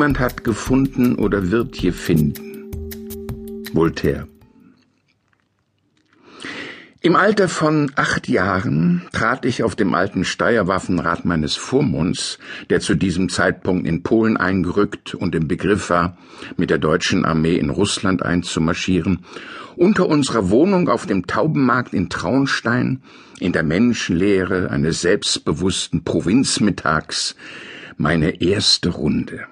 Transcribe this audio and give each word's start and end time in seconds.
Niemand 0.00 0.18
hat 0.18 0.44
gefunden 0.44 1.16
oder 1.16 1.50
wird 1.50 1.76
je 1.76 1.92
finden. 1.92 2.70
Voltaire. 3.74 4.26
Im 7.02 7.16
Alter 7.16 7.50
von 7.50 7.92
acht 7.96 8.26
Jahren 8.26 9.02
trat 9.12 9.44
ich 9.44 9.62
auf 9.62 9.76
dem 9.76 9.92
alten 9.92 10.24
Steuerwaffenrat 10.24 11.26
meines 11.26 11.56
Vormunds, 11.56 12.38
der 12.70 12.80
zu 12.80 12.94
diesem 12.94 13.28
Zeitpunkt 13.28 13.86
in 13.86 14.02
Polen 14.02 14.38
eingerückt 14.38 15.14
und 15.14 15.34
im 15.34 15.48
Begriff 15.48 15.90
war, 15.90 16.16
mit 16.56 16.70
der 16.70 16.78
deutschen 16.78 17.26
Armee 17.26 17.56
in 17.56 17.68
Russland 17.68 18.22
einzumarschieren, 18.22 19.26
unter 19.76 20.08
unserer 20.08 20.48
Wohnung 20.48 20.88
auf 20.88 21.04
dem 21.04 21.26
Taubenmarkt 21.26 21.92
in 21.92 22.08
Traunstein, 22.08 23.02
in 23.38 23.52
der 23.52 23.64
Menschenlehre 23.64 24.70
eines 24.70 25.02
selbstbewussten 25.02 26.04
Provinzmittags, 26.04 27.36
meine 27.98 28.40
erste 28.40 28.88
Runde. 28.88 29.46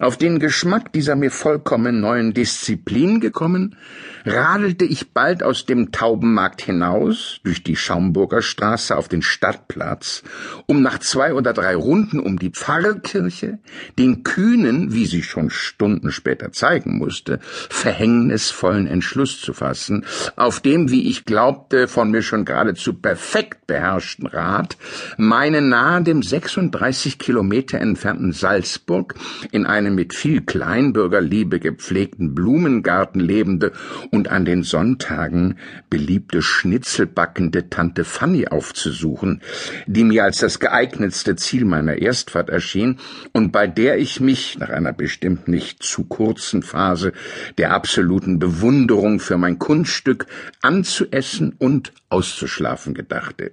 Auf 0.00 0.16
den 0.16 0.38
Geschmack 0.38 0.94
dieser 0.94 1.14
mir 1.14 1.30
vollkommen 1.30 2.00
neuen 2.00 2.32
Disziplin 2.32 3.20
gekommen, 3.20 3.76
radelte 4.24 4.86
ich 4.86 5.12
bald 5.12 5.42
aus 5.42 5.66
dem 5.66 5.92
Taubenmarkt 5.92 6.62
hinaus, 6.62 7.40
durch 7.44 7.62
die 7.62 7.76
Schaumburger 7.76 8.40
Straße 8.40 8.96
auf 8.96 9.08
den 9.08 9.20
Stadtplatz, 9.20 10.22
um 10.64 10.80
nach 10.80 11.00
zwei 11.00 11.34
oder 11.34 11.52
drei 11.52 11.74
Runden 11.74 12.18
um 12.18 12.38
die 12.38 12.48
Pfarrkirche 12.48 13.58
den 13.98 14.22
kühnen, 14.22 14.94
wie 14.94 15.04
sie 15.04 15.22
schon 15.22 15.50
Stunden 15.50 16.12
später 16.12 16.50
zeigen 16.50 16.96
musste, 16.96 17.38
verhängnisvollen 17.42 18.86
Entschluss 18.86 19.40
zu 19.40 19.52
fassen, 19.52 20.06
auf 20.34 20.60
dem, 20.60 20.90
wie 20.90 21.10
ich 21.10 21.26
glaubte, 21.26 21.88
von 21.88 22.10
mir 22.10 22.22
schon 22.22 22.46
geradezu 22.46 22.94
perfekt 22.94 23.66
beherrschten 23.66 24.26
Rat, 24.26 24.78
meine 25.18 25.60
nahe 25.60 26.02
dem 26.02 26.22
36 26.22 27.18
Kilometer 27.18 27.78
entfernten 27.78 28.32
Salzburg 28.32 29.14
in 29.50 29.66
einem 29.66 29.89
mit 29.94 30.14
viel 30.14 30.40
Kleinbürgerliebe 30.42 31.60
gepflegten 31.60 32.34
Blumengarten 32.34 33.20
lebende 33.20 33.72
und 34.10 34.28
an 34.28 34.44
den 34.44 34.62
Sonntagen 34.62 35.58
beliebte 35.88 36.42
schnitzelbackende 36.42 37.70
Tante 37.70 38.04
Fanny 38.04 38.48
aufzusuchen, 38.48 39.42
die 39.86 40.04
mir 40.04 40.24
als 40.24 40.38
das 40.38 40.60
geeignetste 40.60 41.36
Ziel 41.36 41.64
meiner 41.64 41.96
Erstfahrt 41.96 42.50
erschien 42.50 42.98
und 43.32 43.52
bei 43.52 43.66
der 43.66 43.98
ich 43.98 44.20
mich 44.20 44.58
nach 44.58 44.70
einer 44.70 44.92
bestimmt 44.92 45.48
nicht 45.48 45.82
zu 45.82 46.04
kurzen 46.04 46.62
Phase 46.62 47.12
der 47.58 47.72
absoluten 47.72 48.38
Bewunderung 48.38 49.20
für 49.20 49.38
mein 49.38 49.58
Kunststück 49.58 50.26
anzuessen 50.62 51.54
und 51.58 51.92
auszuschlafen 52.08 52.94
gedachte. 52.94 53.52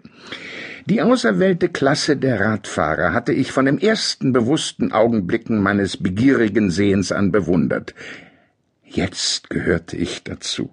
Die 0.90 1.02
auserwählte 1.02 1.68
Klasse 1.68 2.16
der 2.16 2.40
Radfahrer 2.40 3.12
hatte 3.12 3.34
ich 3.34 3.52
von 3.52 3.66
dem 3.66 3.78
ersten 3.78 4.32
bewussten 4.32 4.94
Augenblicken 4.94 5.62
meines 5.62 5.98
begierigen 5.98 6.72
Sehens 6.72 7.12
an 7.12 7.34
bewundert. 7.34 7.94
Jetzt 8.86 9.50
gehörte 9.50 9.98
ich 9.98 10.24
dazu. 10.24 10.70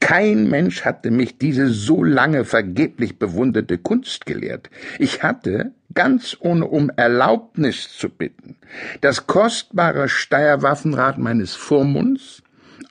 Kein 0.00 0.50
Mensch 0.50 0.84
hatte 0.84 1.10
mich 1.10 1.38
diese 1.38 1.68
so 1.68 2.04
lange 2.04 2.44
vergeblich 2.44 3.18
bewunderte 3.18 3.78
Kunst 3.78 4.26
gelehrt. 4.26 4.68
Ich 4.98 5.22
hatte, 5.22 5.72
ganz 5.94 6.36
ohne 6.38 6.66
um 6.66 6.90
Erlaubnis 6.94 7.88
zu 7.96 8.10
bitten, 8.10 8.56
das 9.00 9.26
kostbare 9.26 10.10
Steierwaffenrad 10.10 11.16
meines 11.16 11.54
Vormunds, 11.54 12.41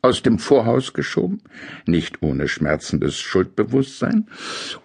aus 0.04 0.24
dem 0.24 0.40
Vorhaus 0.40 0.94
geschoben, 0.94 1.42
nicht 1.86 2.24
ohne 2.24 2.48
schmerzendes 2.48 3.20
Schuldbewusstsein, 3.20 4.28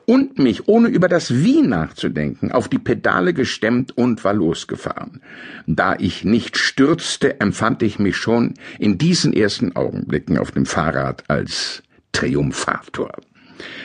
und 0.04 0.38
mich, 0.38 0.68
ohne 0.68 0.88
über 0.88 1.08
das 1.08 1.42
Wie 1.42 1.62
nachzudenken, 1.62 2.52
auf 2.52 2.68
die 2.68 2.78
Pedale 2.78 3.32
gestemmt 3.32 3.96
und 3.96 4.24
war 4.24 4.34
losgefahren. 4.34 5.22
Da 5.66 5.96
ich 5.98 6.24
nicht 6.24 6.58
stürzte, 6.58 7.40
empfand 7.40 7.82
ich 7.82 7.98
mich 7.98 8.16
schon 8.16 8.54
in 8.78 8.98
diesen 8.98 9.32
ersten 9.32 9.74
Augenblicken 9.74 10.36
auf 10.36 10.50
dem 10.50 10.66
Fahrrad 10.66 11.24
als 11.28 11.82
Triumphator. 12.12 13.12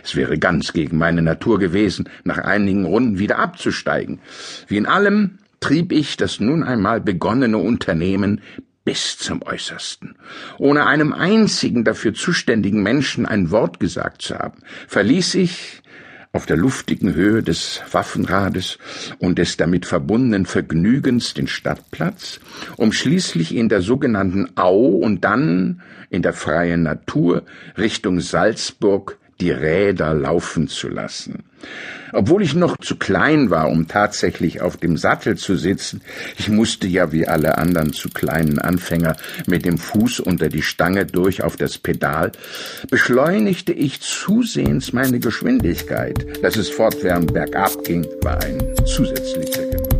Es 0.04 0.18
wäre 0.18 0.38
ganz 0.38 0.74
gegen 0.74 0.98
meine 0.98 1.22
Natur 1.22 1.60
gewesen, 1.60 2.10
nach 2.26 2.40
einigen 2.40 2.84
Runden 2.84 3.20
wieder 3.20 3.40
abzusteigen. 3.40 4.20
Wie 4.68 4.76
in 4.76 4.86
allem 4.86 5.40
trieb 5.62 5.94
ich 5.94 6.18
das 6.18 6.42
nun 6.42 6.64
einmal 6.64 7.00
begonnene 7.00 7.58
Unternehmen 7.58 8.42
bis 8.84 9.18
zum 9.18 9.42
Äußersten. 9.44 10.16
Ohne 10.58 10.88
einem 10.88 11.14
einzigen 11.14 11.84
dafür 11.84 12.14
zuständigen 12.14 12.82
Menschen 12.82 13.26
ein 13.26 13.52
Wort 13.52 13.80
gesagt 13.80 14.22
zu 14.22 14.38
haben, 14.38 14.60
verließ 14.88 15.36
ich 15.36 15.82
auf 16.34 16.46
der 16.46 16.56
luftigen 16.56 17.14
Höhe 17.14 17.44
des 17.44 17.82
Waffenrades 17.92 18.78
und 19.20 19.38
des 19.38 19.58
damit 19.58 19.86
verbundenen 19.86 20.46
Vergnügens 20.46 21.34
den 21.34 21.48
Stadtplatz, 21.48 22.40
um 22.78 22.94
schließlich 22.94 23.54
in 23.54 23.68
der 23.68 23.82
sogenannten 23.82 24.50
Au 24.56 24.78
und 24.78 25.26
dann 25.26 25.82
in 26.10 26.22
der 26.22 26.34
freien 26.34 26.84
Natur 26.84 27.44
Richtung 27.78 28.22
Salzburg 28.22 29.18
die 29.42 29.52
Räder 29.52 30.14
laufen 30.14 30.68
zu 30.68 30.88
lassen. 30.88 31.44
Obwohl 32.14 32.44
ich 32.44 32.54
noch 32.54 32.78
zu 32.78 32.98
klein 32.98 33.50
war, 33.50 33.70
um 33.70 33.88
tatsächlich 33.88 34.62
auf 34.62 34.78
dem 34.78 34.98
Sattel 34.98 35.38
zu 35.38 35.56
sitzen, 35.56 36.02
ich 36.38 36.50
musste 36.50 36.88
ja 36.88 37.12
wie 37.12 37.28
alle 37.28 37.58
anderen 37.58 37.94
zu 37.94 38.10
kleinen 38.10 38.60
Anfänger 38.60 39.16
mit 39.48 39.66
dem 39.66 39.78
Fuß 39.78 40.20
unter 40.20 40.50
die 40.50 40.62
Stange 40.62 41.06
durch 41.06 41.44
auf 41.44 41.56
das 41.56 41.78
Pedal, 41.78 42.32
beschleunigte 42.90 43.72
ich 43.72 44.02
zusehends 44.02 44.94
meine 44.94 45.20
Geschwindigkeit. 45.20 46.26
Dass 46.42 46.58
es 46.58 46.70
fortwährend 46.70 47.34
bergab 47.34 47.84
ging, 47.84 48.06
war 48.22 48.42
ein 48.44 48.62
zusätzlicher 48.86 49.64
Genuss. 49.68 49.91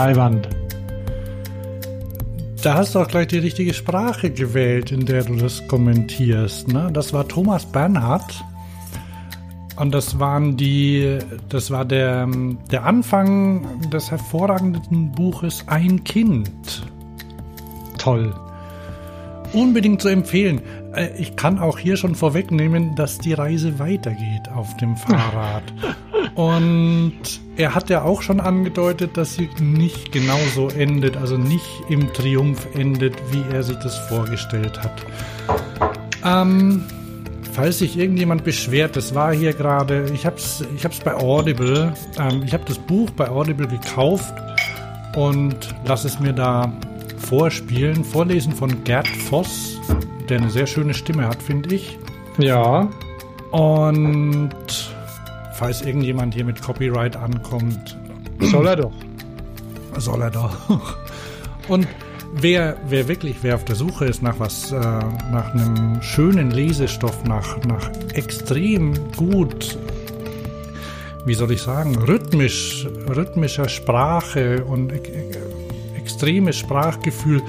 Leiwand. 0.00 0.48
Da 2.62 2.72
hast 2.72 2.94
du 2.94 3.00
auch 3.00 3.08
gleich 3.08 3.26
die 3.26 3.38
richtige 3.38 3.74
Sprache 3.74 4.30
gewählt, 4.30 4.92
in 4.92 5.04
der 5.04 5.24
du 5.24 5.36
das 5.36 5.68
kommentierst. 5.68 6.68
Ne? 6.68 6.88
Das 6.90 7.12
war 7.12 7.28
Thomas 7.28 7.66
Bernhard. 7.66 8.42
Und 9.76 9.92
das 9.92 10.18
waren 10.18 10.56
die, 10.56 11.18
das 11.50 11.70
war 11.70 11.84
der, 11.84 12.26
der 12.70 12.86
Anfang 12.86 13.90
des 13.90 14.10
hervorragenden 14.10 15.12
Buches 15.12 15.64
Ein 15.66 16.02
Kind. 16.02 16.50
Toll. 17.98 18.34
Unbedingt 19.52 20.00
zu 20.00 20.08
empfehlen. 20.08 20.62
Äh, 20.94 21.10
ich 21.18 21.36
kann 21.36 21.58
auch 21.58 21.78
hier 21.78 21.96
schon 21.96 22.14
vorwegnehmen, 22.14 22.94
dass 22.94 23.18
die 23.18 23.32
Reise 23.32 23.78
weitergeht 23.78 24.48
auf 24.54 24.76
dem 24.76 24.96
Fahrrad. 24.96 25.62
Und 26.34 27.40
er 27.56 27.74
hat 27.74 27.90
ja 27.90 28.02
auch 28.02 28.22
schon 28.22 28.40
angedeutet, 28.40 29.16
dass 29.16 29.34
sie 29.34 29.50
nicht 29.60 30.12
genauso 30.12 30.68
endet, 30.68 31.16
also 31.16 31.36
nicht 31.36 31.66
im 31.88 32.12
Triumph 32.12 32.66
endet, 32.74 33.14
wie 33.32 33.42
er 33.52 33.62
sich 33.62 33.76
das 33.78 33.98
vorgestellt 34.08 34.80
hat. 34.82 35.04
Ähm, 36.24 36.84
falls 37.52 37.78
sich 37.78 37.98
irgendjemand 37.98 38.44
beschwert, 38.44 38.96
das 38.96 39.14
war 39.14 39.34
hier 39.34 39.52
gerade, 39.52 40.06
ich 40.14 40.26
habe 40.26 40.36
es 40.36 40.64
ich 40.76 40.84
hab's 40.84 41.00
bei 41.00 41.14
Audible, 41.14 41.92
ähm, 42.18 42.42
ich 42.44 42.52
habe 42.52 42.64
das 42.66 42.78
Buch 42.78 43.10
bei 43.10 43.28
Audible 43.28 43.66
gekauft 43.66 44.32
und 45.16 45.74
lasse 45.84 46.08
es 46.08 46.20
mir 46.20 46.32
da 46.32 46.72
vorspielen, 47.18 48.04
vorlesen 48.04 48.52
von 48.52 48.84
Gerd 48.84 49.08
Voss, 49.08 49.79
der 50.30 50.38
eine 50.38 50.50
sehr 50.50 50.66
schöne 50.66 50.94
Stimme 50.94 51.26
hat, 51.26 51.42
finde 51.42 51.74
ich. 51.74 51.98
Ja. 52.38 52.88
Und 53.50 54.54
falls 55.54 55.82
irgendjemand 55.82 56.34
hier 56.34 56.44
mit 56.44 56.62
Copyright 56.62 57.16
ankommt. 57.16 57.98
Soll 58.40 58.66
er 58.66 58.76
doch. 58.76 58.92
Soll 59.98 60.22
er 60.22 60.30
doch. 60.30 60.96
Und 61.68 61.86
wer, 62.32 62.76
wer 62.88 63.08
wirklich, 63.08 63.36
wer 63.42 63.56
auf 63.56 63.64
der 63.64 63.76
Suche 63.76 64.06
ist 64.06 64.22
nach 64.22 64.38
was, 64.38 64.72
äh, 64.72 64.78
nach 64.78 65.52
einem 65.52 66.00
schönen 66.00 66.50
Lesestoff, 66.50 67.24
nach, 67.24 67.62
nach 67.64 67.90
extrem 68.14 68.94
gut, 69.16 69.78
wie 71.26 71.34
soll 71.34 71.50
ich 71.52 71.60
sagen, 71.60 71.96
rhythmisch, 71.96 72.86
rhythmischer 73.08 73.68
Sprache 73.68 74.64
und 74.64 74.92
e 74.92 75.00
extremes 75.96 76.56
Sprachgefühl, 76.56 77.42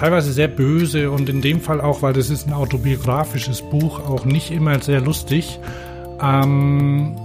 teilweise 0.00 0.32
sehr 0.32 0.48
böse 0.48 1.10
und 1.10 1.28
in 1.28 1.42
dem 1.42 1.60
Fall 1.60 1.78
auch, 1.82 2.00
weil 2.00 2.14
das 2.14 2.30
ist 2.30 2.46
ein 2.46 2.54
autobiografisches 2.54 3.60
Buch, 3.60 4.00
auch 4.00 4.24
nicht 4.24 4.50
immer 4.50 4.80
sehr 4.80 5.02
lustig. 5.02 5.58
Ähm, 6.22 7.16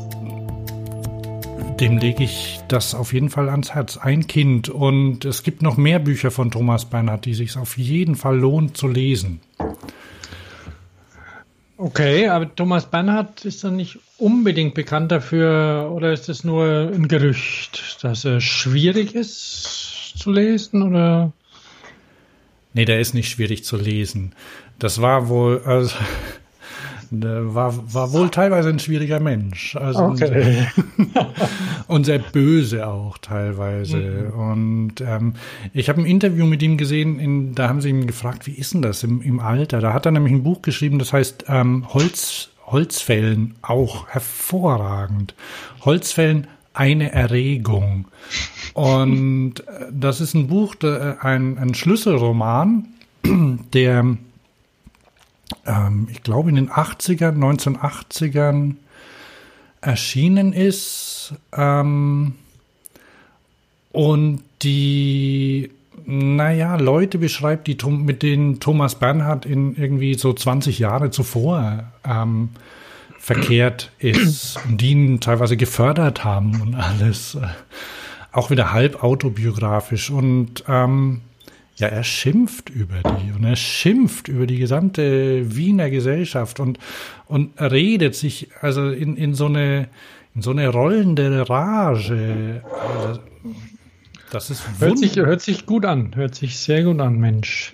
dem 1.80 1.98
lege 1.98 2.26
ich 2.26 2.60
das 2.68 2.94
auf 2.94 3.14
jeden 3.14 3.30
Fall 3.30 3.48
ans 3.48 3.74
Herz. 3.74 3.96
Ein 3.96 4.28
Kind. 4.28 4.68
Und 4.68 5.24
es 5.24 5.44
gibt 5.44 5.62
noch 5.62 5.78
mehr 5.78 6.00
Bücher 6.00 6.32
von 6.32 6.52
Thomas 6.52 6.84
Bernhard, 6.84 7.24
die 7.24 7.34
sich 7.34 7.56
auf 7.56 7.78
jeden 7.78 8.16
Fall 8.16 8.38
lohnt 8.38 8.76
zu 8.76 8.90
lesen. 8.90 9.40
Okay, 11.78 12.28
aber 12.28 12.54
Thomas 12.54 12.86
Bernhard 12.88 13.46
ist 13.46 13.64
dann 13.64 13.78
nicht 13.78 14.00
unbedingt 14.18 14.74
bekannt 14.74 15.14
dafür, 15.14 15.92
oder 15.94 16.12
ist 16.12 16.28
es 16.28 16.44
nur 16.44 16.92
ein 16.94 17.08
Gerücht, 17.08 18.00
dass 18.02 18.26
er 18.26 18.42
schwierig 18.42 19.16
ist 19.16 20.14
zu 20.18 20.32
lesen, 20.32 20.84
oder? 20.84 21.32
Nee, 22.76 22.84
der 22.84 23.00
ist 23.00 23.14
nicht 23.14 23.30
schwierig 23.30 23.64
zu 23.64 23.78
lesen. 23.78 24.34
Das 24.80 25.02
war 25.02 25.30
wohl, 25.30 25.62
also, 25.66 25.96
war, 27.10 27.94
war 27.94 28.12
wohl 28.12 28.30
teilweise 28.30 28.68
ein 28.68 28.80
schwieriger 28.80 29.22
Mensch. 29.22 29.78
Also 29.78 30.04
okay. 30.04 30.68
und 31.88 32.06
sehr 32.06 32.20
böse 32.20 32.86
auch 32.86 33.18
teilweise. 33.18 33.98
Mhm. 33.98 34.40
Und 34.40 35.02
ähm, 35.02 35.36
ich 35.74 35.88
habe 35.88 36.02
ein 36.02 36.06
Interview 36.06 36.46
mit 36.46 36.62
ihm 36.62 36.76
gesehen, 36.76 37.18
in, 37.18 37.56
da 37.56 37.70
haben 37.70 37.80
sie 37.80 37.90
ihn 37.90 38.08
gefragt, 38.08 38.46
wie 38.46 38.52
ist 38.52 38.74
denn 38.74 38.82
das 38.82 39.04
im, 39.04 39.22
im 39.22 39.40
Alter? 39.40 39.80
Da 39.80 39.94
hat 39.94 40.06
er 40.06 40.12
nämlich 40.12 40.34
ein 40.34 40.44
Buch 40.44 40.62
geschrieben, 40.62 41.00
das 41.00 41.14
heißt 41.14 41.46
ähm, 41.48 41.88
Holz, 41.94 42.50
Holzfällen, 42.66 43.56
auch 43.62 44.10
hervorragend. 44.10 45.34
Holzfällen, 45.86 46.48
eine 46.76 47.12
Erregung. 47.12 48.08
Und 48.74 49.68
äh, 49.68 49.88
das 49.92 50.22
ist 50.22 50.34
ein 50.34 50.48
Buch, 50.48 50.76
ein, 50.82 51.58
ein 51.58 51.74
Schlüsselroman, 51.74 52.88
der 53.74 54.18
ähm, 55.66 56.08
ich 56.12 56.24
glaube, 56.24 56.50
in 56.50 56.56
den 56.56 56.70
80ern, 56.70 57.38
1980ern 57.38 58.76
erschienen 59.82 60.54
ist. 60.54 61.34
Ähm, 61.56 62.36
und 63.92 64.44
die, 64.62 65.72
naja, 66.06 66.76
Leute 66.76 67.18
beschreibt, 67.18 67.68
die 67.68 67.78
mit 67.90 68.24
denen 68.24 68.60
Thomas 68.60 68.96
Bernhard 68.96 69.46
in 69.46 69.76
irgendwie 69.76 70.16
so 70.16 70.34
20 70.34 70.80
Jahre 70.80 71.12
zuvor 71.12 71.92
ähm, 72.04 72.50
verkehrt 73.26 73.90
ist 73.98 74.60
und 74.68 74.82
die 74.82 74.92
ihn 74.92 75.20
teilweise 75.20 75.58
gefördert 75.58 76.24
haben 76.24 76.62
und 76.62 76.76
alles. 76.76 77.36
Auch 78.32 78.52
wieder 78.52 78.72
halb 78.72 79.04
autobiografisch. 79.04 80.12
Und 80.12 80.64
ähm, 80.68 81.22
ja, 81.76 81.88
er 81.88 82.04
schimpft 82.04 82.70
über 82.70 82.98
die 83.02 83.32
und 83.32 83.44
er 83.44 83.56
schimpft 83.56 84.28
über 84.28 84.46
die 84.46 84.60
gesamte 84.60 85.56
Wiener 85.56 85.90
Gesellschaft 85.90 86.60
und, 86.60 86.78
und 87.26 87.60
redet 87.60 88.14
sich 88.14 88.50
also 88.62 88.92
in, 88.92 89.18
in 89.18 89.34
so 89.34 89.48
eine, 89.48 89.88
in 90.36 90.44
so 90.44 90.52
eine 90.52 90.68
rollende 90.68 91.50
Rage. 91.50 92.62
Also, 92.80 93.22
das 94.30 94.52
ist 94.52 94.64
hört 94.78 95.00
sich, 95.00 95.16
hört 95.16 95.42
sich 95.42 95.66
gut 95.66 95.86
an, 95.86 96.16
hört 96.16 96.36
sich 96.36 96.60
sehr 96.60 96.84
gut 96.84 97.00
an, 97.00 97.18
Mensch. 97.18 97.74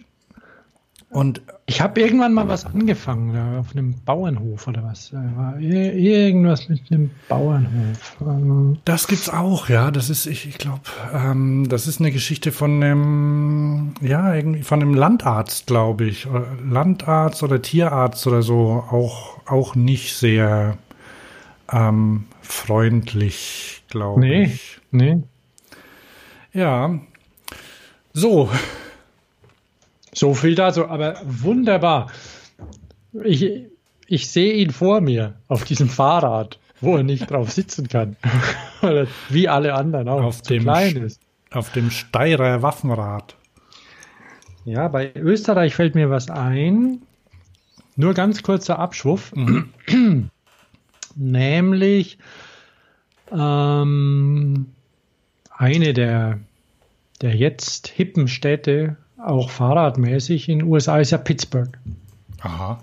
Und 1.11 1.41
ich 1.65 1.81
habe 1.81 1.99
irgendwann 1.99 2.33
mal 2.33 2.47
was 2.47 2.65
angefangen, 2.65 3.35
ja, 3.35 3.59
auf 3.59 3.75
einem 3.75 3.95
Bauernhof 4.05 4.65
oder 4.69 4.81
was. 4.85 5.11
Irgendwas 5.59 6.69
mit 6.69 6.89
einem 6.89 7.11
Bauernhof. 7.27 8.15
Das 8.85 9.07
gibt's 9.07 9.27
auch, 9.27 9.67
ja. 9.67 9.91
Das 9.91 10.09
ist, 10.09 10.25
ich, 10.25 10.47
ich 10.47 10.57
glaube, 10.57 10.83
ähm, 11.13 11.67
das 11.67 11.87
ist 11.87 11.99
eine 11.99 12.11
Geschichte 12.11 12.53
von 12.53 12.81
einem, 12.81 13.93
ja, 13.99 14.33
irgendwie 14.33 14.63
von 14.63 14.81
einem 14.81 14.93
Landarzt, 14.93 15.67
glaube 15.67 16.05
ich. 16.05 16.29
Landarzt 16.65 17.43
oder 17.43 17.61
Tierarzt 17.61 18.25
oder 18.25 18.41
so. 18.41 18.81
Auch, 18.89 19.45
auch 19.45 19.75
nicht 19.75 20.15
sehr 20.15 20.77
ähm, 21.73 22.23
freundlich, 22.41 23.83
glaube 23.89 24.21
nee, 24.21 24.43
ich. 24.43 24.79
Nee. 24.91 25.23
Ja. 26.53 26.99
So, 28.13 28.49
so 30.13 30.33
viel 30.33 30.55
dazu, 30.55 30.87
aber 30.87 31.15
wunderbar. 31.23 32.11
Ich, 33.23 33.65
ich 34.07 34.29
sehe 34.29 34.53
ihn 34.53 34.71
vor 34.71 35.01
mir 35.01 35.35
auf 35.47 35.63
diesem 35.63 35.89
Fahrrad, 35.89 36.59
wo 36.81 36.97
er 36.97 37.03
nicht 37.03 37.29
drauf 37.29 37.51
sitzen 37.51 37.87
kann. 37.87 38.15
Wie 39.29 39.47
alle 39.47 39.73
anderen 39.73 40.09
auch 40.09 40.23
auf 40.23 40.41
dem. 40.41 40.65
Auf 41.51 41.71
dem 41.71 41.91
Steirer 41.91 42.61
Waffenrad. 42.61 43.35
Ja, 44.63 44.87
bei 44.87 45.11
Österreich 45.15 45.75
fällt 45.75 45.95
mir 45.95 46.09
was 46.09 46.29
ein. 46.29 47.01
Nur 47.95 48.13
ganz 48.13 48.41
kurzer 48.41 48.79
Abschwuff. 48.79 49.33
Mhm. 49.35 49.69
Nämlich 51.15 52.17
ähm, 53.31 54.67
eine 55.57 55.93
der, 55.93 56.39
der 57.21 57.35
jetzt 57.35 57.87
hippen 57.87 58.27
Städte 58.27 58.97
auch 59.25 59.49
fahrradmäßig 59.49 60.49
in 60.49 60.59
den 60.59 60.67
USA 60.67 60.99
ist 60.99 61.11
ja 61.11 61.17
Pittsburgh. 61.17 61.77
Aha. 62.41 62.81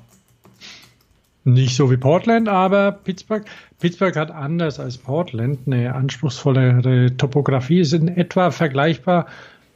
Nicht 1.44 1.76
so 1.76 1.90
wie 1.90 1.96
Portland, 1.96 2.48
aber 2.48 2.92
Pittsburgh. 2.92 3.44
Pittsburgh 3.80 4.16
hat 4.16 4.30
anders 4.30 4.80
als 4.80 4.98
Portland 4.98 5.60
eine 5.66 5.94
anspruchsvollere 5.94 7.16
Topografie, 7.16 7.80
ist 7.80 7.92
in 7.92 8.08
etwa 8.08 8.50
vergleichbar 8.50 9.26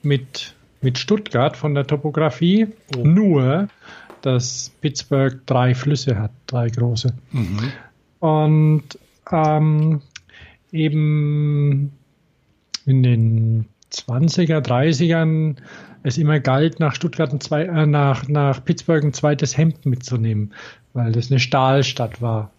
mit, 0.03 0.55
mit 0.81 0.99
Stuttgart 0.99 1.57
von 1.57 1.75
der 1.75 1.87
Topografie, 1.87 2.69
oh. 2.97 3.05
nur 3.05 3.69
dass 4.21 4.71
Pittsburgh 4.81 5.41
drei 5.47 5.75
Flüsse 5.75 6.19
hat, 6.19 6.31
drei 6.47 6.69
große. 6.69 7.15
Mhm. 7.33 7.73
Und 8.21 8.99
ähm, 9.31 10.03
eben 10.73 11.93
in 12.87 13.03
den 13.03 13.67
20er, 13.93 14.61
30ern 14.61 15.57
es 16.03 16.19
immer 16.19 16.41
galt, 16.41 16.81
nach 16.81 16.95
Stuttgart 16.95 17.43
zwei, 17.43 17.65
äh, 17.65 17.87
nach, 17.87 18.29
nach 18.29 18.65
Pittsburgh 18.65 19.05
ein 19.05 19.13
zweites 19.13 19.57
Hemd 19.57 19.87
mitzunehmen, 19.87 20.53
weil 20.93 21.13
das 21.13 21.31
eine 21.31 21.41
Stahlstadt 21.41 22.21
war. 22.21 22.51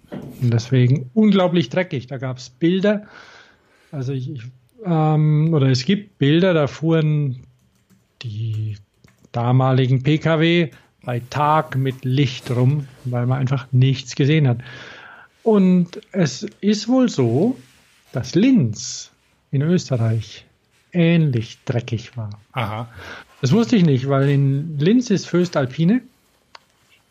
Und 0.41 0.53
deswegen 0.53 1.09
unglaublich 1.13 1.69
dreckig. 1.69 2.07
Da 2.07 2.17
gab 2.17 2.37
es 2.37 2.49
Bilder, 2.49 3.07
also 3.91 4.13
ich, 4.13 4.31
ich 4.31 4.43
ähm, 4.85 5.53
oder 5.53 5.67
es 5.67 5.85
gibt 5.85 6.17
Bilder, 6.17 6.53
da 6.53 6.67
fuhren 6.67 7.43
die 8.21 8.77
damaligen 9.31 10.03
Pkw 10.03 10.71
bei 11.03 11.21
Tag 11.29 11.75
mit 11.75 12.05
Licht 12.05 12.49
rum, 12.51 12.87
weil 13.05 13.25
man 13.25 13.39
einfach 13.39 13.67
nichts 13.71 14.15
gesehen 14.15 14.47
hat. 14.47 14.59
Und 15.43 16.01
es 16.11 16.43
ist 16.61 16.87
wohl 16.87 17.09
so, 17.09 17.57
dass 18.13 18.35
Linz 18.35 19.11
in 19.51 19.61
Österreich 19.61 20.45
ähnlich 20.93 21.57
dreckig 21.65 22.15
war. 22.15 22.29
Aha. 22.53 22.87
Das 23.43 23.51
wusste 23.51 23.75
ich 23.75 23.83
nicht, 23.83 24.07
weil 24.07 24.29
in 24.29 24.79
Linz 24.79 25.09
ist 25.09 25.27
Föstalpine, 25.27 26.01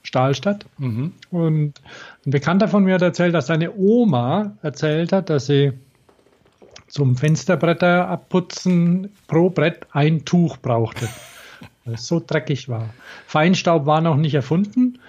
Stahlstadt. 0.02 0.64
Mhm. 0.78 1.12
Und 1.30 1.74
ein 2.24 2.30
Bekannter 2.30 2.68
von 2.68 2.84
mir 2.84 2.94
hat 2.94 3.02
erzählt, 3.02 3.34
dass 3.34 3.48
seine 3.48 3.76
Oma 3.76 4.56
erzählt 4.62 5.12
hat, 5.12 5.28
dass 5.28 5.44
sie 5.44 5.72
zum 6.88 7.16
Fensterbretter 7.16 8.08
abputzen 8.08 9.10
pro 9.26 9.50
Brett 9.50 9.86
ein 9.90 10.24
Tuch 10.24 10.56
brauchte, 10.56 11.06
weil 11.84 11.96
es 11.96 12.06
so 12.06 12.18
dreckig 12.26 12.66
war. 12.70 12.88
Feinstaub 13.26 13.84
war 13.84 14.00
noch 14.00 14.16
nicht 14.16 14.32
erfunden, 14.32 15.00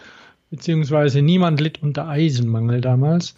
beziehungsweise 0.49 1.21
niemand 1.21 1.61
litt 1.61 1.81
unter 1.81 2.09
Eisenmangel 2.09 2.81
damals. 2.81 3.35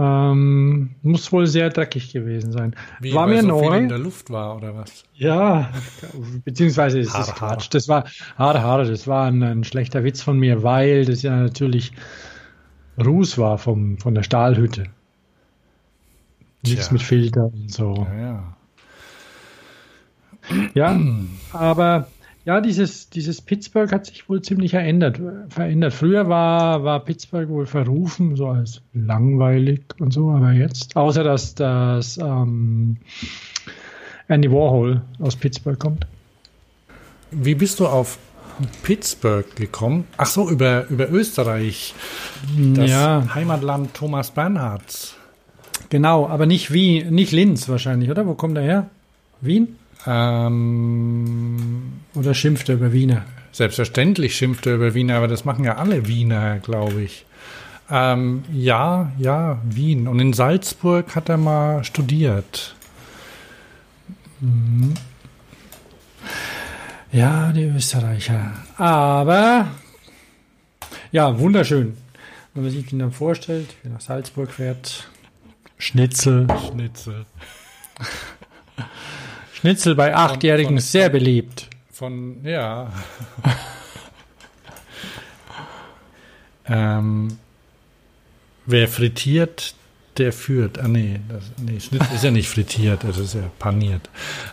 Ähm, 0.00 0.90
muss 1.02 1.32
wohl 1.32 1.48
sehr 1.48 1.70
dreckig 1.70 2.12
gewesen 2.12 2.52
sein. 2.52 2.76
Wie, 3.00 3.12
war 3.14 3.26
mir 3.26 3.40
so 3.42 3.48
neu. 3.48 3.78
In 3.78 3.88
der 3.88 3.98
Luft 3.98 4.30
war 4.30 4.54
oder 4.54 4.76
was? 4.76 5.02
Ja, 5.14 5.70
beziehungsweise 6.44 7.00
es 7.00 7.12
ist 7.12 7.34
Quatsch. 7.34 7.66
Das 7.72 7.88
war 7.88 8.04
Haare, 8.36 8.62
Haare. 8.62 8.88
Das 8.88 9.08
war 9.08 9.26
ein, 9.26 9.42
ein, 9.42 9.64
schlechter 9.64 10.04
Witz 10.04 10.22
von 10.22 10.38
mir, 10.38 10.62
weil 10.62 11.04
das 11.04 11.22
ja 11.22 11.34
natürlich 11.34 11.90
Ruß 13.04 13.38
war 13.38 13.58
vom, 13.58 13.98
von 13.98 14.14
der 14.14 14.22
Stahlhütte. 14.22 14.84
Nichts 16.62 16.86
Tja. 16.86 16.92
mit 16.92 17.02
Filter 17.02 17.46
und 17.46 17.72
so. 17.72 18.06
Ja, 18.16 18.54
ja. 20.50 20.68
ja 20.74 21.00
aber 21.52 22.06
ja, 22.48 22.62
dieses, 22.62 23.10
dieses 23.10 23.42
Pittsburgh 23.42 23.92
hat 23.92 24.06
sich 24.06 24.26
wohl 24.26 24.40
ziemlich 24.40 24.70
verändert. 24.70 25.20
verändert. 25.50 25.92
Früher 25.92 26.30
war, 26.30 26.82
war 26.82 27.04
Pittsburgh 27.04 27.50
wohl 27.50 27.66
verrufen, 27.66 28.36
so 28.36 28.46
als 28.48 28.80
langweilig 28.94 29.82
und 29.98 30.14
so, 30.14 30.30
aber 30.30 30.52
jetzt, 30.52 30.96
außer 30.96 31.24
dass 31.24 31.54
das 31.54 32.16
ähm, 32.16 32.96
Andy 34.28 34.50
Warhol 34.50 35.02
aus 35.18 35.36
Pittsburgh 35.36 35.78
kommt. 35.78 36.06
Wie 37.30 37.54
bist 37.54 37.80
du 37.80 37.86
auf 37.86 38.18
Pittsburgh 38.82 39.54
gekommen? 39.54 40.04
Ach 40.16 40.24
so, 40.24 40.48
über, 40.48 40.86
über 40.88 41.10
Österreich. 41.10 41.94
Das 42.56 42.90
ja. 42.90 43.26
Heimatland 43.34 43.92
Thomas 43.92 44.30
Bernhards. 44.30 45.16
Genau, 45.90 46.26
aber 46.26 46.46
nicht 46.46 46.72
wie, 46.72 47.04
nicht 47.04 47.30
Linz 47.30 47.68
wahrscheinlich, 47.68 48.10
oder? 48.10 48.26
Wo 48.26 48.32
kommt 48.32 48.56
er 48.56 48.64
her? 48.64 48.90
Wien? 49.42 49.76
Ähm, 50.10 52.00
Oder 52.14 52.32
schimpft 52.32 52.70
er 52.70 52.76
über 52.76 52.92
Wiener? 52.92 53.26
Selbstverständlich 53.52 54.36
schimpft 54.36 54.66
er 54.66 54.76
über 54.76 54.94
Wiener, 54.94 55.16
aber 55.16 55.28
das 55.28 55.44
machen 55.44 55.64
ja 55.64 55.76
alle 55.76 56.06
Wiener, 56.06 56.58
glaube 56.60 57.02
ich. 57.02 57.26
Ähm, 57.90 58.44
ja, 58.52 59.12
ja, 59.18 59.60
Wien. 59.64 60.08
Und 60.08 60.18
in 60.18 60.32
Salzburg 60.32 61.14
hat 61.14 61.28
er 61.28 61.36
mal 61.36 61.84
studiert. 61.84 62.74
Mhm. 64.40 64.94
Ja, 67.12 67.52
die 67.52 67.64
Österreicher. 67.64 68.52
Aber 68.76 69.68
ja, 71.12 71.38
wunderschön. 71.38 71.96
Wenn 72.54 72.62
man 72.62 72.72
sich 72.72 72.86
den 72.86 72.98
dann 72.98 73.12
vorstellt, 73.12 73.74
wie 73.82 73.90
nach 73.90 74.00
Salzburg 74.00 74.52
fährt. 74.52 75.08
Schnitzel. 75.78 76.46
Schnitzel. 76.70 77.26
Schnitzel 79.60 79.96
bei 79.96 80.14
Achtjährigen 80.14 80.76
von, 80.76 80.78
sehr 80.78 81.08
beliebt. 81.08 81.68
Von, 81.90 82.44
ja. 82.44 82.92
ähm, 86.68 87.38
wer 88.66 88.86
frittiert, 88.86 89.74
der 90.16 90.32
führt. 90.32 90.78
Ah, 90.78 90.86
nee, 90.86 91.18
das, 91.28 91.42
nee, 91.56 91.80
Schnitzel 91.80 92.14
ist 92.14 92.22
ja 92.22 92.30
nicht 92.30 92.48
frittiert, 92.48 93.02
das 93.02 93.18
ist 93.18 93.34
ja 93.34 93.50
paniert. 93.58 94.08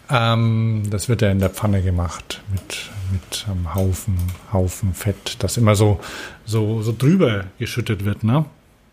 Ähm, 0.09 0.87
das 0.89 1.07
wird 1.07 1.21
ja 1.21 1.29
in 1.29 1.39
der 1.39 1.51
Pfanne 1.51 1.83
gemacht 1.83 2.41
mit, 2.51 2.89
mit 3.11 3.45
einem 3.47 3.75
Haufen, 3.75 4.17
Haufen 4.51 4.95
Fett, 4.95 5.35
das 5.37 5.57
immer 5.57 5.75
so, 5.75 5.99
so, 6.45 6.81
so 6.81 6.95
drüber 6.97 7.45
geschüttet 7.59 8.05
wird, 8.05 8.23
ne? 8.23 8.45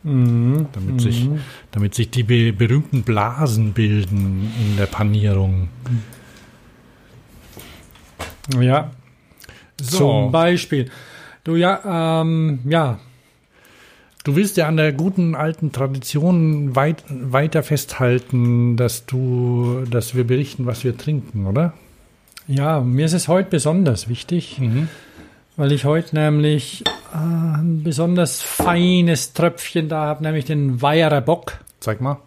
Mhm. 0.03 0.67
Damit, 0.73 0.95
mhm. 0.95 0.99
Sich, 0.99 1.29
damit 1.71 1.95
sich 1.95 2.11
die 2.11 2.23
be 2.23 2.53
berühmten 2.53 3.03
Blasen 3.03 3.73
bilden 3.73 4.53
in 4.61 4.77
der 4.77 4.87
Panierung. 4.87 5.69
Ja. 8.59 8.91
So. 9.81 9.99
Zum 9.99 10.33
Beispiel. 10.33 10.91
Du 11.45 11.57
ja, 11.57 12.23
ähm, 12.23 12.61
ja, 12.65 12.99
Du 14.25 14.37
willst 14.37 14.57
ja 14.57 14.69
an 14.69 14.77
der 14.77 14.93
guten 14.93 15.35
alten 15.35 15.73
Tradition 15.73 16.77
weit, 16.77 17.03
weiter 17.09 17.65
festhalten, 17.65 18.77
dass 18.77 19.05
du, 19.05 19.85
dass 19.91 20.15
wir 20.15 20.25
berichten, 20.25 20.65
was 20.65 20.85
wir 20.85 20.97
trinken, 20.97 21.47
oder? 21.47 21.73
Ja, 22.47 22.81
mir 22.81 23.07
ist 23.07 23.15
es 23.15 23.27
heute 23.27 23.51
besonders 23.51 24.09
wichtig, 24.09 24.59
mhm. 24.61 24.89
Weil 25.57 25.73
ich 25.73 25.85
heute 25.85 26.15
nämlich 26.15 26.85
äh, 27.13 27.17
ein 27.17 27.83
besonders 27.83 28.43
feines 28.43 29.33
Tröpfchen 29.33 29.89
da 29.89 30.07
habe, 30.07 30.23
nämlich 30.23 30.45
den 30.45 30.83
Weierer 30.83 31.21
Bock. 31.21 31.59
Zeig 31.81 32.01
mal. 32.01 32.19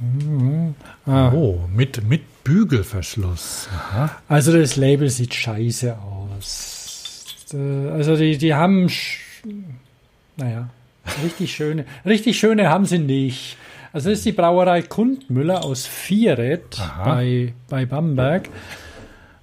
Mhm. 0.00 0.74
Ah. 1.06 1.30
Oh, 1.32 1.60
mit, 1.74 2.02
mit 2.08 2.22
Bügelverschluss. 2.44 3.68
Aha. 3.72 4.10
Also 4.28 4.56
das 4.58 4.76
Label 4.76 5.10
sieht 5.10 5.34
scheiße 5.34 5.96
aus. 5.98 7.24
Äh, 7.52 7.90
also 7.90 8.16
die, 8.16 8.38
die 8.38 8.54
haben 8.54 8.88
naja, 10.36 10.70
richtig 11.22 11.54
schöne, 11.54 11.84
richtig 12.04 12.38
schöne 12.38 12.68
haben 12.68 12.86
sie 12.86 12.98
nicht. 12.98 13.56
Also 13.92 14.10
das 14.10 14.18
ist 14.18 14.26
die 14.26 14.32
Brauerei 14.32 14.82
Kundmüller 14.82 15.64
aus 15.64 15.86
Vieret 15.86 16.80
bei, 17.04 17.52
bei 17.68 17.86
Bamberg. 17.86 18.48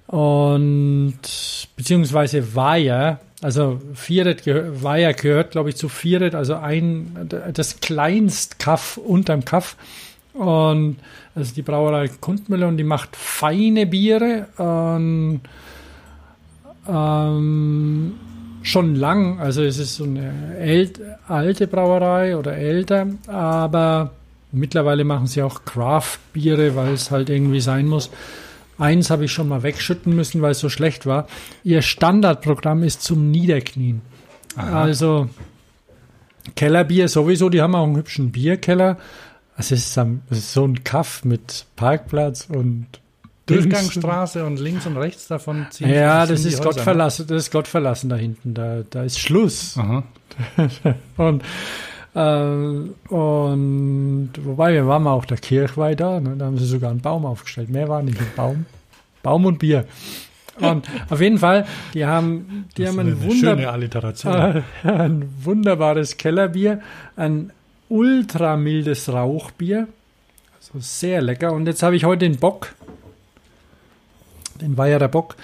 Und 0.08 1.18
beziehungsweise 1.76 2.54
Weiher, 2.54 3.20
also 3.40 3.80
Vieret 3.94 4.42
Weiher 4.82 5.14
gehört, 5.14 5.52
glaube 5.52 5.68
ich, 5.68 5.76
zu 5.76 5.88
Vieret, 5.88 6.34
also 6.34 6.56
ein 6.56 7.28
das 7.52 7.80
kleinst 7.80 8.58
Kaff 8.58 8.96
unterm 8.96 9.44
Kaff. 9.44 9.76
Und 10.32 10.96
also 11.34 11.54
die 11.54 11.62
Brauerei 11.62 12.08
Kundmüller 12.08 12.68
und 12.68 12.78
die 12.78 12.84
macht 12.84 13.14
feine 13.16 13.86
Biere. 13.86 14.46
Und, 14.56 15.40
ähm, 16.88 18.14
schon 18.62 18.94
lang. 18.94 19.40
Also 19.40 19.62
es 19.62 19.78
ist 19.78 19.96
so 19.96 20.04
eine 20.04 20.32
alte 21.26 21.66
Brauerei 21.66 22.36
oder 22.36 22.56
älter, 22.56 23.06
aber 23.26 24.12
mittlerweile 24.52 25.04
machen 25.04 25.26
sie 25.26 25.42
auch 25.42 25.64
Craft-Biere, 25.64 26.76
weil 26.76 26.94
es 26.94 27.10
halt 27.10 27.30
irgendwie 27.30 27.60
sein 27.60 27.86
muss. 27.86 28.10
Eins 28.78 29.10
habe 29.10 29.24
ich 29.24 29.32
schon 29.32 29.48
mal 29.48 29.62
wegschütten 29.62 30.14
müssen, 30.14 30.40
weil 30.40 30.52
es 30.52 30.60
so 30.60 30.68
schlecht 30.68 31.04
war. 31.04 31.26
Ihr 31.64 31.82
Standardprogramm 31.82 32.82
ist 32.82 33.02
zum 33.02 33.30
Niederknien. 33.30 34.02
Aha. 34.56 34.82
Also 34.82 35.28
Kellerbier 36.54 37.08
sowieso, 37.08 37.48
die 37.48 37.60
haben 37.60 37.74
auch 37.74 37.84
einen 37.84 37.96
hübschen 37.96 38.32
Bierkeller. 38.32 38.98
Es 39.56 39.72
ist, 39.72 39.92
so 39.92 40.64
ein 40.64 40.84
Kaff 40.84 41.24
mit 41.24 41.66
Parkplatz 41.74 42.46
und 42.48 42.86
Durchgangsstraße 43.46 44.44
und 44.44 44.60
links 44.60 44.86
und 44.86 44.96
rechts 44.96 45.26
davon 45.26 45.66
ziehen. 45.70 45.90
Ja, 45.90 46.26
das 46.26 46.44
ist 46.44 46.62
Gott 46.62 46.78
verlassen, 46.78 47.26
das 47.26 47.44
ist 47.44 47.50
Gott 47.50 47.66
verlassen 47.66 48.10
da 48.10 48.16
hinten. 48.16 48.54
Da, 48.54 48.82
da 48.88 49.02
ist 49.02 49.18
Schluss. 49.18 49.78
und, 51.16 51.42
und 52.20 54.30
wobei 54.42 54.74
wir 54.74 54.86
waren 54.86 55.02
mal 55.02 55.12
auf 55.12 55.26
der 55.26 55.38
Kirchweih 55.38 55.94
da, 55.94 56.20
ne, 56.20 56.36
da 56.36 56.46
haben 56.46 56.58
sie 56.58 56.66
sogar 56.66 56.90
einen 56.90 57.00
Baum 57.00 57.26
aufgestellt. 57.26 57.70
Mehr 57.70 57.88
war 57.88 58.02
nicht 58.02 58.20
ein 58.20 58.30
Baum. 58.36 58.66
Baum 59.22 59.46
und 59.46 59.58
Bier. 59.58 59.84
Und 60.60 60.88
auf 61.08 61.20
jeden 61.20 61.38
Fall, 61.38 61.66
die 61.94 62.04
haben, 62.04 62.66
die 62.76 62.82
das 62.82 62.90
haben 62.90 63.00
ein, 63.00 63.22
Wunder 63.22 63.54
ein 64.82 65.28
wunderbares 65.42 66.16
Kellerbier, 66.16 66.80
ein 67.16 67.52
ultramildes 67.88 69.12
Rauchbier. 69.12 69.86
Also 70.56 70.80
sehr 70.80 71.22
lecker. 71.22 71.52
Und 71.52 71.66
jetzt 71.66 71.84
habe 71.84 71.94
ich 71.94 72.04
heute 72.04 72.28
den 72.28 72.38
Bock 72.38 72.74
den 74.60 74.76
Weierer 74.76 75.08
Bock, 75.08 75.36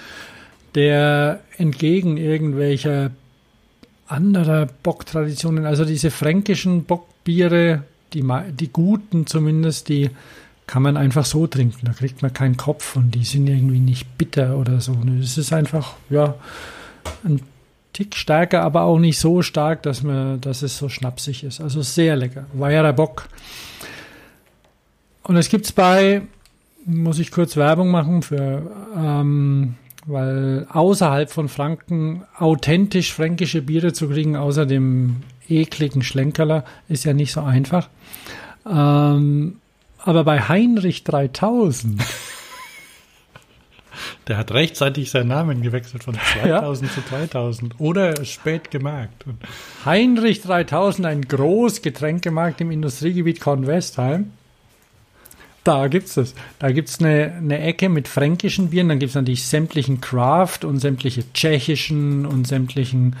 der 0.75 1.39
entgegen 1.57 2.17
irgendwelcher 2.17 3.11
anderer 4.07 4.67
Bocktraditionen, 4.83 5.65
also 5.65 5.85
diese 5.85 6.11
fränkischen 6.11 6.85
Bockbiere, 6.85 7.83
die, 8.13 8.23
die 8.51 8.69
guten 8.69 9.27
zumindest, 9.27 9.89
die 9.89 10.09
kann 10.67 10.83
man 10.83 10.97
einfach 10.97 11.25
so 11.25 11.47
trinken. 11.47 11.85
Da 11.85 11.93
kriegt 11.93 12.21
man 12.21 12.33
keinen 12.33 12.57
Kopf 12.57 12.95
und 12.95 13.11
die 13.11 13.23
sind 13.23 13.47
irgendwie 13.47 13.79
nicht 13.79 14.17
bitter 14.17 14.57
oder 14.57 14.81
so. 14.81 14.97
Es 15.21 15.37
ist 15.37 15.53
einfach, 15.53 15.95
ja, 16.09 16.35
ein 17.23 17.41
Tick 17.93 18.15
stärker, 18.15 18.61
aber 18.61 18.81
auch 18.81 18.99
nicht 18.99 19.19
so 19.19 19.41
stark, 19.41 19.83
dass, 19.83 20.03
man, 20.03 20.41
dass 20.41 20.61
es 20.61 20.77
so 20.77 20.89
schnapsig 20.89 21.43
ist. 21.43 21.61
Also 21.61 21.81
sehr 21.81 22.15
lecker. 22.15 22.45
Weierer 22.53 22.93
Bock. 22.93 23.27
Und 25.23 25.37
es 25.37 25.49
gibt 25.49 25.65
es 25.65 25.71
bei 25.71 26.23
muss 26.85 27.19
ich 27.19 27.31
kurz 27.31 27.57
Werbung 27.57 27.89
machen 27.89 28.21
für, 28.21 28.71
ähm, 28.95 29.75
weil 30.05 30.67
außerhalb 30.71 31.31
von 31.31 31.49
Franken 31.49 32.23
authentisch 32.37 33.13
fränkische 33.13 33.61
Biere 33.61 33.93
zu 33.93 34.09
kriegen, 34.09 34.35
außer 34.35 34.65
dem 34.65 35.17
ekligen 35.49 36.01
Schlenkerler, 36.03 36.63
ist 36.87 37.05
ja 37.05 37.13
nicht 37.13 37.31
so 37.31 37.41
einfach. 37.41 37.89
Ähm, 38.69 39.57
aber 39.99 40.23
bei 40.23 40.41
Heinrich 40.41 41.03
3000. 41.03 42.01
Der 44.27 44.37
hat 44.37 44.51
rechtzeitig 44.51 45.09
seinen 45.09 45.29
Namen 45.29 45.61
gewechselt 45.61 46.03
von 46.03 46.15
2000 46.15 46.89
ja. 46.95 46.95
zu 46.95 47.01
3000 47.09 47.79
oder 47.79 48.25
spät 48.25 48.69
gemerkt. 48.71 49.25
Heinrich 49.85 50.41
3000, 50.41 51.07
ein 51.07 51.21
Großgetränkemarkt 51.21 52.61
im 52.61 52.71
Industriegebiet 52.71 53.39
Kornwestheim. 53.39 54.31
Da 55.65 55.87
gibt's 55.87 56.15
es. 56.15 56.35
Da 56.59 56.71
gibt's 56.71 56.99
eine, 56.99 57.33
eine 57.33 57.59
Ecke 57.59 57.89
mit 57.89 58.07
fränkischen 58.07 58.69
Bieren, 58.69 58.87
dann 58.87 58.99
gibt's 58.99 59.15
natürlich 59.15 59.45
sämtlichen 59.45 59.99
Craft 59.99 60.59
und 60.63 60.79
sämtliche 60.79 61.23
tschechischen 61.33 62.25
und 62.25 62.47
sämtlichen 62.47 63.15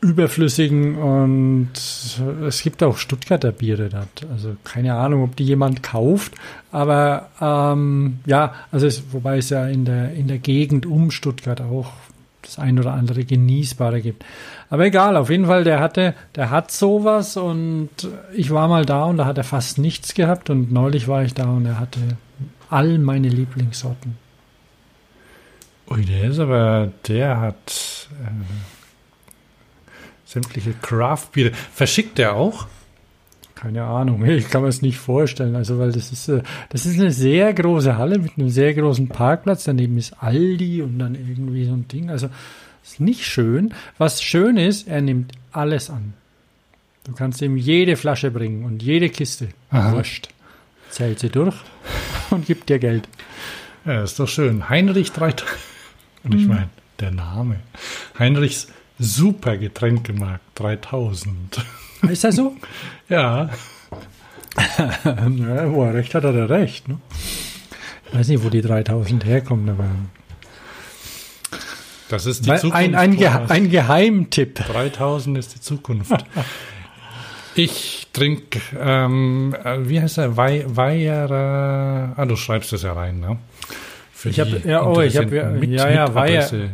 überflüssigen 0.00 0.96
und 0.96 1.70
es 2.46 2.62
gibt 2.62 2.82
auch 2.84 2.96
Stuttgarter 2.96 3.50
Biere 3.50 3.88
dort. 3.88 4.30
Also 4.32 4.56
keine 4.64 4.94
Ahnung, 4.94 5.24
ob 5.24 5.36
die 5.36 5.44
jemand 5.44 5.82
kauft, 5.82 6.34
aber 6.70 7.28
ähm, 7.40 8.20
ja, 8.24 8.54
also 8.70 8.86
es, 8.86 9.02
wobei 9.12 9.38
es 9.38 9.50
ja 9.50 9.66
in 9.66 9.84
der 9.84 10.12
in 10.14 10.28
der 10.28 10.38
Gegend 10.38 10.86
um 10.86 11.10
Stuttgart 11.10 11.60
auch 11.60 11.92
das 12.48 12.58
ein 12.58 12.78
oder 12.78 12.94
andere 12.94 13.24
genießbare 13.24 14.00
gibt. 14.00 14.24
Aber 14.70 14.86
egal, 14.86 15.16
auf 15.16 15.30
jeden 15.30 15.46
Fall, 15.46 15.64
der 15.64 15.80
hatte, 15.80 16.14
der 16.34 16.50
hat 16.50 16.70
sowas 16.70 17.36
und 17.36 17.90
ich 18.34 18.50
war 18.50 18.68
mal 18.68 18.84
da 18.84 19.04
und 19.04 19.18
da 19.18 19.26
hat 19.26 19.38
er 19.38 19.44
fast 19.44 19.78
nichts 19.78 20.14
gehabt 20.14 20.50
und 20.50 20.72
neulich 20.72 21.08
war 21.08 21.22
ich 21.22 21.34
da 21.34 21.44
und 21.44 21.66
er 21.66 21.78
hatte 21.78 22.00
all 22.70 22.98
meine 22.98 23.28
Lieblingssorten. 23.28 24.16
Ui, 25.90 26.04
der 26.04 26.24
ist 26.24 26.38
aber, 26.38 26.90
der 27.06 27.40
hat 27.40 28.08
äh, 28.22 28.30
sämtliche 30.26 30.74
Craft-Biere. 30.74 31.52
Verschickt 31.52 32.18
der 32.18 32.34
auch? 32.34 32.66
Keine 33.60 33.84
Ahnung, 33.84 34.24
ich 34.24 34.48
kann 34.48 34.62
mir 34.62 34.68
es 34.68 34.82
nicht 34.82 34.98
vorstellen. 34.98 35.56
Also, 35.56 35.78
weil 35.78 35.90
das 35.90 36.12
ist, 36.12 36.28
äh, 36.28 36.42
das 36.68 36.86
ist 36.86 37.00
eine 37.00 37.10
sehr 37.10 37.52
große 37.52 37.96
Halle 37.96 38.18
mit 38.18 38.38
einem 38.38 38.50
sehr 38.50 38.72
großen 38.72 39.08
Parkplatz. 39.08 39.64
Daneben 39.64 39.98
ist 39.98 40.22
Aldi 40.22 40.82
und 40.82 40.98
dann 40.98 41.16
irgendwie 41.16 41.64
so 41.64 41.72
ein 41.72 41.88
Ding. 41.88 42.08
Also, 42.08 42.28
ist 42.84 43.00
nicht 43.00 43.24
schön. 43.24 43.74
Was 43.98 44.22
schön 44.22 44.56
ist, 44.56 44.86
er 44.86 45.00
nimmt 45.00 45.32
alles 45.50 45.90
an. 45.90 46.14
Du 47.04 47.12
kannst 47.12 47.42
ihm 47.42 47.56
jede 47.56 47.96
Flasche 47.96 48.30
bringen 48.30 48.64
und 48.64 48.82
jede 48.82 49.08
Kiste. 49.08 49.48
Aha. 49.70 49.92
Wurscht. 49.92 50.28
Zählt 50.90 51.18
sie 51.18 51.28
durch 51.28 51.56
und 52.30 52.46
gibt 52.46 52.68
dir 52.68 52.78
Geld. 52.78 53.08
Ja, 53.84 54.04
ist 54.04 54.20
doch 54.20 54.28
schön. 54.28 54.68
Heinrich 54.68 55.12
3000. 55.12 55.58
Und 56.24 56.34
ich 56.34 56.42
mhm. 56.42 56.48
meine, 56.48 56.68
der 57.00 57.10
Name. 57.10 57.56
Heinrichs 58.18 58.68
Super 58.98 59.56
Getränkemarkt 59.56 60.44
3000. 60.54 61.64
Ist 62.02 62.24
das 62.24 62.36
so? 62.36 62.54
ja. 63.08 63.50
ja, 64.78 65.72
wo 65.72 65.84
er 65.84 65.94
recht 65.94 66.14
hat, 66.14 66.24
hat 66.24 66.34
er 66.34 66.50
recht. 66.50 66.88
Ne? 66.88 66.98
Ich 68.10 68.18
weiß 68.18 68.28
nicht, 68.28 68.42
wo 68.44 68.48
die 68.48 68.62
3000 68.62 69.24
herkommen, 69.24 69.68
aber. 69.68 69.84
Das 72.08 72.24
ist 72.26 72.44
die 72.46 72.48
Weil 72.50 72.58
Zukunft. 72.60 72.76
ein, 72.78 72.94
ein, 72.94 73.16
Ge 73.16 73.26
ein 73.28 73.70
Geheimtipp. 73.70 74.54
3000 74.66 75.38
ist 75.38 75.54
die 75.54 75.60
Zukunft. 75.60 76.12
Ich 77.54 78.06
trinke, 78.12 78.60
ähm, 78.78 79.52
äh, 79.64 79.88
wie 79.88 80.00
heißt 80.00 80.18
er? 80.18 80.36
Wei 80.36 80.64
Weiher, 80.68 82.14
ah, 82.16 82.24
du 82.24 82.36
schreibst 82.36 82.72
das 82.72 82.82
ja 82.82 82.92
rein, 82.92 83.18
ne? 83.18 83.36
Für 84.12 84.28
Ich 84.28 84.38
hab- 84.38 84.46
die 84.46 84.68
ja, 84.68 84.84
oh, 84.84 85.00
ich 85.00 85.16
hab- 85.16 85.24
Interessenten 85.24 85.58
mit, 85.58 85.70
ja, 85.70 85.90
ja, 85.90 86.04
Adresse. 86.04 86.70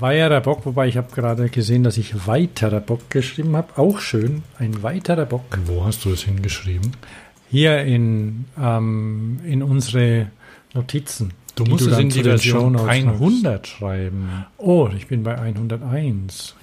Weiterer 0.00 0.40
Bock, 0.40 0.64
wobei 0.66 0.88
ich 0.88 0.96
habe 0.96 1.14
gerade 1.14 1.48
gesehen, 1.48 1.84
dass 1.84 1.96
ich 1.96 2.26
weiterer 2.26 2.80
Bock 2.80 3.10
geschrieben 3.10 3.56
habe. 3.56 3.78
Auch 3.78 4.00
schön. 4.00 4.42
Ein 4.58 4.82
weiterer 4.82 5.26
Bock. 5.26 5.58
Wo 5.66 5.84
hast 5.84 6.04
du 6.04 6.12
es 6.12 6.22
hingeschrieben? 6.22 6.92
Hier 7.50 7.80
in, 7.82 8.46
ähm, 8.60 9.40
in 9.44 9.62
unsere 9.62 10.30
Notizen. 10.74 11.32
Du 11.56 11.64
musst 11.64 11.86
es 11.86 11.98
in 11.98 12.08
die 12.08 12.22
Version 12.22 12.78
Shownotes 12.78 12.88
100 12.88 13.66
schreiben. 13.66 14.46
Oh, 14.56 14.88
ich 14.96 15.08
bin 15.08 15.22
bei 15.22 15.36
101. 15.36 16.54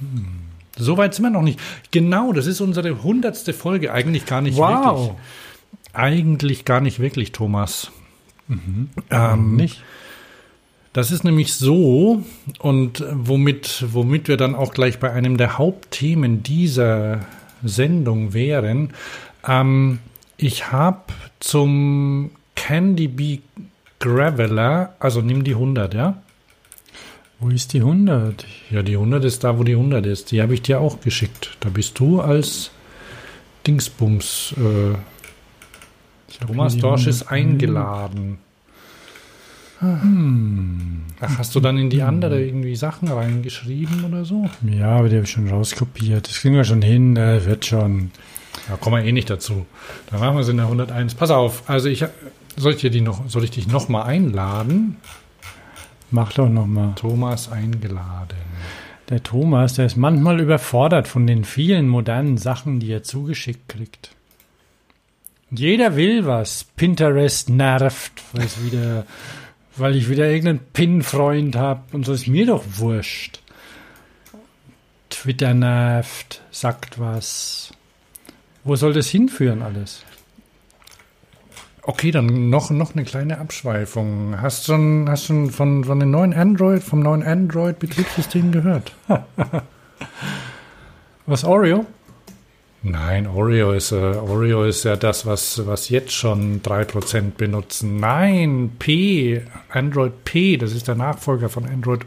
So 0.77 0.97
weit 0.97 1.13
sind 1.13 1.25
wir 1.25 1.29
noch 1.29 1.41
nicht. 1.41 1.59
Genau, 1.91 2.33
das 2.33 2.47
ist 2.47 2.61
unsere 2.61 3.03
hundertste 3.03 3.53
Folge. 3.53 3.91
Eigentlich 3.91 4.25
gar 4.25 4.41
nicht 4.41 4.57
wirklich. 4.57 5.11
Eigentlich 5.93 6.65
gar 6.65 6.81
nicht 6.81 6.99
wirklich, 6.99 7.31
Thomas. 7.31 7.91
Ähm, 9.09 9.55
Nicht? 9.55 9.83
Das 10.97 11.11
ist 11.11 11.23
nämlich 11.23 11.53
so, 11.53 12.23
und 12.57 13.05
womit, 13.11 13.85
womit 13.87 14.27
wir 14.27 14.35
dann 14.35 14.55
auch 14.55 14.73
gleich 14.73 14.97
bei 14.97 15.11
einem 15.11 15.37
der 15.37 15.59
Hauptthemen 15.59 16.41
dieser 16.41 17.19
Sendung 17.63 18.33
wären. 18.33 18.95
Ähm, 19.47 19.99
ich 20.37 20.71
habe 20.71 21.13
zum 21.39 22.31
Candy 22.55 23.09
Bee 23.09 23.41
Graveler, 23.99 24.95
also 24.97 25.21
nimm 25.21 25.43
die 25.43 25.51
100, 25.51 25.93
ja? 25.93 26.19
Wo 27.39 27.49
ist 27.49 27.73
die 27.73 27.81
100? 27.81 28.47
Ja, 28.71 28.81
die 28.81 28.93
100 28.93 29.23
ist 29.23 29.43
da, 29.43 29.59
wo 29.59 29.63
die 29.63 29.73
100 29.73 30.03
ist. 30.07 30.31
Die 30.31 30.41
habe 30.41 30.55
ich 30.55 30.63
dir 30.63 30.79
auch 30.81 31.01
geschickt. 31.01 31.57
Da 31.59 31.69
bist 31.69 31.99
du 31.99 32.21
als 32.21 32.71
Dingsbums. 33.67 34.55
Äh, 34.57 34.97
Thomas 36.43 36.75
Dorsch 36.75 37.01
100. 37.01 37.07
ist 37.07 37.31
eingeladen. 37.31 38.39
Ach, 39.79 41.37
hast 41.37 41.53
du 41.55 41.59
dann 41.59 41.77
in 41.77 41.89
die 41.89 42.01
andere 42.01 42.43
irgendwie 42.43 42.75
Sachen 42.75 43.09
reingeschrieben 43.09 44.05
oder 44.05 44.25
so? 44.25 44.49
Ja, 44.63 44.97
aber 44.97 45.09
die 45.09 45.15
habe 45.15 45.25
ich 45.25 45.31
schon 45.31 45.47
rauskopiert. 45.47 46.27
Das 46.27 46.39
kriegen 46.39 46.55
wir 46.55 46.63
schon 46.63 46.81
hin. 46.81 47.15
Äh, 47.15 47.45
wird 47.45 47.65
schon. 47.65 48.11
Da 48.67 48.75
kommen 48.75 48.97
wir 48.97 49.07
eh 49.07 49.11
nicht 49.11 49.29
dazu. 49.29 49.65
Dann 50.09 50.19
machen 50.19 50.35
wir 50.35 50.41
es 50.41 50.49
in 50.49 50.57
der 50.57 50.65
101. 50.65 51.15
Pass 51.15 51.29
auf, 51.29 51.69
also 51.69 51.89
ich 51.89 52.03
soll 52.57 52.73
ich 52.73 52.81
dir 52.81 52.89
die 52.89 53.01
noch, 53.01 53.29
soll 53.29 53.43
ich 53.43 53.51
dich 53.51 53.67
noch 53.67 53.87
mal 53.87 54.03
einladen? 54.03 54.97
Mach 56.09 56.33
doch 56.33 56.49
noch 56.49 56.65
mal. 56.65 56.93
Thomas 56.95 57.51
eingeladen. 57.51 58.37
Der 59.09 59.23
Thomas, 59.23 59.75
der 59.75 59.85
ist 59.85 59.95
manchmal 59.95 60.39
überfordert 60.39 61.07
von 61.07 61.27
den 61.27 61.45
vielen 61.45 61.87
modernen 61.87 62.37
Sachen, 62.37 62.79
die 62.79 62.91
er 62.91 63.03
zugeschickt 63.03 63.69
kriegt. 63.69 64.11
Jeder 65.49 65.95
will 65.95 66.25
was. 66.25 66.63
Pinterest 66.63 67.49
nervt, 67.49 68.11
weil 68.33 68.45
es 68.45 68.63
wieder, 68.65 69.05
weil 69.77 69.95
ich 69.95 70.09
wieder 70.09 70.27
irgendeinen 70.27 70.59
Pin-Freund 70.73 71.55
habe 71.55 71.81
und 71.91 72.05
so 72.05 72.13
ist 72.13 72.27
mir 72.27 72.45
doch 72.45 72.63
wurscht. 72.77 73.41
Twitter 75.09 75.53
nervt, 75.53 76.41
sagt 76.51 76.99
was. 76.99 77.71
Wo 78.63 78.75
soll 78.75 78.93
das 78.93 79.07
hinführen 79.07 79.61
alles? 79.61 80.03
Okay, 81.81 82.11
dann 82.11 82.49
noch, 82.49 82.69
noch 82.69 82.93
eine 82.93 83.05
kleine 83.05 83.37
Abschweifung. 83.37 84.41
Hast 84.41 84.65
schon, 84.65 85.09
hast 85.09 85.25
schon 85.25 85.51
von, 85.51 85.85
von 85.85 85.99
den 85.99 86.11
neuen 86.11 86.33
Android, 86.33 86.83
vom 86.83 86.99
neuen 86.99 87.23
Android-Betriebssystem 87.23 88.51
gehört? 88.51 88.91
Was 91.25 91.45
Oreo? 91.45 91.85
Nein, 92.89 93.27
Oreo 93.27 93.73
ist, 93.73 93.91
äh, 93.91 93.95
Oreo 93.95 94.63
ist 94.63 94.83
ja 94.85 94.95
das, 94.95 95.25
was, 95.25 95.65
was 95.65 95.89
jetzt 95.89 96.13
schon 96.13 96.61
3% 96.61 97.31
benutzen. 97.37 97.99
Nein, 97.99 98.71
P, 98.79 99.41
Android 99.69 100.23
P, 100.23 100.57
das 100.57 100.71
ist 100.71 100.87
der 100.87 100.95
Nachfolger 100.95 101.49
von 101.49 101.65
Android 101.65 102.01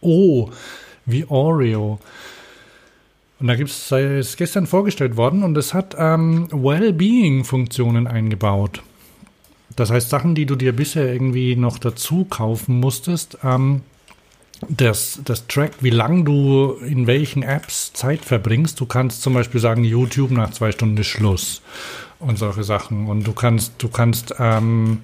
O, 0.00 0.50
wie 1.04 1.26
Oreo. 1.28 1.98
Und 3.40 3.46
da 3.46 3.56
gibt's, 3.56 3.90
ist 3.90 4.36
gestern 4.36 4.66
vorgestellt 4.66 5.16
worden 5.16 5.42
und 5.42 5.56
es 5.58 5.74
hat 5.74 5.96
ähm, 5.98 6.48
Wellbeing-Funktionen 6.50 8.06
eingebaut. 8.06 8.82
Das 9.76 9.90
heißt, 9.90 10.10
Sachen, 10.10 10.34
die 10.34 10.46
du 10.46 10.56
dir 10.56 10.74
bisher 10.74 11.12
irgendwie 11.12 11.56
noch 11.56 11.78
dazu 11.78 12.24
kaufen 12.24 12.80
musstest, 12.80 13.38
ähm, 13.42 13.82
das, 14.68 15.20
das 15.24 15.46
trackt, 15.46 15.82
wie 15.82 15.90
lang 15.90 16.24
du 16.24 16.72
in 16.86 17.06
welchen 17.06 17.42
Apps 17.42 17.92
Zeit 17.92 18.24
verbringst. 18.24 18.78
Du 18.80 18.86
kannst 18.86 19.22
zum 19.22 19.34
Beispiel 19.34 19.60
sagen, 19.60 19.84
YouTube 19.84 20.30
nach 20.30 20.50
zwei 20.50 20.72
Stunden 20.72 20.96
ist 20.96 21.08
Schluss 21.08 21.62
und 22.18 22.38
solche 22.38 22.64
Sachen. 22.64 23.08
Und 23.08 23.26
du 23.26 23.32
kannst, 23.32 23.74
du 23.78 23.88
kannst, 23.88 24.34
ähm, 24.38 25.00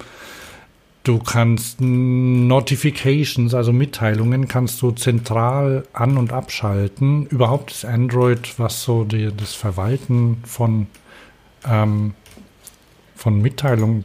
du 1.03 1.18
kannst 1.18 1.81
Notifications, 1.81 3.55
also 3.55 3.73
Mitteilungen, 3.73 4.49
kannst 4.49 4.81
du 4.81 4.92
zentral 4.92 5.87
an- 5.92 6.16
und 6.16 6.33
abschalten. 6.33 7.27
Überhaupt 7.27 7.73
ist 7.73 7.85
Android, 7.85 8.59
was 8.59 8.83
so 8.83 9.05
die, 9.05 9.31
das 9.37 9.55
Verwalten 9.55 10.38
von, 10.44 10.87
ähm, 11.66 12.14
von 13.16 13.42
Mitteilungen, 13.42 14.05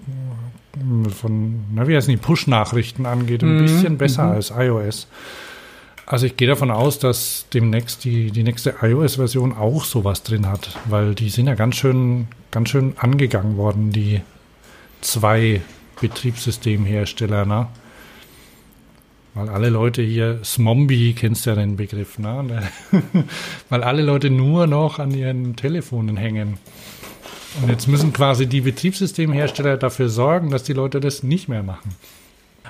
von, 1.09 1.65
na, 1.73 1.87
wie 1.87 1.95
heißen 1.95 2.11
die, 2.11 2.17
Push-Nachrichten 2.17 3.05
angeht, 3.05 3.43
ein 3.43 3.57
Mhm, 3.57 3.61
bisschen 3.61 3.97
besser 3.97 4.25
mhm. 4.25 4.31
als 4.31 4.51
iOS. 4.55 5.07
Also 6.05 6.25
ich 6.25 6.35
gehe 6.35 6.47
davon 6.47 6.71
aus, 6.71 6.99
dass 6.99 7.45
demnächst 7.53 8.03
die, 8.03 8.31
die 8.31 8.43
nächste 8.43 8.75
iOS-Version 8.81 9.55
auch 9.55 9.85
sowas 9.85 10.23
drin 10.23 10.47
hat, 10.47 10.77
weil 10.85 11.15
die 11.15 11.29
sind 11.29 11.47
ja 11.47 11.55
ganz 11.55 11.75
schön, 11.75 12.27
ganz 12.51 12.69
schön 12.69 12.93
angegangen 12.97 13.55
worden, 13.55 13.91
die 13.91 14.21
zwei 15.01 15.61
Betriebssystemhersteller, 16.01 17.45
ne? 17.45 17.67
Weil 19.35 19.49
alle 19.49 19.69
Leute 19.69 20.03
hier, 20.03 20.39
Smombi, 20.43 21.13
kennst 21.17 21.45
ja 21.47 21.55
den 21.55 21.75
Begriff, 21.75 22.19
ne? 22.19 22.63
Weil 23.69 23.83
alle 23.83 24.03
Leute 24.03 24.29
nur 24.29 24.67
noch 24.67 24.99
an 24.99 25.11
ihren 25.11 25.55
Telefonen 25.55 26.17
hängen. 26.17 26.59
Und 27.61 27.69
jetzt 27.69 27.87
müssen 27.87 28.13
quasi 28.13 28.47
die 28.47 28.61
Betriebssystemhersteller 28.61 29.77
dafür 29.77 30.09
sorgen, 30.09 30.49
dass 30.49 30.63
die 30.63 30.73
Leute 30.73 30.99
das 30.99 31.23
nicht 31.23 31.47
mehr 31.47 31.63
machen. 31.63 31.95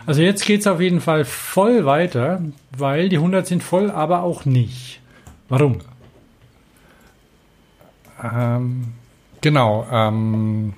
Also 0.06 0.22
jetzt 0.22 0.46
geht's 0.46 0.67
auf 0.67 0.82
jeden 0.82 1.00
Fall 1.00 1.24
voll 1.24 1.86
weiter, 1.86 2.41
weil 2.78 3.08
die 3.08 3.17
100 3.17 3.48
sind 3.48 3.63
voll, 3.63 3.89
aber 3.89 4.24
auch 4.24 4.43
nicht. 4.43 5.00
Warum? 5.48 5.80
Ähm, 8.22 8.88
genau. 9.39 9.88
Ähm, 9.91 10.74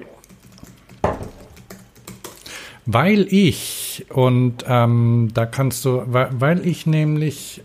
weil 2.86 3.28
ich, 3.34 4.06
und 4.10 4.64
ähm, 4.68 5.32
da 5.34 5.48
kannst 5.48 5.86
du, 5.86 6.04
weil, 6.06 6.30
weil 6.40 6.68
ich 6.68 6.86
nämlich 6.86 7.64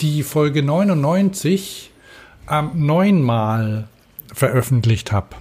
die 0.00 0.22
Folge 0.22 0.62
99 0.62 1.90
ähm, 2.50 2.70
neunmal 2.74 3.88
veröffentlicht 4.32 5.12
habe. 5.12 5.36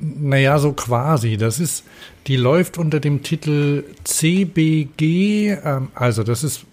Naja, 0.00 0.58
so 0.58 0.72
quasi. 0.72 1.36
Das 1.36 1.58
ist, 1.58 1.84
die 2.26 2.36
läuft 2.36 2.78
unter 2.78 3.00
dem 3.00 3.22
Titel 3.22 3.84
CBG, 4.04 5.58
ähm, 5.64 5.88
also 5.94 6.22
das 6.22 6.44
ist 6.44 6.64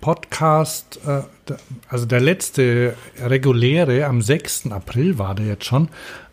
Podcast, 0.00 0.98
äh, 1.06 1.22
also 1.88 2.06
der 2.06 2.20
letzte 2.20 2.94
reguläre 3.22 4.06
am 4.06 4.22
6. 4.22 4.70
April 4.70 5.18
war 5.18 5.34
der 5.34 5.46
jetzt 5.46 5.66
schon. 5.66 5.88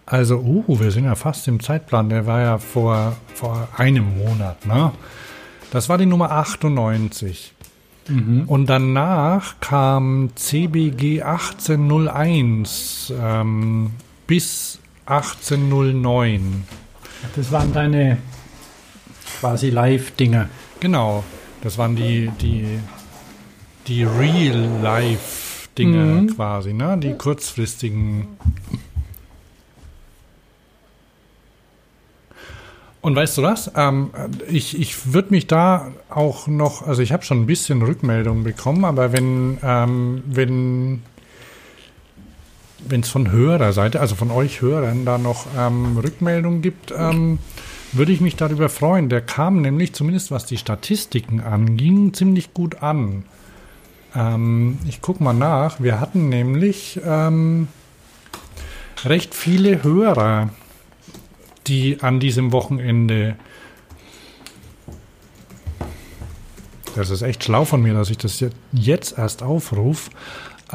Also, 0.05 0.37
uh, 0.37 0.79
wir 0.79 0.91
sind 0.91 1.03
ja 1.03 1.15
fast 1.15 1.49
im 1.49 1.59
Zeitplan. 1.59 2.07
Der 2.07 2.25
war 2.25 2.39
ja 2.39 2.57
vor, 2.59 3.17
vor 3.33 3.67
einem 3.75 4.17
Monat, 4.17 4.65
ne? 4.65 4.93
Das 5.71 5.89
war 5.89 5.97
die 5.97 6.05
Nummer 6.05 6.31
98. 6.31 7.53
Und 8.47 8.67
danach 8.67 9.59
kam 9.59 10.29
CBG 10.33 11.23
1801 11.23 13.13
ähm, 13.21 13.91
bis 14.27 14.79
1809. 15.07 16.63
Das 17.35 17.51
waren 17.51 17.73
deine 17.73 18.17
quasi 19.39 19.69
Live-Dinger. 19.69 20.49
Genau, 20.79 21.23
das 21.61 21.77
waren 21.77 21.95
die, 21.95 22.29
die, 22.41 22.79
die 23.87 24.03
Real-Life-Dinge 24.03 25.97
Mhm. 26.21 26.35
quasi, 26.35 26.73
ne? 26.73 26.97
Die 26.97 27.13
kurzfristigen. 27.13 28.27
Und 33.01 33.15
weißt 33.15 33.37
du 33.37 33.43
was? 33.43 33.71
Ähm, 33.75 34.09
ich 34.49 34.77
ich 34.79 35.13
würde 35.13 35.29
mich 35.29 35.47
da 35.47 35.91
auch 36.09 36.47
noch, 36.47 36.85
also 36.85 37.01
ich 37.01 37.11
habe 37.13 37.23
schon 37.23 37.41
ein 37.41 37.45
bisschen 37.45 37.81
Rückmeldung 37.81 38.43
bekommen, 38.43 38.83
aber 38.85 39.13
wenn 39.13 39.59
ähm, 39.63 40.23
wenn 40.25 41.03
wenn 42.89 43.01
es 43.01 43.09
von 43.09 43.31
Hörerseite, 43.31 43.99
also 43.99 44.15
von 44.15 44.31
euch 44.31 44.61
Hörern, 44.61 45.05
da 45.05 45.17
noch 45.17 45.47
ähm, 45.57 45.97
Rückmeldung 45.97 46.61
gibt, 46.61 46.93
ähm, 46.95 47.39
würde 47.93 48.11
ich 48.11 48.21
mich 48.21 48.35
darüber 48.35 48.69
freuen. 48.69 49.09
Der 49.09 49.21
kam 49.21 49.61
nämlich, 49.61 49.93
zumindest 49.93 50.31
was 50.31 50.45
die 50.45 50.57
Statistiken 50.57 51.39
anging, 51.39 52.13
ziemlich 52.13 52.53
gut 52.53 52.81
an. 52.81 53.23
Ähm, 54.15 54.79
ich 54.87 55.01
gucke 55.01 55.23
mal 55.23 55.33
nach. 55.33 55.79
Wir 55.79 55.99
hatten 55.99 56.29
nämlich 56.29 56.99
ähm, 57.05 57.67
recht 59.03 59.33
viele 59.33 59.83
Hörer, 59.83 60.49
die 61.67 62.01
an 62.01 62.19
diesem 62.19 62.51
Wochenende. 62.51 63.35
Das 66.95 67.09
ist 67.09 67.21
echt 67.21 67.43
schlau 67.43 67.63
von 67.63 67.81
mir, 67.81 67.93
dass 67.93 68.09
ich 68.09 68.17
das 68.17 68.43
jetzt 68.71 69.17
erst 69.17 69.43
aufrufe. 69.43 70.09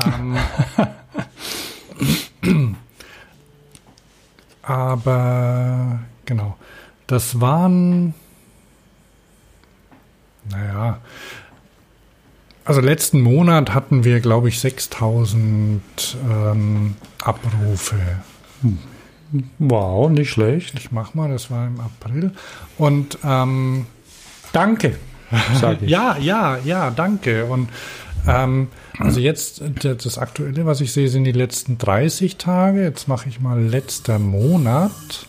Ähm, 0.04 0.36
aber 4.62 6.00
genau, 6.24 6.56
das 7.06 7.40
waren, 7.40 8.14
naja, 10.48 11.00
also 12.64 12.80
letzten 12.80 13.20
Monat 13.20 13.74
hatten 13.74 14.04
wir, 14.04 14.20
glaube 14.20 14.48
ich, 14.48 14.60
6000 14.60 15.82
ähm, 16.30 16.94
Abrufe. 17.22 17.96
Wow, 19.58 20.10
nicht 20.10 20.30
schlecht. 20.30 20.74
Ich 20.78 20.92
mach 20.92 21.14
mal, 21.14 21.28
das 21.28 21.50
war 21.50 21.66
im 21.66 21.80
April. 21.80 22.32
Und 22.78 23.18
ähm, 23.24 23.86
danke, 24.52 24.96
sage 25.60 25.86
ich. 25.86 25.90
ja, 25.90 26.16
ja, 26.18 26.58
ja, 26.64 26.90
danke. 26.90 27.46
Und 27.46 27.68
ähm, 28.26 28.68
also 28.98 29.20
jetzt, 29.20 29.62
das 29.82 30.18
Aktuelle, 30.18 30.66
was 30.66 30.80
ich 30.80 30.92
sehe, 30.92 31.08
sind 31.08 31.24
die 31.24 31.32
letzten 31.32 31.78
30 31.78 32.36
Tage. 32.36 32.82
Jetzt 32.82 33.08
mache 33.08 33.28
ich 33.28 33.40
mal 33.40 33.60
letzter 33.60 34.18
Monat. 34.18 35.26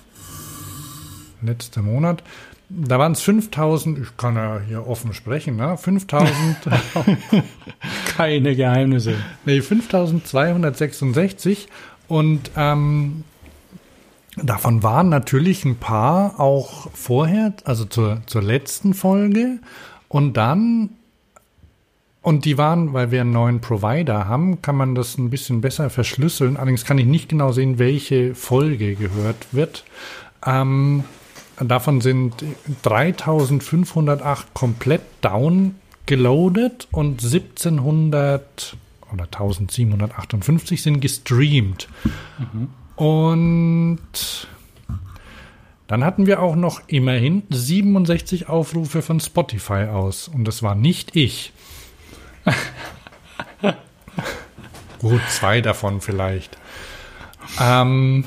Letzter 1.41 1.81
Monat. 1.81 2.23
Da 2.69 2.97
waren 2.97 3.11
es 3.11 3.21
5000, 3.21 3.99
ich 3.99 4.17
kann 4.17 4.35
ja 4.35 4.59
hier 4.65 4.87
offen 4.87 5.13
sprechen, 5.13 5.57
ne? 5.57 5.77
5000. 5.77 6.33
Keine 8.17 8.55
Geheimnisse. 8.55 9.15
Nee, 9.45 9.61
5266. 9.61 11.67
Und 12.07 12.51
ähm, 12.55 13.23
davon 14.37 14.81
waren 14.81 15.09
natürlich 15.09 15.65
ein 15.65 15.77
paar 15.77 16.39
auch 16.39 16.89
vorher, 16.93 17.53
also 17.63 17.85
zur, 17.85 18.21
zur 18.25 18.41
letzten 18.41 18.93
Folge. 18.93 19.59
Und 20.07 20.37
dann 20.37 20.89
und 22.23 22.45
die 22.45 22.57
waren, 22.57 22.93
weil 22.93 23.11
wir 23.11 23.21
einen 23.21 23.33
neuen 23.33 23.59
Provider 23.59 24.27
haben, 24.27 24.61
kann 24.61 24.77
man 24.77 24.95
das 24.95 25.17
ein 25.17 25.29
bisschen 25.29 25.59
besser 25.59 25.89
verschlüsseln. 25.89 26.55
Allerdings 26.55 26.85
kann 26.85 26.97
ich 26.97 27.05
nicht 27.05 27.27
genau 27.27 27.51
sehen, 27.51 27.79
welche 27.79 28.33
Folge 28.33 28.95
gehört 28.95 29.47
wird. 29.51 29.83
Ähm, 30.45 31.03
davon 31.59 31.99
sind 31.99 32.33
3508 32.83 34.53
komplett 34.53 35.01
downgeloadet 35.19 36.87
und 36.91 37.21
1700 37.21 38.77
oder 39.11 39.25
1758 39.25 40.81
sind 40.81 41.01
gestreamt. 41.01 41.89
Mhm. 42.39 42.69
Und 42.95 44.47
dann 45.87 46.05
hatten 46.05 46.25
wir 46.25 46.41
auch 46.41 46.55
noch 46.55 46.81
immerhin 46.87 47.43
67 47.49 48.47
Aufrufe 48.47 49.01
von 49.01 49.19
Spotify 49.19 49.87
aus. 49.91 50.29
Und 50.29 50.45
das 50.45 50.63
war 50.63 50.73
nicht 50.73 51.17
ich. 51.17 51.51
Gut, 54.99 55.21
zwei 55.29 55.61
davon 55.61 56.01
vielleicht. 56.01 56.57
Ähm, 57.59 58.25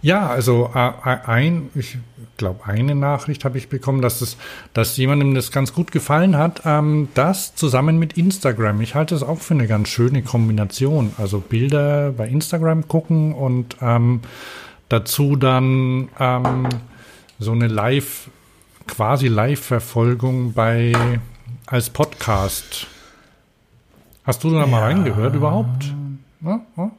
ja, 0.00 0.28
also 0.28 0.70
ein, 0.72 1.70
ich 1.74 1.98
glaube, 2.36 2.64
eine 2.66 2.94
Nachricht 2.94 3.44
habe 3.44 3.58
ich 3.58 3.68
bekommen, 3.68 4.00
dass 4.00 4.20
es, 4.20 4.36
dass 4.72 4.96
jemandem 4.96 5.34
das 5.34 5.50
ganz 5.50 5.74
gut 5.74 5.90
gefallen 5.90 6.36
hat. 6.36 6.62
Ähm, 6.64 7.08
das 7.14 7.54
zusammen 7.54 7.98
mit 7.98 8.14
Instagram. 8.14 8.80
Ich 8.80 8.94
halte 8.94 9.14
es 9.14 9.22
auch 9.22 9.40
für 9.40 9.54
eine 9.54 9.66
ganz 9.66 9.88
schöne 9.88 10.22
Kombination. 10.22 11.12
Also 11.18 11.40
Bilder 11.40 12.12
bei 12.12 12.28
Instagram 12.28 12.86
gucken 12.88 13.34
und 13.34 13.76
ähm, 13.82 14.20
dazu 14.88 15.36
dann 15.36 16.08
ähm, 16.18 16.68
so 17.38 17.52
eine 17.52 17.66
Live, 17.66 18.30
quasi 18.86 19.26
Live-Verfolgung 19.26 20.52
bei 20.52 20.92
als 21.66 21.90
Podcast 21.90 22.86
Hast 24.28 24.44
du 24.44 24.50
da 24.50 24.66
mal 24.66 24.82
reingehört 24.82 25.34
überhaupt? 25.34 25.94
Ja, 26.42 26.60
ja, 26.76 26.90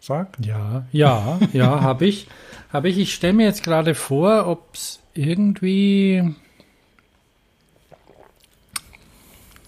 sag. 0.00 0.36
Ja, 0.44 0.84
ja, 0.90 1.38
ja, 1.52 1.80
habe 1.82 2.04
ich. 2.04 2.26
Habe 2.72 2.88
ich. 2.88 2.98
Ich 2.98 3.14
stelle 3.14 3.32
mir 3.32 3.46
jetzt 3.46 3.62
gerade 3.62 3.94
vor, 3.94 4.48
ob 4.48 4.74
es 4.74 4.98
irgendwie, 5.14 6.34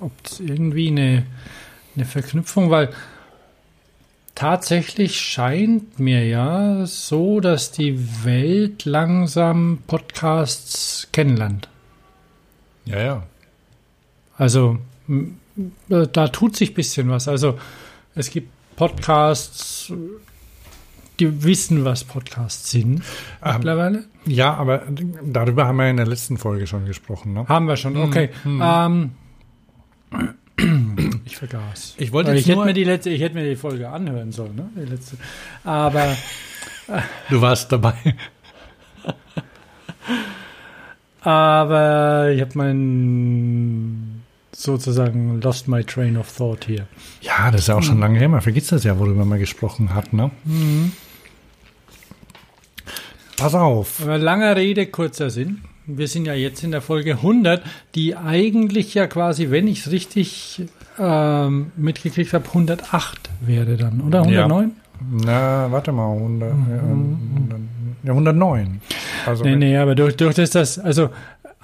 ob 0.00 0.10
es 0.24 0.40
irgendwie 0.40 0.88
eine, 0.88 1.26
eine 1.94 2.06
Verknüpfung, 2.06 2.70
weil 2.70 2.92
tatsächlich 4.34 5.20
scheint 5.20 6.00
mir 6.00 6.26
ja 6.26 6.86
so, 6.86 7.38
dass 7.38 7.70
die 7.70 8.24
Welt 8.24 8.84
langsam 8.84 9.78
Podcasts 9.86 11.06
kennenlernt. 11.12 11.68
Ja, 12.84 13.00
ja. 13.00 13.22
Also 14.36 14.80
da 15.88 16.28
tut 16.28 16.56
sich 16.56 16.70
ein 16.70 16.74
bisschen 16.74 17.10
was. 17.10 17.28
Also 17.28 17.58
es 18.14 18.30
gibt 18.30 18.50
Podcasts, 18.76 19.92
die 21.18 21.44
wissen, 21.44 21.84
was 21.84 22.04
Podcasts 22.04 22.70
sind 22.70 23.02
ähm, 23.42 23.54
mittlerweile. 23.54 24.04
Ja, 24.26 24.54
aber 24.54 24.82
darüber 25.24 25.66
haben 25.66 25.76
wir 25.76 25.88
in 25.88 25.96
der 25.96 26.06
letzten 26.06 26.36
Folge 26.36 26.66
schon 26.66 26.84
gesprochen. 26.84 27.32
Ne? 27.32 27.48
Haben 27.48 27.68
wir 27.68 27.76
schon, 27.76 27.94
mhm. 27.94 28.02
okay. 28.02 28.30
Mhm. 28.44 28.62
Ähm, 28.62 29.10
ich 31.24 31.36
vergaß. 31.36 31.94
Ich 31.98 32.12
wollte 32.12 32.34
ich 32.34 32.48
hätte 32.48 32.64
mir 32.64 32.74
die 32.74 32.84
letzte, 32.84 33.10
ich 33.10 33.20
hätte 33.20 33.34
mir 33.34 33.48
die 33.48 33.56
Folge 33.56 33.88
anhören 33.88 34.32
sollen, 34.32 34.56
ne? 34.56 34.68
Die 34.76 34.90
letzte. 34.90 35.16
Aber 35.64 36.16
du 37.30 37.40
warst 37.40 37.72
dabei. 37.72 37.94
aber 41.20 42.30
ich 42.30 42.40
habe 42.40 42.52
meinen 42.54 44.05
sozusagen 44.62 45.40
lost 45.40 45.68
my 45.68 45.84
train 45.84 46.16
of 46.16 46.34
thought 46.34 46.64
hier. 46.64 46.86
Ja, 47.20 47.50
das 47.50 47.62
ist 47.62 47.68
ja 47.68 47.74
auch 47.76 47.82
schon 47.82 48.00
lange 48.00 48.18
her. 48.18 48.28
Man 48.28 48.40
vergisst 48.40 48.72
das 48.72 48.84
ja, 48.84 48.98
worüber 48.98 49.24
man 49.24 49.38
gesprochen 49.38 49.94
hat, 49.94 50.12
ne? 50.12 50.30
Mhm. 50.44 50.92
Pass 53.36 53.54
auf. 53.54 54.04
Langer 54.06 54.56
Rede, 54.56 54.86
kurzer 54.86 55.28
Sinn. 55.28 55.60
Wir 55.86 56.08
sind 56.08 56.24
ja 56.26 56.34
jetzt 56.34 56.64
in 56.64 56.70
der 56.70 56.80
Folge 56.80 57.12
100, 57.12 57.62
die 57.94 58.16
eigentlich 58.16 58.94
ja 58.94 59.06
quasi, 59.06 59.50
wenn 59.50 59.68
ich 59.68 59.80
es 59.80 59.92
richtig 59.92 60.62
ähm, 60.98 61.70
mitgekriegt 61.76 62.32
habe, 62.32 62.46
108 62.48 63.30
wäre 63.42 63.76
dann, 63.76 64.00
oder? 64.00 64.22
109? 64.22 64.68
Ja. 64.68 64.86
Na, 65.10 65.70
warte 65.70 65.92
mal, 65.92 66.12
100, 66.12 66.54
mhm. 66.54 66.66
ja, 66.70 66.82
100, 66.82 67.60
ja, 68.04 68.10
109. 68.10 68.80
Also 69.26 69.44
nee, 69.44 69.56
nee, 69.56 69.76
aber 69.76 69.94
durch, 69.94 70.16
durch 70.16 70.34
das, 70.34 70.50
das, 70.50 70.78
also 70.78 71.10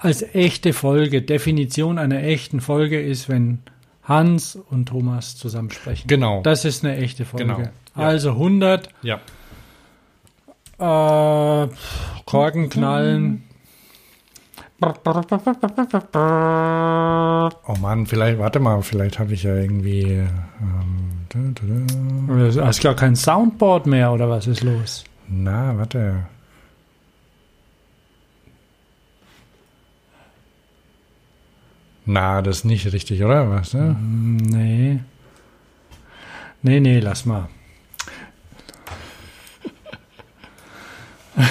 als 0.03 0.23
echte 0.35 0.73
Folge, 0.73 1.23
Definition 1.23 1.99
einer 1.99 2.23
echten 2.23 2.61
Folge 2.61 3.01
ist, 3.01 3.29
wenn 3.29 3.61
Hans 4.03 4.57
und 4.57 4.87
Thomas 4.87 5.37
zusammen 5.37 5.71
sprechen. 5.71 6.09
Genau. 6.09 6.43
Das 6.43 6.65
ist 6.65 6.85
eine 6.85 6.97
echte 6.97 7.25
Folge. 7.25 7.47
Genau. 7.47 7.61
Ja. 7.61 7.71
Also 7.95 8.31
100. 8.31 8.89
Ja. 9.03 9.21
Äh, 10.79 11.69
Korken 12.27 12.69
knallen. 12.69 13.45
Oh 17.69 17.77
Mann, 17.81 18.07
vielleicht, 18.07 18.41
warte 18.41 18.59
mal, 18.59 18.83
vielleicht 18.83 19.21
habe 19.21 19.33
ich 19.35 19.45
ja 19.45 19.55
irgendwie. 19.55 20.03
Ähm, 20.03 21.13
da, 21.29 21.39
da, 21.55 21.63
da. 22.57 22.67
Hast 22.67 22.83
gar 22.83 22.97
kein 22.97 23.15
Soundboard 23.15 23.87
mehr 23.87 24.11
oder 24.13 24.29
was 24.29 24.49
ist 24.49 24.65
los? 24.65 25.05
Na, 25.29 25.79
warte. 25.79 26.27
Na, 32.05 32.43
das 32.43 32.59
ist 32.59 32.65
nicht 32.65 32.93
richtig, 32.93 33.23
oder? 33.23 33.49
Was, 33.51 33.75
ne? 33.75 33.97
Nee. 34.01 35.01
Nee, 36.63 36.81
nee, 36.81 37.01
lass 37.01 37.25
mal. 37.27 37.49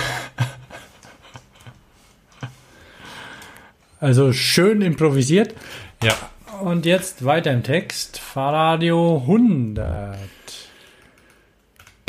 Also 3.99 4.33
schön 4.33 4.81
improvisiert. 4.81 5.53
Ja. 6.01 6.15
Und 6.61 6.87
jetzt 6.87 7.23
weiter 7.23 7.51
im 7.51 7.61
Text. 7.61 8.17
Fahrradio 8.17 9.17
100. 9.27 10.17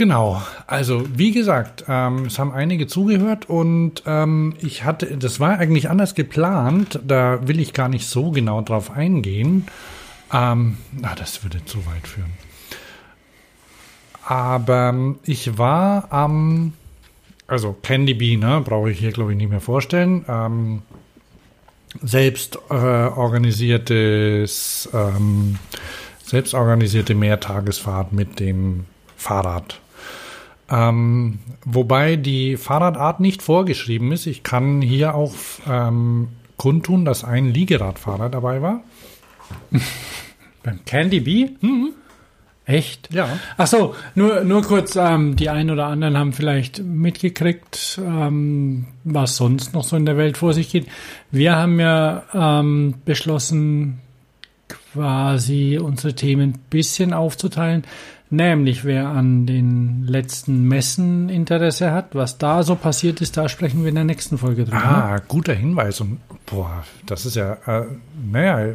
Genau, 0.02 0.42
also 0.66 1.04
wie 1.16 1.30
gesagt, 1.30 1.84
ähm, 1.86 2.24
es 2.24 2.40
haben 2.40 2.50
einige 2.50 2.88
zugehört 2.88 3.48
und 3.48 4.02
ähm, 4.04 4.54
ich 4.60 4.82
hatte, 4.82 5.16
das 5.16 5.38
war 5.38 5.60
eigentlich 5.60 5.90
anders 5.90 6.16
geplant, 6.16 6.98
da 7.06 7.46
will 7.46 7.60
ich 7.60 7.72
gar 7.72 7.88
nicht 7.88 8.08
so 8.08 8.32
genau 8.32 8.62
drauf 8.62 8.90
eingehen. 8.90 9.66
Ähm, 10.32 10.78
na, 10.90 11.14
das 11.14 11.44
würde 11.44 11.64
zu 11.66 11.86
weit 11.86 12.08
führen. 12.08 12.32
Aber 14.24 14.88
ähm, 14.88 15.20
ich 15.22 15.56
war 15.56 16.12
am, 16.12 16.72
also 17.46 17.72
Candy 17.80 18.14
Bee, 18.14 18.36
ne, 18.36 18.60
brauche 18.64 18.90
ich 18.90 18.98
hier 18.98 19.12
glaube 19.12 19.30
ich 19.30 19.38
nicht 19.38 19.50
mehr 19.50 19.60
vorstellen. 19.60 20.24
Ähm, 20.26 20.82
selbst 22.02 22.58
äh, 22.70 22.74
organisiertes, 22.74 24.88
ähm, 24.92 25.60
selbst 26.24 26.54
organisierte 26.54 27.14
Mehrtagesfahrt 27.14 28.12
mit 28.12 28.40
dem 28.40 28.86
Fahrrad. 29.16 29.78
Ähm, 30.72 31.38
wobei 31.66 32.16
die 32.16 32.56
Fahrradart 32.56 33.20
nicht 33.20 33.42
vorgeschrieben 33.42 34.10
ist. 34.10 34.26
Ich 34.26 34.42
kann 34.42 34.80
hier 34.80 35.14
auch 35.14 35.34
ähm, 35.68 36.28
kundtun, 36.56 37.04
dass 37.04 37.24
ein 37.24 37.52
Liegeradfahrer 37.52 38.30
dabei 38.30 38.62
war. 38.62 38.82
Beim 40.62 40.84
Candy 40.86 41.20
Bee? 41.20 41.50
Mhm. 41.60 41.90
Echt? 42.64 43.12
Ja. 43.12 43.28
Ach 43.58 43.66
so, 43.66 43.94
nur, 44.14 44.42
nur 44.44 44.62
kurz, 44.62 44.96
ähm, 44.96 45.36
die 45.36 45.50
einen 45.50 45.70
oder 45.70 45.86
anderen 45.86 46.16
haben 46.16 46.32
vielleicht 46.32 46.78
mitgekriegt, 46.82 48.00
ähm, 48.02 48.86
was 49.04 49.36
sonst 49.36 49.74
noch 49.74 49.84
so 49.84 49.96
in 49.96 50.06
der 50.06 50.16
Welt 50.16 50.38
vor 50.38 50.54
sich 50.54 50.70
geht. 50.70 50.86
Wir 51.32 51.56
haben 51.56 51.80
ja 51.80 52.22
ähm, 52.32 52.94
beschlossen, 53.04 53.98
quasi 54.92 55.78
unsere 55.78 56.14
Themen 56.14 56.50
ein 56.50 56.58
bisschen 56.70 57.12
aufzuteilen. 57.12 57.84
Nämlich, 58.32 58.86
wer 58.86 59.08
an 59.08 59.44
den 59.44 60.06
letzten 60.06 60.66
Messen 60.66 61.28
Interesse 61.28 61.92
hat, 61.92 62.14
was 62.14 62.38
da 62.38 62.62
so 62.62 62.76
passiert 62.76 63.20
ist, 63.20 63.36
da 63.36 63.46
sprechen 63.46 63.82
wir 63.82 63.90
in 63.90 63.94
der 63.94 64.04
nächsten 64.04 64.38
Folge 64.38 64.64
drüber. 64.64 64.82
Ah, 64.82 65.20
guter 65.28 65.52
Hinweis. 65.52 66.00
Und 66.00 66.18
boah, 66.46 66.82
das 67.04 67.26
ist 67.26 67.36
ja, 67.36 67.58
äh, 67.66 67.84
naja, 68.30 68.74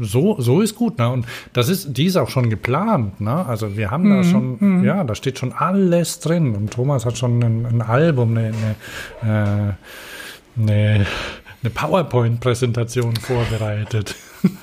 so, 0.00 0.40
so 0.40 0.62
ist 0.62 0.74
gut, 0.74 0.96
ne? 0.96 1.10
Und 1.10 1.26
das 1.52 1.68
ist, 1.68 1.94
die 1.98 2.06
ist 2.06 2.16
auch 2.16 2.30
schon 2.30 2.48
geplant, 2.48 3.20
ne? 3.20 3.44
Also 3.44 3.76
wir 3.76 3.90
haben 3.90 4.04
mhm, 4.04 4.16
da 4.16 4.24
schon, 4.24 4.56
mhm. 4.58 4.84
ja, 4.84 5.04
da 5.04 5.14
steht 5.14 5.38
schon 5.38 5.52
alles 5.52 6.20
drin. 6.20 6.54
Und 6.54 6.72
Thomas 6.72 7.04
hat 7.04 7.18
schon 7.18 7.42
ein, 7.42 7.66
ein 7.66 7.82
Album, 7.82 8.30
eine, 8.30 8.54
eine, 9.22 9.74
äh, 10.56 10.62
eine, 10.62 11.06
eine 11.62 11.70
PowerPoint-Präsentation 11.70 13.16
vorbereitet. 13.16 14.14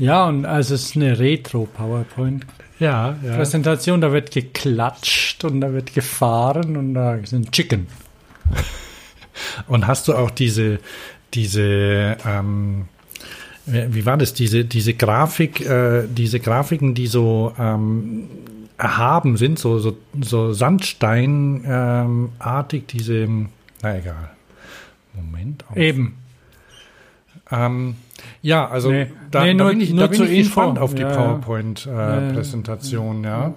Ja, 0.00 0.26
und 0.26 0.46
also 0.46 0.74
es 0.74 0.86
ist 0.86 0.96
eine 0.96 1.18
Retro-PowerPoint. 1.18 2.46
Ja, 2.78 3.18
ja. 3.22 3.36
Präsentation, 3.36 4.00
da 4.00 4.10
wird 4.12 4.30
geklatscht 4.30 5.44
und 5.44 5.60
da 5.60 5.74
wird 5.74 5.92
gefahren 5.92 6.78
und 6.78 6.94
da 6.94 7.18
sind 7.24 7.52
Chicken. 7.52 7.86
Und 9.68 9.86
hast 9.86 10.06
du 10.06 10.14
auch 10.14 10.30
diese, 10.30 10.80
diese, 11.32 12.18
ähm, 12.26 12.88
wie 13.64 14.04
war 14.04 14.18
das, 14.18 14.34
diese, 14.34 14.66
diese 14.66 14.92
Grafik, 14.92 15.62
äh, 15.62 16.02
diese 16.08 16.40
Grafiken, 16.40 16.94
die 16.94 17.06
so 17.06 17.54
ähm, 17.58 18.28
erhaben 18.76 19.38
sind, 19.38 19.58
so, 19.58 19.78
so, 19.78 19.96
so 20.20 20.52
Sandsteinartig, 20.52 22.82
ähm, 22.82 22.86
diese, 22.90 23.26
na 23.82 23.96
egal. 23.96 24.30
Moment. 25.14 25.64
Auf. 25.70 25.76
Eben. 25.76 26.18
Ähm, 27.50 27.94
ja, 28.42 28.68
also 28.68 28.90
nee, 28.90 29.06
da, 29.30 29.44
nee, 29.44 29.54
da 29.54 29.64
nur, 29.64 29.70
bin 29.70 29.80
ich, 29.80 29.94
da 29.94 30.06
bin 30.06 30.22
ich 30.22 30.44
gespannt 30.44 30.78
auf 30.78 30.94
die 30.94 31.02
ja, 31.02 31.14
PowerPoint-Präsentation, 31.14 33.24
äh, 33.24 33.28
ja. 33.28 33.54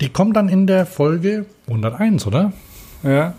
Die 0.00 0.08
kommt 0.08 0.36
dann 0.36 0.48
in 0.48 0.66
der 0.66 0.86
Folge 0.86 1.46
101, 1.66 2.26
oder? 2.26 2.52
Ja. 3.02 3.34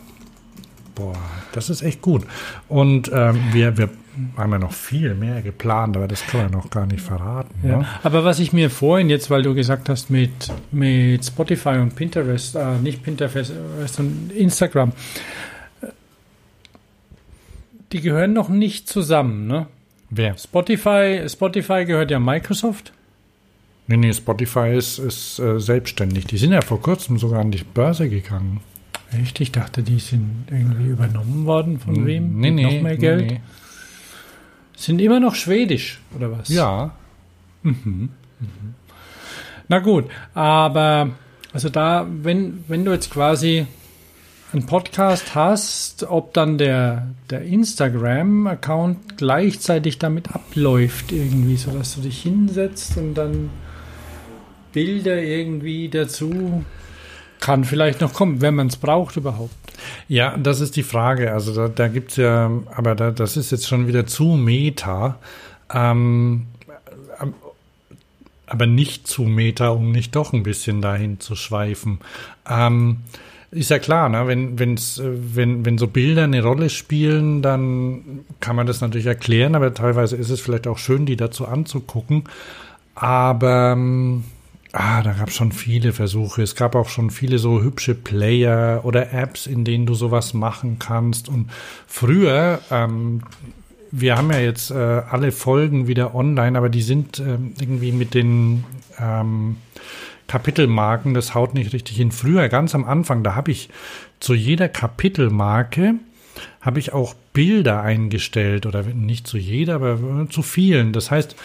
Boah, 0.95 1.15
das 1.53 1.69
ist 1.69 1.81
echt 1.81 2.01
gut. 2.01 2.23
Und 2.67 3.09
ähm, 3.13 3.39
wir, 3.51 3.77
wir 3.77 3.89
haben 4.37 4.51
ja 4.51 4.59
noch 4.59 4.73
viel 4.73 5.15
mehr 5.15 5.41
geplant, 5.41 5.95
aber 5.95 6.07
das 6.07 6.25
können 6.25 6.51
wir 6.51 6.57
noch 6.57 6.69
gar 6.69 6.85
nicht 6.85 7.01
verraten. 7.01 7.53
Ja. 7.63 7.77
Ne? 7.77 7.87
Aber 8.03 8.23
was 8.23 8.39
ich 8.39 8.53
mir 8.53 8.69
vorhin 8.69 9.09
jetzt, 9.09 9.29
weil 9.29 9.41
du 9.41 9.55
gesagt 9.55 9.89
hast 9.89 10.09
mit, 10.09 10.51
mit 10.71 11.25
Spotify 11.25 11.77
und 11.77 11.95
Pinterest, 11.95 12.55
äh, 12.55 12.77
nicht 12.81 13.03
Pinterest, 13.03 13.53
sondern 13.87 14.31
Instagram, 14.35 14.91
äh, 15.81 15.87
die 17.91 18.01
gehören 18.01 18.33
noch 18.33 18.49
nicht 18.49 18.87
zusammen, 18.87 19.47
ne? 19.47 19.67
Wer? 20.11 20.37
Spotify, 20.37 21.23
Spotify 21.27 21.85
gehört 21.85 22.11
ja 22.11 22.19
Microsoft. 22.19 22.91
Nee, 23.87 23.97
nee, 23.97 24.13
Spotify 24.13 24.75
ist, 24.75 24.99
ist 24.99 25.39
äh, 25.39 25.59
selbstständig. 25.59 26.25
Die 26.25 26.37
sind 26.37 26.51
ja 26.51 26.61
vor 26.61 26.81
kurzem 26.81 27.17
sogar 27.17 27.39
an 27.39 27.51
die 27.51 27.63
Börse 27.63 28.09
gegangen. 28.09 28.59
Echt? 29.11 29.39
Ich 29.39 29.51
dachte, 29.51 29.83
die 29.83 29.99
sind 29.99 30.45
irgendwie 30.49 30.89
übernommen 30.89 31.45
worden 31.45 31.79
von 31.79 31.95
N 31.95 32.05
wem? 32.05 32.39
Nee, 32.39 32.51
nee. 32.51 32.63
Noch 32.63 32.81
mehr 32.83 32.97
Geld? 32.97 33.21
Nee, 33.21 33.33
nee. 33.33 33.41
Sind 34.75 34.99
immer 34.99 35.19
noch 35.19 35.35
schwedisch, 35.35 35.99
oder 36.15 36.31
was? 36.31 36.49
Ja. 36.49 36.91
Mhm. 37.63 38.09
Mhm. 38.39 38.75
Na 39.67 39.79
gut, 39.79 40.05
aber 40.33 41.09
also 41.53 41.69
da, 41.69 42.05
wenn, 42.09 42.63
wenn 42.67 42.83
du 42.83 42.91
jetzt 42.91 43.11
quasi 43.11 43.67
einen 44.53 44.65
Podcast 44.65 45.35
hast, 45.35 46.03
ob 46.03 46.33
dann 46.33 46.57
der, 46.57 47.07
der 47.29 47.41
Instagram-Account 47.43 49.17
gleichzeitig 49.17 49.97
damit 49.97 50.33
abläuft, 50.33 51.11
irgendwie, 51.11 51.55
so 51.55 51.71
dass 51.71 51.95
du 51.95 52.01
dich 52.01 52.21
hinsetzt 52.21 52.97
und 52.97 53.13
dann 53.13 53.49
Bilder 54.73 55.21
irgendwie 55.21 55.89
dazu 55.89 56.63
kann 57.39 57.63
vielleicht 57.65 58.01
noch 58.01 58.13
kommen, 58.13 58.39
wenn 58.41 58.55
man 58.55 58.67
es 58.67 58.77
braucht 58.77 59.17
überhaupt. 59.17 59.55
Ja, 60.07 60.37
das 60.37 60.61
ist 60.61 60.75
die 60.75 60.83
Frage. 60.83 61.33
Also 61.33 61.53
da, 61.53 61.67
da 61.67 61.87
gibt 61.87 62.11
es 62.11 62.17
ja, 62.17 62.51
aber 62.73 62.93
da, 62.93 63.11
das 63.11 63.35
ist 63.35 63.51
jetzt 63.51 63.67
schon 63.67 63.87
wieder 63.87 64.05
zu 64.05 64.25
Meta. 64.25 65.17
Ähm, 65.73 66.45
aber 68.45 68.67
nicht 68.67 69.07
zu 69.07 69.23
Meta, 69.23 69.69
um 69.69 69.91
nicht 69.91 70.15
doch 70.15 70.33
ein 70.33 70.43
bisschen 70.43 70.81
dahin 70.81 71.19
zu 71.19 71.35
schweifen. 71.35 71.99
Ähm, 72.47 72.97
ist 73.51 73.69
ja 73.69 73.79
klar, 73.79 74.07
ne? 74.09 74.27
wenn, 74.27 74.57
wenn's, 74.57 74.97
äh, 74.97 75.11
wenn, 75.35 75.65
wenn 75.65 75.77
so 75.77 75.87
Bilder 75.87 76.23
eine 76.23 76.41
Rolle 76.41 76.69
spielen, 76.69 77.41
dann 77.41 78.21
kann 78.39 78.55
man 78.55 78.65
das 78.65 78.81
natürlich 78.81 79.07
erklären, 79.07 79.55
aber 79.55 79.73
teilweise 79.73 80.15
ist 80.15 80.29
es 80.29 80.39
vielleicht 80.39 80.67
auch 80.67 80.77
schön, 80.77 81.05
die 81.05 81.17
dazu 81.17 81.45
anzugucken. 81.47 82.23
Aber 82.95 83.73
ähm, 83.73 84.23
ah, 84.71 85.01
da 85.03 85.13
gab 85.13 85.29
es 85.29 85.35
schon 85.35 85.51
viele 85.51 85.91
Versuche. 85.91 86.41
Es 86.41 86.55
gab 86.55 86.75
auch 86.75 86.89
schon 86.89 87.09
viele 87.09 87.39
so 87.39 87.61
hübsche 87.61 87.93
Player 87.93 88.81
oder 88.83 89.11
Apps, 89.11 89.47
in 89.47 89.65
denen 89.65 89.85
du 89.85 89.95
sowas 89.95 90.33
machen 90.33 90.77
kannst. 90.79 91.27
Und 91.27 91.49
früher, 91.87 92.59
ähm, 92.71 93.21
wir 93.91 94.17
haben 94.17 94.31
ja 94.31 94.39
jetzt 94.39 94.71
äh, 94.71 94.75
alle 94.75 95.33
Folgen 95.33 95.87
wieder 95.87 96.15
online, 96.15 96.57
aber 96.57 96.69
die 96.69 96.81
sind 96.81 97.19
ähm, 97.19 97.53
irgendwie 97.59 97.91
mit 97.91 98.13
den 98.13 98.63
ähm, 98.97 99.57
Kapitelmarken, 100.31 101.13
das 101.13 101.35
haut 101.35 101.53
nicht 101.53 101.73
richtig 101.73 101.97
hin. 101.97 102.11
Früher, 102.11 102.47
ganz 102.47 102.73
am 102.73 102.85
Anfang, 102.85 103.21
da 103.21 103.35
habe 103.35 103.51
ich 103.51 103.69
zu 104.21 104.33
jeder 104.33 104.69
Kapitelmarke 104.69 105.95
habe 106.61 106.79
ich 106.79 106.93
auch 106.93 107.15
Bilder 107.33 107.81
eingestellt 107.81 108.65
oder 108.65 108.83
nicht 108.83 109.27
zu 109.27 109.37
jeder, 109.37 109.75
aber 109.75 110.29
zu 110.29 110.41
vielen. 110.41 110.93
Das 110.93 111.11
heißt, 111.11 111.35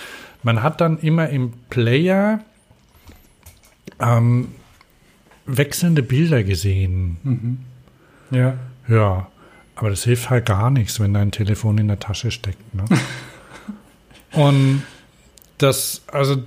man 0.45 0.63
hat 0.63 0.81
dann 0.81 0.99
immer 0.99 1.29
im 1.29 1.53
Player 1.69 2.45
ähm, 3.99 4.53
wechselnde 5.47 6.05
Bilder 6.05 6.45
gesehen. 6.45 7.17
Mhm. 7.25 7.59
Ja. 8.31 8.55
Ja. 8.87 9.27
Aber 9.75 9.91
das 9.91 10.05
hilft 10.05 10.31
halt 10.31 10.47
gar 10.47 10.71
nichts, 10.71 11.01
wenn 11.01 11.13
dein 11.13 11.33
Telefon 11.33 11.79
in 11.79 11.89
der 11.89 11.99
Tasche 11.99 12.31
steckt. 12.31 12.75
Ne? 12.75 12.85
Und 14.33 14.83
das, 15.59 16.03
also 16.07 16.45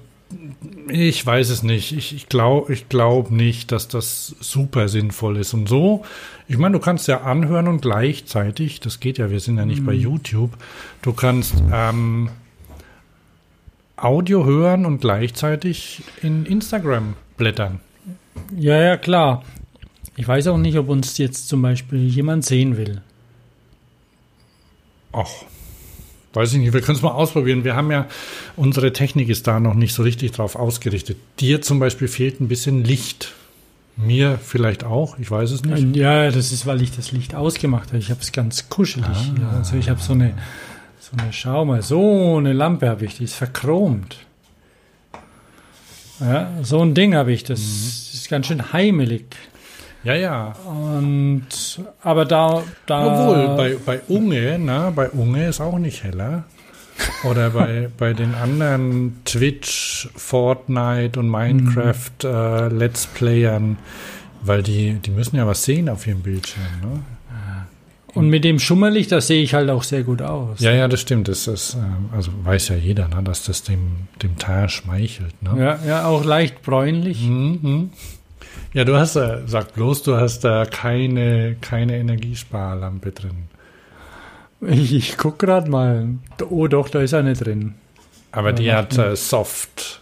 ich 0.89 1.25
weiß 1.25 1.49
es 1.49 1.63
nicht. 1.63 1.91
Ich, 1.91 2.15
ich 2.15 2.29
glaube 2.29 2.71
ich 2.73 2.89
glaub 2.89 3.31
nicht, 3.31 3.71
dass 3.71 3.87
das 3.87 4.35
super 4.39 4.87
sinnvoll 4.87 5.37
ist. 5.37 5.53
Und 5.53 5.67
so, 5.67 6.03
ich 6.47 6.57
meine, 6.57 6.73
du 6.73 6.79
kannst 6.79 7.07
ja 7.07 7.21
anhören 7.21 7.67
und 7.67 7.81
gleichzeitig, 7.81 8.79
das 8.79 8.99
geht 8.99 9.17
ja, 9.17 9.31
wir 9.31 9.39
sind 9.39 9.57
ja 9.57 9.65
nicht 9.65 9.81
mhm. 9.81 9.85
bei 9.85 9.93
YouTube, 9.93 10.51
du 11.01 11.13
kannst 11.13 11.55
ähm, 11.71 12.29
Audio 13.97 14.45
hören 14.45 14.85
und 14.85 15.01
gleichzeitig 15.01 16.03
in 16.21 16.45
Instagram 16.45 17.15
blättern. 17.37 17.79
Ja, 18.55 18.81
ja, 18.81 18.97
klar. 18.97 19.43
Ich 20.15 20.27
weiß 20.27 20.47
auch 20.47 20.57
nicht, 20.57 20.77
ob 20.77 20.89
uns 20.89 21.17
jetzt 21.17 21.47
zum 21.47 21.61
Beispiel 21.61 22.07
jemand 22.07 22.45
sehen 22.45 22.77
will. 22.77 23.01
Ach, 25.11 25.29
Weiß 26.33 26.53
ich 26.53 26.59
nicht, 26.59 26.73
wir 26.73 26.81
können 26.81 26.95
es 26.95 27.01
mal 27.01 27.11
ausprobieren. 27.11 27.63
Wir 27.63 27.75
haben 27.75 27.89
ja, 27.91 28.07
unsere 28.55 28.93
Technik 28.93 29.29
ist 29.29 29.47
da 29.47 29.59
noch 29.59 29.73
nicht 29.73 29.93
so 29.93 30.03
richtig 30.03 30.31
drauf 30.31 30.55
ausgerichtet. 30.55 31.17
Dir 31.39 31.61
zum 31.61 31.79
Beispiel 31.79 32.07
fehlt 32.07 32.39
ein 32.39 32.47
bisschen 32.47 32.83
Licht. 32.83 33.33
Mir 33.97 34.39
vielleicht 34.41 34.85
auch, 34.85 35.17
ich 35.19 35.29
weiß 35.29 35.51
es 35.51 35.65
nicht. 35.65 35.95
Ja, 35.95 36.31
das 36.31 36.53
ist, 36.53 36.65
weil 36.65 36.81
ich 36.81 36.95
das 36.95 37.11
Licht 37.11 37.35
ausgemacht 37.35 37.89
habe. 37.89 37.97
Ich 37.97 38.11
habe 38.11 38.21
es 38.21 38.31
ganz 38.31 38.69
kuschelig. 38.69 39.09
Ah. 39.09 39.57
Also 39.57 39.75
ich 39.75 39.89
habe 39.89 39.99
so 39.99 40.13
eine, 40.13 40.35
so 40.99 41.17
eine, 41.17 41.33
schau 41.33 41.65
mal, 41.65 41.81
so 41.81 42.37
eine 42.37 42.53
Lampe 42.53 42.87
habe 42.87 43.05
ich, 43.05 43.17
die 43.17 43.25
ist 43.25 43.33
verchromt. 43.33 44.17
Ja, 46.21 46.51
so 46.61 46.81
ein 46.81 46.93
Ding 46.93 47.15
habe 47.15 47.33
ich, 47.33 47.43
das, 47.43 47.59
mhm. 47.59 47.63
das 47.63 48.13
ist 48.13 48.29
ganz 48.29 48.47
schön 48.47 48.71
heimelig. 48.71 49.35
Ja, 50.03 50.15
ja. 50.15 50.55
Und 50.65 51.47
aber 52.01 52.25
da, 52.25 52.63
da 52.85 53.05
Obwohl, 53.05 53.55
bei, 53.55 53.75
bei 53.85 54.01
Unge, 54.07 54.57
ne, 54.59 54.91
bei 54.95 55.09
Unge 55.09 55.47
ist 55.47 55.61
auch 55.61 55.77
nicht 55.77 56.03
heller. 56.03 56.43
Oder 57.23 57.51
bei, 57.51 57.89
bei 57.97 58.13
den 58.13 58.35
anderen 58.35 59.21
Twitch, 59.25 60.09
Fortnite 60.15 61.19
und 61.19 61.29
Minecraft 61.29 62.23
äh, 62.23 62.67
Let's 62.69 63.07
Playern, 63.07 63.77
weil 64.41 64.63
die, 64.63 64.93
die 64.93 65.11
müssen 65.11 65.35
ja 65.35 65.45
was 65.45 65.63
sehen 65.63 65.89
auf 65.89 66.07
ihrem 66.07 66.21
Bildschirm, 66.21 66.63
ne? 66.81 67.01
und 68.13 68.29
mit 68.29 68.43
dem 68.43 68.59
Schummerlicht, 68.59 69.11
das 69.11 69.27
sehe 69.27 69.43
ich 69.43 69.53
halt 69.53 69.69
auch 69.69 69.83
sehr 69.83 70.03
gut 70.03 70.21
aus. 70.21 70.59
Ja, 70.59 70.71
ja, 70.71 70.87
das 70.87 71.01
stimmt. 71.01 71.27
Das 71.27 71.47
ist, 71.47 71.75
ähm, 71.75 72.09
also 72.11 72.31
weiß 72.43 72.69
ja 72.69 72.75
jeder, 72.75 73.07
ne, 73.07 73.21
dass 73.23 73.43
das 73.43 73.63
dem, 73.63 74.07
dem 74.21 74.37
Teil 74.37 74.69
schmeichelt. 74.69 75.41
Ne? 75.41 75.51
Ja, 75.57 75.79
ja, 75.87 76.05
auch 76.05 76.23
leicht 76.23 76.61
bräunlich. 76.61 77.21
Mhm. 77.21 77.91
Ja, 78.73 78.83
du 78.85 78.95
hast, 78.95 79.13
sag 79.13 79.73
bloß, 79.73 80.03
du 80.03 80.15
hast 80.15 80.41
da 80.41 80.65
keine, 80.65 81.55
keine 81.59 81.97
Energiesparlampe 81.97 83.11
drin. 83.11 83.49
Ich, 84.61 84.93
ich 84.93 85.17
guck 85.17 85.39
gerade 85.39 85.69
mal. 85.69 86.09
Oh, 86.49 86.67
doch, 86.67 86.89
da 86.89 87.01
ist 87.01 87.13
eine 87.13 87.33
drin. 87.33 87.75
Aber 88.31 88.53
die 88.53 88.71
hat 88.71 88.97
äh, 88.97 89.15
Soft, 89.15 90.01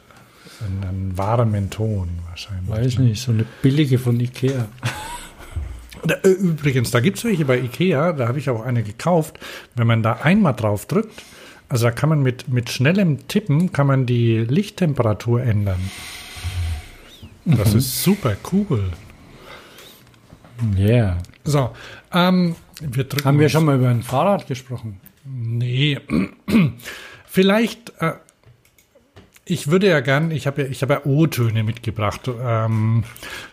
einen, 0.66 1.18
warmen 1.18 1.70
Ton 1.70 2.10
wahrscheinlich. 2.28 2.70
Weiß 2.70 2.98
ne? 2.98 3.06
nicht, 3.06 3.22
so 3.22 3.32
eine 3.32 3.46
billige 3.62 4.00
von 4.00 4.20
Ikea. 4.20 4.68
Da, 6.06 6.16
äh, 6.24 6.30
Übrigens, 6.30 6.92
da 6.92 7.00
gibt's 7.00 7.24
welche 7.24 7.46
bei 7.46 7.58
Ikea, 7.58 8.14
da 8.14 8.28
habe 8.28 8.40
ich 8.40 8.50
auch 8.50 8.62
eine 8.62 8.84
gekauft. 8.84 9.40
Wenn 9.76 9.88
man 9.88 10.04
da 10.04 10.14
einmal 10.24 10.54
drauf 10.54 10.86
drückt, 10.86 11.24
also 11.70 11.86
da 11.86 11.92
kann 11.92 12.10
man 12.10 12.22
mit, 12.22 12.48
mit 12.50 12.70
schnellem 12.70 13.28
Tippen, 13.28 13.72
kann 13.72 13.88
man 13.88 14.06
die 14.06 14.38
Lichttemperatur 14.38 15.42
ändern. 15.42 15.80
Das 17.56 17.74
ist 17.74 18.04
super 18.04 18.36
cool. 18.52 18.92
Yeah. 20.76 21.18
So, 21.44 21.72
ähm, 22.14 22.56
wir 22.82 23.04
drücken 23.04 23.26
Haben 23.26 23.40
wir 23.40 23.50
schon 23.50 23.66
mal 23.66 23.78
über 23.78 23.90
ein 23.90 24.04
Fahrrad 24.04 24.48
gesprochen? 24.48 25.00
Nee, 25.24 26.00
vielleicht, 27.26 27.94
äh, 28.00 28.14
ich 29.46 29.70
würde 29.70 29.88
ja 29.88 30.00
gern, 30.00 30.32
ich 30.32 30.48
habe 30.48 30.64
ja, 30.64 30.68
ich 30.68 30.82
habe 30.82 30.94
ja 30.94 31.06
O-Töne 31.06 31.64
mitgebracht 31.64 32.30
ähm, 32.42 33.04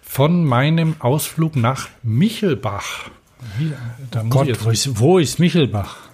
von 0.02 0.44
meinem 0.44 0.96
Ausflug 0.98 1.57
nach 1.57 1.88
Michelbach. 2.02 3.11
Wie, 3.59 3.72
da 4.11 4.22
muss 4.22 4.26
ich 4.26 4.38
Gott, 4.38 4.46
jetzt, 4.48 4.64
wo 4.64 4.70
ist, 4.70 4.98
wo 4.98 5.18
ist 5.18 5.38
Michelbach? 5.38 6.04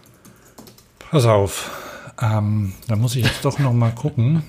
pass 1.10 1.26
auf, 1.26 1.70
ähm, 2.20 2.72
da 2.86 2.96
muss 2.96 3.16
ich 3.16 3.24
jetzt 3.24 3.44
doch 3.44 3.58
noch 3.58 3.72
mal 3.72 3.90
gucken, 3.90 4.44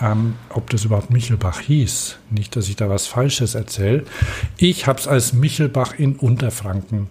ähm, 0.00 0.34
ob 0.50 0.70
das 0.70 0.84
überhaupt 0.84 1.10
Michelbach 1.10 1.60
hieß. 1.60 2.18
Nicht, 2.30 2.56
dass 2.56 2.68
ich 2.68 2.76
da 2.76 2.88
was 2.88 3.06
Falsches 3.06 3.54
erzähle. 3.54 4.04
Ich 4.56 4.86
habe 4.86 4.98
es 4.98 5.06
als 5.06 5.32
Michelbach 5.32 5.98
in 5.98 6.16
Unterfranken. 6.16 7.08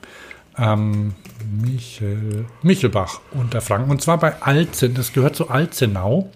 Ähm, 0.57 1.15
Michel, 1.61 2.45
Michelbach, 2.61 3.21
Unterfranken. 3.31 3.91
Und 3.91 4.01
zwar 4.01 4.17
bei 4.19 4.41
Alzen. 4.41 4.93
Das 4.93 5.13
gehört 5.13 5.35
zu 5.35 5.49
Alzenau. 5.49 6.29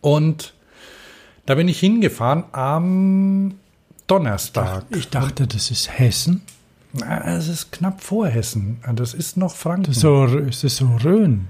Und 0.00 0.54
da 1.46 1.54
bin 1.54 1.68
ich 1.68 1.80
hingefahren 1.80 2.44
am 2.52 3.54
Donnerstag. 4.06 4.84
Ich 4.90 5.08
dachte, 5.08 5.46
das 5.46 5.70
ist 5.70 5.98
Hessen. 5.98 6.42
Na, 6.92 7.36
es 7.36 7.48
ist 7.48 7.70
knapp 7.70 8.02
vor 8.02 8.26
Hessen. 8.26 8.78
Das 8.94 9.14
ist 9.14 9.36
noch 9.36 9.54
Franken. 9.54 9.84
Das 9.84 9.96
ist 9.96 10.02
so, 10.02 10.24
ist 10.26 10.64
das 10.64 10.76
so 10.76 10.86
Rhön? 11.04 11.48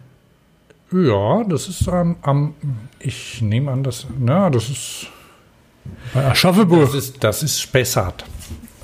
Ja, 0.93 1.45
das 1.45 1.69
ist 1.69 1.87
ähm, 1.87 2.17
am. 2.23 2.55
Ich 2.99 3.41
nehme 3.43 3.71
an, 3.71 3.83
dass. 3.83 4.07
Na, 4.19 4.51
das 4.51 4.69
ist. 4.69 5.07
Bei 6.13 6.23
Das 6.23 6.33
Aschaffenburg. 6.33 6.95
ist, 6.95 7.23
das 7.23 7.43
ist 7.43 7.61
Spessart. 7.61 8.25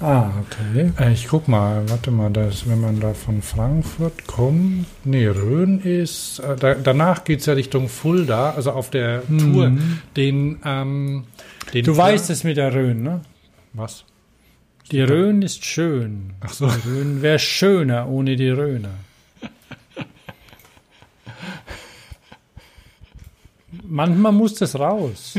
Ah, 0.00 0.30
okay. 0.40 0.92
Äh, 0.98 1.12
ich 1.12 1.26
guck 1.28 1.48
mal, 1.48 1.88
warte 1.88 2.10
mal, 2.10 2.30
das, 2.30 2.68
wenn 2.68 2.80
man 2.80 3.00
da 3.00 3.14
von 3.14 3.40
Frankfurt 3.42 4.26
kommt. 4.26 4.86
Nee, 5.04 5.26
Rhön 5.26 5.80
ist. 5.80 6.38
Äh, 6.40 6.56
da, 6.56 6.74
danach 6.74 7.24
geht 7.24 7.40
es 7.40 7.46
ja 7.46 7.54
Richtung 7.54 7.88
Fulda, 7.88 8.50
also 8.50 8.72
auf 8.72 8.90
der 8.90 9.22
Tour. 9.26 9.72
Den. 10.16 10.58
Ähm, 10.64 11.24
den 11.72 11.84
Du 11.84 11.96
weißt 11.96 12.30
es 12.30 12.44
mit 12.44 12.56
der 12.56 12.74
Rhön, 12.74 13.02
ne? 13.02 13.22
Was? 13.72 14.04
Die 14.92 15.00
Rhön 15.00 15.42
ist 15.42 15.64
schön. 15.64 16.34
Ach 16.40 16.52
so. 16.52 16.68
Die 16.68 16.88
Rhön 16.88 17.22
wäre 17.22 17.38
schöner 17.38 18.08
ohne 18.08 18.36
die 18.36 18.50
Rhöner. 18.50 18.90
Manchmal 23.88 24.32
muss 24.32 24.54
das 24.54 24.78
raus. 24.78 25.34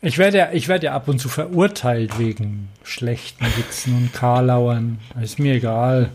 Ich 0.00 0.18
werde, 0.18 0.38
ja, 0.38 0.48
ich 0.52 0.68
werde 0.68 0.86
ja 0.86 0.94
ab 0.94 1.08
und 1.08 1.18
zu 1.18 1.28
verurteilt 1.28 2.18
wegen 2.18 2.68
schlechten 2.84 3.44
Witzen 3.56 3.94
und 3.96 4.12
Karlauern. 4.12 4.98
Ist 5.20 5.38
mir 5.40 5.54
egal. 5.54 6.10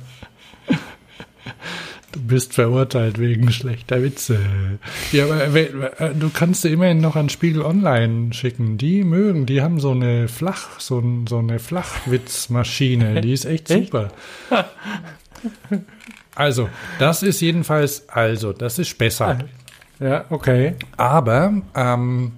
Du 2.13 2.21
bist 2.21 2.53
verurteilt 2.53 3.19
wegen 3.19 3.51
schlechter 3.51 4.01
Witze. 4.03 4.39
Ja, 5.12 5.25
aber 5.25 5.53
we- 5.53 5.91
äh, 5.97 6.13
du 6.13 6.29
kannst 6.29 6.62
sie 6.62 6.69
immerhin 6.71 6.99
noch 7.01 7.15
an 7.15 7.27
Spiegel 7.27 7.63
Online 7.63 8.31
schicken. 8.33 8.77
Die 8.77 9.03
mögen, 9.03 9.47
die 9.47 9.62
haben 9.63 9.79
so 9.79 9.91
eine 9.91 10.27
Flach, 10.27 10.79
so, 10.79 10.99
ein, 10.99 11.25
so 11.27 11.39
eine 11.39 11.57
Flachwitzmaschine. 11.59 13.19
Die 13.21 13.33
ist 13.33 13.45
echt 13.45 13.69
Echt? 13.71 13.86
super. 13.91 14.12
Also, 16.36 16.69
das 16.99 17.23
ist 17.23 17.41
jedenfalls, 17.41 18.07
also, 18.09 18.53
das 18.53 18.79
ist 18.79 18.97
besser. 18.97 19.39
Ja, 20.03 20.25
okay. 20.29 20.75
Aber, 20.97 21.53
ähm, 21.75 22.33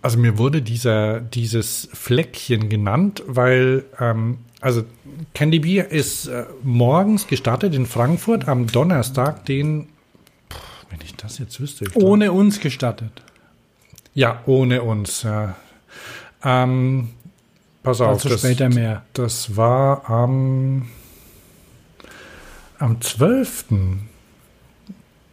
also 0.00 0.18
mir 0.18 0.38
wurde 0.38 0.62
dieser, 0.62 1.20
dieses 1.20 1.88
Fleckchen 1.92 2.68
genannt, 2.70 3.22
weil, 3.26 3.84
ähm, 4.00 4.38
also 4.60 4.84
Candy 5.34 5.58
Beer 5.58 5.90
ist 5.90 6.26
äh, 6.28 6.44
morgens 6.62 7.26
gestartet 7.26 7.74
in 7.74 7.84
Frankfurt 7.86 8.48
am 8.48 8.66
Donnerstag, 8.66 9.44
den, 9.44 9.88
Puh, 10.48 10.56
wenn 10.90 11.00
ich 11.04 11.14
das 11.16 11.38
jetzt 11.38 11.60
wüsste. 11.60 11.84
Glaub- 11.84 12.02
Ohne 12.02 12.32
uns 12.32 12.60
gestattet. 12.60 13.22
ja, 14.14 14.40
ohne 14.46 14.82
uns, 14.82 15.22
ja. 15.24 15.54
Ähm, 16.42 17.10
pass 17.82 18.00
auf, 18.00 18.22
Dazu 18.22 18.28
das, 18.30 18.40
später 18.40 18.68
mehr. 18.70 19.02
das 19.12 19.56
war 19.56 20.08
am, 20.08 20.88
am 22.78 23.00
12. 23.00 23.64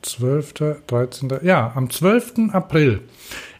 12., 0.03 0.53
13., 0.87 1.31
ja, 1.41 1.71
am 1.75 1.89
12. 1.89 2.51
April 2.51 3.01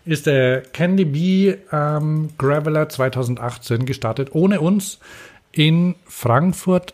ist 0.05 0.25
der 0.25 0.61
Candy 0.61 1.05
Bee 1.05 1.57
ähm, 1.71 2.29
Graveler 2.37 2.89
2018 2.89 3.85
gestartet, 3.85 4.29
ohne 4.33 4.61
uns 4.61 4.99
in 5.51 5.95
Frankfurt 6.05 6.93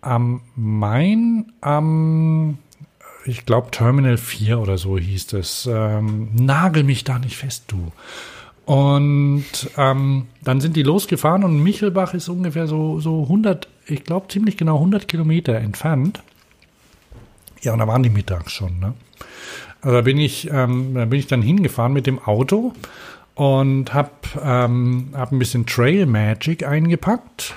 am 0.00 0.40
Main, 0.56 1.52
am, 1.60 2.58
ich 3.26 3.44
glaube, 3.44 3.70
Terminal 3.70 4.16
4 4.16 4.58
oder 4.58 4.78
so 4.78 4.96
hieß 4.98 5.34
es. 5.34 5.68
Ähm, 5.70 6.30
nagel 6.34 6.84
mich 6.84 7.04
da 7.04 7.18
nicht 7.18 7.36
fest, 7.36 7.64
du. 7.68 7.92
Und 8.64 9.44
ähm, 9.76 10.26
dann 10.42 10.60
sind 10.60 10.76
die 10.76 10.82
losgefahren 10.82 11.44
und 11.44 11.62
Michelbach 11.62 12.14
ist 12.14 12.28
ungefähr 12.28 12.66
so, 12.66 13.00
so 13.00 13.22
100, 13.22 13.68
ich 13.86 14.04
glaube 14.04 14.28
ziemlich 14.28 14.56
genau 14.56 14.76
100 14.76 15.08
Kilometer 15.08 15.54
entfernt. 15.56 16.22
Ja, 17.62 17.72
und 17.72 17.78
da 17.78 17.86
waren 17.86 18.02
die 18.02 18.10
mittags 18.10 18.52
schon. 18.52 18.78
Ne? 18.78 18.94
Also 19.82 19.96
da 19.96 20.02
bin 20.02 20.18
ich, 20.18 20.50
ähm, 20.50 20.94
da 20.94 21.04
bin 21.04 21.18
ich 21.18 21.26
dann 21.26 21.42
hingefahren 21.42 21.92
mit 21.92 22.06
dem 22.06 22.18
Auto 22.18 22.72
und 23.34 23.94
habe 23.94 24.10
ähm, 24.42 25.10
hab 25.14 25.32
ein 25.32 25.38
bisschen 25.38 25.66
Trail 25.66 26.06
Magic 26.06 26.66
eingepackt. 26.66 27.54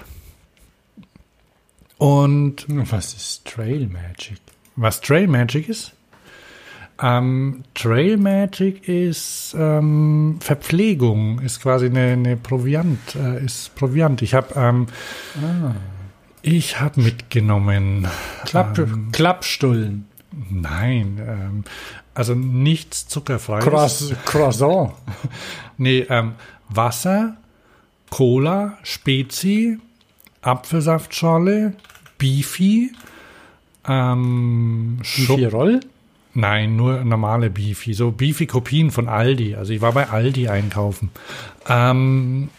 Und 1.97 2.65
Was 2.67 3.13
ist 3.13 3.45
Trail 3.45 3.87
Magic? 3.87 4.37
was 4.75 5.01
Trail 5.01 5.27
Magic 5.27 5.69
ist? 5.69 5.93
Ähm, 7.01 7.63
Trail 7.73 8.17
Magic 8.17 8.87
ist 8.87 9.55
ähm, 9.57 10.37
Verpflegung, 10.39 11.39
ist 11.39 11.61
quasi 11.61 11.87
eine, 11.87 12.13
eine 12.13 12.37
Proviant, 12.37 13.15
äh, 13.15 13.43
ist 13.43 13.75
Proviant. 13.75 14.21
Ich 14.21 14.33
habe 14.33 14.53
ähm, 14.55 14.87
ich 16.43 16.79
habe 16.79 17.01
mitgenommen. 17.01 18.07
Klapp, 18.45 18.77
ähm, 18.77 19.09
Klappstullen. 19.11 20.05
Nein, 20.51 21.19
ähm, 21.25 21.63
also 22.13 22.35
nichts 22.35 23.07
zuckerfreies. 23.07 23.63
Croiss, 23.65 24.13
Croissant. 24.25 24.91
Nee, 25.77 26.05
ähm, 26.09 26.33
Wasser, 26.69 27.35
Cola, 28.11 28.77
Spezi, 28.83 29.79
Apfelsaftschorle, 30.43 31.73
Beefy, 32.19 32.91
ähm, 33.87 34.99
Schub- 35.01 35.37
Tirol? 35.37 35.79
Nein, 36.35 36.75
nur 36.75 37.03
normale 37.03 37.49
Beefy, 37.49 37.93
so 37.93 38.11
Beefy-Kopien 38.11 38.91
von 38.91 39.07
Aldi. 39.07 39.55
Also 39.55 39.73
ich 39.73 39.81
war 39.81 39.91
bei 39.93 40.09
Aldi 40.09 40.47
einkaufen. 40.47 41.09
Ähm, 41.67 42.49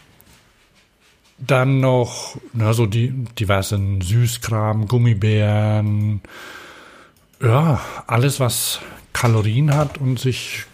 dann 1.37 1.79
noch, 1.79 2.37
na, 2.53 2.73
so 2.73 2.85
die 2.85 3.09
diversen 3.39 4.01
Süßkram, 4.01 4.87
Gummibären, 4.87 6.21
ja, 7.41 7.81
alles, 8.07 8.39
was 8.39 8.79
Kalorien 9.13 9.73
hat 9.75 9.97
und 9.97 10.19
sich 10.19 10.65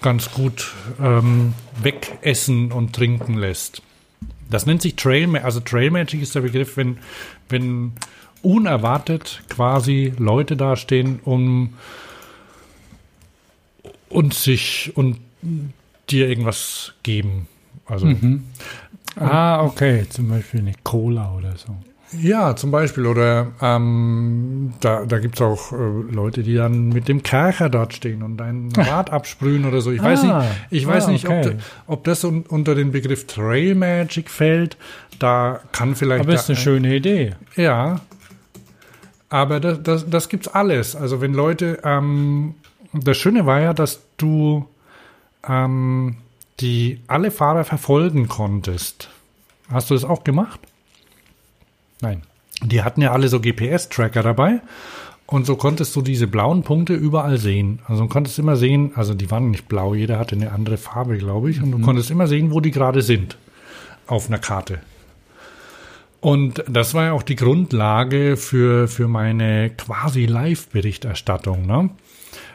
ganz 0.00 0.30
gut 0.30 0.72
ähm, 1.00 1.54
wegessen 1.82 2.72
und 2.72 2.94
trinken 2.94 3.34
lässt. 3.34 3.82
Das 4.50 4.66
nennt 4.66 4.82
sich 4.82 4.96
Trail, 4.96 5.36
also 5.38 5.60
Trail 5.60 5.90
Magic 5.90 6.22
ist 6.22 6.34
der 6.34 6.40
Begriff, 6.40 6.76
wenn, 6.76 6.98
wenn 7.48 7.92
unerwartet 8.42 9.42
quasi 9.48 10.12
Leute 10.16 10.56
dastehen, 10.56 11.20
um 11.24 11.74
und 14.08 14.32
sich 14.32 14.92
und 14.94 15.18
dir 16.08 16.28
irgendwas 16.28 16.94
geben. 17.02 17.46
Also 17.86 18.06
mhm. 18.06 18.44
Ah, 19.16 19.64
okay, 19.64 20.06
zum 20.08 20.28
Beispiel 20.28 20.60
eine 20.60 20.74
Cola 20.84 21.34
oder 21.34 21.56
so. 21.56 21.76
Ja, 22.12 22.56
zum 22.56 22.70
Beispiel. 22.70 23.06
Oder 23.06 23.48
ähm, 23.60 24.72
da, 24.80 25.04
da 25.04 25.18
gibt 25.18 25.36
es 25.36 25.42
auch 25.42 25.72
äh, 25.72 25.76
Leute, 26.10 26.42
die 26.42 26.54
dann 26.54 26.88
mit 26.88 27.08
dem 27.08 27.22
Kercher 27.22 27.68
dort 27.68 27.92
stehen 27.92 28.22
und 28.22 28.40
ein 28.40 28.72
Rad 28.76 29.12
absprühen 29.12 29.66
oder 29.66 29.80
so. 29.80 29.90
Ich 29.90 30.02
weiß 30.02 30.24
ah, 30.24 30.38
nicht, 30.38 30.50
ich 30.70 30.86
weiß 30.86 31.06
ah, 31.06 31.10
nicht 31.10 31.26
okay. 31.26 31.56
ob, 31.86 31.98
ob 31.98 32.04
das 32.04 32.24
un, 32.24 32.44
unter 32.48 32.74
den 32.74 32.92
Begriff 32.92 33.26
Trail 33.26 33.74
Magic 33.74 34.30
fällt. 34.30 34.76
Da 35.18 35.60
kann 35.72 35.94
vielleicht. 35.96 36.20
Aber 36.20 36.32
ist 36.32 36.48
eine 36.48 36.56
schöne 36.56 36.94
Idee. 36.96 37.34
Ja. 37.56 38.00
Aber 39.28 39.60
das, 39.60 39.82
das, 39.82 40.08
das 40.08 40.28
gibt's 40.30 40.48
alles. 40.48 40.96
Also 40.96 41.20
wenn 41.20 41.34
Leute, 41.34 41.80
ähm, 41.84 42.54
das 42.94 43.18
Schöne 43.18 43.44
war 43.44 43.60
ja, 43.60 43.74
dass 43.74 44.00
du 44.16 44.66
ähm, 45.46 46.16
die 46.60 47.00
alle 47.06 47.30
Fahrer 47.30 47.64
verfolgen 47.64 48.28
konntest. 48.28 49.10
Hast 49.70 49.90
du 49.90 49.94
das 49.94 50.04
auch 50.04 50.24
gemacht? 50.24 50.60
Nein. 52.00 52.22
Die 52.62 52.82
hatten 52.82 53.02
ja 53.02 53.12
alle 53.12 53.28
so 53.28 53.40
GPS-Tracker 53.40 54.22
dabei. 54.22 54.60
Und 55.26 55.44
so 55.44 55.56
konntest 55.56 55.94
du 55.94 56.00
diese 56.00 56.26
blauen 56.26 56.62
Punkte 56.62 56.94
überall 56.94 57.36
sehen. 57.36 57.80
Also 57.86 58.04
du 58.04 58.08
konntest 58.08 58.38
immer 58.38 58.56
sehen, 58.56 58.92
also 58.94 59.12
die 59.12 59.30
waren 59.30 59.50
nicht 59.50 59.68
blau, 59.68 59.94
jeder 59.94 60.18
hatte 60.18 60.34
eine 60.34 60.52
andere 60.52 60.78
Farbe, 60.78 61.18
glaube 61.18 61.50
ich. 61.50 61.62
Und 61.62 61.70
du 61.70 61.78
mhm. 61.78 61.82
konntest 61.82 62.10
immer 62.10 62.26
sehen, 62.26 62.50
wo 62.50 62.60
die 62.60 62.70
gerade 62.70 63.02
sind 63.02 63.36
auf 64.06 64.28
einer 64.28 64.38
Karte. 64.38 64.80
Und 66.20 66.64
das 66.66 66.94
war 66.94 67.04
ja 67.04 67.12
auch 67.12 67.22
die 67.22 67.36
Grundlage 67.36 68.36
für, 68.36 68.88
für 68.88 69.06
meine 69.06 69.70
quasi 69.70 70.26
Live-Berichterstattung. 70.26 71.66
Ne? 71.66 71.90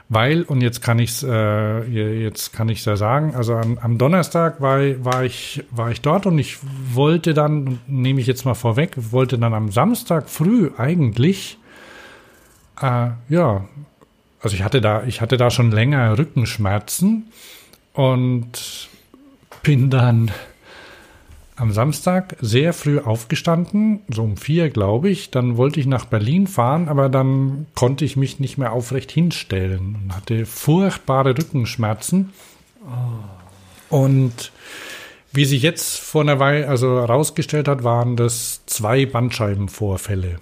Weil, 0.10 0.44
und 0.44 0.62
jetzt 0.62 0.82
kann 0.82 1.00
ich 1.00 1.12
es 1.12 1.24
äh, 1.24 1.84
jetzt 2.24 2.54
kann 2.54 2.70
ich 2.70 2.84
ja 2.86 2.96
sagen, 2.96 3.36
also 3.36 3.56
am, 3.56 3.78
am 3.80 3.98
Donnerstag 3.98 4.62
war, 4.62 4.80
war, 5.04 5.24
ich, 5.24 5.64
war 5.72 5.92
ich 5.92 6.02
dort 6.02 6.26
und 6.26 6.38
ich 6.38 6.58
wollte 6.94 7.34
dann, 7.34 7.80
nehme 7.88 8.22
ich 8.22 8.28
jetzt 8.28 8.46
mal 8.46 8.54
vorweg, 8.54 8.92
wollte 9.12 9.38
dann 9.38 9.54
am 9.54 9.72
Samstag 9.72 10.30
früh 10.30 10.72
eigentlich, 10.78 11.58
äh, 12.82 13.10
ja, 13.30 13.66
also 14.42 14.56
ich 14.56 14.64
hatte 14.64 14.82
da, 14.82 15.04
ich 15.04 15.22
hatte 15.22 15.38
da 15.38 15.50
schon 15.50 15.72
länger 15.72 16.18
Rückenschmerzen 16.18 17.32
und 17.94 18.90
bin 19.64 19.90
dann 19.90 20.32
am 21.64 21.72
Samstag 21.72 22.36
sehr 22.42 22.74
früh 22.74 23.00
aufgestanden, 23.00 24.02
so 24.10 24.24
um 24.24 24.36
vier, 24.36 24.70
glaube 24.70 25.10
ich. 25.10 25.32
Dann 25.32 25.56
wollte 25.56 25.80
ich 25.80 25.86
nach 25.86 26.04
Berlin 26.04 26.46
fahren, 26.46 26.90
aber 26.90 27.08
dann 27.08 27.68
konnte 27.74 28.04
ich 28.04 28.18
mich 28.18 28.40
nicht 28.42 28.58
mehr 28.58 28.74
aufrecht 28.74 29.12
hinstellen 29.12 29.96
und 30.04 30.16
hatte 30.16 30.46
furchtbare 30.46 31.30
Rückenschmerzen. 31.30 32.34
Und 33.90 34.52
wie 35.32 35.46
sich 35.46 35.62
jetzt 35.62 36.00
vor 36.00 36.22
einer 36.22 36.40
Weile 36.40 36.68
also 36.68 37.00
herausgestellt 37.00 37.70
hat, 37.70 37.86
waren 37.86 38.18
das 38.18 38.66
zwei 38.66 39.06
Bandscheibenvorfälle. 39.06 40.40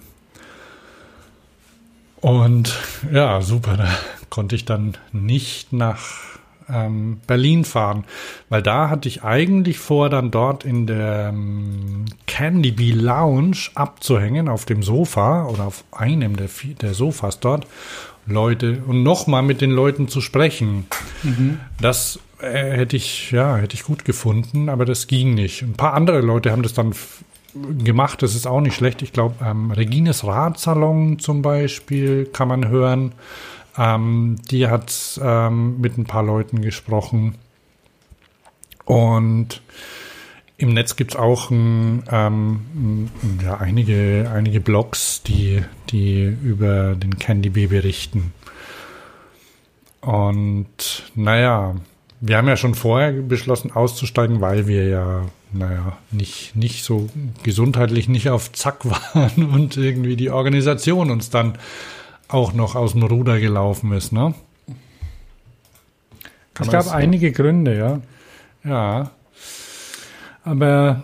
Und 2.20 2.76
ja, 3.12 3.40
super, 3.42 3.76
da 3.76 3.88
konnte 4.28 4.56
ich 4.56 4.64
dann 4.64 4.96
nicht 5.12 5.72
nach 5.72 6.31
ähm, 6.72 7.20
Berlin 7.26 7.64
fahren, 7.64 8.04
weil 8.48 8.62
da 8.62 8.88
hatte 8.90 9.08
ich 9.08 9.22
eigentlich 9.22 9.78
vor, 9.78 10.10
dann 10.10 10.30
dort 10.30 10.64
in 10.64 10.86
der 10.86 11.30
ähm, 11.32 12.06
Candy 12.26 12.72
Bee 12.72 12.92
Lounge 12.92 13.58
abzuhängen 13.74 14.48
auf 14.48 14.64
dem 14.64 14.82
Sofa 14.82 15.46
oder 15.46 15.64
auf 15.64 15.84
einem 15.92 16.36
der, 16.36 16.48
der 16.80 16.94
Sofas 16.94 17.40
dort. 17.40 17.66
Leute 18.24 18.82
und 18.86 19.02
nochmal 19.02 19.42
mit 19.42 19.60
den 19.60 19.72
Leuten 19.72 20.06
zu 20.06 20.20
sprechen. 20.20 20.86
Mhm. 21.24 21.58
Das 21.80 22.20
äh, 22.40 22.70
hätte 22.70 22.96
ich, 22.96 23.32
ja, 23.32 23.56
hätte 23.56 23.74
ich 23.74 23.82
gut 23.82 24.04
gefunden, 24.04 24.68
aber 24.68 24.84
das 24.84 25.08
ging 25.08 25.34
nicht. 25.34 25.62
Ein 25.62 25.72
paar 25.72 25.94
andere 25.94 26.20
Leute 26.20 26.52
haben 26.52 26.62
das 26.62 26.72
dann 26.72 26.94
gemacht, 27.54 28.22
das 28.22 28.34
ist 28.34 28.46
auch 28.46 28.60
nicht 28.60 28.74
schlecht. 28.74 29.02
Ich 29.02 29.12
glaube, 29.12 29.44
ähm, 29.44 29.70
Regines 29.70 30.24
Radsalon 30.24 31.18
zum 31.18 31.42
Beispiel 31.42 32.26
kann 32.26 32.48
man 32.48 32.68
hören. 32.68 33.12
Ähm, 33.78 34.36
die 34.50 34.68
hat 34.68 35.20
ähm, 35.22 35.80
mit 35.80 35.98
ein 35.98 36.04
paar 36.04 36.22
Leuten 36.22 36.60
gesprochen. 36.62 37.36
Und 38.84 39.62
im 40.58 40.74
Netz 40.74 40.96
gibt 40.96 41.12
es 41.12 41.16
auch 41.16 41.50
ein, 41.50 42.04
ähm, 42.10 43.08
ja, 43.42 43.56
einige, 43.56 44.30
einige 44.32 44.60
Blogs, 44.60 45.22
die, 45.22 45.62
die 45.90 46.24
über 46.24 46.94
den 46.94 47.18
Candy 47.18 47.50
Bee 47.50 47.66
berichten. 47.66 48.32
Und 50.00 51.10
naja, 51.14 51.74
wir 52.20 52.36
haben 52.36 52.48
ja 52.48 52.56
schon 52.56 52.74
vorher 52.74 53.12
beschlossen 53.12 53.72
auszusteigen, 53.72 54.40
weil 54.40 54.68
wir 54.68 54.86
ja, 54.86 55.26
naja, 55.52 55.98
nicht, 56.12 56.54
nicht 56.54 56.84
so 56.84 57.08
gesundheitlich 57.42 58.08
nicht 58.08 58.30
auf 58.30 58.52
Zack 58.52 58.84
waren 59.14 59.44
und 59.52 59.76
irgendwie 59.76 60.16
die 60.16 60.30
Organisation 60.30 61.10
uns 61.10 61.30
dann 61.30 61.58
auch 62.32 62.52
noch 62.52 62.74
aus 62.74 62.92
dem 62.92 63.02
Ruder 63.02 63.40
gelaufen 63.40 63.92
ist, 63.92 64.12
ne? 64.12 64.34
Kann 66.54 66.66
es 66.66 66.72
gab 66.72 66.94
einige 66.94 67.32
Gründe, 67.32 67.76
ja. 67.76 68.00
Ja. 68.64 69.10
Aber 70.44 71.02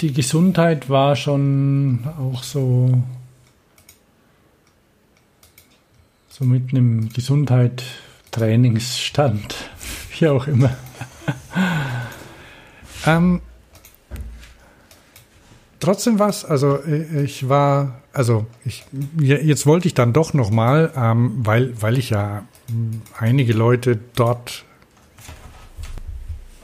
die 0.00 0.12
Gesundheit 0.12 0.90
war 0.90 1.16
schon 1.16 2.00
auch 2.18 2.42
so, 2.42 3.02
so 6.28 6.44
mit 6.44 6.70
einem 6.70 7.08
Gesundheit-Trainingsstand, 7.08 9.54
wie 10.18 10.28
auch 10.28 10.46
immer. 10.46 10.76
ähm, 13.06 13.40
trotzdem 15.80 16.18
was, 16.18 16.44
also 16.44 16.78
ich 16.84 17.48
war 17.48 17.98
also 18.18 18.46
ich, 18.64 18.84
jetzt 19.20 19.64
wollte 19.64 19.86
ich 19.86 19.94
dann 19.94 20.12
doch 20.12 20.34
noch 20.34 20.50
mal, 20.50 20.90
ähm, 20.96 21.34
weil, 21.38 21.80
weil 21.80 21.98
ich 21.98 22.10
ja 22.10 22.42
hm, 22.68 23.02
einige 23.16 23.52
Leute 23.52 23.96
dort 24.16 24.64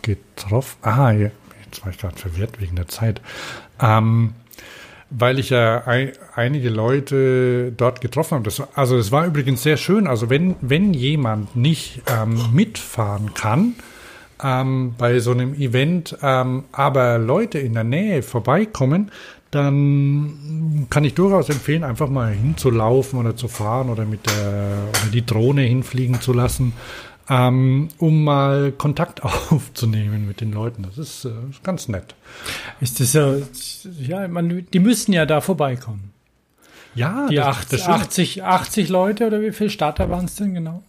getroffen, 0.03 0.77
ah, 0.83 1.13
jetzt 1.13 1.85
war 1.85 1.93
ich 1.93 1.99
gerade 1.99 2.17
verwirrt 2.17 2.61
wegen 2.61 2.75
der 2.75 2.89
Zeit, 2.89 3.21
ähm, 3.81 4.35
weil 5.11 5.39
ich 5.39 5.51
ja 5.51 5.85
ein, 5.87 6.11
einige 6.35 6.71
Leute 6.71 7.73
dort 7.77 8.01
getroffen 8.01 8.35
habe. 8.35 8.45
Das, 8.45 8.61
also 8.75 8.97
es 8.97 9.13
war 9.13 9.25
übrigens 9.25 9.63
sehr 9.63 9.77
schön. 9.77 10.09
Also 10.09 10.29
wenn, 10.29 10.57
wenn 10.61 10.93
jemand 10.93 11.55
nicht 11.55 12.03
ähm, 12.09 12.53
mitfahren 12.53 13.33
kann, 13.35 13.77
ähm, 14.43 14.95
bei 14.99 15.19
so 15.21 15.31
einem 15.31 15.55
Event, 15.55 16.17
ähm, 16.23 16.65
aber 16.73 17.19
Leute 17.19 17.59
in 17.59 17.75
der 17.75 17.85
Nähe 17.85 18.23
vorbeikommen, 18.23 19.11
dann 19.51 20.87
kann 20.91 21.05
ich 21.05 21.15
durchaus 21.15 21.49
empfehlen, 21.49 21.85
einfach 21.85 22.09
mal 22.09 22.33
hinzulaufen 22.33 23.21
oder 23.21 23.37
zu 23.37 23.47
fahren 23.47 23.89
oder 23.89 24.05
mit 24.05 24.27
der 24.27 24.89
oder 24.89 25.11
die 25.13 25.25
Drohne 25.25 25.63
hinfliegen 25.63 26.21
zu 26.21 26.33
lassen, 26.33 26.73
ähm, 27.29 27.89
um 27.99 28.25
mal 28.25 28.73
Kontakt 28.73 29.23
aufzunehmen 29.51 30.27
mit 30.27 30.41
den 30.41 30.53
Leuten. 30.53 30.83
Das 30.83 30.99
ist, 30.99 31.25
äh, 31.25 31.31
ganz 31.63 31.89
nett. 31.89 32.17
Ist 32.81 32.99
das 32.99 33.13
ja, 33.13 33.37
ja, 34.01 34.27
man, 34.27 34.67
die 34.73 34.79
müssen 34.81 35.13
ja 35.13 35.25
da 35.25 35.41
vorbeikommen. 35.41 36.11
Ja, 36.97 37.27
die 37.29 37.37
das, 37.37 37.47
80, 37.47 37.89
80, 37.89 38.45
80 38.45 38.89
Leute 38.89 39.27
oder 39.27 39.41
wie 39.41 39.53
viele 39.53 39.71
Starter 39.71 40.11
waren 40.11 40.27
es 40.27 40.37
denn 40.37 40.55
genau? 40.55 40.83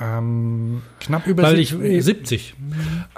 Ähm, 0.00 0.82
knapp 1.00 1.26
über 1.26 1.44
Weil 1.44 1.56
70. 1.56 1.80
Ich, 1.82 2.04
70. 2.04 2.54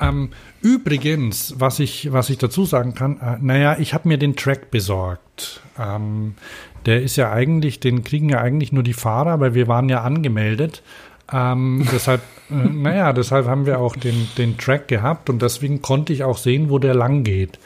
Ähm, 0.01 0.31
übrigens, 0.61 1.55
was 1.59 1.81
ich, 1.81 2.12
was 2.12 2.29
ich 2.29 2.39
dazu 2.39 2.64
sagen 2.64 2.95
kann, 2.95 3.18
äh, 3.18 3.37
naja, 3.41 3.77
ich 3.79 3.95
habe 3.95 4.09
mir 4.09 4.18
den 4.18 4.37
Track 4.37 4.70
besorgt. 4.70 5.62
Ähm, 5.79 6.35
der 6.85 7.03
ist 7.03 7.16
ja 7.16 7.33
eigentlich, 7.33 7.81
den 7.81 8.05
kriegen 8.05 8.29
ja 8.29 8.41
eigentlich 8.41 8.72
nur 8.72 8.83
die 8.83 8.93
Fahrer, 8.93 9.41
weil 9.41 9.55
wir 9.55 9.68
waren 9.68 9.89
ja 9.89 10.03
angemeldet. 10.03 10.83
Ähm, 11.33 11.87
deshalb, 11.93 12.20
äh, 12.51 12.55
naja, 12.55 13.12
deshalb 13.12 13.47
haben 13.47 13.64
wir 13.64 13.81
auch 13.81 13.97
den, 13.97 14.29
den 14.37 14.59
Track 14.59 14.89
gehabt 14.89 15.31
und 15.31 15.41
deswegen 15.41 15.81
konnte 15.81 16.12
ich 16.12 16.24
auch 16.24 16.39
sehen, 16.39 16.68
wo 16.68 16.79
der 16.79 16.95
lang 16.95 17.24
geht 17.24 17.59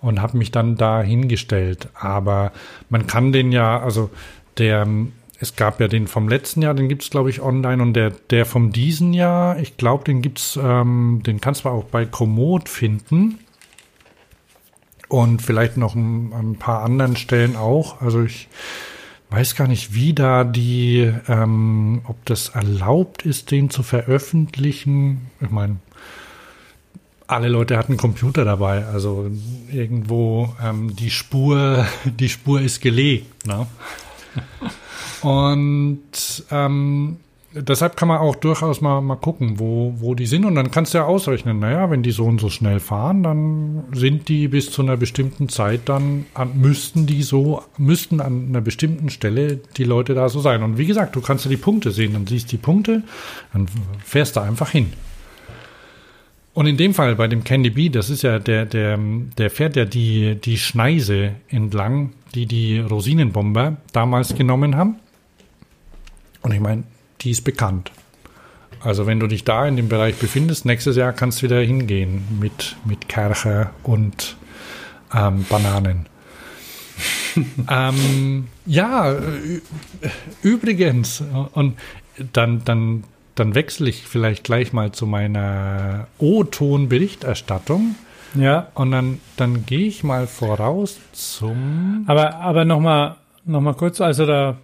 und 0.00 0.20
habe 0.20 0.38
mich 0.38 0.50
dann 0.50 0.76
da 0.76 1.02
hingestellt. 1.02 1.88
Aber 1.94 2.52
man 2.90 3.06
kann 3.06 3.32
den 3.32 3.52
ja, 3.52 3.80
also 3.80 4.10
der 4.58 4.86
es 5.38 5.56
gab 5.56 5.80
ja 5.80 5.88
den 5.88 6.06
vom 6.06 6.28
letzten 6.28 6.62
Jahr, 6.62 6.74
den 6.74 6.88
gibt 6.88 7.02
es, 7.02 7.10
glaube 7.10 7.30
ich, 7.30 7.42
online 7.42 7.82
und 7.82 7.94
der, 7.94 8.10
der 8.10 8.46
vom 8.46 8.72
diesen 8.72 9.12
Jahr, 9.12 9.58
ich 9.58 9.76
glaube, 9.76 10.04
den 10.04 10.22
gibt's, 10.22 10.58
ähm, 10.60 11.22
den 11.26 11.40
kannst 11.40 11.64
du 11.64 11.68
auch 11.68 11.84
bei 11.84 12.06
Komoot 12.06 12.68
finden. 12.68 13.38
Und 15.08 15.40
vielleicht 15.40 15.76
noch 15.76 15.94
ein, 15.94 16.32
ein, 16.32 16.56
paar 16.56 16.82
anderen 16.82 17.16
Stellen 17.16 17.54
auch. 17.54 18.00
Also 18.00 18.24
ich 18.24 18.48
weiß 19.30 19.54
gar 19.54 19.68
nicht, 19.68 19.94
wie 19.94 20.14
da 20.14 20.42
die, 20.42 21.12
ähm, 21.28 22.00
ob 22.04 22.24
das 22.24 22.48
erlaubt 22.48 23.24
ist, 23.24 23.50
den 23.50 23.70
zu 23.70 23.84
veröffentlichen. 23.84 25.30
Ich 25.40 25.50
meine, 25.50 25.76
alle 27.28 27.48
Leute 27.48 27.76
hatten 27.76 27.96
Computer 27.96 28.44
dabei, 28.44 28.84
also 28.86 29.30
irgendwo 29.70 30.54
ähm, 30.62 30.96
die 30.96 31.10
Spur, 31.10 31.86
die 32.04 32.28
Spur 32.28 32.60
ist 32.60 32.80
gelegt. 32.80 33.46
Ne? 33.46 33.66
Und 35.22 36.44
ähm, 36.50 37.16
deshalb 37.62 37.96
kann 37.96 38.08
man 38.08 38.18
auch 38.18 38.36
durchaus 38.36 38.80
mal, 38.80 39.00
mal 39.00 39.16
gucken, 39.16 39.58
wo, 39.58 39.94
wo 39.98 40.14
die 40.14 40.26
sind. 40.26 40.44
Und 40.44 40.54
dann 40.54 40.70
kannst 40.70 40.94
du 40.94 40.98
ja 40.98 41.04
ausrechnen, 41.04 41.58
naja, 41.58 41.90
wenn 41.90 42.02
die 42.02 42.10
so 42.10 42.24
und 42.24 42.40
so 42.40 42.50
schnell 42.50 42.80
fahren, 42.80 43.22
dann 43.22 43.84
sind 43.92 44.28
die 44.28 44.48
bis 44.48 44.70
zu 44.70 44.82
einer 44.82 44.96
bestimmten 44.96 45.48
Zeit, 45.48 45.82
dann 45.86 46.26
an, 46.34 46.60
müssten 46.60 47.06
die 47.06 47.22
so, 47.22 47.62
müssten 47.78 48.20
an 48.20 48.48
einer 48.48 48.60
bestimmten 48.60 49.10
Stelle 49.10 49.58
die 49.76 49.84
Leute 49.84 50.14
da 50.14 50.28
so 50.28 50.40
sein. 50.40 50.62
Und 50.62 50.78
wie 50.78 50.86
gesagt, 50.86 51.16
du 51.16 51.20
kannst 51.20 51.44
ja 51.44 51.50
die 51.50 51.56
Punkte 51.56 51.90
sehen, 51.90 52.12
dann 52.12 52.26
siehst 52.26 52.52
die 52.52 52.58
Punkte, 52.58 53.02
dann 53.52 53.66
fährst 54.04 54.36
du 54.36 54.40
einfach 54.40 54.70
hin. 54.70 54.92
Und 56.56 56.66
in 56.66 56.78
dem 56.78 56.94
Fall 56.94 57.16
bei 57.16 57.28
dem 57.28 57.44
Candy 57.44 57.68
Bee, 57.68 57.90
das 57.90 58.08
ist 58.08 58.22
ja 58.22 58.38
der, 58.38 58.64
der, 58.64 58.98
der 59.36 59.50
fährt 59.50 59.76
ja 59.76 59.84
die, 59.84 60.36
die 60.36 60.56
Schneise 60.56 61.32
entlang, 61.48 62.12
die 62.34 62.46
die 62.46 62.78
Rosinenbomber 62.78 63.76
damals 63.92 64.34
genommen 64.34 64.74
haben. 64.74 64.96
Und 66.46 66.52
ich 66.52 66.60
meine, 66.60 66.84
die 67.22 67.32
ist 67.32 67.42
bekannt. 67.42 67.90
Also 68.80 69.08
wenn 69.08 69.18
du 69.18 69.26
dich 69.26 69.42
da 69.42 69.66
in 69.66 69.74
dem 69.74 69.88
Bereich 69.88 70.14
befindest, 70.14 70.64
nächstes 70.64 70.94
Jahr 70.94 71.12
kannst 71.12 71.42
du 71.42 71.46
wieder 71.46 71.58
hingehen 71.58 72.22
mit, 72.38 72.76
mit 72.84 73.08
Kercher 73.08 73.72
und 73.82 74.36
ähm, 75.12 75.44
Bananen. 75.48 76.06
ähm, 77.68 78.46
ja, 78.64 79.16
übrigens, 80.40 81.20
und 81.52 81.78
dann, 82.32 82.64
dann, 82.64 83.02
dann 83.34 83.56
wechsle 83.56 83.88
ich 83.90 84.06
vielleicht 84.06 84.44
gleich 84.44 84.72
mal 84.72 84.92
zu 84.92 85.04
meiner 85.04 86.06
O-Ton-Berichterstattung. 86.18 87.96
Ja. 88.36 88.68
Und 88.74 88.92
dann, 88.92 89.20
dann 89.36 89.66
gehe 89.66 89.88
ich 89.88 90.04
mal 90.04 90.28
voraus 90.28 91.00
zum. 91.10 92.04
Aber, 92.06 92.36
aber 92.36 92.64
nochmal 92.64 93.16
noch 93.46 93.60
mal 93.60 93.74
kurz, 93.74 94.00
also 94.00 94.26
da 94.26 94.56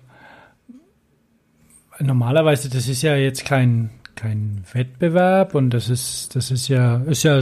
normalerweise, 2.02 2.68
das 2.68 2.88
ist 2.88 3.02
ja 3.02 3.16
jetzt 3.16 3.44
kein, 3.44 3.90
kein 4.14 4.64
Wettbewerb 4.72 5.54
und 5.54 5.70
das 5.70 5.88
ist, 5.88 6.34
das 6.36 6.50
ist 6.50 6.68
ja, 6.68 7.02
ist 7.06 7.24
ja, 7.24 7.40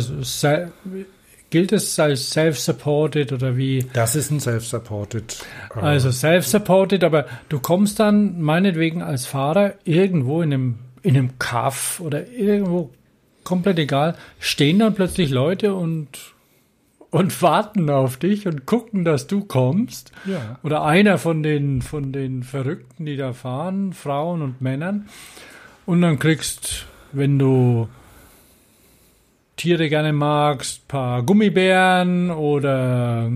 gilt 1.51 1.73
es 1.73 1.99
als 1.99 2.31
self-supported 2.31 3.33
oder 3.33 3.57
wie? 3.57 3.87
Das 3.93 4.15
ist 4.15 4.31
ein 4.31 4.41
self-supported. 4.41 5.45
Äh, 5.75 5.81
also 5.81 6.11
self-supported, 6.11 7.05
aber 7.05 7.27
du 7.49 7.59
kommst 7.59 8.01
dann 8.01 8.41
meinetwegen 8.41 9.03
als 9.03 9.27
Fahrer 9.27 9.75
irgendwo 9.85 10.43
in 10.43 10.53
einem, 10.53 10.79
in 11.03 11.17
einem 11.17 11.39
Kaff 11.39 12.01
oder 12.01 12.29
irgendwo 12.29 12.91
komplett 13.45 13.79
egal, 13.79 14.17
stehen 14.39 14.79
dann 14.79 14.95
plötzlich 14.95 15.31
Leute 15.31 15.75
und 15.75 16.35
und 17.11 17.43
warten 17.43 17.91
auf 17.91 18.17
dich 18.17 18.47
und 18.47 18.67
gucken, 18.67 19.05
dass 19.05 19.27
du 19.27 19.45
kommst. 19.45 20.13
Ja. 20.25 20.59
Oder 20.63 20.85
einer 20.85 21.19
von 21.19 21.43
den, 21.43 21.83
von 21.83 22.13
den 22.13 22.43
Verrückten, 22.43 23.05
die 23.05 23.17
da 23.17 23.33
fahren, 23.33 23.93
Frauen 23.93 24.43
und 24.43 24.61
Männern. 24.61 25.09
Und 25.87 26.03
dann 26.03 26.19
kriegst, 26.19 26.87
wenn 27.13 27.39
du 27.39 27.89
Tiere 29.57 29.91
gerne 29.91 30.15
magst, 30.15 30.89
paar 30.89 31.23
Gummibären 31.23 32.31
oder, 32.31 33.31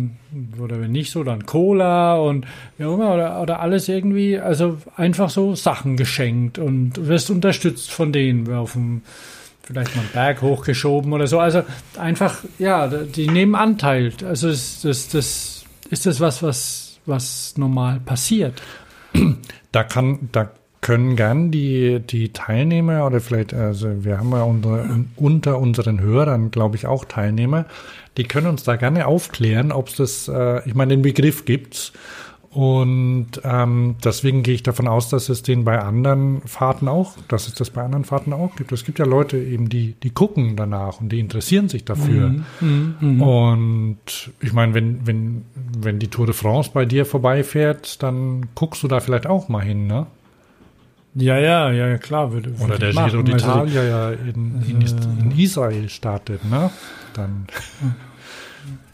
oder 0.58 0.80
wenn 0.80 0.92
nicht 0.92 1.10
so, 1.10 1.22
dann 1.22 1.44
Cola 1.44 2.16
und 2.16 2.46
ja, 2.78 2.88
oder, 2.88 3.42
oder 3.42 3.60
alles 3.60 3.88
irgendwie, 3.88 4.38
also 4.38 4.78
einfach 4.96 5.28
so 5.28 5.54
Sachen 5.54 5.98
geschenkt 5.98 6.58
und 6.58 7.08
wirst 7.08 7.30
unterstützt 7.30 7.90
von 7.90 8.10
denen 8.10 8.50
auf 8.54 8.72
dem 8.72 9.02
vielleicht 9.66 9.94
mal 9.96 10.02
einen 10.02 10.10
Berg 10.12 10.42
hochgeschoben 10.42 11.12
oder 11.12 11.26
so. 11.26 11.40
Also 11.40 11.62
einfach, 11.98 12.38
ja, 12.58 12.86
die 12.88 13.28
nehmen 13.28 13.54
Anteil. 13.54 14.12
Also 14.24 14.48
das, 14.48 14.82
das, 14.82 15.08
das 15.08 15.64
ist 15.90 16.06
das 16.06 16.20
was, 16.20 16.42
was, 16.42 17.00
was 17.06 17.54
normal 17.56 18.00
passiert. 18.00 18.62
Da 19.72 19.84
kann, 19.84 20.28
da 20.32 20.50
können 20.80 21.16
gern 21.16 21.50
die, 21.50 22.00
die 22.00 22.32
Teilnehmer 22.32 23.06
oder 23.06 23.20
vielleicht, 23.20 23.54
also 23.54 24.04
wir 24.04 24.18
haben 24.18 24.32
ja 24.32 24.42
unsere, 24.42 25.04
unter 25.16 25.58
unseren 25.58 26.00
Hörern, 26.00 26.50
glaube 26.50 26.76
ich, 26.76 26.86
auch 26.86 27.06
Teilnehmer, 27.06 27.64
die 28.16 28.24
können 28.24 28.48
uns 28.48 28.64
da 28.64 28.76
gerne 28.76 29.06
aufklären, 29.06 29.72
ob 29.72 29.88
es 29.88 29.96
das, 29.96 30.28
äh, 30.28 30.60
ich 30.68 30.74
meine, 30.74 30.94
den 30.94 31.02
Begriff 31.02 31.46
gibt's 31.46 31.92
und 32.54 33.40
ähm, 33.42 33.96
deswegen 34.04 34.44
gehe 34.44 34.54
ich 34.54 34.62
davon 34.62 34.86
aus, 34.86 35.08
dass 35.08 35.28
es 35.28 35.42
den 35.42 35.64
bei 35.64 35.80
anderen 35.80 36.40
Fahrten 36.42 36.86
auch, 36.86 37.14
dass 37.26 37.48
es 37.48 37.54
das 37.54 37.70
bei 37.70 37.82
anderen 37.82 38.04
Fahrten 38.04 38.32
auch 38.32 38.54
gibt. 38.54 38.70
Es 38.70 38.84
gibt 38.84 39.00
ja 39.00 39.04
Leute 39.04 39.36
eben, 39.38 39.68
die, 39.68 39.94
die 40.00 40.10
gucken 40.10 40.54
danach 40.54 41.00
und 41.00 41.08
die 41.08 41.18
interessieren 41.18 41.68
sich 41.68 41.84
dafür. 41.84 42.28
Mhm, 42.28 42.94
mh, 43.00 43.08
mh. 43.08 43.24
Und 43.24 44.32
ich 44.40 44.52
meine, 44.52 44.72
wenn, 44.72 45.04
wenn, 45.04 45.44
wenn 45.76 45.98
die 45.98 46.06
Tour 46.06 46.26
de 46.26 46.34
France 46.34 46.70
bei 46.72 46.84
dir 46.84 47.06
vorbeifährt, 47.06 48.00
dann 48.04 48.46
guckst 48.54 48.84
du 48.84 48.88
da 48.88 49.00
vielleicht 49.00 49.26
auch 49.26 49.48
mal 49.48 49.64
hin, 49.64 49.88
ne? 49.88 50.06
Ja, 51.16 51.36
ja, 51.38 51.72
ja, 51.72 51.98
klar. 51.98 52.32
Würde, 52.32 52.56
würde 52.56 52.64
Oder 52.64 52.78
der 52.78 52.90
Giro 52.90 53.02
also 53.02 53.18
d'Italia 53.18 53.82
ja 53.82 54.10
in, 54.12 54.62
in, 54.62 54.80
in 55.20 55.38
Israel 55.38 55.88
startet, 55.88 56.44
ne? 56.48 56.70
Dann. 57.14 57.46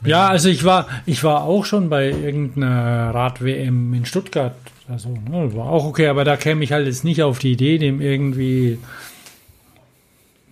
Ja, 0.05 0.29
also 0.29 0.49
ich 0.49 0.65
war, 0.65 0.87
ich 1.07 1.23
war 1.25 1.45
auch 1.45 1.65
schon 1.65 1.89
bei 1.89 2.11
irgendeiner 2.11 3.15
Rad-WM 3.15 3.95
in 3.95 4.07
Stuttgart. 4.07 4.55
Also, 4.89 5.11
ne, 5.11 5.55
war 5.55 5.67
auch 5.67 5.85
okay, 5.85 6.09
aber 6.09 6.25
da 6.25 6.37
käme 6.37 6.65
ich 6.65 6.73
halt 6.73 6.87
jetzt 6.87 7.05
nicht 7.05 7.23
auf 7.23 7.39
die 7.39 7.53
Idee, 7.53 7.79
dem 7.79 8.01
irgendwie 8.01 8.79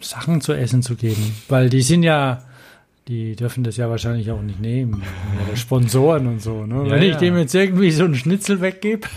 Sachen 0.01 0.41
zu 0.41 0.53
essen 0.53 0.83
zu 0.83 0.95
geben. 0.95 1.35
Weil 1.49 1.69
die 1.71 1.83
sind 1.83 2.03
ja, 2.03 2.43
die 3.09 3.35
dürfen 3.35 3.65
das 3.65 3.77
ja 3.77 3.91
wahrscheinlich 3.91 4.31
auch 4.31 4.43
nicht 4.43 4.61
nehmen. 4.61 5.03
Oder 5.45 5.57
Sponsoren 5.57 6.27
und 6.27 6.43
so. 6.43 6.67
Ne? 6.67 6.85
Ja, 6.85 6.91
Wenn 6.91 7.03
ich 7.03 7.17
dem 7.17 7.37
jetzt 7.37 7.55
irgendwie 7.55 7.91
so 7.91 8.05
einen 8.05 8.15
Schnitzel 8.15 8.61
weggebe. 8.61 9.09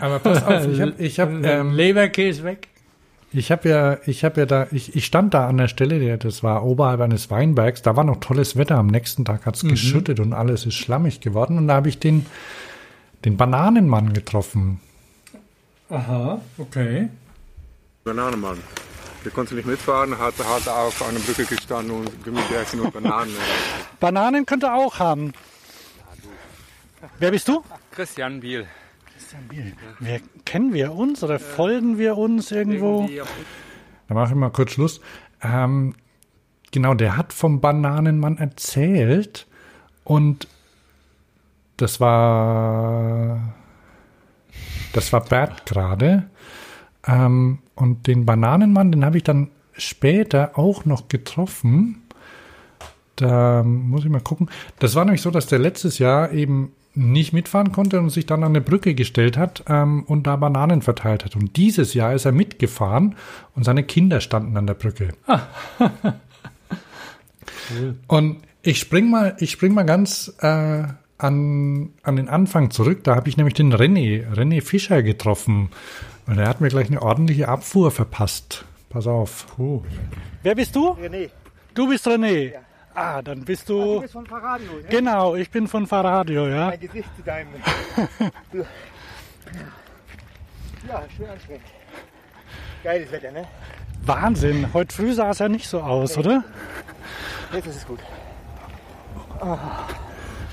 Aber 0.00 0.18
pass 0.18 0.42
auf, 0.42 0.68
ich 0.68 0.80
habe 0.80 0.94
ich 0.98 1.20
hab, 1.20 1.30
ähm, 1.44 1.72
Leberkäse 1.72 2.44
weg. 2.44 2.68
Ich 3.34 3.50
habe 3.50 3.68
ja, 3.68 3.98
ich 4.04 4.24
habe 4.24 4.40
ja 4.40 4.46
da, 4.46 4.66
ich, 4.72 4.94
ich 4.94 5.06
stand 5.06 5.32
da 5.32 5.48
an 5.48 5.56
der 5.56 5.68
Stelle, 5.68 6.18
das 6.18 6.42
war 6.42 6.64
oberhalb 6.64 7.00
eines 7.00 7.30
Weinbergs, 7.30 7.80
da 7.80 7.96
war 7.96 8.04
noch 8.04 8.20
tolles 8.20 8.56
Wetter. 8.56 8.76
Am 8.76 8.88
nächsten 8.88 9.24
Tag 9.24 9.46
hat's 9.46 9.62
mhm. 9.62 9.70
geschüttet 9.70 10.20
und 10.20 10.34
alles 10.34 10.66
ist 10.66 10.74
schlammig 10.74 11.20
geworden. 11.20 11.56
Und 11.56 11.68
da 11.68 11.74
habe 11.74 11.88
ich 11.88 11.98
den, 11.98 12.26
den 13.24 13.38
Bananenmann 13.38 14.12
getroffen. 14.12 14.80
Aha, 15.88 16.40
okay. 16.58 17.08
Bananenmann. 18.04 18.58
Der 19.24 19.32
konnte 19.32 19.54
nicht 19.54 19.66
mitfahren, 19.66 20.18
hat, 20.18 20.34
hat 20.38 20.68
auf 20.68 21.08
einer 21.08 21.20
Brücke 21.20 21.44
gestanden 21.44 21.96
und 21.96 22.24
Gummibärchen 22.24 22.80
und 22.80 22.92
Bananen. 22.92 23.34
Bananen 24.00 24.44
könnte 24.44 24.72
auch 24.72 24.98
haben. 24.98 25.32
Wer 27.18 27.30
bist 27.30 27.48
du? 27.48 27.62
Christian 27.92 28.40
Biel. 28.40 28.66
Christian 29.32 29.48
Biel. 29.48 29.72
Wer, 29.98 30.20
kennen 30.44 30.74
wir 30.74 30.92
uns 30.92 31.24
oder 31.24 31.38
folgen 31.38 31.96
wir 31.96 32.18
uns 32.18 32.50
irgendwo? 32.50 33.08
Da 34.08 34.14
mache 34.14 34.32
ich 34.32 34.34
mal 34.34 34.50
kurz 34.50 34.72
Schluss. 34.72 35.00
Ähm, 35.42 35.94
genau, 36.70 36.92
der 36.92 37.16
hat 37.16 37.32
vom 37.32 37.62
Bananenmann 37.62 38.36
erzählt 38.36 39.46
und 40.04 40.48
das 41.78 41.98
war 41.98 43.54
das 44.92 45.10
war 45.14 45.24
Bert 45.24 45.64
gerade. 45.64 46.28
Ähm, 47.06 47.60
und 47.74 48.06
den 48.06 48.26
Bananenmann, 48.26 48.92
den 48.92 49.02
habe 49.02 49.16
ich 49.16 49.24
dann 49.24 49.48
später 49.72 50.58
auch 50.58 50.84
noch 50.84 51.08
getroffen. 51.08 52.02
Da 53.16 53.62
muss 53.62 54.04
ich 54.04 54.10
mal 54.10 54.20
gucken. 54.20 54.50
Das 54.78 54.94
war 54.94 55.06
nämlich 55.06 55.22
so, 55.22 55.30
dass 55.30 55.46
der 55.46 55.58
letztes 55.58 55.98
Jahr 55.98 56.32
eben 56.32 56.72
nicht 56.94 57.32
mitfahren 57.32 57.72
konnte 57.72 57.98
und 57.98 58.10
sich 58.10 58.26
dann 58.26 58.44
an 58.44 58.52
eine 58.52 58.60
Brücke 58.60 58.94
gestellt 58.94 59.36
hat 59.36 59.64
ähm, 59.68 60.04
und 60.04 60.26
da 60.26 60.36
Bananen 60.36 60.82
verteilt 60.82 61.24
hat. 61.24 61.36
Und 61.36 61.56
dieses 61.56 61.94
Jahr 61.94 62.14
ist 62.14 62.24
er 62.24 62.32
mitgefahren 62.32 63.16
und 63.54 63.64
seine 63.64 63.82
Kinder 63.82 64.20
standen 64.20 64.56
an 64.56 64.66
der 64.66 64.74
Brücke. 64.74 65.08
Ah. 65.26 65.40
cool. 67.70 67.96
Und 68.08 68.42
ich 68.62 68.78
spring 68.78 69.10
mal, 69.10 69.36
ich 69.38 69.52
spring 69.52 69.74
mal 69.74 69.84
ganz 69.84 70.34
äh, 70.40 70.84
an, 71.18 71.90
an 72.02 72.16
den 72.16 72.28
Anfang 72.28 72.70
zurück. 72.70 73.04
Da 73.04 73.16
habe 73.16 73.28
ich 73.28 73.36
nämlich 73.36 73.54
den 73.54 73.72
René, 73.72 74.30
René 74.34 74.62
Fischer 74.62 75.02
getroffen. 75.02 75.70
Und 76.26 76.38
er 76.38 76.48
hat 76.48 76.60
mir 76.60 76.68
gleich 76.68 76.88
eine 76.88 77.02
ordentliche 77.02 77.48
Abfuhr 77.48 77.90
verpasst. 77.90 78.64
Pass 78.90 79.06
auf. 79.06 79.46
Puh. 79.56 79.82
Wer 80.42 80.54
bist 80.54 80.76
du? 80.76 80.90
René. 80.90 81.30
Du 81.74 81.88
bist 81.88 82.06
René. 82.06 82.52
Ja. 82.52 82.60
Ah, 82.94 83.22
dann 83.22 83.44
bist 83.44 83.68
du. 83.68 83.80
Ah, 83.80 83.94
du 83.94 84.00
bist 84.02 84.12
von 84.12 84.26
Fahrradio, 84.26 84.78
ja? 84.82 84.88
Genau, 84.88 85.34
ich 85.34 85.50
bin 85.50 85.66
von 85.66 85.86
Fahrradio, 85.86 86.48
ja. 86.48 86.68
Mein 86.68 86.80
Gesicht 86.80 87.08
zu 87.16 87.22
deinem. 87.22 87.48
ja, 90.88 91.02
schön 91.16 91.28
anstrengend. 91.28 91.64
Geiles 92.82 93.12
Wetter, 93.12 93.30
ne? 93.30 93.46
Wahnsinn, 94.04 94.72
heute 94.74 94.94
früh 94.94 95.12
sah 95.12 95.30
es 95.30 95.38
ja 95.38 95.48
nicht 95.48 95.68
so 95.68 95.80
aus, 95.80 96.18
oder? 96.18 96.42
Jetzt 97.52 97.66
ist 97.66 97.76
es 97.76 97.86
gut. 97.86 98.00
Oh. 99.40 99.58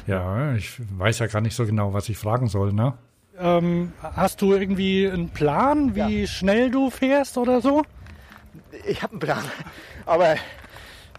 Ja, 0.06 0.54
ich 0.54 0.80
weiß 0.98 1.20
ja 1.20 1.28
gar 1.28 1.42
nicht 1.42 1.56
so 1.56 1.66
genau, 1.66 1.94
was 1.94 2.10
ich 2.10 2.18
fragen 2.18 2.48
soll, 2.48 2.74
ne? 2.74 2.94
Ähm, 3.40 3.94
hast 4.02 4.42
du 4.42 4.54
irgendwie 4.54 5.10
einen 5.10 5.30
Plan, 5.30 5.96
wie 5.96 6.22
ja. 6.22 6.28
schnell 6.28 6.72
du 6.72 6.90
fährst 6.90 7.38
oder 7.38 7.62
so? 7.62 7.84
Ich 8.86 9.02
habe 9.02 9.14
einen 9.14 9.20
Plan, 9.20 9.44
aber 10.06 10.36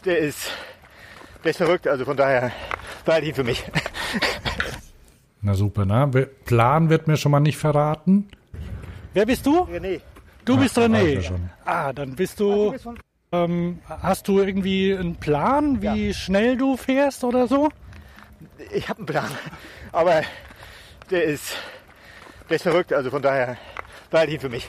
der 0.05 0.19
ist, 0.19 0.51
der 1.45 1.51
ist 1.51 1.57
verrückt, 1.57 1.87
also 1.87 2.05
von 2.05 2.17
daher 2.17 2.53
ich 3.23 3.31
ihn 3.31 3.35
für 3.35 3.45
mich. 3.45 3.65
Na 5.43 5.55
super, 5.55 5.85
ne? 5.87 6.11
Plan 6.45 6.91
wird 6.91 7.09
mir 7.09 7.17
schon 7.17 7.33
mal 7.33 7.41
nicht 7.41 7.57
verraten. 7.57 8.29
Wer 9.15 9.27
bist 9.27 9.47
du? 9.47 9.63
René. 9.63 10.01
Du 10.45 10.59
bist 10.59 10.79
Ach, 10.79 10.83
René. 10.83 11.39
Ah, 11.65 11.93
dann 11.93 12.15
bist 12.15 12.41
du. 12.41 12.53
Ah, 12.53 12.65
du 12.65 12.73
bist 12.73 12.87
ähm, 13.33 13.79
hast 13.89 14.27
du 14.27 14.41
irgendwie 14.41 14.97
einen 14.97 15.15
Plan, 15.17 15.81
wie 15.83 16.09
ja. 16.09 16.13
schnell 16.15 16.57
du 16.57 16.77
fährst 16.77 17.23
oder 17.23 17.47
so? 17.47 17.69
Ich 18.73 18.89
habe 18.89 18.99
einen 18.99 19.07
Plan, 19.07 19.31
aber 19.93 20.23
der 21.11 21.25
ist, 21.25 21.57
der 22.49 22.57
ist 22.57 22.63
verrückt, 22.63 22.93
also 22.93 23.11
von 23.11 23.23
daher 23.23 23.57
ich 24.29 24.35
ihn 24.35 24.41
für 24.41 24.49
mich. 24.49 24.69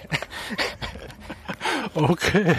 Okay. 1.93 2.55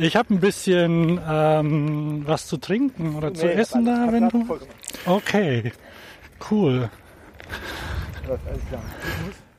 Ich 0.00 0.14
habe 0.14 0.32
ein 0.32 0.38
bisschen 0.38 1.20
ähm, 1.28 2.22
was 2.24 2.46
zu 2.46 2.56
trinken 2.56 3.16
oder 3.16 3.30
nee, 3.30 3.36
zu 3.36 3.52
essen 3.52 3.84
da, 3.84 4.06
wenn 4.12 4.28
du. 4.28 4.58
Okay, 5.06 5.72
cool. 6.50 6.88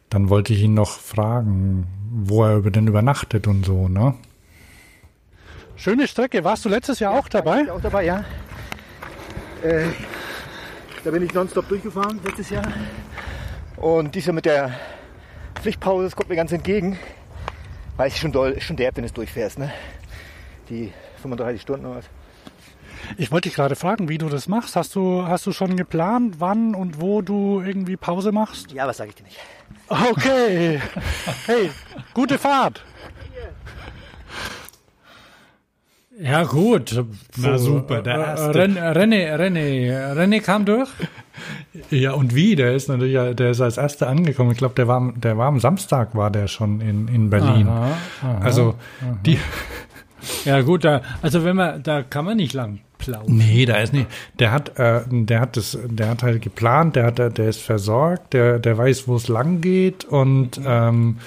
Dann 0.10 0.30
wollte 0.30 0.54
ich 0.54 0.62
ihn 0.62 0.76
noch 0.76 0.92
fragen, 0.92 1.86
wo 2.10 2.46
er 2.46 2.62
denn 2.62 2.88
übernachtet 2.88 3.48
und 3.48 3.66
so, 3.66 3.90
ne? 3.90 4.16
Schöne 5.76 6.08
Strecke. 6.08 6.42
Warst 6.46 6.64
du 6.64 6.70
letztes 6.70 7.00
Jahr 7.00 7.14
ja, 7.14 7.20
auch 7.20 7.28
dabei? 7.28 7.64
Ich 7.64 7.72
auch 7.72 7.82
dabei, 7.82 8.06
ja. 8.06 8.24
Äh, 9.62 9.88
da 11.04 11.12
bin 11.12 11.24
ich 11.24 11.34
nonstop 11.34 11.68
durchgefahren 11.68 12.18
letztes 12.24 12.50
Jahr. 12.50 12.68
Und 13.76 14.16
dieser 14.16 14.32
mit 14.32 14.46
der 14.46 14.72
Pflichtpause, 15.56 16.06
das 16.06 16.16
kommt 16.16 16.30
mir 16.30 16.38
ganz 16.38 16.54
entgegen. 16.54 16.98
Weil 17.98 18.08
es 18.08 18.18
schon, 18.18 18.32
doll, 18.32 18.62
schon 18.62 18.78
derb, 18.78 18.96
wenn 18.96 19.06
du 19.06 19.12
durchfährst, 19.12 19.60
ne? 19.60 19.74
Die 20.70 20.92
35 21.22 21.62
Stunden 21.62 21.86
oder 21.86 21.98
was. 21.98 22.06
Ich 23.18 23.32
wollte 23.32 23.50
dich 23.50 23.56
gerade 23.56 23.76
fragen, 23.76 24.10
wie 24.10 24.18
du 24.18 24.30
das 24.30 24.48
machst. 24.48 24.76
Hast 24.76 24.96
du, 24.96 25.26
hast 25.26 25.46
du 25.46 25.52
schon 25.52 25.76
geplant, 25.78 26.36
wann 26.40 26.76
und 26.76 27.02
wo 27.02 27.22
du 27.22 27.62
irgendwie 27.62 27.98
Pause 27.98 28.32
machst? 28.32 28.72
Ja, 28.72 28.88
was 28.88 28.98
sage 28.98 29.10
ich 29.10 29.16
dir 29.16 29.24
nicht. 29.24 29.40
Okay. 29.88 30.82
Hey, 31.46 31.72
gute 32.14 32.38
Fahrt. 32.38 32.84
Ja, 36.22 36.44
gut. 36.44 37.02
Na 37.38 37.58
super, 37.58 38.02
der 38.02 38.18
erste. 38.18 38.52
René, 38.52 38.92
René, 38.92 39.36
René, 39.38 40.14
René 40.14 40.42
kam 40.42 40.66
durch. 40.66 40.90
Ja, 41.90 42.12
und 42.12 42.36
wie? 42.36 42.56
Der 42.56 42.76
ist 42.76 42.90
natürlich, 42.90 43.14
der 43.36 43.52
ist 43.52 43.62
als 43.62 43.78
erster 43.78 44.08
angekommen. 44.08 44.52
Ich 44.52 44.58
glaube, 44.58 44.76
der 44.76 44.88
war, 44.88 45.14
der 45.16 45.38
war 45.38 45.48
am 45.48 45.62
Samstag, 45.62 46.16
war 46.16 46.30
der 46.30 46.48
schon 46.48 46.82
in, 46.82 47.08
in 47.08 47.30
Berlin. 47.30 47.70
Aha, 47.70 47.98
aha, 48.22 48.40
also, 48.44 48.76
aha. 49.02 49.18
die. 49.26 49.40
Ja, 50.46 50.62
gut, 50.62 50.84
da, 50.84 51.02
also 51.22 51.44
wenn 51.44 51.56
man, 51.56 51.84
da 51.84 52.04
kann 52.04 52.26
man 52.26 52.38
nicht 52.38 52.54
lang 52.54 52.80
plaudern. 52.98 53.38
Nee, 53.38 53.66
da 53.66 53.78
ist 53.78 53.94
nicht. 53.94 54.08
Der 54.40 54.52
hat, 54.52 54.78
äh, 54.78 55.02
der 55.10 55.40
hat 55.40 55.58
das, 55.58 55.78
der 55.86 56.10
hat 56.10 56.24
halt 56.24 56.42
geplant, 56.42 56.96
der 56.96 57.06
hat, 57.06 57.18
der 57.18 57.50
ist 57.50 57.62
versorgt, 57.62 58.34
der, 58.34 58.60
der 58.60 58.78
weiß, 58.78 59.08
wo 59.08 59.16
es 59.16 59.28
lang 59.28 59.62
geht 59.62 60.06
und, 60.06 60.60
ähm, 60.66 61.18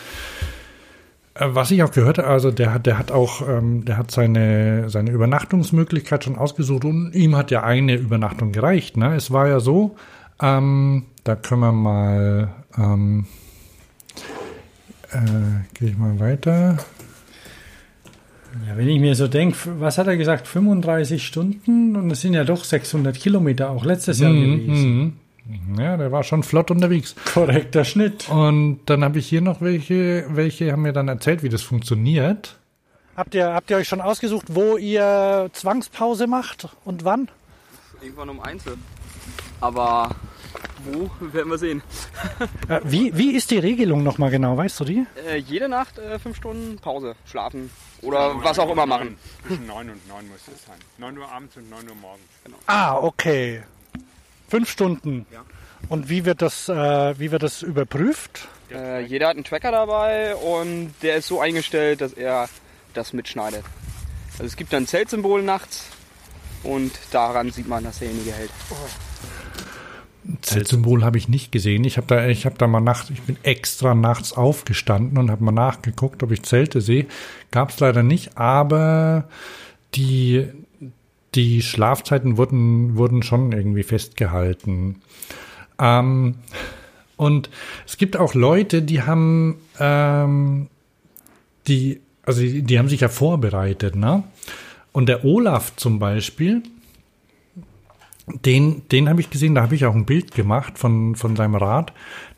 äh, 1.34 1.47
was 1.49 1.70
ich 1.70 1.82
auch 1.82 1.90
gehört 1.90 2.18
habe, 2.18 2.28
also 2.28 2.51
der 2.51 2.74
hat, 2.74 2.86
der 2.86 2.99
hat 2.99 3.11
auch, 3.11 3.47
ähm, 3.49 3.84
der 3.84 3.97
hat 3.97 4.11
seine, 4.11 4.90
seine 4.90 5.11
Übernachtungsmöglichkeit 5.11 6.24
schon 6.24 6.36
ausgesucht 6.36 6.84
und 6.84 7.12
ihm 7.14 7.36
hat 7.36 7.51
ja 7.51 7.62
eine 7.62 7.95
Übernachtung 7.95 8.53
gereicht. 8.53 8.97
Ne? 8.97 9.14
Es 9.16 9.30
war 9.30 9.49
ja 9.49 9.61
so, 9.61 9.97
ähm, 10.40 11.07
da 11.24 11.36
können 11.36 11.61
wir 11.61 11.72
mal, 11.72 12.49
ähm, 12.76 13.26
äh, 15.11 15.18
gehe 15.74 15.90
ich 15.90 15.99
mal 15.99 16.18
weiter. 16.20 16.78
Ja, 18.68 18.76
wenn 18.76 18.88
ich 18.88 19.00
mir 19.00 19.14
so 19.14 19.28
denke, 19.28 19.57
was 19.80 19.98
hat 19.98 20.07
er 20.07 20.16
gesagt, 20.16 20.46
35 20.46 21.26
Stunden 21.26 21.96
und 21.96 22.11
es 22.11 22.20
sind 22.20 22.34
ja 22.34 22.44
doch 22.44 22.64
600 22.64 23.18
Kilometer 23.18 23.70
auch 23.70 23.84
letztes 23.84 24.20
Jahr 24.20 24.32
mhm, 24.32 24.66
gewesen. 24.66 25.03
Mhm. 25.46 25.78
Ja, 25.78 25.96
der 25.96 26.12
war 26.12 26.22
schon 26.22 26.42
flott 26.42 26.70
unterwegs. 26.70 27.14
Korrekter 27.32 27.84
Schnitt. 27.84 28.28
Und 28.28 28.80
dann 28.86 29.03
habe 29.05 29.18
ich 29.18 29.28
hier 29.28 29.40
noch 29.40 29.61
welche, 29.61 30.26
welche 30.28 30.70
haben 30.70 30.82
mir 30.82 30.92
dann 30.92 31.09
erzählt, 31.09 31.42
wie 31.42 31.48
das 31.48 31.62
funktioniert. 31.62 32.57
Habt 33.16 33.34
ihr, 33.34 33.53
habt 33.53 33.70
ihr 33.70 33.76
euch 33.76 33.88
schon 33.88 34.00
ausgesucht, 34.00 34.46
wo 34.48 34.76
ihr 34.76 35.50
Zwangspause 35.53 36.26
macht 36.26 36.68
und 36.84 37.05
wann? 37.05 37.28
Irgendwann 38.00 38.30
um 38.30 38.40
Einzel. 38.40 38.74
Aber 39.61 40.11
wo, 40.85 41.11
werden 41.33 41.51
wir 41.51 41.59
sehen. 41.59 41.83
Äh, 42.68 42.80
wie, 42.85 43.16
wie 43.16 43.33
ist 43.33 43.51
die 43.51 43.59
Regelung 43.59 44.03
nochmal 44.03 44.30
genau, 44.30 44.57
weißt 44.57 44.80
du 44.80 44.85
die? 44.85 45.07
Äh, 45.26 45.37
jede 45.39 45.68
Nacht 45.68 45.99
äh, 45.99 46.18
fünf 46.18 46.37
Stunden 46.37 46.78
Pause, 46.78 47.14
schlafen 47.26 47.70
oder 48.03 48.43
was 48.43 48.59
auch 48.59 48.70
immer 48.70 48.87
machen. 48.87 49.16
Zwischen 49.47 49.66
neun 49.66 49.91
und 49.91 50.09
neun 50.09 50.28
muss 50.28 50.41
es 50.53 50.64
sein. 50.64 50.76
Neun 50.99 51.18
Uhr 51.18 51.30
abends 51.30 51.57
und 51.57 51.70
neun 51.70 51.89
Uhr 51.89 51.95
morgens. 51.97 52.24
Genau. 52.45 52.57
Ah, 52.66 52.97
okay. 52.99 53.62
Fünf 54.49 54.70
Stunden. 54.70 55.26
Ja. 55.33 55.45
Und 55.89 56.09
wie 56.09 56.24
wird 56.24 56.43
das, 56.43 56.68
äh, 56.68 57.18
wie 57.18 57.30
wird 57.30 57.43
das 57.43 57.62
überprüft? 57.62 58.49
Äh, 58.70 59.05
jeder 59.05 59.28
hat 59.28 59.37
einen 59.37 59.45
Tracker 59.45 59.72
dabei 59.72 60.35
und 60.37 60.93
der 61.03 61.16
ist 61.16 61.28
so 61.28 61.41
eingestellt, 61.41 62.01
dass 62.01 62.12
er 62.12 62.49
das 62.95 63.12
mitschneidet. 63.12 63.64
Also 64.33 64.45
es 64.45 64.57
gibt 64.57 64.72
dann 64.72 64.85
ein 64.85 64.87
Zeltsymbol 64.87 65.43
nachts 65.43 65.87
und 66.62 66.93
daran 67.11 67.51
sieht 67.51 67.68
man, 67.68 67.85
dass 67.85 67.99
derjenige 67.99 68.33
hält. 68.33 68.51
Zeltsymbol 70.42 71.04
habe 71.04 71.18
ich 71.18 71.28
nicht 71.28 71.50
gesehen. 71.50 71.84
Ich 71.84 71.96
habe 71.96 72.06
da, 72.06 72.26
ich 72.26 72.46
habe 72.46 72.56
da 72.56 72.66
mal 72.66 72.80
nachts, 72.80 73.10
ich 73.10 73.22
bin 73.22 73.36
extra 73.42 73.94
nachts 73.94 74.32
aufgestanden 74.32 75.18
und 75.18 75.30
habe 75.30 75.44
mal 75.44 75.52
nachgeguckt, 75.52 76.22
ob 76.22 76.30
ich 76.30 76.42
Zelte 76.42 76.80
sehe. 76.80 77.06
Gab 77.50 77.70
es 77.70 77.80
leider 77.80 78.02
nicht, 78.02 78.38
aber 78.38 79.28
die 79.94 80.48
die 81.34 81.62
Schlafzeiten 81.62 82.36
wurden, 82.36 82.96
wurden 82.96 83.22
schon 83.22 83.52
irgendwie 83.52 83.82
festgehalten. 83.82 84.96
Ähm, 85.78 86.36
und 87.16 87.50
es 87.86 87.96
gibt 87.96 88.16
auch 88.16 88.34
Leute, 88.34 88.82
die 88.82 89.02
haben, 89.02 89.56
ähm, 89.78 90.68
die, 91.66 92.00
also 92.24 92.40
die, 92.40 92.62
die 92.62 92.78
haben 92.78 92.88
sich 92.88 93.00
ja 93.00 93.08
vorbereitet, 93.08 93.96
ne? 93.96 94.24
Und 94.92 95.08
der 95.08 95.24
Olaf 95.24 95.74
zum 95.76 95.98
Beispiel, 95.98 96.62
den, 98.26 98.82
den 98.88 99.08
habe 99.08 99.20
ich 99.20 99.30
gesehen, 99.30 99.54
da 99.54 99.62
habe 99.62 99.74
ich 99.74 99.84
auch 99.84 99.94
ein 99.94 100.06
Bild 100.06 100.34
gemacht 100.34 100.78
von, 100.78 101.16
von 101.16 101.36
seinem 101.36 101.56
Rad. 101.56 101.92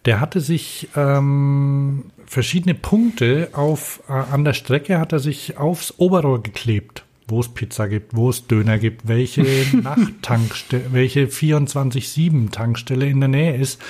Der 0.07 0.21
hatte 0.21 0.41
sich 0.41 0.89
ähm, 0.97 2.05
verschiedene 2.27 2.75
Punkte 2.75 3.51
auf 3.53 4.03
äh, 4.09 4.13
an 4.13 4.45
der 4.45 4.55
Strecke 4.55 4.99
hat 4.99 5.13
er 5.13 5.19
sich 5.19 5.59
aufs 5.59 5.95
Oberrohr 5.99 6.43
geklebt 6.43 7.05
wo 7.27 7.41
es 7.41 7.49
Pizza 7.49 7.89
gibt, 7.89 8.15
wo 8.15 8.31
es 8.31 8.47
Döner 8.47 8.79
gibt, 8.79 9.09
welche 9.09 9.43
Nachttankstelle, 9.83 10.93
welche 10.93 11.27
24-7-Tankstelle 11.27 13.07
in 13.07 13.21
der 13.21 13.29
Nähe 13.29 13.57
ist, 13.57 13.81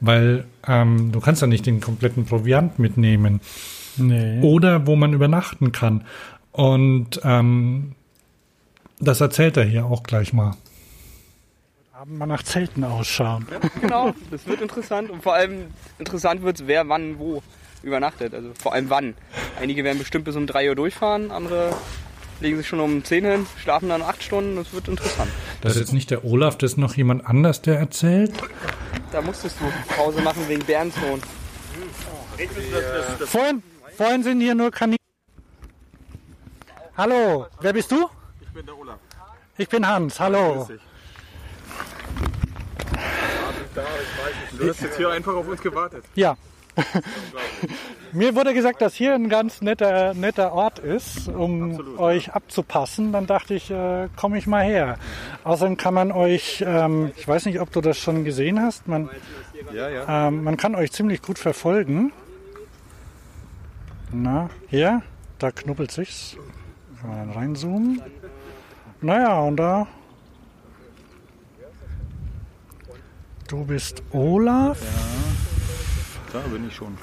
weil 0.00 0.44
ähm, 0.66 1.12
du 1.12 1.20
kannst 1.20 1.42
ja 1.42 1.46
nicht 1.46 1.66
den 1.66 1.80
kompletten 1.80 2.24
Proviant 2.24 2.78
mitnehmen. 2.78 3.40
Nee. 3.96 4.40
Oder 4.42 4.86
wo 4.86 4.96
man 4.96 5.12
übernachten 5.12 5.70
kann. 5.70 6.04
Und 6.50 7.20
ähm, 7.22 7.92
das 8.98 9.20
erzählt 9.20 9.56
er 9.56 9.64
hier 9.64 9.86
auch 9.86 10.02
gleich 10.02 10.32
mal. 10.32 10.56
Haben 12.04 12.18
wir 12.18 12.26
nach 12.26 12.42
Zelten 12.42 12.84
ausschauen. 12.84 13.46
Ja, 13.50 13.58
genau, 13.80 14.14
das 14.30 14.46
wird 14.46 14.60
interessant. 14.60 15.08
Und 15.08 15.22
vor 15.22 15.32
allem 15.32 15.68
interessant 15.98 16.42
wird 16.42 16.60
es, 16.60 16.66
wer 16.66 16.86
wann 16.86 17.18
wo 17.18 17.42
übernachtet. 17.82 18.34
Also 18.34 18.50
vor 18.60 18.74
allem 18.74 18.90
wann. 18.90 19.14
Einige 19.58 19.84
werden 19.84 20.00
bestimmt 20.00 20.26
bis 20.26 20.36
um 20.36 20.46
3 20.46 20.68
Uhr 20.68 20.74
durchfahren, 20.74 21.30
andere 21.30 21.74
legen 22.40 22.58
sich 22.58 22.68
schon 22.68 22.80
um 22.80 23.02
10 23.02 23.24
hin, 23.24 23.46
schlafen 23.56 23.88
dann 23.88 24.02
8 24.02 24.22
Stunden, 24.22 24.56
das 24.56 24.74
wird 24.74 24.88
interessant. 24.88 25.30
Das 25.62 25.76
ist 25.76 25.80
jetzt 25.80 25.92
nicht 25.94 26.10
der 26.10 26.26
Olaf, 26.26 26.58
das 26.58 26.72
ist 26.72 26.76
noch 26.76 26.94
jemand 26.94 27.24
anders, 27.24 27.62
der 27.62 27.78
erzählt? 27.78 28.34
Da 29.10 29.22
musstest 29.22 29.56
du 29.58 29.94
Pause 29.94 30.20
machen 30.20 30.46
wegen 30.46 30.62
Bärensohn. 30.62 31.22
Vorhin, 33.24 33.62
vorhin 33.96 34.22
sind 34.22 34.42
hier 34.42 34.54
nur 34.54 34.70
Kaninchen. 34.70 34.98
Hallo, 36.98 37.46
wer 37.62 37.72
bist 37.72 37.90
du? 37.90 38.10
Ich 38.42 38.48
bin 38.50 38.66
der 38.66 38.76
Olaf. 38.76 38.98
Ich 39.56 39.70
bin 39.70 39.88
Hans, 39.88 40.20
hallo. 40.20 40.68
Du 43.74 44.68
hast 44.68 44.82
jetzt 44.82 44.96
hier 44.96 45.10
einfach 45.10 45.34
auf 45.34 45.48
uns 45.48 45.60
gewartet. 45.60 46.04
Ja. 46.14 46.36
Mir 48.12 48.34
wurde 48.34 48.54
gesagt, 48.54 48.80
dass 48.80 48.94
hier 48.94 49.14
ein 49.14 49.28
ganz 49.28 49.60
netter, 49.60 50.14
netter 50.14 50.52
Ort 50.52 50.78
ist, 50.78 51.28
um 51.28 51.70
Absolut, 51.70 51.98
euch 51.98 52.26
ja. 52.26 52.32
abzupassen. 52.34 53.12
Dann 53.12 53.26
dachte 53.26 53.54
ich, 53.54 53.70
äh, 53.70 54.08
komme 54.16 54.38
ich 54.38 54.46
mal 54.46 54.64
her. 54.64 54.98
Außerdem 55.44 55.76
kann 55.76 55.94
man 55.94 56.12
euch, 56.12 56.64
ähm, 56.66 57.12
ich 57.16 57.26
weiß 57.26 57.46
nicht, 57.46 57.60
ob 57.60 57.72
du 57.72 57.80
das 57.80 57.98
schon 57.98 58.24
gesehen 58.24 58.60
hast, 58.60 58.88
man, 58.88 59.08
ja, 59.72 59.88
ja. 59.88 60.28
Ähm, 60.28 60.44
man 60.44 60.56
kann 60.56 60.74
euch 60.74 60.92
ziemlich 60.92 61.22
gut 61.22 61.38
verfolgen. 61.38 62.12
Na, 64.12 64.50
hier, 64.68 65.02
da 65.38 65.50
knubbelt 65.50 65.90
sich's. 65.90 66.36
Kann 67.00 67.10
man 67.10 67.30
reinzoomen. 67.30 68.02
Naja, 69.00 69.40
und 69.40 69.56
da 69.56 69.86
Du 73.48 73.64
bist 73.64 74.02
Olaf? 74.12 74.78
Da 76.32 76.38
bin 76.40 76.66
ich 76.68 76.74
schon. 76.74 76.96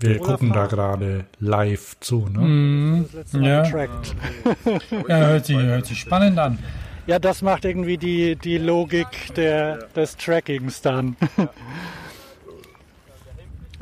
Wir 0.00 0.18
gucken 0.18 0.52
da 0.52 0.66
gerade 0.66 1.26
live 1.38 1.98
zu, 2.00 2.26
ne? 2.30 3.04
Ja. 3.32 3.64
ja, 3.64 5.16
hört 5.26 5.46
sich, 5.46 5.56
hört 5.56 5.86
sich 5.86 6.00
spannend 6.00 6.38
an. 6.38 6.58
Ja, 7.06 7.18
das 7.18 7.42
macht 7.42 7.64
irgendwie 7.64 7.98
die, 7.98 8.36
die 8.36 8.56
Logik 8.56 9.34
der, 9.36 9.88
des 9.96 10.16
Trackings 10.16 10.80
dann. 10.80 11.16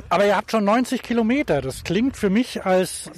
Aber 0.09 0.25
ihr 0.25 0.35
habt 0.35 0.51
schon 0.51 0.65
90 0.65 1.01
Kilometer. 1.01 1.61
Das 1.61 1.83
klingt 1.83 2.17
für 2.17 2.29
mich 2.29 2.65
als. 2.65 3.09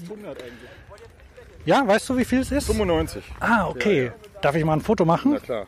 Ja, 1.65 1.87
weißt 1.87 2.09
du, 2.09 2.17
wie 2.17 2.25
viel 2.25 2.41
es 2.41 2.51
ist? 2.51 2.65
95. 2.67 3.23
Ah, 3.39 3.67
okay. 3.67 4.11
Darf 4.41 4.55
ich 4.55 4.65
mal 4.65 4.73
ein 4.73 4.81
Foto 4.81 5.05
machen? 5.05 5.31
Na 5.31 5.39
klar. 5.39 5.65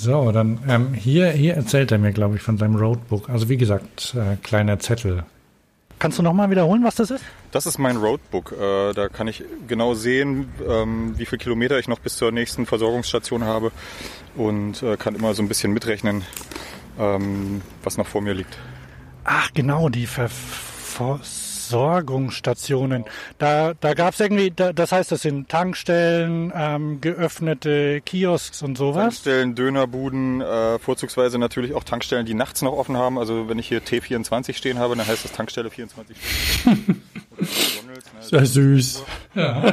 So, 0.00 0.30
dann 0.30 0.60
ähm, 0.68 0.94
hier, 0.94 1.30
hier 1.30 1.54
erzählt 1.54 1.90
er 1.90 1.98
mir, 1.98 2.12
glaube 2.12 2.36
ich, 2.36 2.42
von 2.42 2.56
seinem 2.56 2.76
Roadbook. 2.76 3.28
Also 3.28 3.48
wie 3.48 3.56
gesagt, 3.56 4.14
äh, 4.14 4.36
kleiner 4.36 4.78
Zettel. 4.78 5.24
Kannst 5.98 6.20
du 6.20 6.22
nochmal 6.22 6.48
wiederholen, 6.50 6.84
was 6.84 6.94
das 6.94 7.10
ist? 7.10 7.24
Das 7.50 7.66
ist 7.66 7.78
mein 7.78 7.96
Roadbook. 7.96 8.52
Äh, 8.52 8.92
da 8.92 9.08
kann 9.08 9.26
ich 9.26 9.42
genau 9.66 9.94
sehen, 9.94 10.50
ähm, 10.68 11.18
wie 11.18 11.26
viele 11.26 11.40
Kilometer 11.40 11.80
ich 11.80 11.88
noch 11.88 11.98
bis 11.98 12.16
zur 12.16 12.30
nächsten 12.30 12.64
Versorgungsstation 12.64 13.42
habe 13.42 13.72
und 14.36 14.84
äh, 14.84 14.96
kann 14.96 15.16
immer 15.16 15.34
so 15.34 15.42
ein 15.42 15.48
bisschen 15.48 15.72
mitrechnen, 15.72 16.22
ähm, 16.96 17.60
was 17.82 17.98
noch 17.98 18.06
vor 18.06 18.22
mir 18.22 18.34
liegt. 18.34 18.56
Ach, 19.24 19.50
genau, 19.52 19.88
die 19.88 20.06
Ver 20.06 20.28
Versorgungsstationen. 21.68 23.04
Da, 23.38 23.74
da 23.74 23.94
gab 23.94 24.14
es 24.14 24.20
irgendwie, 24.20 24.50
da, 24.50 24.72
das 24.72 24.92
heißt, 24.92 25.12
das 25.12 25.22
sind 25.22 25.48
Tankstellen, 25.48 26.52
ähm, 26.54 27.00
geöffnete 27.00 28.00
Kiosks 28.00 28.62
und 28.62 28.78
sowas. 28.78 29.02
Tankstellen, 29.02 29.54
Dönerbuden, 29.54 30.40
äh, 30.40 30.78
vorzugsweise 30.78 31.38
natürlich 31.38 31.74
auch 31.74 31.84
Tankstellen, 31.84 32.26
die 32.26 32.34
nachts 32.34 32.62
noch 32.62 32.72
offen 32.72 32.96
haben. 32.96 33.18
Also 33.18 33.48
wenn 33.48 33.58
ich 33.58 33.68
hier 33.68 33.82
T24 33.82 34.54
stehen 34.54 34.78
habe, 34.78 34.96
dann 34.96 35.06
heißt 35.06 35.24
das 35.24 35.32
Tankstelle 35.32 35.70
24 35.70 36.16
Stunden. 36.60 37.02
Oder 37.36 37.98
McDonald's, 37.98 38.12
ne? 38.14 38.22
Sehr 38.22 38.46
süß. 38.46 39.04
Äh, 39.34 39.72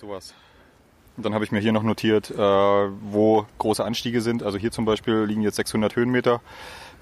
sowas. 0.00 0.34
Und 1.16 1.24
dann 1.24 1.34
habe 1.34 1.44
ich 1.44 1.52
mir 1.52 1.60
hier 1.60 1.72
noch 1.72 1.82
notiert, 1.82 2.30
äh, 2.30 2.38
wo 2.38 3.46
große 3.58 3.84
Anstiege 3.84 4.20
sind. 4.20 4.42
Also 4.42 4.58
hier 4.58 4.70
zum 4.70 4.84
Beispiel 4.84 5.24
liegen 5.24 5.42
jetzt 5.42 5.56
600 5.56 5.96
Höhenmeter 5.96 6.40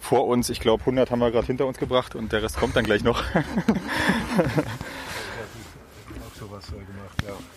vor 0.01 0.26
uns. 0.26 0.51
Ich 0.51 0.61
glaube 0.61 0.80
100 0.82 1.11
haben 1.11 1.18
wir 1.20 1.30
gerade 1.30 1.46
hinter 1.46 1.66
uns 1.66 1.78
gebracht 1.78 2.14
und 2.14 2.32
der 2.32 2.42
Rest 2.42 2.57
kommt 2.57 2.76
dann 2.76 2.84
gleich 2.84 3.03
noch. 3.03 3.22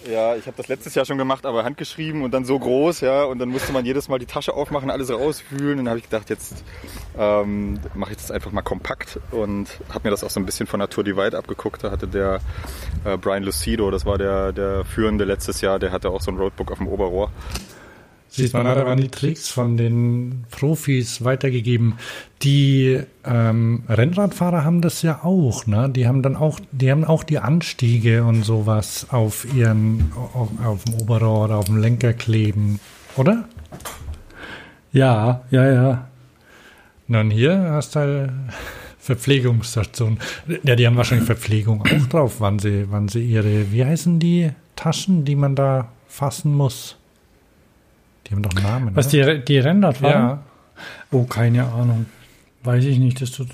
Ja, 0.10 0.36
ich 0.36 0.48
habe 0.48 0.58
das 0.58 0.68
letztes 0.68 0.96
Jahr 0.96 1.06
schon 1.06 1.18
gemacht, 1.18 1.46
aber 1.46 1.64
handgeschrieben 1.64 2.24
und 2.24 2.32
dann 2.32 2.46
so 2.46 2.58
groß, 2.58 3.02
ja, 3.02 3.24
und 3.24 3.40
dann 3.40 3.50
musste 3.50 3.72
man 3.72 3.86
jedes 3.86 4.10
Mal 4.10 4.20
die 4.20 4.26
Tasche 4.26 4.54
aufmachen, 4.54 4.90
alles 4.90 5.10
rausfühlen. 5.12 5.80
Und 5.80 5.86
dann 5.86 5.90
habe 5.90 6.00
ich 6.00 6.06
gedacht, 6.06 6.30
jetzt 6.30 6.64
ähm, 7.18 7.80
mache 7.94 8.12
ich 8.12 8.18
das 8.18 8.32
einfach 8.32 8.52
mal 8.52 8.62
kompakt 8.62 9.20
und 9.32 9.70
habe 9.90 10.02
mir 10.04 10.12
das 10.12 10.24
auch 10.24 10.30
so 10.30 10.40
ein 10.40 10.46
bisschen 10.46 10.68
von 10.68 10.80
Natur 10.80 11.04
Divide 11.04 11.38
abgeguckt. 11.38 11.84
Da 11.84 11.92
hatte 11.92 12.08
der 12.08 12.42
äh, 13.06 13.18
Brian 13.18 13.44
Lucido, 13.44 13.92
das 13.92 14.06
war 14.06 14.18
der, 14.18 14.52
der 14.52 14.86
Führende 14.86 15.24
letztes 15.24 15.62
Jahr, 15.62 15.80
der 15.80 15.92
hatte 15.92 16.10
auch 16.10 16.22
so 16.22 16.32
ein 16.32 16.38
Roadbook 16.38 16.72
auf 16.72 16.80
dem 16.80 16.88
Oberrohr. 16.88 17.32
Sieht 18.34 18.54
man, 18.54 18.64
da 18.64 18.86
waren 18.86 18.98
die 18.98 19.10
Tricks 19.10 19.50
von 19.50 19.76
den 19.76 20.46
Profis 20.52 21.22
weitergegeben. 21.22 21.96
Die 22.44 23.02
ähm, 23.26 23.84
Rennradfahrer 23.90 24.64
haben 24.64 24.80
das 24.80 25.02
ja 25.02 25.20
auch, 25.26 25.68
ne? 25.68 25.90
Die 25.90 26.08
haben 26.08 26.24
dann 26.24 26.38
auch, 26.38 26.62
die 26.72 26.90
haben 26.90 27.04
auch 27.04 27.26
die 27.26 27.40
Anstiege 27.40 28.24
und 28.24 28.44
sowas 28.44 29.08
auf 29.10 29.46
ihren, 29.54 30.14
auf, 30.34 30.48
auf 30.64 30.84
dem 30.86 30.94
Oberrohr 31.02 31.44
oder 31.44 31.58
auf 31.58 31.66
dem 31.66 31.76
Lenker 31.82 32.14
kleben, 32.14 32.80
oder? 33.18 33.50
Ja, 34.94 35.42
ja, 35.52 35.70
ja. 35.70 36.08
Na, 37.10 37.20
und 37.20 37.32
hier 37.32 37.60
hast 37.72 37.96
du 37.96 38.00
halt 38.00 38.32
Verpflegungsstation. 39.00 40.20
Ja, 40.64 40.78
die 40.78 40.88
haben 40.88 40.96
wahrscheinlich 40.96 41.26
Verpflegung 41.28 41.82
auch 41.82 42.08
drauf, 42.08 42.36
wann 42.40 42.60
sie, 42.60 42.86
wann 42.90 43.10
sie 43.10 43.26
ihre, 43.26 43.74
wie 43.74 43.84
heißen 43.84 44.20
die 44.20 44.52
Taschen, 44.78 45.26
die 45.26 45.36
man 45.36 45.58
da 45.58 45.90
fassen 46.08 46.56
muss? 46.56 46.96
Die 48.28 48.34
haben 48.34 48.44
doch 48.44 48.56
einen 48.56 48.64
Namen. 48.64 48.96
Was, 48.96 49.14
oder? 49.14 49.36
die, 49.36 49.46
die 49.46 49.60
Rennradfahrer? 49.60 50.14
Ja. 50.14 50.44
Oh, 51.12 51.24
keine 51.24 51.66
Ahnung. 51.66 52.06
Weiß 52.64 52.84
ich 52.86 53.00
nicht. 53.00 53.22
Das 53.22 53.32
tut, 53.32 53.48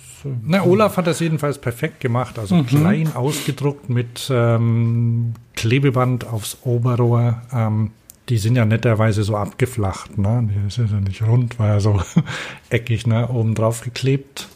Na, 0.43 0.63
Olaf 0.63 0.97
hat 0.97 1.07
das 1.07 1.19
jedenfalls 1.19 1.59
perfekt 1.59 2.01
gemacht. 2.01 2.37
Also 2.37 2.63
klein 2.63 3.15
ausgedruckt 3.15 3.89
mit 3.89 4.29
ähm, 4.29 5.33
Klebeband 5.55 6.27
aufs 6.27 6.57
Oberrohr. 6.63 7.41
Ähm, 7.53 7.91
die 8.29 8.37
sind 8.37 8.57
ja 8.57 8.65
netterweise 8.65 9.23
so 9.23 9.37
abgeflacht. 9.37 10.17
Ne? 10.17 10.49
Die 10.51 10.67
ist 10.67 10.77
ja 10.77 10.99
nicht 10.99 11.21
rund, 11.21 11.57
war 11.59 11.67
ja 11.67 11.79
so 11.79 12.01
eckig 12.69 13.07
ne? 13.07 13.29
oben 13.29 13.55
drauf 13.55 13.81
geklebt. 13.81 14.49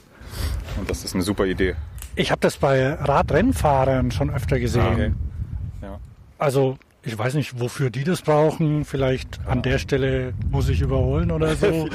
Und 0.78 0.90
das 0.90 1.06
ist 1.06 1.14
eine 1.14 1.24
super 1.24 1.46
Idee. 1.46 1.76
Ich 2.16 2.32
habe 2.32 2.42
das 2.42 2.58
bei 2.58 2.94
Radrennfahrern 2.94 4.12
schon 4.12 4.30
öfter 4.30 4.60
gesehen. 4.60 4.82
Ah, 4.82 4.92
okay. 4.92 5.12
Ja. 5.82 6.00
Also 6.38 6.78
ich 7.04 7.18
weiß 7.18 7.34
nicht, 7.34 7.60
wofür 7.60 7.90
die 7.90 8.04
das 8.04 8.22
brauchen. 8.22 8.86
Vielleicht 8.86 9.40
an 9.48 9.62
der 9.62 9.80
Stelle 9.80 10.34
muss 10.50 10.70
ich 10.70 10.82
überholen 10.82 11.32
oder 11.32 11.56
so. 11.56 11.90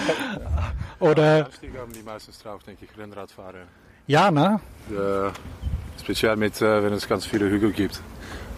oder 0.98 1.46
Anstiege 1.46 1.78
haben 1.78 1.92
die 1.92 2.02
meistens 2.02 2.38
drauf, 2.38 2.62
denke 2.64 2.84
ich, 2.84 2.98
Rennradfahrer. 2.98 3.66
ja, 4.06 4.30
ne? 4.30 4.60
Äh, 4.90 5.30
speziell 6.00 6.36
mit, 6.36 6.60
äh, 6.60 6.82
wenn 6.82 6.92
es 6.92 7.08
ganz 7.08 7.24
viele 7.24 7.48
Hügel 7.48 7.72
gibt. 7.72 8.00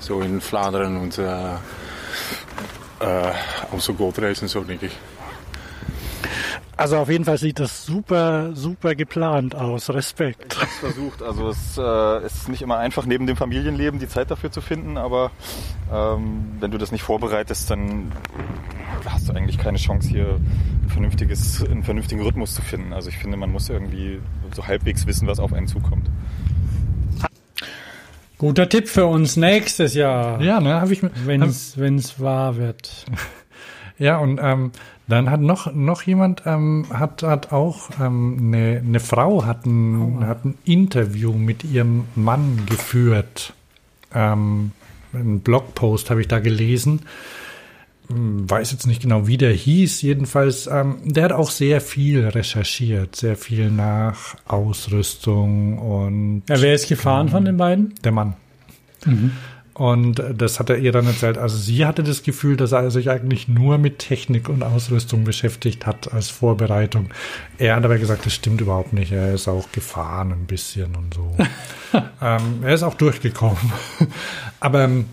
So 0.00 0.20
in 0.20 0.40
Vlaanderen 0.40 0.96
und 0.96 1.18
äh, 1.18 1.54
äh, 3.00 3.32
Amstel 3.72 3.94
Gold 3.94 4.18
Race 4.20 4.42
und 4.42 4.48
so, 4.48 4.62
denke 4.62 4.86
ich. 4.86 4.96
Also 6.76 6.96
auf 6.98 7.08
jeden 7.08 7.24
Fall 7.24 7.38
sieht 7.38 7.58
das 7.58 7.84
super, 7.84 8.54
super 8.54 8.94
geplant 8.94 9.54
aus. 9.54 9.90
Respekt. 9.90 10.54
Ich 10.54 10.60
hab's 10.62 10.76
versucht. 10.76 11.22
Also 11.22 11.48
es 11.48 11.76
äh, 11.76 12.24
ist 12.24 12.48
nicht 12.48 12.62
immer 12.62 12.78
einfach, 12.78 13.04
neben 13.04 13.26
dem 13.26 13.36
Familienleben 13.36 13.98
die 13.98 14.08
Zeit 14.08 14.30
dafür 14.30 14.52
zu 14.52 14.60
finden, 14.60 14.96
aber 14.96 15.32
ähm, 15.92 16.56
wenn 16.60 16.70
du 16.70 16.78
das 16.78 16.92
nicht 16.92 17.02
vorbereitest, 17.02 17.70
dann 17.70 18.12
hast 19.04 19.28
du 19.28 19.32
eigentlich 19.32 19.58
keine 19.58 19.78
Chance, 19.78 20.08
hier 20.08 20.38
ein 20.84 20.88
vernünftiges, 20.88 21.64
einen 21.64 21.82
vernünftigen 21.82 22.22
Rhythmus 22.22 22.54
zu 22.54 22.62
finden. 22.62 22.92
Also 22.92 23.08
ich 23.08 23.18
finde, 23.18 23.36
man 23.36 23.50
muss 23.50 23.68
irgendwie 23.68 24.20
so 24.54 24.66
halbwegs 24.66 25.06
wissen, 25.06 25.26
was 25.26 25.40
auf 25.40 25.52
einen 25.52 25.66
zukommt. 25.66 26.08
Guter 28.38 28.68
Tipp 28.68 28.88
für 28.88 29.06
uns 29.06 29.36
nächstes 29.36 29.94
Jahr. 29.94 30.40
Ja, 30.40 30.60
ne, 30.60 30.80
habe 30.80 30.92
ich 30.92 31.02
mir. 31.02 31.10
Wenn 31.24 31.42
es 31.42 32.20
wahr 32.20 32.56
wird. 32.56 33.04
Ja, 34.00 34.18
und 34.18 34.38
ähm, 34.40 34.70
dann 35.08 35.30
hat 35.30 35.40
noch, 35.40 35.72
noch 35.74 36.02
jemand, 36.02 36.42
ähm, 36.46 36.86
hat, 36.92 37.22
hat 37.22 37.52
auch, 37.52 37.90
ähm, 38.00 38.36
eine, 38.54 38.82
eine 38.84 39.00
Frau 39.00 39.44
hat 39.46 39.64
ein, 39.66 40.20
hat 40.26 40.44
ein 40.44 40.56
Interview 40.64 41.32
mit 41.32 41.64
ihrem 41.64 42.04
Mann 42.14 42.64
geführt. 42.66 43.52
Ähm, 44.14 44.72
einen 45.12 45.40
Blogpost 45.40 46.10
habe 46.10 46.20
ich 46.20 46.28
da 46.28 46.38
gelesen. 46.38 47.02
Hm, 48.08 48.48
Weiß 48.50 48.72
jetzt 48.72 48.86
nicht 48.86 49.02
genau, 49.02 49.26
wie 49.26 49.38
der 49.38 49.52
hieß. 49.52 50.02
Jedenfalls, 50.02 50.66
ähm, 50.66 50.96
der 51.04 51.24
hat 51.24 51.32
auch 51.32 51.50
sehr 51.50 51.80
viel 51.80 52.26
recherchiert, 52.28 53.16
sehr 53.16 53.36
viel 53.36 53.70
nach 53.70 54.36
Ausrüstung 54.46 55.78
und 55.78 56.42
Ja, 56.48 56.60
wer 56.60 56.74
ist 56.74 56.88
gefahren 56.88 57.28
von 57.30 57.44
den 57.44 57.56
beiden? 57.56 57.94
der 58.04 58.12
Mann. 58.12 58.34
Und 59.78 60.20
das 60.34 60.58
hat 60.58 60.70
er 60.70 60.78
ihr 60.78 60.90
dann 60.90 61.06
erzählt. 61.06 61.38
Also 61.38 61.56
sie 61.56 61.86
hatte 61.86 62.02
das 62.02 62.24
Gefühl, 62.24 62.56
dass 62.56 62.72
er 62.72 62.90
sich 62.90 63.10
eigentlich 63.10 63.46
nur 63.46 63.78
mit 63.78 64.00
Technik 64.00 64.48
und 64.48 64.64
Ausrüstung 64.64 65.22
beschäftigt 65.22 65.86
hat 65.86 66.12
als 66.12 66.30
Vorbereitung. 66.30 67.10
Er 67.58 67.76
hat 67.76 67.84
aber 67.84 67.96
gesagt, 67.96 68.26
das 68.26 68.34
stimmt 68.34 68.60
überhaupt 68.60 68.92
nicht. 68.92 69.12
Er 69.12 69.32
ist 69.32 69.46
auch 69.46 69.70
gefahren 69.70 70.32
ein 70.32 70.46
bisschen 70.46 70.96
und 70.96 71.14
so. 71.14 71.36
ähm, 72.20 72.58
er 72.62 72.74
ist 72.74 72.82
auch 72.82 72.94
durchgekommen. 72.94 73.72
aber 74.60 74.82
ähm, 74.82 75.04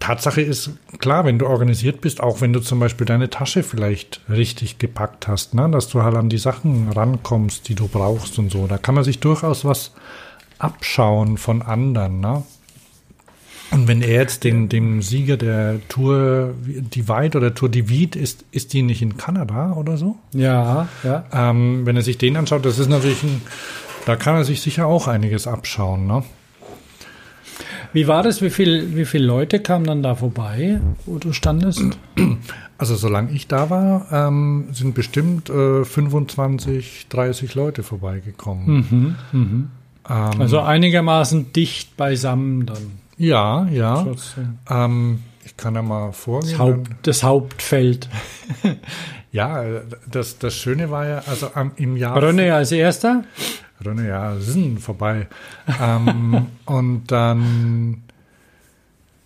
Tatsache 0.00 0.40
ist, 0.40 0.70
klar, 1.00 1.26
wenn 1.26 1.38
du 1.38 1.46
organisiert 1.46 2.00
bist, 2.00 2.22
auch 2.22 2.40
wenn 2.40 2.54
du 2.54 2.60
zum 2.60 2.80
Beispiel 2.80 3.06
deine 3.06 3.28
Tasche 3.28 3.62
vielleicht 3.62 4.22
richtig 4.30 4.78
gepackt 4.78 5.28
hast, 5.28 5.52
ne, 5.52 5.68
dass 5.70 5.88
du 5.88 6.02
halt 6.02 6.14
an 6.14 6.30
die 6.30 6.38
Sachen 6.38 6.90
rankommst, 6.90 7.68
die 7.68 7.74
du 7.74 7.88
brauchst 7.88 8.38
und 8.38 8.50
so. 8.50 8.66
Da 8.66 8.78
kann 8.78 8.94
man 8.94 9.04
sich 9.04 9.20
durchaus 9.20 9.66
was 9.66 9.92
abschauen 10.58 11.36
von 11.36 11.60
anderen. 11.60 12.20
Ne? 12.20 12.42
Und 13.74 13.88
wenn 13.88 14.02
er 14.02 14.12
jetzt 14.12 14.44
den, 14.44 14.68
den 14.68 15.02
Sieger 15.02 15.36
der 15.36 15.80
Tour 15.88 16.54
Divide 16.64 17.36
oder 17.38 17.54
Tour 17.54 17.68
Divide 17.68 18.16
ist, 18.18 18.44
ist 18.52 18.72
die 18.72 18.82
nicht 18.82 19.02
in 19.02 19.16
Kanada 19.16 19.72
oder 19.72 19.96
so? 19.96 20.16
Ja, 20.32 20.88
ja. 21.02 21.24
Ähm, 21.32 21.84
wenn 21.84 21.96
er 21.96 22.02
sich 22.02 22.16
den 22.16 22.36
anschaut, 22.36 22.64
das 22.64 22.78
ist 22.78 22.88
natürlich 22.88 23.22
ein, 23.24 23.42
da 24.06 24.14
kann 24.16 24.36
er 24.36 24.44
sich 24.44 24.60
sicher 24.60 24.86
auch 24.86 25.08
einiges 25.08 25.46
abschauen, 25.48 26.06
ne? 26.06 26.22
Wie 27.92 28.08
war 28.08 28.22
das? 28.24 28.42
Wie 28.42 28.50
viel, 28.50 28.96
wie 28.96 29.04
viele 29.04 29.24
Leute 29.24 29.60
kamen 29.60 29.86
dann 29.86 30.02
da 30.02 30.16
vorbei, 30.16 30.80
wo 31.06 31.18
du 31.18 31.32
standest? 31.32 31.82
Also 32.76 32.96
solange 32.96 33.30
ich 33.30 33.46
da 33.46 33.70
war, 33.70 34.08
ähm, 34.10 34.64
sind 34.72 34.96
bestimmt 34.96 35.48
äh, 35.48 35.84
25, 35.84 37.06
30 37.08 37.54
Leute 37.54 37.84
vorbeigekommen. 37.84 39.14
Ähm, 39.32 39.70
Also 40.10 40.58
einigermaßen 40.58 41.52
dicht 41.52 41.96
beisammen 41.96 42.66
dann. 42.66 42.98
Ja, 43.16 43.66
ja. 43.66 44.06
Ähm, 44.68 45.22
ich 45.44 45.56
kann 45.56 45.74
ja 45.74 45.82
mal 45.82 46.12
vorgehen. 46.12 46.50
Das, 46.52 46.58
Haupt, 46.58 46.90
das 47.02 47.22
Hauptfeld. 47.22 48.08
Ja, 49.32 49.64
das, 50.08 50.38
das 50.38 50.54
Schöne 50.54 50.92
war 50.92 51.08
ja, 51.08 51.22
also 51.26 51.50
am- 51.54 51.72
im 51.74 51.96
Jahr. 51.96 52.16
René 52.22 52.52
als 52.52 52.70
erster. 52.70 53.24
René, 53.82 54.06
ja, 54.06 54.36
sind 54.36 54.78
vorbei. 54.78 55.26
ähm, 55.82 56.46
und 56.66 57.10
dann, 57.10 58.02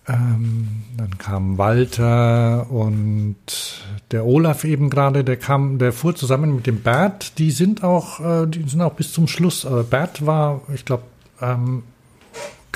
ähm, 0.08 0.68
dann 0.96 1.18
kam 1.18 1.58
Walter 1.58 2.70
und 2.70 3.36
der 4.10 4.24
Olaf 4.24 4.64
eben 4.64 4.88
gerade, 4.88 5.24
der 5.24 5.36
kam, 5.36 5.78
der 5.78 5.92
fuhr 5.92 6.14
zusammen 6.16 6.54
mit 6.56 6.66
dem 6.66 6.80
Bert. 6.80 7.38
Die 7.38 7.50
sind 7.50 7.84
auch, 7.84 8.20
äh, 8.20 8.46
die 8.46 8.66
sind 8.66 8.80
auch 8.80 8.94
bis 8.94 9.12
zum 9.12 9.28
Schluss. 9.28 9.66
Aber 9.66 9.84
Bert 9.84 10.24
war, 10.24 10.62
ich 10.74 10.86
glaube, 10.86 11.02
ähm, 11.42 11.82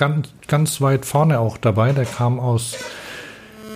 ganz, 0.03 0.35
ganz 0.49 0.81
weit 0.81 1.07
vorne 1.07 1.39
auch 1.39 1.59
dabei. 1.59 1.93
Der 1.93 2.07
kam 2.07 2.41
aus 2.41 2.77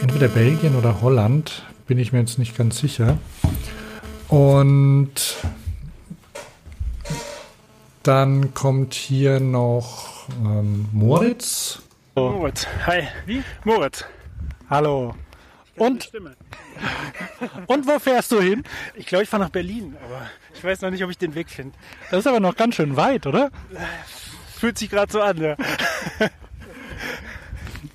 entweder 0.03 0.27
Belgien 0.27 0.75
oder 0.75 1.01
Holland, 1.01 1.63
bin 1.87 1.99
ich 1.99 2.13
mir 2.13 2.19
jetzt 2.19 2.37
nicht 2.37 2.57
ganz 2.59 2.79
sicher. 2.79 3.17
Und 4.27 5.37
dann 8.03 8.55
kommt 8.55 8.95
hier 8.95 9.39
noch 9.39 10.29
ähm, 10.45 10.89
Moritz. 10.91 11.83
Moritz, 12.17 12.67
hi. 12.85 13.03
Wie? 13.25 13.45
Moritz. 13.63 14.05
Hallo. 14.69 15.15
Und, 15.77 16.11
und 17.69 17.87
wo 17.87 18.01
fährst 18.01 18.33
du 18.33 18.41
hin? 18.41 18.65
Ich 18.97 19.07
glaube, 19.07 19.23
ich 19.23 19.31
fahre 19.31 19.45
nach 19.45 19.51
Berlin, 19.51 19.95
aber 20.05 20.23
ich 20.53 20.65
weiß 20.65 20.81
noch 20.81 20.91
nicht, 20.91 21.05
ob 21.05 21.11
ich 21.11 21.19
den 21.19 21.37
Weg 21.37 21.51
finde. 21.51 21.77
Das 22.11 22.21
ist 22.21 22.27
aber 22.27 22.41
noch 22.41 22.57
ganz 22.57 22.75
schön 22.75 22.97
weit, 22.97 23.29
oder? 23.29 23.53
Fühlt 24.59 24.79
sich 24.79 24.91
gerade 24.91 25.13
so 25.13 25.21
an, 25.21 25.37
ja. 25.39 25.57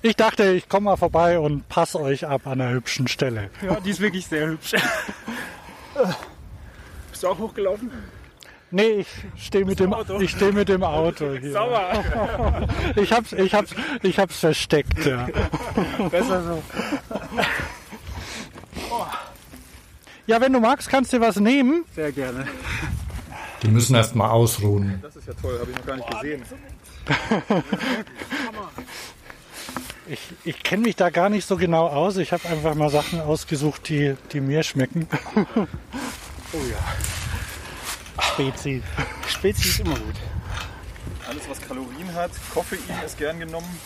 Ich 0.04 0.16
dachte, 0.16 0.50
ich 0.50 0.68
komme 0.68 0.86
mal 0.86 0.96
vorbei 0.96 1.38
und 1.38 1.68
passe 1.68 2.00
euch 2.00 2.26
ab 2.26 2.48
an 2.48 2.60
einer 2.60 2.72
hübschen 2.72 3.06
Stelle. 3.06 3.50
Ja, 3.64 3.78
die 3.78 3.90
ist 3.90 4.00
wirklich 4.00 4.26
sehr 4.26 4.48
hübsch. 4.48 4.72
Bist 7.12 7.22
du 7.22 7.28
auch 7.28 7.38
hochgelaufen? 7.38 7.88
Nee, 8.72 9.04
ich 9.36 9.44
stehe 9.46 9.64
mit, 9.64 9.78
dem- 9.78 9.92
Auto? 9.92 10.18
ich 10.20 10.32
steh 10.32 10.50
mit 10.50 10.68
dem 10.68 10.82
Auto 10.82 11.34
hier. 11.36 11.52
Sauber. 11.52 12.66
Ich 12.96 13.12
hab's, 13.12 13.32
ich 13.32 13.54
hab's, 13.54 13.74
ich 14.02 14.18
hab's 14.18 14.38
versteckt, 14.40 15.06
ja. 15.06 15.28
Besser 16.10 16.42
so. 16.42 16.62
Ja, 20.26 20.40
wenn 20.40 20.52
du 20.52 20.58
magst, 20.58 20.88
kannst 20.88 21.12
du 21.12 21.18
dir 21.18 21.26
was 21.26 21.36
nehmen. 21.38 21.84
Sehr 21.94 22.10
gerne. 22.10 22.48
Die 23.62 23.68
müssen 23.68 23.94
erst 23.94 24.14
mal 24.14 24.30
ausruhen. 24.30 24.98
Das 25.02 25.16
ist 25.16 25.28
ja 25.28 25.34
toll, 25.34 25.58
habe 25.60 25.70
ich 25.70 25.76
noch 25.76 25.86
gar 25.86 25.96
nicht 25.96 26.10
gesehen. 26.10 26.42
Ich, 30.08 30.20
ich 30.44 30.62
kenne 30.62 30.82
mich 30.82 30.96
da 30.96 31.10
gar 31.10 31.28
nicht 31.28 31.46
so 31.46 31.56
genau 31.56 31.86
aus. 31.86 32.16
Ich 32.16 32.32
habe 32.32 32.48
einfach 32.48 32.74
mal 32.74 32.90
Sachen 32.90 33.20
ausgesucht, 33.20 33.88
die, 33.88 34.16
die 34.32 34.40
mir 34.40 34.62
schmecken. 34.62 35.06
Oh 36.54 36.58
ja. 36.70 38.22
Spezi. 38.22 38.82
Spezi 39.26 39.68
ist 39.68 39.80
immer 39.80 39.94
gut. 39.94 40.16
Alles, 41.28 41.48
was 41.48 41.60
Kalorien 41.60 42.12
hat, 42.14 42.30
Koffein 42.52 42.80
ist 43.06 43.16
gern 43.16 43.38
genommen. 43.38 43.78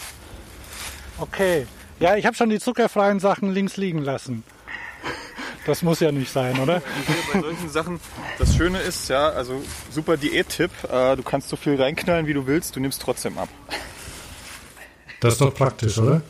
Okay. 1.18 1.66
Ja, 2.00 2.16
ich 2.16 2.26
habe 2.26 2.34
schon 2.34 2.50
die 2.50 2.58
zuckerfreien 2.58 3.20
Sachen 3.20 3.52
links 3.52 3.76
liegen 3.76 4.00
lassen. 4.00 4.42
Das 5.66 5.82
muss 5.82 6.00
ja 6.00 6.12
nicht 6.12 6.32
sein, 6.32 6.58
oder? 6.60 6.80
Bei 7.32 7.40
solchen 7.40 7.68
Sachen, 7.68 8.00
das 8.38 8.54
Schöne 8.56 8.78
ist, 8.78 9.08
ja, 9.08 9.28
also 9.30 9.62
super 9.90 10.16
Diät-Tipp, 10.16 10.70
äh, 10.90 11.16
du 11.16 11.22
kannst 11.22 11.48
so 11.48 11.56
viel 11.56 11.80
reinknallen, 11.80 12.26
wie 12.26 12.34
du 12.34 12.46
willst, 12.46 12.76
du 12.76 12.80
nimmst 12.80 13.02
trotzdem 13.02 13.36
ab. 13.38 13.48
Das 15.20 15.32
ist 15.34 15.40
doch 15.40 15.52
praktisch, 15.54 15.98
oder? 15.98 16.22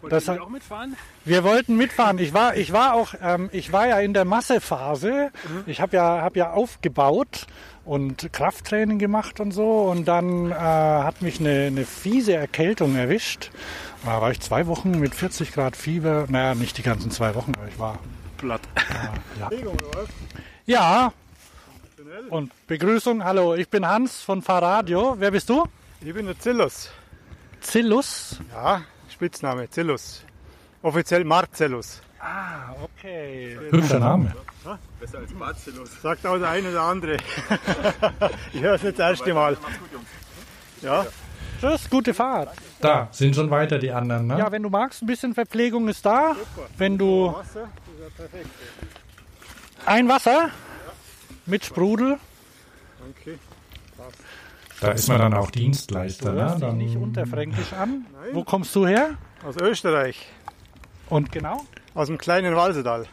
Wollt 0.00 0.12
Das 0.12 0.26
ihr 0.28 0.34
hat- 0.34 0.40
auch 0.40 0.48
mitfahren? 0.48 0.96
Wir 1.24 1.44
wollten 1.44 1.76
mitfahren. 1.76 2.18
Ich 2.18 2.32
war, 2.32 2.56
ich 2.56 2.72
war 2.72 2.94
auch, 2.94 3.14
ähm, 3.22 3.48
ich 3.52 3.72
war 3.72 3.86
ja 3.88 4.00
in 4.00 4.14
der 4.14 4.24
Massephase. 4.24 5.30
Ich 5.66 5.80
habe 5.80 5.96
ja, 5.96 6.22
hab 6.22 6.36
ja 6.36 6.52
aufgebaut 6.52 7.46
und 7.84 8.32
Krafttraining 8.32 8.98
gemacht 8.98 9.38
und 9.40 9.50
so. 9.52 9.82
Und 9.82 10.06
dann 10.06 10.50
äh, 10.50 10.54
hat 10.54 11.20
mich 11.20 11.38
eine, 11.40 11.66
eine 11.66 11.84
fiese 11.84 12.34
Erkältung 12.34 12.96
erwischt. 12.96 13.50
Da 14.04 14.20
war 14.20 14.30
ich 14.30 14.40
zwei 14.40 14.66
Wochen 14.66 14.98
mit 14.98 15.14
40 15.14 15.52
Grad 15.52 15.76
Fieber. 15.76 16.26
Naja, 16.28 16.54
nicht 16.54 16.78
die 16.78 16.82
ganzen 16.82 17.10
zwei 17.10 17.34
Wochen, 17.34 17.52
aber 17.56 17.68
ich 17.68 17.78
war. 17.78 17.98
Platt. 18.36 18.62
Ja. 20.66 21.12
Und 22.30 22.52
Begrüßung. 22.66 23.24
Hallo, 23.24 23.54
ich 23.54 23.68
bin 23.68 23.86
Hans 23.86 24.22
von 24.22 24.42
Fahrradio. 24.42 25.16
Wer 25.18 25.30
bist 25.30 25.48
du? 25.48 25.66
Ich 26.00 26.14
bin 26.14 26.26
der 26.26 26.38
Zillus. 26.38 26.90
Zillus. 27.60 28.38
Ja, 28.52 28.82
Spitzname, 29.10 29.68
Zillus. 29.68 30.22
Offiziell 30.82 31.24
Marcellus. 31.24 32.00
Ah, 32.20 32.74
okay. 32.82 33.58
Hübscher 33.70 33.98
Name. 33.98 34.32
Besser 35.00 35.18
als 35.18 35.32
Bacillus. 35.32 36.02
Sagt 36.02 36.26
auch 36.26 36.38
der 36.38 36.50
eine 36.50 36.70
oder 36.70 36.82
andere. 36.82 37.16
ich 38.52 38.60
höre 38.60 38.74
es 38.74 38.82
jetzt 38.82 38.98
das 38.98 39.10
erste 39.10 39.32
Mal. 39.32 39.56
Ja, 40.82 41.06
Tschüss, 41.60 41.90
gute 41.90 42.14
Fahrt. 42.14 42.50
Da 42.80 43.08
sind 43.10 43.34
schon 43.34 43.50
weiter 43.50 43.78
die 43.78 43.90
anderen, 43.90 44.26
ne? 44.28 44.38
Ja, 44.38 44.50
wenn 44.52 44.62
du 44.62 44.70
magst, 44.70 45.02
ein 45.02 45.06
bisschen 45.06 45.34
Verpflegung 45.34 45.88
ist 45.88 46.04
da. 46.06 46.36
Wenn 46.76 46.96
du 46.98 47.32
Wasser, 47.34 47.68
ein 49.86 50.08
Wasser 50.08 50.50
mit 51.46 51.64
Sprudel, 51.64 52.18
da 54.80 54.92
ist 54.92 55.08
man 55.08 55.18
dann 55.18 55.34
auch 55.34 55.50
Dienstleister, 55.50 56.30
du 56.30 56.36
ne? 56.36 56.42
hörst 56.42 56.54
dich 56.56 56.60
Dann, 56.62 56.76
nicht 56.78 56.96
unterfränkisch 56.96 57.72
an. 57.72 58.06
Wo 58.32 58.44
kommst 58.44 58.74
du 58.76 58.86
her? 58.86 59.14
Aus 59.44 59.56
Österreich, 59.56 60.26
Und 61.08 61.32
genau? 61.32 61.64
aus 61.94 62.06
dem 62.08 62.18
kleinen 62.18 62.54
Walsedal. 62.54 63.06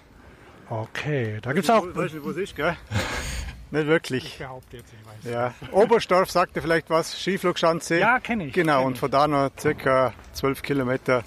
Okay, 0.69 1.39
da 1.41 1.53
gibt's 1.53 1.69
auch. 1.69 1.85
Weißt 1.95 2.15
du, 2.15 2.23
wo 2.23 2.29
es 2.31 2.37
ist, 2.37 2.55
gell? 2.55 2.75
Nicht 3.75 3.87
wirklich. 3.87 4.37
behaupte 4.39 4.77
jetzt, 4.77 4.93
ich 4.93 5.29
weiß. 5.29 5.33
Ja. 5.33 5.53
Oberstorf 5.71 6.31
sagte 6.31 6.61
vielleicht 6.61 6.89
was, 6.89 7.19
Skiflugschanze. 7.19 7.99
Ja, 7.99 8.19
kenne 8.19 8.45
ich. 8.45 8.53
Genau, 8.53 8.79
kenn 8.79 8.87
und 8.87 8.97
von 8.97 9.11
da 9.11 9.27
noch 9.27 9.51
circa 9.59 10.13
12 10.33 10.61
Kilometer 10.61 11.23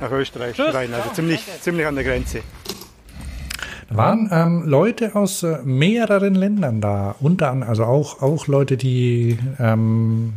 nach 0.00 0.10
Österreich 0.10 0.58
rein. 0.58 0.92
Also 0.92 1.10
ziemlich, 1.10 1.46
ziemlich 1.60 1.86
an 1.86 1.94
der 1.94 2.04
Grenze. 2.04 2.42
waren 3.88 4.28
ähm, 4.32 4.64
Leute 4.66 5.14
aus 5.14 5.44
äh, 5.44 5.58
mehreren 5.62 6.34
Ländern 6.34 6.80
da, 6.80 7.14
unter 7.20 7.50
anderem, 7.50 7.70
also 7.70 7.84
auch, 7.84 8.20
auch 8.20 8.46
Leute, 8.48 8.76
die 8.76 9.38
ähm, 9.60 10.32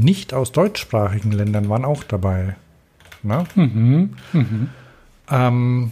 nicht 0.00 0.34
aus 0.34 0.52
deutschsprachigen 0.52 1.30
Ländern 1.32 1.68
waren 1.68 1.84
auch 1.84 2.02
dabei. 2.02 2.56
Ne? 3.22 3.44
Ähm, 5.30 5.90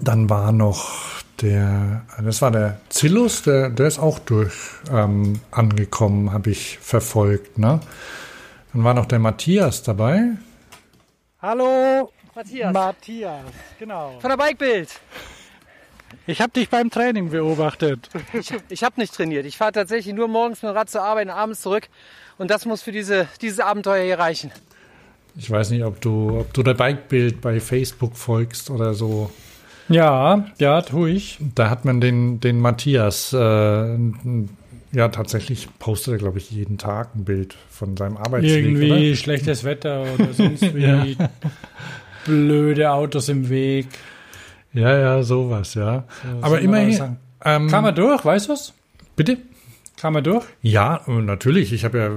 dann 0.00 0.30
war 0.30 0.52
noch 0.52 1.16
der, 1.42 2.02
das 2.22 2.42
war 2.42 2.50
der 2.50 2.80
Zillus, 2.88 3.42
der, 3.42 3.70
der 3.70 3.86
ist 3.86 3.98
auch 3.98 4.18
durch 4.18 4.54
ähm, 4.90 5.40
angekommen, 5.50 6.32
habe 6.32 6.50
ich 6.50 6.78
verfolgt. 6.78 7.58
Ne? 7.58 7.80
Dann 8.72 8.84
war 8.84 8.94
noch 8.94 9.06
der 9.06 9.18
Matthias 9.18 9.82
dabei. 9.82 10.32
Hallo, 11.40 12.10
Matthias. 12.34 12.72
Matthias. 12.72 13.44
Genau. 13.78 14.18
Von 14.20 14.30
der 14.30 14.36
Bikebild. 14.36 14.88
Ich 16.26 16.40
habe 16.40 16.52
dich 16.52 16.68
beim 16.68 16.90
Training 16.90 17.30
beobachtet. 17.30 18.08
Ich, 18.32 18.52
ich 18.68 18.82
habe 18.82 19.00
nicht 19.00 19.14
trainiert. 19.14 19.46
Ich 19.46 19.56
fahre 19.56 19.72
tatsächlich 19.72 20.14
nur 20.14 20.28
morgens 20.28 20.62
mit 20.62 20.70
dem 20.70 20.76
Rad 20.76 20.90
zur 20.90 21.02
Arbeit 21.02 21.26
und 21.26 21.32
abends 21.32 21.60
zurück. 21.60 21.88
Und 22.38 22.50
das 22.50 22.64
muss 22.66 22.82
für 22.82 22.92
diese, 22.92 23.28
dieses 23.40 23.60
Abenteuer 23.60 24.04
hier 24.04 24.18
reichen. 24.18 24.50
Ich 25.36 25.50
weiß 25.50 25.70
nicht, 25.70 25.84
ob 25.84 26.00
du, 26.00 26.40
ob 26.40 26.52
du 26.52 26.62
der 26.62 26.74
Bikebild 26.74 27.40
bei 27.40 27.60
Facebook 27.60 28.16
folgst 28.16 28.70
oder 28.70 28.94
so. 28.94 29.30
Ja, 29.88 30.46
ja, 30.58 30.82
tue 30.82 31.10
ich. 31.10 31.38
Da 31.54 31.70
hat 31.70 31.84
man 31.84 32.00
den, 32.00 32.40
den 32.40 32.60
Matthias, 32.60 33.32
äh, 33.32 33.96
ja, 34.92 35.08
tatsächlich 35.08 35.68
postet 35.78 36.14
er, 36.14 36.18
glaube 36.18 36.38
ich, 36.38 36.50
jeden 36.50 36.78
Tag 36.78 37.14
ein 37.14 37.24
Bild 37.24 37.54
von 37.70 37.96
seinem 37.96 38.16
Arbeitsweg. 38.16 38.64
Irgendwie 38.64 39.16
schlechtes 39.16 39.64
Wetter 39.64 40.04
oder 40.14 40.32
sonst 40.32 40.62
wie 40.74 41.16
blöde 42.24 42.90
Autos 42.90 43.28
im 43.28 43.48
Weg. 43.48 43.86
Oder? 44.74 44.82
Ja, 44.82 44.98
ja, 44.98 45.22
sowas, 45.22 45.74
ja. 45.74 46.04
Aber 46.40 46.50
soll 46.50 46.50
man 46.50 46.64
immerhin. 46.64 46.98
was? 46.98 47.10
Ähm, 47.44 47.68
Kam 47.68 47.84
er 47.84 47.92
durch, 47.92 48.24
weißt 48.24 48.48
du's? 48.48 48.74
bitte? 49.16 49.38
Kam 49.96 50.14
er 50.16 50.22
durch? 50.22 50.44
Ja, 50.60 51.00
natürlich. 51.06 51.72
Ich 51.72 51.84
habe 51.84 51.98
ja, 51.98 52.08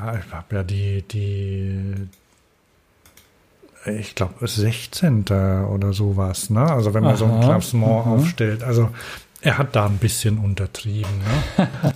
ja, 0.00 0.18
ich 0.18 0.32
hab 0.32 0.50
ja 0.52 0.62
die, 0.62 1.02
die, 1.02 1.94
ich 3.86 4.14
glaube, 4.14 4.46
16. 4.46 5.24
oder 5.24 5.92
sowas, 5.92 6.50
ne? 6.50 6.62
Also 6.62 6.94
wenn 6.94 7.04
man 7.04 7.16
so 7.16 7.24
ein 7.24 7.32
Aha, 7.32 7.44
Klassement 7.44 8.06
aufstellt. 8.06 8.62
Also 8.62 8.90
er 9.40 9.58
hat 9.58 9.74
da 9.76 9.86
ein 9.86 9.98
bisschen 9.98 10.38
untertrieben, 10.38 11.10
ne? 11.18 11.68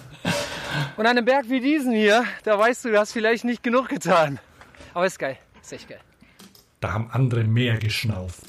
Und 0.96 1.06
an 1.06 1.16
einem 1.16 1.24
Berg 1.24 1.46
wie 1.48 1.60
diesen 1.60 1.92
hier, 1.92 2.24
da 2.44 2.58
weißt 2.58 2.84
du, 2.84 2.90
du 2.90 2.98
hast 2.98 3.12
vielleicht 3.12 3.44
nicht 3.44 3.62
genug 3.62 3.88
getan. 3.88 4.38
Aber 4.94 5.06
ist 5.06 5.18
geil. 5.18 5.36
Ist 5.60 5.72
echt 5.72 5.88
geil. 5.88 6.00
Da 6.80 6.92
haben 6.92 7.08
andere 7.12 7.44
mehr 7.44 7.78
geschnauft. 7.78 8.42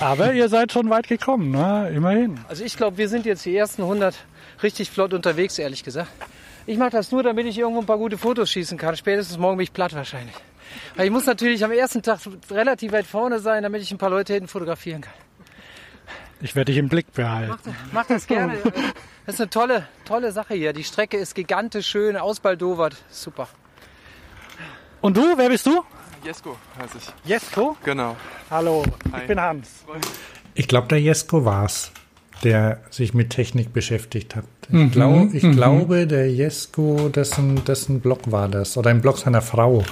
Aber 0.00 0.32
ihr 0.34 0.48
seid 0.48 0.72
schon 0.72 0.90
weit 0.90 1.08
gekommen, 1.08 1.50
ne? 1.50 1.90
Immerhin. 1.94 2.38
Also 2.48 2.64
ich 2.64 2.76
glaube, 2.76 2.98
wir 2.98 3.08
sind 3.08 3.24
jetzt 3.26 3.44
die 3.44 3.56
ersten 3.56 3.82
100 3.82 4.14
richtig 4.62 4.90
flott 4.90 5.14
unterwegs, 5.14 5.58
ehrlich 5.58 5.84
gesagt. 5.84 6.10
Ich 6.66 6.76
mache 6.76 6.90
das 6.90 7.10
nur, 7.10 7.22
damit 7.22 7.46
ich 7.46 7.58
irgendwo 7.58 7.80
ein 7.80 7.86
paar 7.86 7.96
gute 7.98 8.18
Fotos 8.18 8.50
schießen 8.50 8.76
kann. 8.76 8.96
Spätestens 8.96 9.38
morgen 9.38 9.56
bin 9.56 9.64
ich 9.64 9.72
platt 9.72 9.94
wahrscheinlich. 9.94 10.34
Ich 11.02 11.10
muss 11.10 11.26
natürlich 11.26 11.64
am 11.64 11.72
ersten 11.72 12.02
Tag 12.02 12.20
relativ 12.50 12.92
weit 12.92 13.06
vorne 13.06 13.38
sein, 13.40 13.62
damit 13.62 13.82
ich 13.82 13.90
ein 13.92 13.98
paar 13.98 14.10
Leute 14.10 14.32
hinten 14.34 14.48
fotografieren 14.48 15.02
kann. 15.02 15.12
Ich 16.40 16.54
werde 16.54 16.70
dich 16.72 16.78
im 16.78 16.88
Blick 16.88 17.12
behalten. 17.12 17.50
Mach, 17.64 17.72
mach 17.92 18.06
das 18.06 18.26
gerne. 18.26 18.54
Das 19.26 19.34
ist 19.34 19.40
eine 19.42 19.50
tolle, 19.50 19.86
tolle 20.06 20.32
Sache 20.32 20.54
hier. 20.54 20.72
Die 20.72 20.84
Strecke 20.84 21.18
ist 21.18 21.34
gigantisch 21.34 21.86
schön, 21.86 22.16
ausbaldowert. 22.16 22.96
Super. 23.10 23.46
Und 25.02 25.18
du, 25.18 25.36
wer 25.36 25.50
bist 25.50 25.66
du? 25.66 25.82
Jesko 26.24 26.56
heiße 26.78 26.96
ich. 26.96 27.28
Jesko? 27.28 27.76
Genau. 27.84 28.16
Hallo, 28.50 28.84
Hi. 29.12 29.20
ich 29.20 29.26
bin 29.28 29.38
Hans. 29.38 29.84
Ich 30.54 30.66
glaube, 30.66 30.88
der 30.88 30.98
Jesko 31.02 31.44
war's, 31.44 31.92
der 32.42 32.80
sich 32.88 33.12
mit 33.12 33.28
Technik 33.28 33.74
beschäftigt 33.74 34.34
hat. 34.34 34.44
Ich, 34.62 34.70
Mhm, 34.72 34.90
glaub, 34.92 35.34
ich 35.34 35.42
mhm. 35.42 35.52
glaube, 35.52 36.06
der 36.06 36.32
Jesko, 36.32 37.10
dessen, 37.10 37.62
dessen 37.66 38.00
Blog 38.00 38.20
war 38.32 38.48
das, 38.48 38.78
oder 38.78 38.88
ein 38.88 39.02
Blog 39.02 39.18
seiner 39.18 39.42
Frau, 39.42 39.84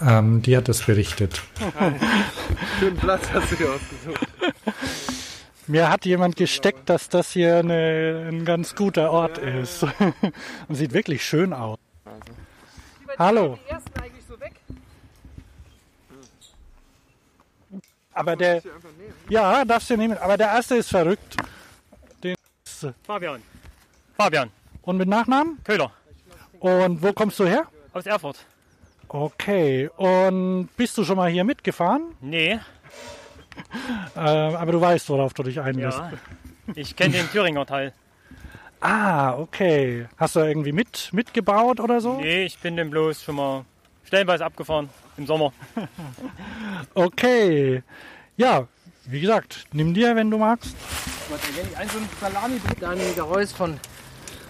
ähm, 0.00 0.42
die 0.42 0.56
hat 0.56 0.68
das 0.68 0.84
berichtet. 0.84 1.42
Schönen 2.78 2.96
Platz 2.96 3.30
hast 3.32 3.52
du 3.52 3.56
dir 3.56 3.72
ausgesucht. 3.72 4.26
Mir 5.66 5.90
hat 5.90 6.06
jemand 6.06 6.36
gesteckt, 6.36 6.88
dass 6.88 7.10
das 7.10 7.32
hier 7.32 7.58
eine, 7.58 8.26
ein 8.30 8.44
ganz 8.46 8.74
guter 8.74 9.10
Ort 9.10 9.36
ist. 9.36 9.82
Und 10.68 10.74
sieht 10.74 10.94
wirklich 10.94 11.24
schön 11.24 11.52
aus. 11.52 11.78
Hallo. 13.18 13.58
Die 13.66 13.70
ersten 13.70 14.00
eigentlich 14.00 14.24
so 14.26 14.40
weg? 14.40 14.52
Aber 18.14 18.34
der. 18.36 18.62
Ja, 19.28 19.64
darfst 19.64 19.90
du 19.90 19.96
nehmen. 19.96 20.16
Aber 20.18 20.36
der 20.36 20.48
erste 20.48 20.76
ist 20.76 20.88
verrückt. 20.88 21.36
Den 22.22 22.34
Fabian. 23.02 23.42
Fabian. 24.16 24.50
Und 24.82 24.96
mit 24.96 25.08
Nachnamen? 25.08 25.58
Köhler. 25.64 25.92
Und 26.60 27.02
wo 27.02 27.12
kommst 27.12 27.38
du 27.38 27.46
her? 27.46 27.66
Aus 27.92 28.06
Erfurt. 28.06 28.38
Okay. 29.08 29.88
Und 29.96 30.68
bist 30.76 30.96
du 30.98 31.04
schon 31.04 31.16
mal 31.16 31.30
hier 31.30 31.44
mitgefahren? 31.44 32.14
Nee. 32.20 32.58
Äh, 34.14 34.20
aber 34.20 34.70
du 34.70 34.80
weißt, 34.80 35.08
worauf 35.10 35.34
du 35.34 35.42
dich 35.42 35.60
einlässt. 35.60 35.98
Ja. 35.98 36.12
Ich 36.76 36.94
kenne 36.94 37.14
den 37.14 37.28
Thüringer 37.30 37.66
Teil. 37.66 37.92
Ah, 38.80 39.34
okay. 39.36 40.06
Hast 40.16 40.36
du 40.36 40.40
irgendwie 40.40 40.70
mit, 40.70 41.10
mitgebaut 41.12 41.80
oder 41.80 42.00
so? 42.00 42.20
Nee, 42.20 42.44
ich 42.44 42.56
bin 42.60 42.76
den 42.76 42.90
bloß 42.90 43.24
schon 43.24 43.34
mal 43.34 43.64
stellenweise 44.04 44.44
abgefahren 44.44 44.88
im 45.16 45.26
Sommer. 45.26 45.52
Okay. 46.94 47.82
Ja, 48.36 48.68
wie 49.06 49.20
gesagt, 49.20 49.66
nimm 49.72 49.94
dir, 49.94 50.14
wenn 50.14 50.30
du 50.30 50.38
magst. 50.38 50.76
Ein 51.76 51.88
so 51.88 51.98
ein 51.98 52.08
salami 52.20 52.60
Daniel 52.78 53.20
Reus 53.20 53.50
von 53.50 53.80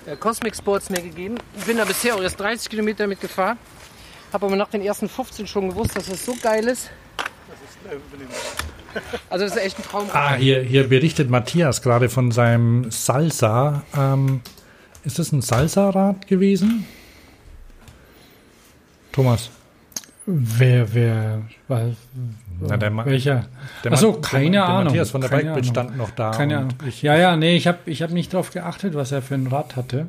äh, 0.04 0.16
Cosmic 0.16 0.54
Sports 0.54 0.90
mir 0.90 1.00
gegeben. 1.00 1.36
Ich 1.56 1.64
bin 1.64 1.78
da 1.78 1.86
bisher 1.86 2.14
auch 2.14 2.20
erst 2.20 2.38
30 2.38 2.68
Kilometer 2.68 3.06
mitgefahren. 3.06 3.56
Habe 4.32 4.46
aber 4.46 4.56
nach 4.56 4.68
den 4.68 4.82
ersten 4.82 5.08
15 5.08 5.46
schon 5.46 5.70
gewusst, 5.70 5.96
dass 5.96 6.08
es 6.08 6.24
so 6.24 6.34
geil 6.42 6.66
ist. 6.68 6.90
Also 9.30 9.44
das 9.44 9.54
ist 9.54 9.62
echt 9.62 9.78
ein 9.78 9.82
Traum. 9.84 10.08
Ah, 10.12 10.34
hier, 10.34 10.62
hier 10.62 10.88
berichtet 10.88 11.28
Matthias 11.30 11.82
gerade 11.82 12.08
von 12.08 12.32
seinem 12.32 12.90
Salsa. 12.90 13.82
Ähm, 13.96 14.40
ist 15.04 15.18
das 15.18 15.30
ein 15.30 15.42
Salsa-Rad 15.42 16.26
gewesen? 16.26 16.84
Thomas. 19.12 19.50
Wer, 20.26 20.92
wer, 20.94 21.42
weil, 21.68 21.96
Na, 22.60 22.76
der 22.76 22.90
Ma- 22.90 23.04
welcher? 23.06 23.46
der 23.84 23.92
Achso, 23.92 24.14
keine 24.14 24.50
der 24.52 24.64
Ahnung. 24.66 24.84
Matthias 24.84 25.10
von 25.10 25.20
der 25.20 25.28
Bikebit 25.28 25.66
stand 25.66 25.96
noch 25.96 26.10
da 26.10 26.30
Keine 26.32 26.58
Ahnung. 26.58 26.74
ich- 26.86 27.02
ja, 27.02 27.16
ja, 27.16 27.36
nee, 27.36 27.56
ich 27.56 27.66
habe 27.66 27.78
ich 27.86 28.02
hab 28.02 28.10
nicht 28.10 28.32
drauf 28.32 28.50
geachtet, 28.50 28.94
was 28.94 29.12
er 29.12 29.22
für 29.22 29.34
ein 29.34 29.46
Rad 29.46 29.76
hatte. 29.76 30.06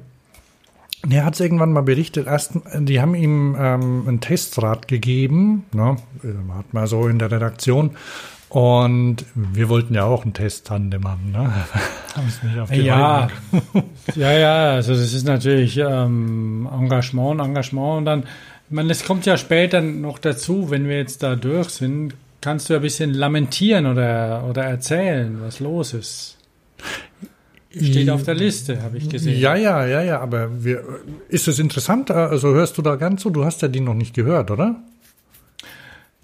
Er 1.10 1.26
hat 1.26 1.36
es 1.36 1.40
irgendwann 1.40 1.72
mal 1.72 1.82
berichtet. 1.82 2.28
Erst, 2.28 2.54
die 2.78 3.00
haben 3.00 3.16
ihm 3.16 3.56
ähm, 3.58 4.08
ein 4.08 4.20
Testrad 4.20 4.88
gegeben, 4.88 5.66
ne? 5.72 5.98
hat 6.58 6.74
man 6.74 6.88
so 6.88 7.08
in 7.08 7.20
der 7.20 7.32
Redaktion. 7.32 7.92
Und 8.50 9.26
wir 9.36 9.70
wollten 9.70 9.94
ja 9.94 10.06
auch 10.06 10.24
einen 10.24 10.34
Testtandem 10.34 11.08
haben. 11.08 11.32
Ne? 11.32 11.54
Haben 12.16 12.28
es 12.28 12.42
nicht 12.42 12.58
auf 12.58 12.72
die 12.72 12.82
Ja, 12.82 13.28
ja, 14.16 14.32
ja, 14.32 14.72
also 14.72 14.94
das 14.94 15.14
ist 15.14 15.28
natürlich 15.28 15.78
ähm, 15.78 16.68
Engagement, 16.74 17.40
Engagement 17.40 18.00
und 18.00 18.06
dann, 18.06 18.20
ich 18.22 18.72
meine, 18.72 18.90
das 18.90 19.06
kommt 19.06 19.28
ja 19.28 19.38
später 19.38 19.82
noch 19.82 20.18
dazu, 20.18 20.72
wenn 20.72 20.88
wir 20.88 20.98
jetzt 20.98 21.22
da 21.22 21.36
durch 21.36 21.70
sind, 21.70 22.16
kannst 22.42 22.70
du 22.70 22.74
ja 22.74 22.80
ein 22.80 22.82
bisschen 22.82 23.14
lamentieren 23.14 23.86
oder, 23.86 24.44
oder 24.50 24.64
erzählen, 24.64 25.38
was 25.42 25.60
los 25.60 25.94
ist. 25.94 26.39
Steht 27.72 28.10
auf 28.10 28.24
der 28.24 28.34
Liste, 28.34 28.82
habe 28.82 28.98
ich 28.98 29.10
gesehen. 29.10 29.40
Ja, 29.40 29.56
ja, 29.56 29.86
ja, 29.86 30.02
ja, 30.02 30.20
aber 30.20 30.64
wir, 30.64 30.84
ist 31.28 31.48
es 31.48 31.60
interessant? 31.60 32.10
Also 32.10 32.50
hörst 32.54 32.78
du 32.80 32.82
da 32.82 32.96
ganz 32.96 33.22
so? 33.22 33.30
Du 33.30 33.46
hast 33.46 33.62
ja 33.62 33.68
die 33.68 33.80
noch 33.80 33.94
nicht 33.94 34.16
gehört, 34.16 34.50
oder? 34.50 34.76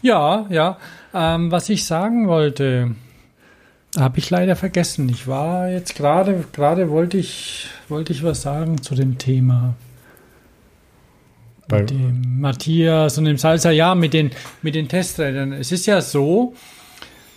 Ja, 0.02 0.48
ja. 0.50 0.78
Ähm, 1.14 1.52
was 1.52 1.70
ich 1.70 1.86
sagen 1.86 2.28
wollte, 2.28 2.96
habe 3.98 4.18
ich 4.18 4.30
leider 4.32 4.56
vergessen. 4.56 5.08
Ich 5.10 5.28
war 5.28 5.70
jetzt 5.70 5.96
gerade, 5.96 6.44
gerade 6.52 6.90
wollte 6.90 7.18
ich, 7.18 7.68
wollte 7.90 8.12
ich 8.12 8.24
was 8.24 8.42
sagen 8.42 8.82
zu 8.82 8.96
dem 8.96 9.18
Thema. 9.20 9.76
Bei- 11.68 11.84
dem 11.84 12.40
Matthias 12.42 13.18
und 13.18 13.26
dem 13.26 13.38
Salsa, 13.38 13.72
ja, 13.72 13.96
mit 13.96 14.14
den, 14.14 14.32
mit 14.62 14.76
den 14.76 14.88
Testrädern. 14.88 15.52
Es 15.54 15.72
ist 15.72 15.86
ja 15.86 16.02
so, 16.02 16.54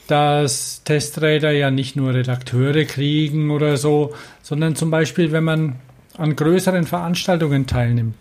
dass 0.09 0.83
Testräder 0.85 1.53
ja 1.53 1.71
nicht 1.71 1.95
nur 1.95 2.15
Redakteure 2.15 2.85
kriegen 2.85 3.51
oder 3.51 3.77
so, 3.77 4.15
sondern 4.43 4.75
zum 4.75 4.91
Beispiel, 4.91 5.33
wenn 5.33 5.45
man 5.45 5.77
an 6.17 6.35
größeren 6.35 6.85
Veranstaltungen 6.85 7.67
teilnimmt. 7.67 8.15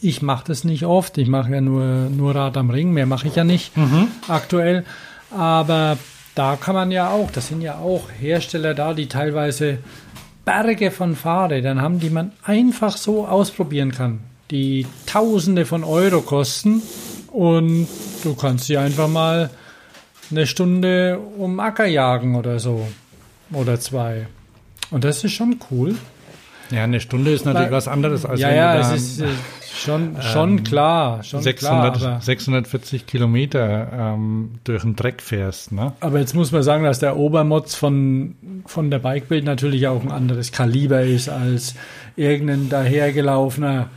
Ich 0.00 0.22
mache 0.22 0.44
das 0.46 0.64
nicht 0.64 0.86
oft, 0.86 1.18
ich 1.18 1.28
mache 1.28 1.52
ja 1.52 1.60
nur, 1.60 2.08
nur 2.08 2.34
Rad 2.34 2.56
am 2.56 2.70
Ring, 2.70 2.92
mehr 2.92 3.06
mache 3.06 3.28
ich 3.28 3.34
ja 3.34 3.44
nicht 3.44 3.72
aktuell. 4.28 4.84
Aber 5.30 5.98
da 6.34 6.56
kann 6.56 6.74
man 6.74 6.90
ja 6.90 7.10
auch, 7.10 7.30
das 7.30 7.48
sind 7.48 7.60
ja 7.60 7.78
auch 7.78 8.08
Hersteller 8.18 8.72
da, 8.72 8.94
die 8.94 9.08
teilweise 9.08 9.78
Berge 10.44 10.90
von 10.90 11.16
Fahrrädern 11.16 11.82
haben, 11.82 11.98
die 11.98 12.08
man 12.08 12.32
einfach 12.44 12.96
so 12.96 13.26
ausprobieren 13.26 13.92
kann, 13.92 14.20
die 14.50 14.86
Tausende 15.06 15.66
von 15.66 15.84
Euro 15.84 16.22
kosten 16.22 16.82
und 17.32 17.88
du 18.22 18.34
kannst 18.34 18.66
sie 18.66 18.78
einfach 18.78 19.08
mal 19.08 19.50
eine 20.30 20.46
Stunde 20.46 21.18
um 21.38 21.60
Acker 21.60 21.86
jagen 21.86 22.36
oder 22.36 22.58
so 22.58 22.86
oder 23.52 23.80
zwei. 23.80 24.26
Und 24.90 25.04
das 25.04 25.24
ist 25.24 25.32
schon 25.32 25.56
cool. 25.70 25.96
Ja, 26.70 26.84
eine 26.84 27.00
Stunde 27.00 27.32
ist 27.32 27.44
natürlich 27.44 27.66
Weil- 27.66 27.76
was 27.76 27.88
anderes 27.88 28.24
als 28.24 28.40
ja, 28.40 28.48
wenn 28.48 28.56
ja, 28.56 28.76
du 28.76 28.82
da, 28.82 28.94
es 28.94 29.18
ist 29.18 29.24
schon, 29.74 30.16
schon 30.22 30.58
ähm, 30.58 30.64
klar, 30.64 31.22
schon 31.24 31.42
600, 31.42 31.96
klar. 31.98 32.12
Aber, 32.12 32.20
640 32.22 33.06
Kilometer 33.06 33.88
ähm, 33.92 34.52
durch 34.64 34.82
den 34.82 34.94
Dreck 34.94 35.20
fährst, 35.20 35.72
ne? 35.72 35.94
aber 36.00 36.20
jetzt 36.20 36.34
muss 36.34 36.52
man 36.52 36.62
sagen, 36.62 36.84
dass 36.84 37.00
der 37.00 37.16
Obermotz 37.16 37.74
von, 37.74 38.36
von 38.66 38.90
der 38.90 39.00
Bikebild 39.00 39.44
natürlich 39.44 39.88
auch 39.88 40.02
ein 40.02 40.12
anderes 40.12 40.52
Kaliber 40.52 41.02
ist 41.02 41.28
als 41.28 41.74
irgendein 42.16 42.68
dahergelaufener 42.68 43.88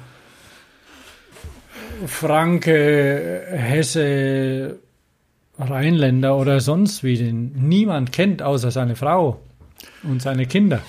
Franke, 2.07 3.43
Hesse, 3.51 4.79
Rheinländer 5.57 6.35
oder 6.35 6.59
sonst 6.59 7.03
wie, 7.03 7.17
den 7.17 7.53
niemand 7.67 8.11
kennt, 8.11 8.41
außer 8.41 8.71
seine 8.71 8.95
Frau 8.95 9.39
und 10.03 10.21
seine 10.21 10.45
Kinder. 10.45 10.81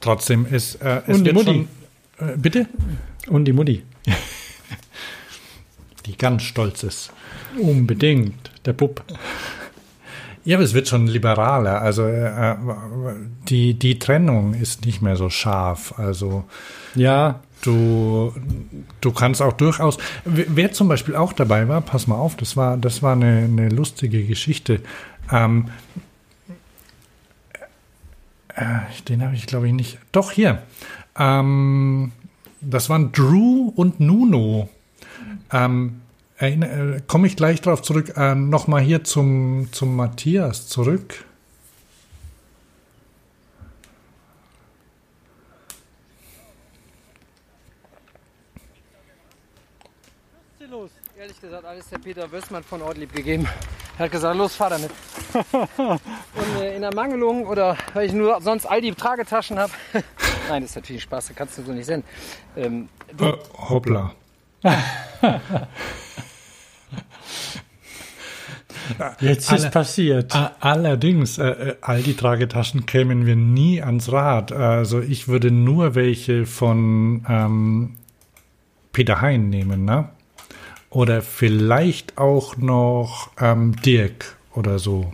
Trotzdem 0.00 0.46
ist 0.46 0.76
äh, 0.76 1.02
es 1.06 1.18
Und 1.18 1.24
die 1.24 1.32
Mutti. 1.32 1.66
Schon, 2.18 2.28
äh, 2.28 2.36
bitte? 2.36 2.66
Und 3.28 3.44
die 3.46 3.52
Mutti. 3.52 3.82
Die 6.06 6.16
ganz 6.16 6.44
stolz 6.44 6.84
ist. 6.84 7.10
Unbedingt, 7.58 8.52
der 8.64 8.74
Bub. 8.74 9.02
Ja, 10.44 10.56
aber 10.56 10.64
es 10.64 10.72
wird 10.72 10.86
schon 10.86 11.08
liberaler. 11.08 11.82
Also 11.82 12.06
äh, 12.06 12.54
die, 13.48 13.74
die 13.74 13.98
Trennung 13.98 14.54
ist 14.54 14.86
nicht 14.86 15.02
mehr 15.02 15.16
so 15.16 15.28
scharf. 15.30 15.98
Also 15.98 16.44
Ja, 16.94 17.40
du, 17.66 18.32
du 19.00 19.12
kannst 19.12 19.42
auch 19.42 19.52
durchaus. 19.52 19.98
Wer 20.24 20.72
zum 20.72 20.88
Beispiel 20.88 21.16
auch 21.16 21.32
dabei 21.32 21.68
war, 21.68 21.80
pass 21.80 22.06
mal 22.06 22.16
auf, 22.16 22.36
das 22.36 22.56
war, 22.56 22.76
das 22.76 23.02
war 23.02 23.12
eine, 23.12 23.44
eine 23.44 23.68
lustige 23.68 24.24
Geschichte. 24.24 24.80
Ähm, 25.32 25.68
äh, 28.54 28.80
den 29.08 29.22
habe 29.22 29.34
ich, 29.34 29.46
glaube 29.46 29.66
ich, 29.66 29.74
nicht. 29.74 29.98
Doch, 30.12 30.30
hier. 30.30 30.62
Ähm, 31.18 32.12
das 32.60 32.88
waren 32.88 33.12
Drew 33.12 33.72
und 33.74 34.00
Nuno. 34.00 34.68
Ähm, 35.52 36.00
äh, 36.38 37.00
Komme 37.06 37.26
ich 37.26 37.36
gleich 37.36 37.60
darauf 37.60 37.82
zurück. 37.82 38.14
Ähm, 38.16 38.50
Nochmal 38.50 38.82
hier 38.82 39.04
zum, 39.04 39.68
zum 39.72 39.96
Matthias 39.96 40.68
zurück. 40.68 41.24
Ehrlich 51.36 51.50
gesagt, 51.50 51.66
alles 51.66 51.88
der 51.90 51.98
Peter 51.98 52.32
Wössmann 52.32 52.62
von 52.62 52.80
Ortlieb 52.80 53.12
gegeben. 53.12 53.46
Er 53.98 54.06
hat 54.06 54.12
gesagt, 54.12 54.38
los, 54.38 54.56
fahr 54.56 54.70
damit. 54.70 54.90
Und 55.76 56.62
äh, 56.62 56.74
in 56.76 56.82
Ermangelung 56.82 57.44
oder 57.44 57.76
weil 57.92 58.06
ich 58.06 58.14
nur 58.14 58.40
sonst 58.40 58.64
all 58.64 58.80
die 58.80 58.92
Tragetaschen 58.92 59.58
habe. 59.58 59.70
Nein, 60.48 60.62
das 60.62 60.70
ist 60.70 60.76
natürlich 60.76 61.02
Spaß, 61.02 61.28
da 61.28 61.34
kannst 61.34 61.58
du 61.58 61.62
so 61.62 61.72
nicht 61.72 61.84
sehen. 61.84 62.04
Ähm, 62.56 62.88
du, 63.14 63.26
Äh, 63.26 63.34
hoppla. 63.68 64.14
Jetzt 69.20 69.52
ist 69.52 69.70
passiert. 69.72 70.34
Allerdings, 70.60 71.36
äh, 71.36 71.48
äh, 71.48 71.76
all 71.82 72.02
die 72.02 72.16
Tragetaschen 72.16 72.86
kämen 72.86 73.26
wir 73.26 73.36
nie 73.36 73.82
ans 73.82 74.10
Rad. 74.10 74.52
Also 74.52 75.02
ich 75.02 75.28
würde 75.28 75.50
nur 75.50 75.94
welche 75.94 76.46
von 76.46 77.26
ähm, 77.28 77.96
Peter 78.92 79.20
Hein 79.20 79.50
nehmen, 79.50 79.84
ne? 79.84 80.08
Oder 80.90 81.22
vielleicht 81.22 82.16
auch 82.18 82.56
noch 82.56 83.30
ähm, 83.40 83.76
Dirk 83.82 84.36
oder 84.54 84.78
so. 84.78 85.12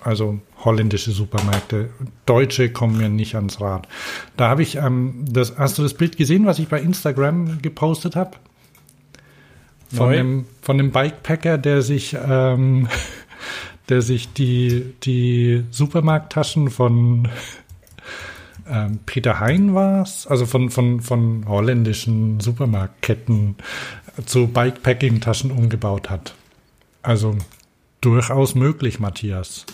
Also 0.00 0.38
holländische 0.64 1.12
Supermärkte. 1.12 1.90
Deutsche 2.26 2.70
kommen 2.70 2.98
mir 2.98 3.08
nicht 3.08 3.34
ans 3.34 3.60
Rad. 3.60 3.88
Da 4.36 4.48
habe 4.48 4.62
ich, 4.62 4.76
ähm, 4.76 5.24
das, 5.28 5.56
hast 5.56 5.78
du 5.78 5.82
das 5.82 5.94
Bild 5.94 6.16
gesehen, 6.16 6.46
was 6.46 6.58
ich 6.58 6.68
bei 6.68 6.80
Instagram 6.80 7.62
gepostet 7.62 8.16
habe? 8.16 8.32
Von 9.88 10.08
Neu. 10.08 10.16
dem, 10.16 10.46
von 10.60 10.78
dem 10.78 10.90
Bikepacker, 10.90 11.58
der 11.58 11.82
sich, 11.82 12.16
ähm, 12.26 12.88
der 13.88 14.02
sich 14.02 14.32
die, 14.32 14.94
die 15.04 15.64
Supermarkttaschen 15.70 16.70
von 16.70 17.28
ähm, 18.68 19.00
Peter 19.06 19.40
Hein 19.40 19.74
war's, 19.74 20.26
also 20.26 20.46
von, 20.46 20.70
von, 20.70 21.00
von 21.00 21.46
holländischen 21.48 22.40
Supermarktketten 22.40 23.56
zu 24.26 24.48
Bikepacking-Taschen 24.48 25.50
umgebaut 25.50 26.10
hat. 26.10 26.34
Also 27.02 27.36
durchaus 28.00 28.54
möglich, 28.54 29.00
Matthias. 29.00 29.66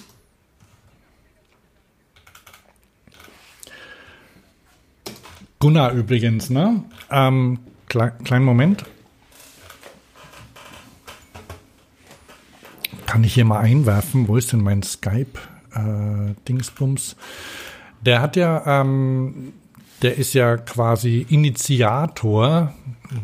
Gunnar 5.61 5.93
übrigens, 5.93 6.49
ne? 6.49 6.83
Ähm, 7.11 7.59
kle 7.87 8.15
kleinen 8.25 8.47
Moment. 8.47 8.87
Kann 13.05 13.23
ich 13.25 13.35
hier 13.35 13.45
mal 13.45 13.61
einwerfen? 13.61 14.27
Wo 14.27 14.39
ist 14.39 14.53
denn 14.53 14.63
mein 14.63 14.83
Skype-Dingsbums? 14.83 17.17
Der 18.05 18.21
hat 18.21 18.37
ja, 18.37 18.81
ähm, 18.81 19.53
der 20.03 20.17
ist 20.17 20.33
ja 20.35 20.57
quasi 20.57 21.27
Initiator, 21.29 22.73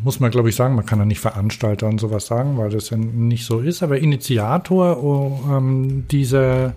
muss 0.02 0.20
man 0.20 0.30
glaube 0.30 0.48
ich 0.48 0.56
sagen, 0.56 0.74
man 0.74 0.84
kann 0.86 0.98
ja 0.98 1.04
nicht 1.04 1.20
Veranstalter 1.20 1.86
und 1.86 1.98
sowas 1.98 2.26
sagen, 2.26 2.58
weil 2.58 2.70
das 2.70 2.90
ja 2.90 2.96
nicht 2.96 3.46
so 3.46 3.60
ist, 3.60 3.82
aber 3.82 3.98
Initiator 3.98 5.02
oh, 5.02 5.40
ähm, 5.50 6.06
dieser, 6.10 6.74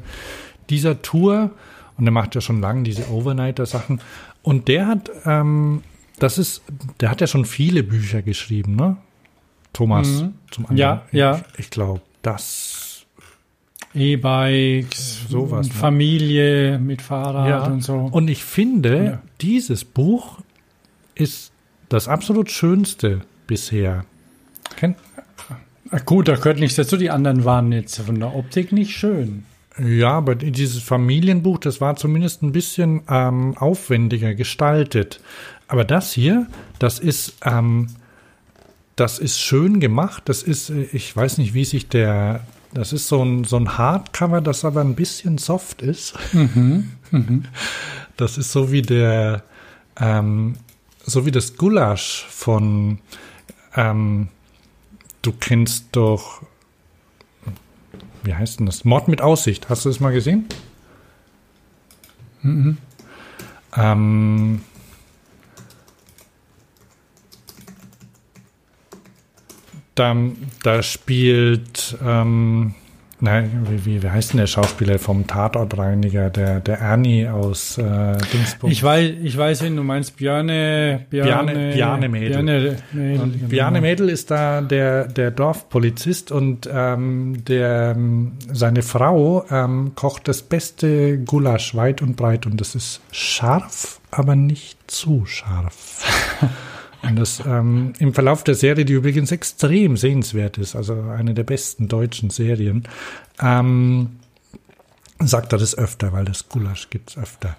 dieser 0.70 1.02
Tour 1.02 1.52
und 1.97 2.06
der 2.06 2.12
macht 2.12 2.36
ja 2.36 2.41
schon 2.41 2.62
lange 2.62 2.84
diese 2.84 3.10
Overnighter-Sachen 3.10 4.00
und 4.41 4.68
der 4.68 4.88
hat, 4.88 5.12
ähm, 5.26 5.84
das 6.20 6.38
ist, 6.38 6.62
der 7.02 7.10
hat 7.12 7.22
ja 7.22 7.28
schon 7.28 7.45
viele 7.45 7.84
Bücher 7.84 8.22
geschrieben, 8.22 8.76
ne? 8.76 8.97
Thomas, 9.74 10.08
Mhm. 10.08 10.34
zum 10.52 10.66
anderen. 10.66 10.78
Ja, 10.78 11.02
ja. 11.12 11.41
Ich, 11.54 11.60
ich 11.66 11.70
glaube, 11.70 12.02
das 12.22 12.89
E-Bikes, 13.96 15.26
Sowas, 15.30 15.68
ne? 15.68 15.74
Familie 15.74 16.80
mit 16.80 17.02
Fahrrad 17.02 17.48
Ja. 17.50 17.64
und 17.66 17.84
so. 17.84 17.96
Und 18.12 18.30
ich 18.30 18.44
finde, 18.44 19.04
Ja. 19.06 19.22
dieses 19.42 19.84
Buch 19.86 20.40
ist 21.16 21.52
das 21.90 22.08
absolut 22.08 22.52
schönste 22.52 23.22
bisher. 23.48 24.06
Kennt, 24.76 24.98
Gut, 26.06 26.28
da 26.28 26.36
gehört 26.36 26.60
nichts 26.60 26.76
dazu. 26.76 26.98
Die 26.98 27.10
anderen 27.10 27.46
waren 27.46 27.72
jetzt 27.72 28.00
von 28.00 28.20
der 28.20 28.36
Optik 28.36 28.72
nicht 28.72 28.92
schön. 28.96 29.44
ja, 29.84 30.12
aber 30.12 30.36
dieses 30.36 30.84
Familienbuch, 30.84 31.58
das 31.58 31.82
war 31.82 31.96
zumindest 31.96 32.44
ein 32.44 32.52
bisschen 32.52 33.02
ähm, 33.10 33.58
aufwendiger 33.58 34.36
gestaltet. 34.36 35.20
Aber 35.68 35.84
das 35.86 36.12
hier, 36.14 36.46
das 36.78 37.00
ist, 37.00 37.38
ähm, 37.44 37.88
das 38.98 39.18
ist 39.20 39.40
schön 39.40 39.80
gemacht. 39.80 40.24
Das 40.26 40.44
ist, 40.44 40.70
äh, 40.70 40.84
ich 40.94 41.16
weiß 41.16 41.40
nicht, 41.40 41.54
wie 41.56 41.66
sich 41.66 41.88
der, 41.88 42.42
das 42.74 42.93
ist 42.93 43.07
so 43.07 43.24
ein, 43.24 43.43
so 43.43 43.57
ein 43.57 43.78
Hardcover, 43.78 44.41
das 44.41 44.63
aber 44.63 44.82
ein 44.82 44.95
bisschen 44.95 45.38
soft 45.38 45.82
ist. 45.82 46.13
Mhm. 46.34 46.91
Mhm. 47.11 47.45
Das 48.17 48.38
ist 48.38 48.51
so 48.51 48.72
wie 48.72 48.82
der, 48.82 49.43
ähm, 49.99 50.55
so 51.05 51.26
wie 51.26 51.32
das 51.32 51.57
Gulasch 51.57 52.28
von, 52.30 52.99
ähm, 53.76 54.28
du 55.22 55.32
kennst 55.32 55.88
doch, 55.93 56.43
wie 58.24 58.36
heißt 58.36 58.59
denn 58.59 58.65
das? 58.65 58.86
Mord 58.86 59.07
mit 59.07 59.22
Aussicht. 59.22 59.70
Hast 59.70 59.86
du 59.86 59.89
das 59.89 59.99
mal 59.99 60.11
gesehen? 60.11 60.45
Mhm. 62.41 62.78
Ähm, 63.76 64.61
da, 70.00 70.16
da 70.64 70.82
spielt, 70.82 71.97
ähm, 72.06 72.74
nein, 73.20 73.68
wie, 73.84 74.02
wie, 74.02 74.10
heißt 74.10 74.32
denn 74.32 74.38
der 74.39 74.47
Schauspieler 74.47 74.97
vom 74.97 75.28
Tatortreiniger, 75.28 76.30
der, 76.30 76.62
der 76.62 76.80
Ernie 76.80 77.28
aus 77.28 77.78
äh, 77.78 78.18
Dingsbums? 78.34 78.72
Ich 78.72 78.82
weiß, 78.82 79.12
ich 79.22 79.38
weiß, 79.38 79.64
wen 79.64 79.76
du 79.76 79.84
meinst. 79.84 80.16
Bjarne, 80.16 81.06
Bjarne 81.10 81.54
Mädel. 81.54 81.74
Bjarne 81.74 82.10
Mädel, 82.10 82.78
Und 82.93 83.34
genau. 83.34 83.47
Bjarne 83.50 83.82
Mädel 83.82 84.10
ist 84.10 84.32
da 84.32 84.62
der, 84.62 85.08
der 85.08 85.32
Dorfpolizist 85.32 86.32
und 86.32 86.70
ähm, 86.72 87.43
der, 87.45 87.93
ähm, 87.97 88.34
seine 88.52 88.84
Frau 88.84 89.45
ähm, 89.52 89.91
kocht 89.95 90.30
das 90.30 90.41
beste 90.43 91.20
Gulasch 91.20 91.76
weit 91.76 92.02
und 92.02 92.16
breit 92.16 92.45
und 92.45 92.62
das 92.62 92.74
ist 92.76 93.02
scharf, 93.12 94.00
aber 94.12 94.38
nicht 94.38 94.89
zu 94.89 95.26
scharf. 95.26 96.06
und 97.02 97.16
das 97.18 97.41
ähm, 97.45 97.93
im 98.00 98.14
Verlauf 98.14 98.43
der 98.43 98.56
Serie, 98.56 98.86
die 98.86 98.93
übrigens 98.93 99.32
extrem 99.32 99.97
sehenswert 99.97 100.58
ist, 100.58 100.76
also 100.76 100.93
eine 100.93 101.34
der 101.34 101.43
besten 101.43 101.88
deutschen 101.88 102.30
Serien, 102.30 102.84
ähm, 103.41 104.20
sagt 105.20 105.54
er 105.54 105.60
das 105.60 105.78
öfter, 105.78 106.12
weil 106.14 106.26
das 106.26 106.50
Gulasch 106.50 106.89
gibt's 106.89 107.18
öfter. 107.18 107.56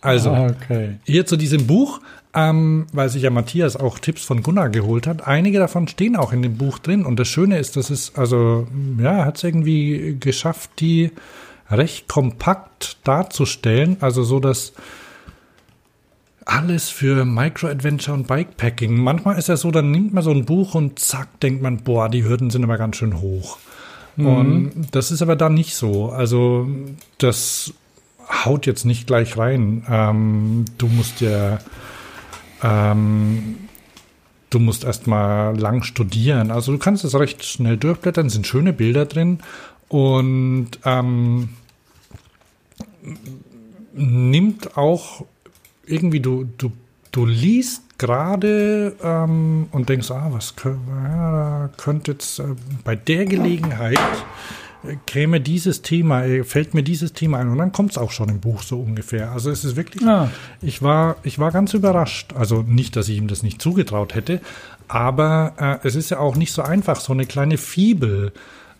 Also, 0.00 0.30
Ah, 0.30 0.46
okay. 0.46 0.98
hier 1.04 1.26
zu 1.26 1.36
diesem 1.36 1.66
Buch, 1.66 2.00
ähm, 2.34 2.86
weil 2.92 3.08
sich 3.08 3.22
ja 3.22 3.30
Matthias 3.30 3.76
auch 3.76 3.98
Tipps 3.98 4.22
von 4.22 4.42
Gunnar 4.42 4.68
geholt 4.68 5.06
hat. 5.06 5.26
Einige 5.26 5.58
davon 5.58 5.88
stehen 5.88 6.14
auch 6.14 6.32
in 6.32 6.42
dem 6.42 6.56
Buch 6.56 6.78
drin. 6.78 7.04
Und 7.04 7.18
das 7.18 7.28
Schöne 7.28 7.58
ist, 7.58 7.76
dass 7.76 7.90
es, 7.90 8.14
also, 8.14 8.68
ja, 8.98 9.24
hat 9.24 9.38
es 9.38 9.44
irgendwie 9.44 10.16
geschafft, 10.20 10.70
die 10.78 11.10
recht 11.70 12.06
kompakt 12.06 12.98
darzustellen. 13.04 13.96
Also 14.00 14.22
so, 14.22 14.38
dass 14.40 14.72
alles 16.48 16.88
für 16.88 17.26
Micro-Adventure 17.26 18.16
und 18.16 18.26
Bikepacking. 18.26 18.98
Manchmal 18.98 19.38
ist 19.38 19.48
ja 19.48 19.56
so, 19.56 19.70
dann 19.70 19.90
nimmt 19.90 20.14
man 20.14 20.24
so 20.24 20.30
ein 20.30 20.46
Buch 20.46 20.74
und 20.74 20.98
zack, 20.98 21.40
denkt 21.40 21.62
man, 21.62 21.78
boah, 21.78 22.08
die 22.08 22.24
Hürden 22.24 22.48
sind 22.48 22.64
aber 22.64 22.78
ganz 22.78 22.96
schön 22.96 23.20
hoch. 23.20 23.58
Mhm. 24.16 24.26
Und 24.26 24.88
das 24.92 25.10
ist 25.10 25.20
aber 25.20 25.36
da 25.36 25.50
nicht 25.50 25.74
so. 25.74 26.10
Also 26.10 26.66
das 27.18 27.74
haut 28.46 28.64
jetzt 28.64 28.86
nicht 28.86 29.06
gleich 29.06 29.36
rein. 29.36 29.84
Ähm, 29.90 30.64
du 30.78 30.86
musst 30.86 31.20
ja, 31.20 31.58
ähm, 32.62 33.56
du 34.48 34.58
musst 34.58 34.84
erstmal 34.84 35.54
lang 35.54 35.82
studieren. 35.82 36.50
Also 36.50 36.72
du 36.72 36.78
kannst 36.78 37.04
es 37.04 37.14
recht 37.14 37.44
schnell 37.44 37.76
durchblättern, 37.76 38.30
sind 38.30 38.46
schöne 38.46 38.72
Bilder 38.72 39.04
drin 39.04 39.40
und 39.88 40.70
ähm, 40.86 41.50
nimmt 43.92 44.78
auch 44.78 45.26
irgendwie, 45.88 46.20
du, 46.20 46.44
du, 46.58 46.72
du 47.12 47.26
liest 47.26 47.82
gerade 47.98 48.94
ähm, 49.02 49.66
und 49.72 49.88
denkst, 49.88 50.10
ah, 50.10 50.28
was 50.30 50.54
ja, 50.64 51.68
könnte 51.76 52.12
jetzt 52.12 52.38
äh, 52.38 52.44
bei 52.84 52.94
der 52.96 53.24
Gelegenheit 53.26 53.98
äh, 54.84 54.96
käme 55.06 55.40
dieses 55.40 55.82
Thema, 55.82 56.24
äh, 56.24 56.44
fällt 56.44 56.74
mir 56.74 56.82
dieses 56.84 57.12
Thema 57.12 57.38
ein 57.38 57.48
und 57.48 57.58
dann 57.58 57.72
kommt 57.72 57.90
es 57.92 57.98
auch 57.98 58.12
schon 58.12 58.28
im 58.28 58.38
Buch 58.40 58.62
so 58.62 58.78
ungefähr. 58.78 59.32
Also 59.32 59.50
es 59.50 59.64
ist 59.64 59.74
wirklich, 59.76 60.06
Ah. 60.06 60.30
ich 60.62 60.80
war, 60.80 61.16
ich 61.24 61.38
war 61.38 61.50
ganz 61.50 61.74
überrascht. 61.74 62.34
Also 62.34 62.62
nicht, 62.62 62.94
dass 62.94 63.08
ich 63.08 63.18
ihm 63.18 63.26
das 63.26 63.42
nicht 63.42 63.60
zugetraut 63.60 64.14
hätte, 64.14 64.40
aber 64.86 65.80
äh, 65.82 65.86
es 65.86 65.96
ist 65.96 66.10
ja 66.10 66.18
auch 66.18 66.36
nicht 66.36 66.52
so 66.52 66.62
einfach, 66.62 67.00
so 67.00 67.12
eine 67.12 67.26
kleine 67.26 67.58
Fibel 67.58 68.32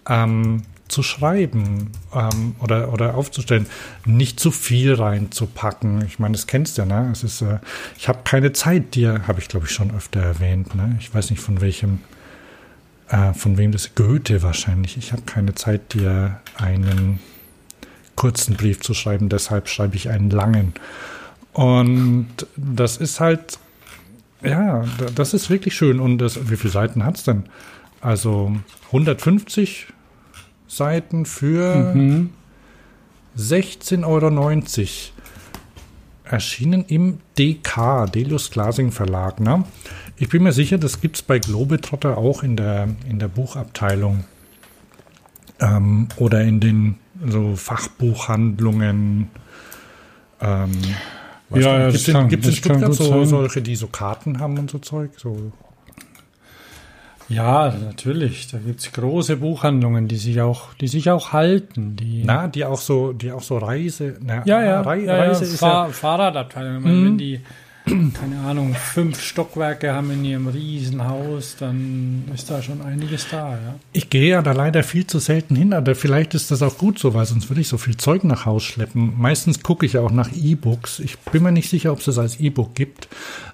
ähm, 0.09 0.62
zu 0.89 1.02
schreiben 1.02 1.90
ähm, 2.15 2.55
oder, 2.60 2.93
oder 2.93 3.15
aufzustellen, 3.15 3.66
nicht 4.05 4.40
zu 4.40 4.51
viel 4.51 4.94
reinzupacken. 4.94 6.05
Ich 6.06 6.19
meine, 6.19 6.32
das 6.32 6.47
kennst 6.47 6.78
du 6.78 6.82
ja, 6.82 6.86
ne? 6.86 7.10
Es 7.12 7.23
ist, 7.24 7.43
äh, 7.43 7.59
ich 7.98 8.09
habe 8.09 8.20
keine 8.24 8.52
Zeit 8.52 8.94
dir, 8.94 9.27
habe 9.28 9.40
ich 9.40 9.48
glaube 9.48 9.66
ich 9.66 9.73
schon 9.73 9.94
öfter 9.94 10.20
erwähnt, 10.20 10.74
ne? 10.74 10.97
Ich 11.01 11.15
weiß 11.15 11.31
nicht 11.31 11.40
von 11.43 11.60
welchem, 11.60 12.01
äh, 13.09 13.32
von 13.35 13.56
wem 13.59 13.73
das 13.73 13.94
Goethe 13.94 14.43
wahrscheinlich. 14.43 14.97
Ich 14.97 15.12
habe 15.12 15.23
keine 15.23 15.55
Zeit, 15.55 15.93
dir 15.94 16.40
einen 16.56 17.20
kurzen 18.16 18.56
Brief 18.56 18.81
zu 18.81 18.94
schreiben, 18.94 19.28
deshalb 19.28 19.69
schreibe 19.69 19.97
ich 19.97 20.09
einen 20.10 20.31
langen. 20.31 20.73
Und 21.52 22.28
das 22.56 22.97
ist 22.97 23.20
halt, 23.20 23.59
ja, 24.43 24.85
da- 24.98 25.06
das 25.15 25.35
ist 25.35 25.51
wirklich 25.51 25.74
schön. 25.77 26.01
Und 26.01 26.19
das, 26.19 26.51
wie 26.51 26.56
viele 26.56 26.73
Seiten 26.73 27.05
hat's 27.05 27.24
denn? 27.24 27.44
Also 28.01 28.56
150 28.86 29.86
Seiten 30.69 31.24
für 31.27 31.95
Mhm. 31.95 32.31
16,90 33.36 34.05
Euro. 34.05 35.15
Erschienen 36.24 36.85
im 36.89 37.20
DK, 37.39 38.07
Delius 38.07 38.51
Glasing 38.51 38.93
Verlag. 38.93 39.40
Ne? 39.40 39.65
Ich 40.19 40.28
bin 40.28 40.43
mir 40.43 40.53
sicher, 40.53 40.77
das 40.77 41.01
gibt 41.01 41.16
es 41.16 41.23
bei 41.23 41.39
Globetrotter 41.39 42.19
auch 42.19 42.43
in 42.43 42.57
der, 42.57 42.89
in 43.09 43.19
der 43.19 43.28
Buchabteilung. 43.28 44.24
ähm, 45.61 46.07
oder 46.19 46.43
in 46.43 46.61
den 46.61 46.97
so 47.27 47.57
Fachbuchhandlungen. 47.57 49.28
Ähm, 50.40 50.70
Ja, 51.51 51.59
ja, 51.59 51.85
gibt 51.90 51.97
es 52.01 52.09
in, 52.09 52.28
gibt's 52.28 52.47
in 52.47 52.53
Stuttgart 52.55 52.95
so, 52.95 53.24
solche, 53.24 53.61
die 53.62 53.74
so 53.74 53.89
Karten 53.89 54.39
haben 54.39 54.57
und 54.59 54.70
so 54.70 54.78
Zeug? 54.78 55.11
So. 55.16 55.51
Ja, 57.29 57.75
natürlich. 57.85 58.49
Da 58.51 58.59
gibt's 58.59 58.91
große 58.93 59.37
Buchhandlungen, 59.37 60.09
die 60.09 60.17
sich 60.17 60.41
auch, 60.41 60.73
die 60.75 60.89
sich 60.89 61.11
auch 61.11 61.33
halten. 61.33 61.95
Die, 61.97 62.23
Na, 62.25 62.49
die 62.49 62.65
auch 62.65 62.79
so, 62.79 63.13
die 63.13 63.33
auch 63.33 63.43
so 63.43 63.59
Reise. 63.59 64.17
Na, 64.23 64.43
ja, 64.47 64.63
ja, 64.65 64.81
Rei- 64.81 65.01
ja, 65.05 65.17
ja 65.17 65.23
Reise 65.25 65.45
ist 65.45 65.59
Fahr 65.59 65.89
ja. 65.89 65.93
Fahrradabteilung. 65.93 66.79
Ich 66.79 66.83
meine, 66.85 66.95
Mhm. 66.97 67.05
Wenn 67.05 67.19
die, 67.19 67.41
keine 68.15 68.40
Ahnung, 68.40 68.74
fünf 68.74 69.20
Stockwerke 69.23 69.93
haben 69.93 70.10
in 70.10 70.24
ihrem 70.24 70.48
Riesenhaus, 70.48 71.56
dann 71.59 72.24
ist 72.35 72.51
da 72.51 72.62
schon 72.62 72.82
einiges 72.82 73.28
da, 73.31 73.51
ja. 73.52 73.74
Ich 73.93 74.10
gehe 74.10 74.31
ja 74.31 74.43
da 74.43 74.52
leider 74.52 74.82
viel 74.82 75.06
zu 75.06 75.19
selten 75.19 75.56
hin, 75.56 75.73
aber 75.73 75.94
vielleicht 75.94 76.35
ist 76.35 76.51
das 76.51 76.62
auch 76.62 76.78
gut 76.78 76.98
so, 76.98 77.15
weil 77.15 77.27
sonst 77.27 77.48
würde 77.48 77.60
ich 77.60 77.69
so 77.69 77.78
viel 77.78 77.97
Zeug 77.97 78.24
nach 78.24 78.47
Haus 78.47 78.65
schleppen. 78.65 79.15
Meistens 79.19 79.62
gucke 79.62 79.86
ich 79.86 79.98
auch 79.98 80.10
nach 80.10 80.31
E-Books. 80.32 81.01
Ich 81.01 81.19
bin 81.19 81.43
mir 81.43 81.52
nicht 81.52 81.70
sicher, 81.70 81.93
ob 81.93 81.98
es 81.98 82.06
das 82.06 82.19
als 82.19 82.40
E-Book 82.40 82.74
gibt, 82.74 83.09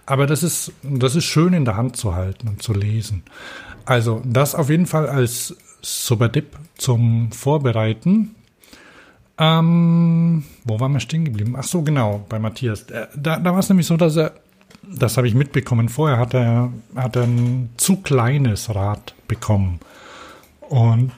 aber 0.07 0.27
das 0.27 0.43
ist, 0.43 0.73
das 0.83 1.17
ist 1.17 1.25
schön 1.25 1.53
in 1.53 1.65
der 1.65 1.77
Hand 1.77 1.97
zu 1.97 2.15
halten 2.15 2.49
und 2.49 2.63
zu 2.63 2.73
lesen. 2.73 3.23
Also 3.85 4.23
das 4.25 4.55
auf 4.55 4.71
jeden 4.71 4.87
Fall 4.87 5.09
als 5.09 5.57
super 5.83 6.29
Dip 6.29 6.57
zum 6.77 7.31
Vorbereiten. 7.33 8.35
Ähm, 9.39 10.45
wo 10.65 10.79
waren 10.79 10.93
wir 10.93 11.01
stehen 11.01 11.25
geblieben? 11.25 11.57
Ach 11.59 11.65
so, 11.65 11.83
genau, 11.83 12.25
bei 12.29 12.39
Matthias. 12.39 12.83
Äh, 12.83 13.09
Da, 13.17 13.39
da 13.39 13.53
war 13.53 13.59
es 13.59 13.69
nämlich 13.69 13.87
so, 13.87 13.97
dass 13.97 14.17
er, 14.17 14.33
das 14.83 15.17
habe 15.17 15.27
ich 15.27 15.35
mitbekommen, 15.35 15.89
vorher 15.89 16.19
hat 16.19 16.35
er, 16.35 16.71
hat 16.95 17.17
er 17.17 17.25
ein 17.25 17.71
zu 17.77 17.97
kleines 17.97 18.75
Rad 18.75 19.15
bekommen. 19.27 19.81
Und 20.69 21.13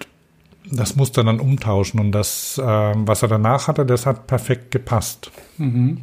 das 0.70 0.96
musste 0.96 1.20
er 1.20 1.24
dann 1.24 1.40
umtauschen. 1.40 2.00
Und 2.00 2.12
das, 2.12 2.58
äh, 2.58 2.62
was 2.62 3.22
er 3.22 3.28
danach 3.28 3.68
hatte, 3.68 3.84
das 3.84 4.06
hat 4.06 4.26
perfekt 4.26 4.70
gepasst. 4.70 5.30
Mhm. 5.58 6.00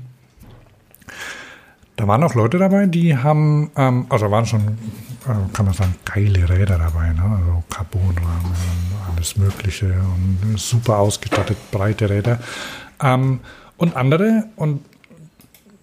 Da 2.03 2.09
waren 2.09 2.23
auch 2.25 2.35
Leute 2.35 2.57
dabei, 2.57 2.85
die 2.85 3.15
haben, 3.15 3.71
ähm, 3.77 4.07
also 4.09 4.29
waren 4.29 4.45
schon, 4.45 4.59
äh, 4.61 5.53
kann 5.53 5.65
man 5.65 5.73
sagen, 5.73 5.95
geile 6.03 6.49
Räder 6.49 6.77
dabei, 6.77 7.13
ne? 7.13 7.21
also 7.21 7.63
Carbonrahmen 7.69 8.43
und 8.43 9.15
alles 9.15 9.37
Mögliche 9.37 9.85
und 9.85 10.59
super 10.59 10.97
ausgestattet, 10.97 11.55
breite 11.71 12.09
Räder. 12.09 12.39
Ähm, 13.01 13.39
und 13.77 13.95
andere, 13.95 14.47
und 14.57 14.83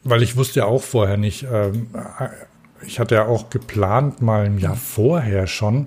weil 0.05 0.23
ich 0.23 0.37
wusste 0.37 0.61
ja 0.61 0.67
auch 0.67 0.83
vorher 0.83 1.17
nicht, 1.17 1.47
ähm, 1.51 1.87
äh, 1.95 2.29
ich 2.87 3.01
hatte 3.01 3.15
ja 3.15 3.25
auch 3.25 3.49
geplant, 3.49 4.21
mal 4.21 4.45
im 4.45 4.59
Jahr 4.59 4.77
vorher 4.77 5.47
schon 5.47 5.87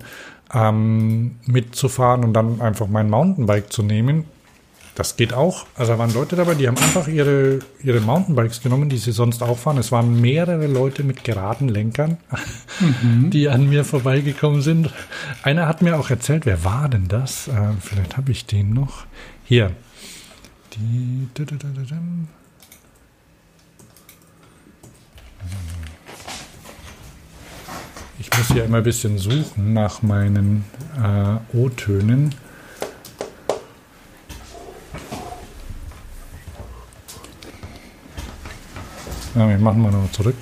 ähm, 0.52 1.36
mitzufahren 1.46 2.24
und 2.24 2.34
dann 2.34 2.60
einfach 2.60 2.88
mein 2.88 3.08
Mountainbike 3.08 3.72
zu 3.72 3.84
nehmen. 3.84 4.26
Das 4.96 5.16
geht 5.16 5.34
auch. 5.34 5.66
Also 5.76 5.94
da 5.94 5.98
waren 6.00 6.14
Leute 6.14 6.36
dabei, 6.36 6.54
die 6.54 6.68
haben 6.68 6.78
einfach 6.78 7.08
ihre, 7.08 7.60
ihre 7.82 8.00
Mountainbikes 8.00 8.62
genommen, 8.62 8.90
die 8.90 8.98
sie 9.00 9.12
sonst 9.12 9.42
auch 9.42 9.58
fahren. 9.58 9.80
Es 9.80 9.92
waren 9.92 10.22
mehrere 10.22 10.68
Leute 10.68 11.04
mit 11.04 11.24
geraden 11.24 11.68
Lenkern, 11.68 12.18
Mhm. 12.80 13.32
die 13.32 13.50
an 13.50 13.70
mir 13.70 13.86
vorbeigekommen 13.86 14.62
sind. 14.62 14.92
Einer 15.42 15.68
hat 15.68 15.82
mir 15.82 15.98
auch 15.98 16.10
erzählt, 16.12 16.46
wer 16.46 16.64
war 16.64 16.90
denn 16.90 17.08
das? 17.08 17.48
Äh, 17.48 17.72
vielleicht 17.80 18.18
habe 18.18 18.32
ich 18.32 18.46
den 18.46 18.72
noch. 18.74 19.06
Hier. 19.46 19.72
Die. 20.76 21.28
Ich 28.20 28.30
muss 28.38 28.48
hier 28.52 28.64
immer 28.66 28.78
ein 28.78 28.84
bisschen 28.84 29.18
suchen 29.18 29.74
nach 29.74 30.02
meinen 30.02 30.66
äh, 31.02 31.58
O-Tönen. 31.58 32.36
Ja, 39.36 39.50
wir 39.50 39.58
machen 39.58 39.82
mal 39.82 39.92
noch 39.92 40.12
zurück. 40.12 40.36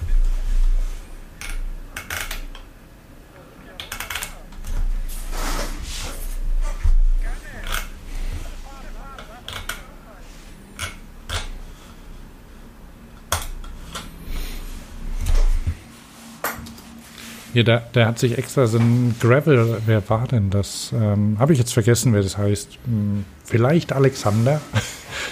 Hier, 17.54 17.66
der, 17.66 17.80
der 17.94 18.08
hat 18.08 18.18
sich 18.18 18.38
extra 18.38 18.66
so 18.66 18.78
ein 18.78 19.16
Gravel, 19.20 19.82
wer 19.86 20.10
war 20.10 20.26
denn 20.28 20.50
das? 20.50 20.94
Ähm, 20.94 21.38
Habe 21.38 21.52
ich 21.54 21.60
jetzt 21.60 21.74
vergessen, 21.74 22.14
wer 22.14 22.22
das 22.22 22.38
heißt. 22.38 22.78
Hm, 22.86 23.26
vielleicht 23.46 23.94
Alexander. 23.94 24.62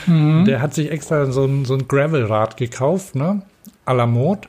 Mhm. 0.06 0.46
Der 0.46 0.62
hat 0.62 0.74
sich 0.74 0.92
extra 0.92 1.32
so 1.32 1.46
ein, 1.46 1.66
so 1.66 1.76
ein 1.76 1.88
Gravelrad 1.88 2.58
gekauft, 2.58 3.16
ne? 3.16 3.42
À 3.90 3.94
la 3.94 4.06
Mode. 4.06 4.48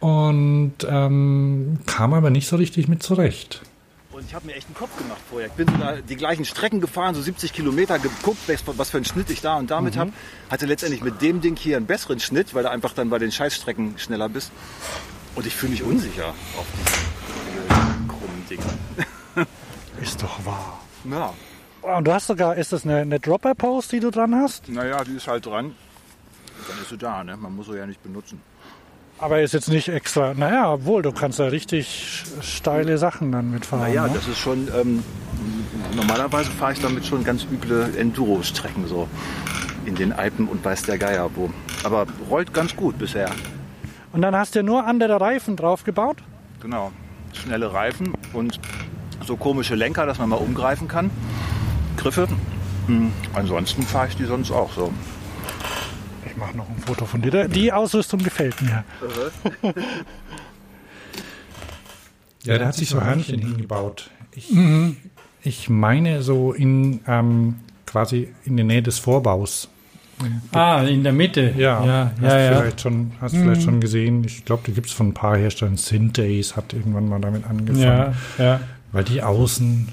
Und 0.00 0.74
ähm, 0.88 1.78
kam 1.86 2.12
aber 2.12 2.30
nicht 2.30 2.48
so 2.48 2.56
richtig 2.56 2.88
mit 2.88 3.04
zurecht. 3.04 3.62
Und 4.10 4.24
ich 4.26 4.34
habe 4.34 4.46
mir 4.46 4.54
echt 4.54 4.66
einen 4.66 4.74
Kopf 4.74 4.96
gemacht 4.98 5.20
vorher. 5.30 5.46
Ich 5.46 5.52
bin 5.54 5.68
so 5.68 5.76
da 5.76 5.96
die 5.96 6.16
gleichen 6.16 6.44
Strecken 6.44 6.80
gefahren, 6.80 7.14
so 7.14 7.22
70 7.22 7.52
Kilometer 7.52 8.00
geguckt, 8.00 8.38
was- 8.76 8.90
für 8.90 8.96
einen 8.96 9.04
Schnitt 9.04 9.30
ich 9.30 9.40
da 9.42 9.54
und 9.56 9.70
damit 9.70 9.94
Mhm. 9.94 10.00
habe. 10.00 10.12
Hatte 10.50 10.66
letztendlich 10.66 11.02
mit 11.04 11.22
dem 11.22 11.40
Ding 11.40 11.56
hier 11.56 11.76
einen 11.76 11.86
besseren 11.86 12.18
Schnitt, 12.18 12.52
weil 12.52 12.64
du 12.64 12.70
einfach 12.70 12.92
dann 12.94 13.10
bei 13.10 13.18
den 13.20 13.30
Scheißstrecken 13.30 13.94
schneller 13.98 14.28
bist. 14.28 14.50
Und 15.36 15.46
ich 15.46 15.54
fühle 15.54 15.70
mich 15.72 15.84
unsicher 15.84 16.28
auf 16.58 16.66
diesen 16.76 18.08
krummen 18.08 18.46
Dingen. 18.48 18.64
Ist 20.02 20.20
doch 20.20 20.44
wahr. 20.44 20.80
Ja, 21.10 21.32
Und 21.82 22.04
du 22.06 22.12
hast 22.12 22.26
sogar, 22.26 22.56
ist 22.56 22.72
das 22.72 22.84
eine, 22.84 22.98
eine 22.98 23.20
Dropper-Post, 23.20 23.92
die 23.92 24.00
du 24.00 24.10
dran 24.10 24.34
hast? 24.34 24.68
naja, 24.68 25.04
die 25.04 25.12
ist 25.14 25.28
halt 25.28 25.46
dran. 25.46 25.74
Dann 26.68 26.78
ist 26.82 26.88
sie 26.90 26.98
da, 26.98 27.22
ne? 27.24 27.36
Man 27.36 27.54
muss 27.54 27.66
sie 27.66 27.76
ja 27.76 27.86
nicht 27.86 28.02
benutzen. 28.02 28.40
Aber 29.18 29.40
ist 29.40 29.54
jetzt 29.54 29.68
nicht 29.68 29.88
extra. 29.88 30.34
Naja, 30.34 30.72
obwohl, 30.72 31.02
du 31.02 31.12
kannst 31.12 31.38
da 31.38 31.46
richtig 31.46 32.24
steile 32.40 32.98
Sachen 32.98 33.32
dann 33.32 33.50
mitfahren. 33.50 33.84
Naja, 33.84 34.06
ne? 34.06 34.14
das 34.14 34.26
ist 34.28 34.38
schon, 34.38 34.68
ähm, 34.78 35.04
normalerweise 35.94 36.50
fahre 36.50 36.72
ich 36.72 36.80
damit 36.80 37.06
schon 37.06 37.24
ganz 37.24 37.44
üble 37.44 37.92
Enduro-Strecken 37.96 38.86
so 38.86 39.08
in 39.86 39.94
den 39.94 40.12
Alpen 40.12 40.48
und 40.48 40.64
weiß 40.64 40.82
der 40.82 40.98
Geier 40.98 41.30
wo. 41.34 41.50
Aber 41.84 42.06
rollt 42.28 42.52
ganz 42.52 42.74
gut 42.74 42.98
bisher. 42.98 43.30
Und 44.12 44.22
dann 44.22 44.34
hast 44.36 44.54
du 44.54 44.62
nur 44.62 44.84
andere 44.86 45.20
Reifen 45.20 45.56
draufgebaut? 45.56 46.18
Genau. 46.60 46.92
Schnelle 47.32 47.72
Reifen 47.72 48.14
und 48.32 48.60
so 49.26 49.36
komische 49.36 49.74
Lenker, 49.74 50.06
dass 50.06 50.18
man 50.18 50.28
mal 50.28 50.36
umgreifen 50.36 50.88
kann. 50.88 51.10
Griffe. 51.96 52.28
Hm, 52.86 53.12
Ansonsten 53.34 53.82
fahre 53.82 54.08
ich 54.08 54.16
die 54.16 54.24
sonst 54.24 54.50
auch 54.50 54.72
so. 54.72 54.92
Ich 56.34 56.40
mache 56.40 56.56
noch 56.56 56.68
ein 56.68 56.78
Foto 56.84 57.06
von 57.06 57.22
dir. 57.22 57.46
Die 57.48 57.72
Ausrüstung 57.72 58.20
gefällt 58.22 58.60
mir. 58.60 58.82
Ja, 62.44 62.58
der 62.58 62.66
hat 62.68 62.74
sich 62.74 62.88
so 62.88 63.00
Hörnchen 63.00 63.40
hingebaut. 63.40 64.10
Ich, 64.32 64.50
Mhm. 64.50 64.96
ich 65.42 65.68
meine 65.70 66.22
so 66.22 66.52
in 66.52 67.00
ähm, 67.06 67.56
quasi 67.86 68.34
in 68.44 68.56
der 68.56 68.66
Nähe 68.66 68.82
des 68.82 68.98
Vorbaus. 68.98 69.68
Ah, 70.52 70.82
in 70.82 71.02
der 71.04 71.12
Mitte. 71.12 71.54
Ja, 71.56 71.84
ja, 71.84 72.12
hast 72.20 72.22
ja. 72.32 72.38
ja. 72.38 72.60
vielleicht 72.60 72.80
schon, 72.80 73.12
hast 73.20 73.32
Mhm. 73.34 73.42
vielleicht 73.42 73.62
schon 73.62 73.80
gesehen. 73.80 74.24
Ich 74.24 74.44
glaube, 74.44 74.62
da 74.66 74.72
gibt 74.72 74.86
es 74.88 74.92
von 74.92 75.08
ein 75.08 75.14
paar 75.14 75.36
Herstellern. 75.36 75.76
Synthase 75.76 76.56
hat 76.56 76.72
irgendwann 76.72 77.08
mal 77.08 77.20
damit 77.20 77.44
angefangen. 77.46 77.80
Ja, 77.80 78.14
ja. 78.38 78.60
Weil 78.92 79.04
die 79.04 79.22
außen. 79.22 79.88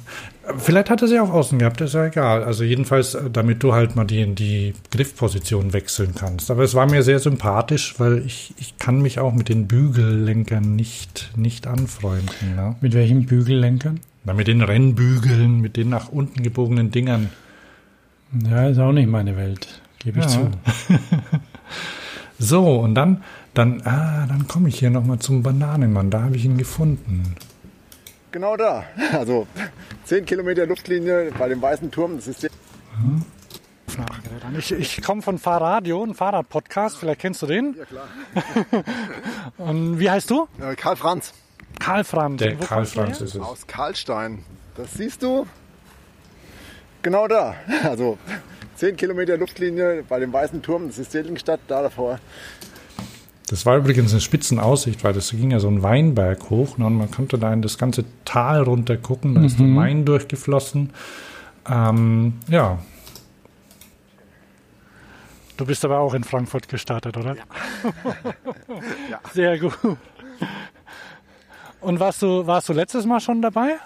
Vielleicht 0.58 0.90
hat 0.90 1.02
er 1.02 1.08
sie 1.08 1.20
auch 1.20 1.30
außen 1.32 1.60
gehabt, 1.60 1.82
ist 1.82 1.94
ja 1.94 2.06
egal. 2.08 2.44
Also 2.44 2.64
jedenfalls, 2.64 3.14
äh, 3.14 3.30
damit 3.30 3.62
du 3.64 3.74
halt 3.74 3.96
mal 3.96 4.06
die, 4.06 4.34
die 4.34 4.74
Griffposition 4.92 5.72
wechseln 5.74 6.14
kannst. 6.16 6.50
Aber 6.50 6.64
es 6.64 6.74
war 6.74 6.90
mir 6.90 7.04
sehr 7.04 7.20
sympathisch, 7.20 7.96
weil 8.00 8.26
ich, 8.26 8.54
ich 8.58 8.78
kann 8.78 9.02
mich 9.02 9.20
auch 9.20 9.34
mit 9.34 9.50
den 9.50 9.68
Bügellenkern 9.68 10.76
nicht, 10.76 11.32
nicht 11.36 11.68
anfreunden. 11.68 12.56
Ne? 12.56 12.76
Mit 12.82 12.94
welchen 12.94 13.26
Bügellenkern? 13.28 14.00
Na, 14.24 14.34
mit 14.34 14.48
den 14.48 14.62
Rennbügeln, 14.62 15.62
mit 15.62 15.78
den 15.78 15.90
nach 15.90 16.10
unten 16.10 16.42
gebogenen 16.44 16.92
Dingern. 16.92 17.30
Ja, 18.50 18.68
ist 18.68 18.80
auch 18.80 18.94
nicht 18.94 19.10
meine 19.10 19.38
Welt, 19.38 19.82
gebe 20.00 20.20
ich 20.20 20.26
Ja. 20.26 20.32
zu. 20.32 20.50
So, 22.44 22.80
und 22.80 22.96
dann, 22.96 23.22
dann, 23.54 23.82
ah, 23.86 24.26
dann 24.28 24.48
komme 24.48 24.68
ich 24.70 24.80
hier 24.80 24.90
nochmal 24.90 25.20
zum 25.20 25.44
Bananenmann. 25.44 26.10
Da 26.10 26.24
habe 26.24 26.36
ich 26.36 26.46
ihn 26.46 26.58
gefunden. 26.58 27.36
Genau 28.32 28.56
da. 28.56 28.86
Also 29.12 29.46
10 30.06 30.26
Kilometer 30.26 30.66
Luftlinie 30.66 31.32
bei 31.38 31.50
dem 31.50 31.62
weißen 31.62 31.92
Turm. 31.92 32.16
Das 32.16 32.28
ist 32.28 32.48
Ich, 34.58 34.72
ich 34.72 35.02
komme 35.02 35.22
von 35.22 35.38
Fahrradio, 35.38 36.04
ein 36.04 36.14
Fahrradpodcast. 36.14 36.98
Vielleicht 36.98 37.20
kennst 37.20 37.42
du 37.42 37.48
den. 37.48 37.76
Ja, 37.78 37.86
klar. 37.86 38.84
Und 39.58 40.00
wie 40.00 40.10
heißt 40.10 40.30
du? 40.30 40.48
Äh, 40.62 40.76
Karl 40.76 40.96
Franz. 40.96 41.34
Karl 41.80 42.04
Franz. 42.04 42.40
Der 42.40 42.60
wo 42.60 42.64
Karl 42.64 42.86
Franz 42.86 43.22
ist 43.22 43.36
es. 43.36 43.42
Aus 43.42 43.68
Karlstein. 43.68 44.46
Das 44.78 44.94
siehst 44.94 45.24
du 45.24 45.46
genau 47.02 47.28
da. 47.28 47.56
Also 47.84 48.18
10 48.76 48.96
Kilometer 48.96 49.38
Luftlinie 49.38 50.04
bei 50.08 50.20
dem 50.20 50.32
weißen 50.32 50.62
Turm. 50.62 50.88
Das 50.88 50.98
ist 50.98 51.12
Seligenstadt. 51.12 51.60
Da 51.68 51.82
davor. 51.82 52.20
Das 53.52 53.66
war 53.66 53.76
übrigens 53.78 54.12
eine 54.14 54.22
Spitzenaussicht, 54.22 55.04
weil 55.04 55.12
das 55.12 55.32
ging 55.32 55.52
ja 55.52 55.60
so 55.60 55.68
ein 55.68 55.84
Weinberg 55.84 56.50
hoch 56.50 56.78
ne, 56.78 56.86
und 56.86 56.96
man 56.96 57.12
konnte 57.12 57.38
da 57.38 57.52
in 57.52 57.62
das 57.62 57.78
ganze 57.78 58.06
Tal 58.24 58.64
runter 58.64 58.96
gucken. 58.96 59.36
Da 59.36 59.44
ist 59.44 59.60
der 59.60 59.66
Mhm. 59.68 59.76
Main 59.76 60.06
durchgeflossen. 60.06 60.92
Ähm, 61.70 62.36
ja. 62.48 62.80
Du 65.58 65.66
bist 65.66 65.84
aber 65.84 66.00
auch 66.00 66.14
in 66.14 66.24
Frankfurt 66.24 66.70
gestartet, 66.70 67.18
oder? 67.18 67.36
Ja. 67.36 67.44
ja. 69.12 69.20
Sehr 69.34 69.60
gut. 69.60 69.78
Und 71.82 72.00
warst 72.00 72.22
du, 72.22 72.48
warst 72.48 72.70
du 72.70 72.74
letztes 72.74 73.06
Mal 73.06 73.20
schon 73.20 73.42
dabei? 73.42 73.78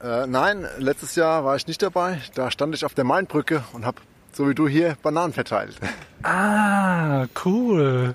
Äh, 0.00 0.26
nein, 0.28 0.64
letztes 0.78 1.16
Jahr 1.16 1.44
war 1.44 1.56
ich 1.56 1.66
nicht 1.66 1.82
dabei. 1.82 2.18
Da 2.36 2.52
stand 2.52 2.72
ich 2.74 2.84
auf 2.84 2.94
der 2.94 3.04
Mainbrücke 3.04 3.64
und 3.72 3.84
habe, 3.84 4.00
so 4.32 4.48
wie 4.48 4.54
du 4.54 4.68
hier, 4.68 4.96
Bananen 5.02 5.32
verteilt. 5.32 5.76
Ah, 6.22 7.26
cool. 7.44 8.14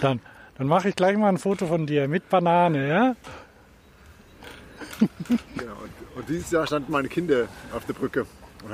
Dann, 0.00 0.20
dann 0.58 0.66
mache 0.66 0.88
ich 0.88 0.96
gleich 0.96 1.16
mal 1.16 1.28
ein 1.28 1.38
Foto 1.38 1.66
von 1.66 1.86
dir 1.86 2.08
mit 2.08 2.28
Banane, 2.28 2.88
ja? 2.88 3.16
genau, 4.98 5.72
und, 5.72 6.16
und, 6.16 6.28
dieses 6.28 6.50
Jahr 6.50 6.66
standen 6.66 6.92
meine 6.92 7.08
Kinder 7.08 7.48
auf 7.74 7.84
der 7.86 7.94
Brücke. 7.94 8.26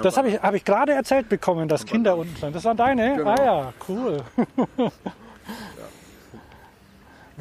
Das 0.03 0.17
habe 0.17 0.29
ich, 0.29 0.41
hab 0.41 0.55
ich 0.55 0.65
gerade 0.65 0.93
erzählt 0.93 1.29
bekommen, 1.29 1.69
dass 1.69 1.85
Kinder 1.85 2.17
unten 2.17 2.37
sind. 2.37 2.55
Das 2.55 2.65
waren 2.65 2.77
deine? 2.77 3.17
Genau. 3.17 3.31
Ah 3.31 3.45
ja, 3.45 3.73
cool. 3.89 4.23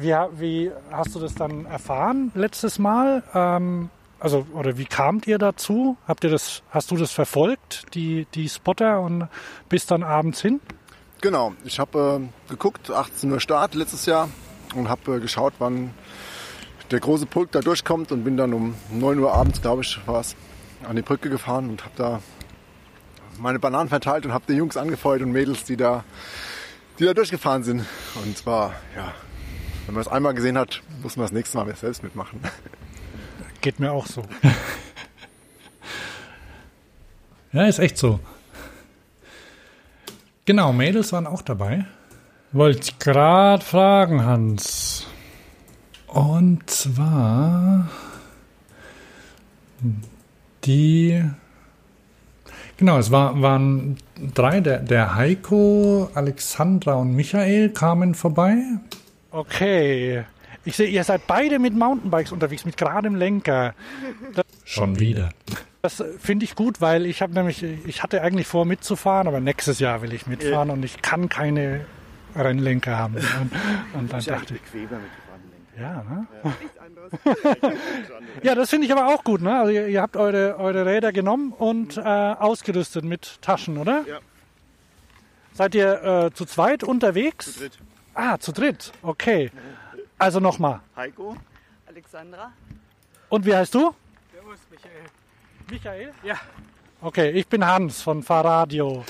Wie, 0.00 0.14
wie, 0.38 0.72
hast 0.90 1.14
du 1.14 1.20
das 1.20 1.34
dann 1.34 1.66
erfahren 1.66 2.32
letztes 2.34 2.78
Mal? 2.78 3.22
Ähm, 3.34 3.90
also, 4.18 4.46
oder 4.54 4.78
wie 4.78 4.86
kamt 4.86 5.26
ihr 5.26 5.36
dazu? 5.36 5.98
Habt 6.08 6.24
ihr 6.24 6.30
das, 6.30 6.62
hast 6.70 6.90
du 6.90 6.96
das 6.96 7.12
verfolgt, 7.12 7.94
die, 7.94 8.26
die 8.34 8.48
Spotter 8.48 9.00
und 9.00 9.28
bis 9.68 9.84
dann 9.84 10.02
abends 10.02 10.40
hin? 10.40 10.60
Genau, 11.22 11.52
ich 11.64 11.78
habe 11.78 12.28
äh, 12.48 12.50
geguckt, 12.50 12.90
18 12.90 13.30
Uhr 13.30 13.40
Start 13.40 13.74
letztes 13.74 14.06
Jahr 14.06 14.30
und 14.74 14.88
habe 14.88 15.16
äh, 15.16 15.20
geschaut, 15.20 15.52
wann 15.58 15.90
der 16.90 16.98
große 16.98 17.26
Pulk 17.26 17.52
da 17.52 17.60
durchkommt 17.60 18.10
und 18.10 18.24
bin 18.24 18.38
dann 18.38 18.54
um 18.54 18.74
9 18.90 19.18
Uhr 19.18 19.34
abends, 19.34 19.60
glaube 19.60 19.82
ich, 19.82 20.00
war 20.06 20.20
es, 20.20 20.34
an 20.88 20.96
die 20.96 21.02
Brücke 21.02 21.28
gefahren 21.28 21.68
und 21.68 21.84
habe 21.84 21.94
da 21.96 22.22
meine 23.38 23.58
Bananen 23.58 23.90
verteilt 23.90 24.24
und 24.24 24.32
habe 24.32 24.44
die 24.48 24.54
Jungs 24.54 24.78
angefeuert 24.78 25.20
und 25.20 25.32
Mädels, 25.32 25.64
die 25.64 25.76
da, 25.76 26.04
die 26.98 27.04
da 27.04 27.12
durchgefahren 27.12 27.64
sind. 27.64 27.84
Und 28.24 28.38
zwar, 28.38 28.72
ja, 28.96 29.12
wenn 29.84 29.94
man 29.94 30.00
es 30.00 30.08
einmal 30.08 30.32
gesehen 30.32 30.56
hat, 30.56 30.80
muss 31.02 31.16
man 31.16 31.26
das 31.26 31.32
nächste 31.32 31.58
Mal 31.58 31.76
selbst 31.76 32.02
mitmachen. 32.02 32.40
Geht 33.60 33.78
mir 33.78 33.92
auch 33.92 34.06
so. 34.06 34.22
ja, 37.52 37.66
ist 37.66 37.78
echt 37.78 37.98
so. 37.98 38.20
Genau, 40.44 40.72
Mädels 40.72 41.12
waren 41.12 41.26
auch 41.26 41.42
dabei. 41.42 41.84
Wollte 42.52 42.80
ich 42.82 42.98
gerade 42.98 43.64
fragen, 43.64 44.24
Hans. 44.24 45.06
Und 46.08 46.68
zwar 46.68 47.88
die. 50.64 51.22
Genau, 52.76 52.98
es 52.98 53.10
war, 53.10 53.40
waren 53.40 53.98
drei, 54.34 54.60
der, 54.60 54.78
der 54.78 55.14
Heiko, 55.14 56.10
Alexandra 56.14 56.94
und 56.94 57.14
Michael 57.14 57.70
kamen 57.70 58.14
vorbei. 58.14 58.56
Okay. 59.30 60.24
Ich 60.64 60.76
sehe, 60.76 60.88
ihr 60.88 61.04
seid 61.04 61.26
beide 61.26 61.58
mit 61.58 61.74
Mountainbikes 61.74 62.32
unterwegs, 62.32 62.64
mit 62.64 62.76
geradem 62.76 63.14
Lenker. 63.14 63.74
Das, 64.34 64.44
Schon 64.64 64.98
wieder. 64.98 65.30
Das 65.82 66.04
finde 66.18 66.44
ich 66.44 66.54
gut, 66.54 66.80
weil 66.80 67.06
ich 67.06 67.22
habe 67.22 67.32
nämlich, 67.32 67.62
ich 67.62 68.02
hatte 68.02 68.20
eigentlich 68.20 68.46
vor 68.46 68.66
mitzufahren, 68.66 69.26
aber 69.26 69.40
nächstes 69.40 69.78
Jahr 69.78 70.02
will 70.02 70.12
ich 70.12 70.26
mitfahren 70.26 70.68
ja. 70.68 70.74
und 70.74 70.84
ich 70.84 71.00
kann 71.00 71.28
keine 71.30 71.86
Rennlenker 72.36 72.96
haben. 72.96 73.14
Und, 73.94 74.00
und 74.00 74.12
dann 74.12 74.24
dachte 74.24 74.54
ich, 74.54 74.60
ja, 75.80 76.02
ne? 76.02 76.26
Ja, 76.44 77.32
ja 78.42 78.54
das 78.54 78.70
finde 78.70 78.86
ich 78.86 78.92
aber 78.92 79.06
auch 79.06 79.24
gut, 79.24 79.40
ne? 79.40 79.58
Also 79.58 79.72
ihr, 79.72 79.88
ihr 79.88 80.02
habt 80.02 80.16
eure, 80.16 80.58
eure 80.58 80.84
Räder 80.84 81.10
genommen 81.12 81.52
und 81.52 81.96
äh, 81.96 82.00
ausgerüstet 82.02 83.04
mit 83.04 83.40
Taschen, 83.40 83.78
oder? 83.78 84.04
Ja. 84.06 84.18
Seid 85.54 85.74
ihr 85.74 86.02
äh, 86.02 86.34
zu 86.34 86.44
zweit 86.44 86.84
unterwegs? 86.84 87.54
Zu 87.54 87.60
dritt. 87.60 87.78
Ah, 88.14 88.38
zu 88.38 88.52
dritt. 88.52 88.92
Okay. 89.02 89.50
Also 90.18 90.38
nochmal. 90.38 90.80
Heiko. 90.96 91.36
Alexandra. 91.86 92.52
Und 93.30 93.46
wie 93.46 93.54
heißt 93.54 93.74
du? 93.74 93.94
Michael. 95.70 95.98
Michael? 95.98 96.10
Ja. 96.24 96.34
Okay, 97.00 97.30
ich 97.30 97.46
bin 97.46 97.64
Hans 97.64 98.02
von 98.02 98.22
Fahrradio. 98.22 99.04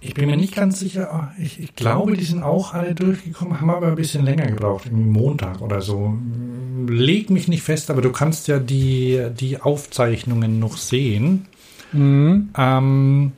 Ich 0.00 0.14
bin 0.14 0.26
mir 0.26 0.36
nicht 0.36 0.54
ganz 0.54 0.80
sicher. 0.80 1.32
Ich, 1.38 1.60
ich, 1.60 1.76
glaube, 1.76 2.16
die 2.16 2.24
sind 2.24 2.42
auch 2.42 2.74
alle 2.74 2.94
durchgekommen, 2.94 3.60
haben 3.60 3.70
aber 3.70 3.88
ein 3.88 3.94
bisschen 3.94 4.24
länger 4.24 4.46
gebraucht, 4.46 4.86
irgendwie 4.86 5.08
Montag 5.08 5.60
oder 5.60 5.80
so. 5.80 6.18
Leg 6.88 7.30
mich 7.30 7.46
nicht 7.46 7.62
fest, 7.62 7.90
aber 7.90 8.02
du 8.02 8.10
kannst 8.10 8.48
ja 8.48 8.58
die, 8.58 9.28
die 9.38 9.60
Aufzeichnungen 9.60 10.58
noch 10.58 10.76
sehen. 10.76 11.46
Mhm. 11.92 12.50
Ähm, 12.56 13.32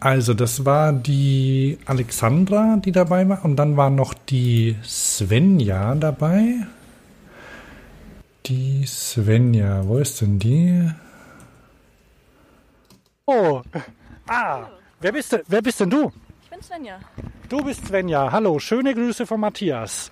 also, 0.00 0.34
das 0.34 0.64
war 0.64 0.92
die 0.92 1.78
Alexandra, 1.86 2.78
die 2.84 2.92
dabei 2.92 3.28
war, 3.28 3.44
und 3.44 3.56
dann 3.56 3.76
war 3.76 3.90
noch 3.90 4.14
die 4.14 4.76
Svenja 4.84 5.94
dabei. 5.94 6.66
Die 8.48 8.86
Svenja, 8.86 9.86
wo 9.86 9.98
ist 9.98 10.22
denn 10.22 10.38
die? 10.38 10.90
Oh, 13.26 13.60
ah, 14.26 14.66
wer 15.00 15.12
bist, 15.12 15.34
du, 15.34 15.42
wer 15.48 15.60
bist 15.60 15.80
denn 15.80 15.90
du? 15.90 16.10
Ich 16.42 16.48
bin 16.48 16.62
Svenja. 16.62 16.98
Du 17.50 17.62
bist 17.62 17.86
Svenja. 17.86 18.32
Hallo, 18.32 18.58
schöne 18.58 18.94
Grüße 18.94 19.26
von 19.26 19.40
Matthias. 19.40 20.10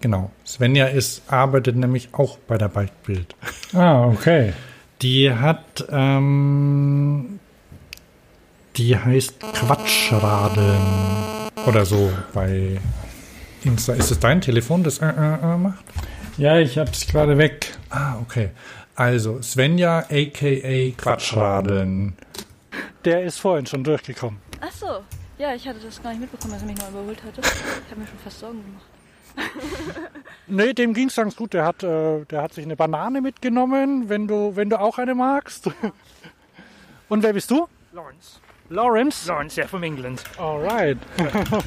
Genau, 0.00 0.30
Svenja 0.46 0.86
ist, 0.86 1.30
arbeitet 1.30 1.76
nämlich 1.76 2.08
auch 2.12 2.38
bei 2.38 2.56
der 2.56 2.68
Bikebild. 2.68 3.36
Ah, 3.74 4.06
okay. 4.06 4.54
Die 5.02 5.30
hat 5.30 5.84
ähm, 5.90 7.38
die 8.76 8.96
heißt 8.96 9.40
Quatschradeln 9.40 10.80
oder 11.66 11.84
so 11.84 12.10
bei 12.32 12.80
Insta. 13.62 13.92
Ist 13.92 14.10
es 14.10 14.18
dein 14.20 14.40
Telefon, 14.40 14.84
das 14.84 15.00
äh, 15.00 15.06
äh, 15.06 15.54
äh 15.54 15.56
macht? 15.58 15.84
Ja, 16.38 16.58
ich 16.58 16.78
hab's 16.78 17.06
gerade 17.06 17.36
weg. 17.36 17.76
Ah, 17.90 18.16
okay. 18.20 18.50
Also 18.94 19.42
Svenja 19.42 19.98
aka 20.10 20.90
Quatschradeln. 20.96 22.16
Der 23.04 23.22
ist 23.22 23.38
vorhin 23.38 23.66
schon 23.66 23.84
durchgekommen. 23.84 24.40
Ach 24.60 24.72
so. 24.72 25.00
Ja, 25.38 25.54
ich 25.54 25.66
hatte 25.66 25.80
das 25.80 26.02
gar 26.02 26.10
nicht 26.10 26.20
mitbekommen, 26.20 26.52
dass 26.52 26.62
er 26.62 26.68
mich 26.68 26.78
noch 26.78 26.90
überholt 26.90 27.22
hatte. 27.22 27.40
Ich 27.40 27.90
habe 27.90 28.00
mir 28.00 28.06
schon 28.06 28.18
fast 28.18 28.38
Sorgen 28.38 28.62
gemacht. 28.62 28.86
nee, 30.46 30.72
dem 30.72 30.94
ging's 30.94 31.16
ganz 31.16 31.34
gut. 31.36 31.54
Der 31.54 31.64
hat, 31.64 31.82
äh, 31.82 32.24
der 32.26 32.42
hat 32.42 32.52
sich 32.52 32.64
eine 32.64 32.76
Banane 32.76 33.20
mitgenommen, 33.20 34.08
wenn 34.08 34.28
du, 34.28 34.56
wenn 34.56 34.70
du 34.70 34.78
auch 34.78 34.98
eine 34.98 35.14
magst. 35.14 35.70
Und 37.08 37.22
wer 37.22 37.32
bist 37.32 37.50
du? 37.50 37.66
Lawrence. 37.92 38.40
Lawrence? 38.68 39.28
Lawrence, 39.28 39.58
yeah, 39.58 39.66
from 39.66 39.82
England. 39.82 40.22
All 40.38 40.62
right. 40.62 40.96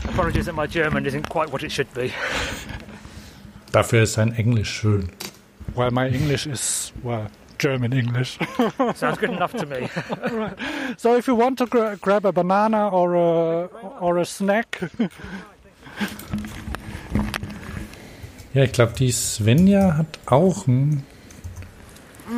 Apologies 0.09 0.45
that 0.45 0.55
my 0.55 0.67
German 0.67 1.05
isn't 1.05 1.29
quite 1.29 1.51
what 1.51 1.61
it 1.61 1.71
should 1.71 1.91
be. 1.93 2.11
Dafür 3.75 4.03
ist 4.03 4.13
sein 4.13 4.33
Englisch 4.33 4.69
schön. 4.69 5.09
Well, 5.75 5.91
my 5.91 6.07
English 6.07 6.45
is, 6.45 6.93
well, 7.03 7.27
German 7.57 7.91
English. 7.91 8.39
Sounds 8.95 9.19
good 9.19 9.31
enough 9.31 9.51
to 9.51 9.65
me. 9.65 9.89
right. 10.31 10.55
So 10.97 11.17
if 11.17 11.27
you 11.27 11.37
want 11.37 11.57
to 11.57 11.65
gra 11.65 11.97
grab 11.97 12.25
a 12.25 12.31
banana 12.31 12.87
or 12.87 13.15
a, 13.15 13.69
or 13.99 14.19
a 14.19 14.23
snack. 14.23 14.89
ja, 18.53 18.63
ich 18.63 18.71
glaube, 18.71 18.93
die 18.97 19.11
Svenja 19.11 19.97
hat 19.97 20.19
auch 20.25 20.67
ein. 20.67 21.03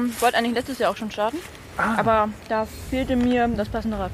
Ich 0.10 0.20
wollte 0.20 0.38
eigentlich 0.38 0.56
letztes 0.56 0.80
Jahr 0.80 0.90
auch 0.90 0.98
schon 0.98 1.12
starten. 1.12 1.38
Ah. 1.78 2.00
Aber 2.00 2.30
da 2.50 2.66
fehlte 2.90 3.16
mir 3.16 3.48
das 3.50 3.70
passende 3.70 4.00
Rad. 4.00 4.12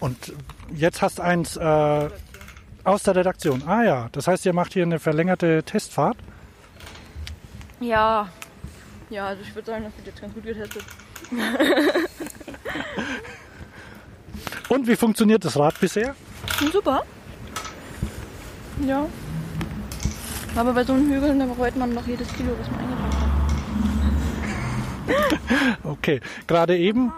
Und 0.00 0.34
jetzt 0.74 1.00
hast 1.00 1.16
du 1.16 1.22
eins 1.22 1.56
äh, 1.56 2.10
aus 2.88 3.02
der 3.02 3.14
Redaktion. 3.14 3.62
Ah 3.66 3.84
ja, 3.84 4.08
das 4.12 4.26
heißt, 4.26 4.46
ihr 4.46 4.54
macht 4.54 4.72
hier 4.72 4.82
eine 4.82 4.98
verlängerte 4.98 5.62
Testfahrt? 5.62 6.16
Ja, 7.80 8.28
ja, 9.10 9.28
also 9.28 9.42
ich 9.42 9.54
würde 9.54 9.66
sagen, 9.66 9.84
das 9.84 9.94
wird 9.96 10.08
jetzt 10.08 10.20
ganz 10.20 10.34
gut 10.34 10.44
getestet. 10.44 10.82
Und 14.68 14.86
wie 14.86 14.96
funktioniert 14.96 15.42
das 15.44 15.58
Rad 15.58 15.80
bisher? 15.80 16.14
Super. 16.72 17.04
Ja. 18.86 19.06
Aber 20.56 20.72
bei 20.72 20.84
so 20.84 20.92
einem 20.92 21.10
Hügel, 21.10 21.36
da 21.38 21.46
bereut 21.46 21.76
man 21.76 21.94
noch 21.94 22.06
jedes 22.06 22.28
Kilo, 22.34 22.50
was 22.58 22.70
man 22.70 22.80
eingepackt 22.80 23.14
hat. 25.54 25.78
okay, 25.84 26.20
gerade 26.46 26.76
eben 26.76 27.12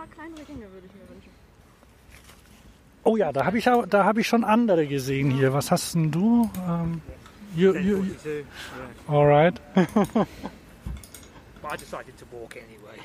Oh 3.03 3.17
ja, 3.17 3.33
da 3.33 3.47
habe 3.47 3.59
ich, 3.59 3.67
hab 3.67 4.19
ich 4.19 4.29
schon 4.29 4.45
andere 4.45 4.87
gesehen 4.87 5.31
hier. 5.31 5.53
Was 5.53 5.71
hast 5.71 5.95
denn 5.95 6.11
du? 6.11 6.51
Um, 6.67 7.01
you, 7.57 7.75
you, 7.75 8.03
you. 8.03 8.45
All 9.09 9.27
right. 9.27 9.59
I 9.77 9.87
decided 11.77 12.17
to 12.19 12.27
walk 12.33 12.57
anyway. 12.57 12.99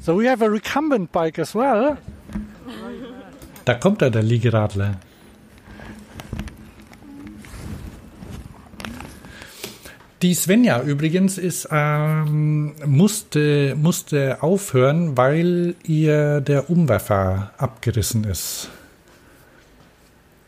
so 0.00 0.16
we 0.16 0.28
have 0.28 0.42
a 0.42 0.48
recumbent 0.48 1.12
bike 1.12 1.38
as 1.38 1.54
well. 1.54 1.96
Da 3.64 3.74
kommt 3.74 4.02
er, 4.02 4.10
der 4.10 4.22
Liegeradler. 4.22 4.96
Die 10.22 10.34
Svenja 10.34 10.80
übrigens 10.82 11.36
ist, 11.36 11.68
ähm, 11.70 12.74
musste, 12.86 13.74
musste 13.76 14.42
aufhören, 14.42 15.16
weil 15.16 15.74
ihr 15.84 16.40
der 16.40 16.70
Umwerfer 16.70 17.50
abgerissen 17.58 18.24
ist. 18.24 18.70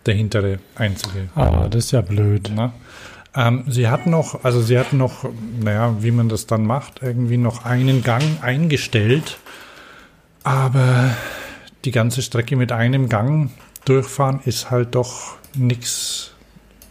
Der 0.06 0.14
hintere 0.14 0.58
einzige. 0.74 1.28
Ah, 1.34 1.68
das 1.68 1.86
ist 1.86 1.90
ja 1.90 2.00
blöd. 2.00 2.50
Na? 2.54 2.72
Ähm, 3.36 3.64
sie 3.68 3.88
hat 3.88 4.06
noch, 4.06 4.42
also 4.42 4.62
sie 4.62 4.78
hat 4.78 4.94
noch, 4.94 5.28
naja, 5.60 5.96
wie 6.00 6.12
man 6.12 6.30
das 6.30 6.46
dann 6.46 6.64
macht, 6.64 7.02
irgendwie 7.02 7.36
noch 7.36 7.66
einen 7.66 8.02
Gang 8.02 8.42
eingestellt. 8.42 9.38
Aber 10.44 11.10
die 11.84 11.90
ganze 11.90 12.22
Strecke 12.22 12.56
mit 12.56 12.72
einem 12.72 13.10
Gang 13.10 13.50
durchfahren 13.84 14.40
ist 14.44 14.70
halt 14.70 14.94
doch 14.94 15.36
nichts, 15.54 16.32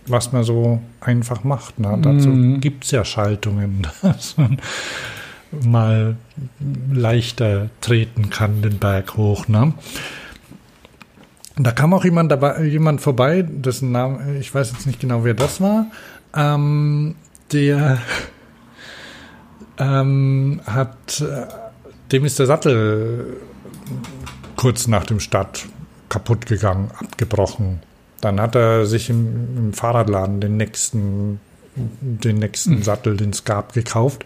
was 0.10 0.32
man 0.32 0.44
so 0.44 0.82
einfach 1.02 1.44
macht. 1.44 1.80
Ne? 1.80 1.98
Dazu 2.02 2.30
Mhm. 2.30 2.60
gibt 2.62 2.86
es 2.86 2.92
ja 2.92 3.04
Schaltungen, 3.06 3.88
dass 4.02 4.38
man 4.38 4.60
mal 5.64 6.16
leichter 6.92 7.70
treten 7.82 8.30
kann 8.30 8.62
den 8.62 8.80
Berg 8.80 9.16
hoch. 9.18 9.48
Ne? 9.48 9.74
Da 11.56 11.72
kam 11.72 11.94
auch 11.94 12.04
jemand 12.06 12.32
dabei, 12.32 12.64
jemand 12.66 13.02
vorbei, 13.02 13.44
dessen 13.48 13.92
Name, 13.92 14.38
ich 14.40 14.54
weiß 14.54 14.72
jetzt 14.72 14.86
nicht 14.86 15.00
genau, 15.00 15.24
wer 15.24 15.34
das 15.34 15.60
war. 15.62 15.88
Ähm, 16.36 17.16
der 17.52 17.98
ähm, 19.80 20.62
hat, 20.66 21.22
äh, 21.22 21.48
dem 22.12 22.26
ist 22.26 22.40
der 22.40 22.46
Sattel 22.46 23.38
kurz 24.56 24.88
nach 24.88 25.06
dem 25.06 25.20
Start 25.20 25.66
kaputt 26.10 26.46
gegangen, 26.46 26.92
abgebrochen. 27.00 27.80
Dann 28.22 28.42
hat 28.42 28.56
er 28.56 28.86
sich 28.86 29.10
im, 29.10 29.58
im 29.58 29.74
Fahrradladen 29.74 30.42
den 30.42 30.58
nächsten, 30.58 31.40
den 31.76 32.38
nächsten 32.38 32.82
Sattel, 32.82 33.16
den 33.16 33.30
es 33.30 33.44
gab, 33.44 33.74
gekauft. 33.74 34.26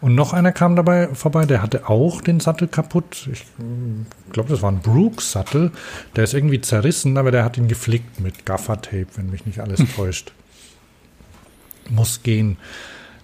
Und 0.00 0.14
noch 0.14 0.32
einer 0.32 0.52
kam 0.52 0.74
dabei 0.74 1.08
vorbei, 1.14 1.46
der 1.46 1.62
hatte 1.62 1.88
auch 1.88 2.20
den 2.20 2.40
Sattel 2.40 2.68
kaputt. 2.68 3.28
Ich 3.32 3.46
glaube, 4.32 4.50
das 4.50 4.62
war 4.62 4.72
ein 4.72 4.80
Brooks-Sattel. 4.80 5.70
Der 6.16 6.24
ist 6.24 6.34
irgendwie 6.34 6.60
zerrissen, 6.60 7.16
aber 7.16 7.30
der 7.30 7.44
hat 7.44 7.56
ihn 7.56 7.68
geflickt 7.68 8.20
mit 8.20 8.44
Gaffertape, 8.44 9.06
wenn 9.16 9.30
mich 9.30 9.46
nicht 9.46 9.60
alles 9.60 9.80
täuscht. 9.96 10.32
Muss 11.90 12.22
gehen. 12.22 12.56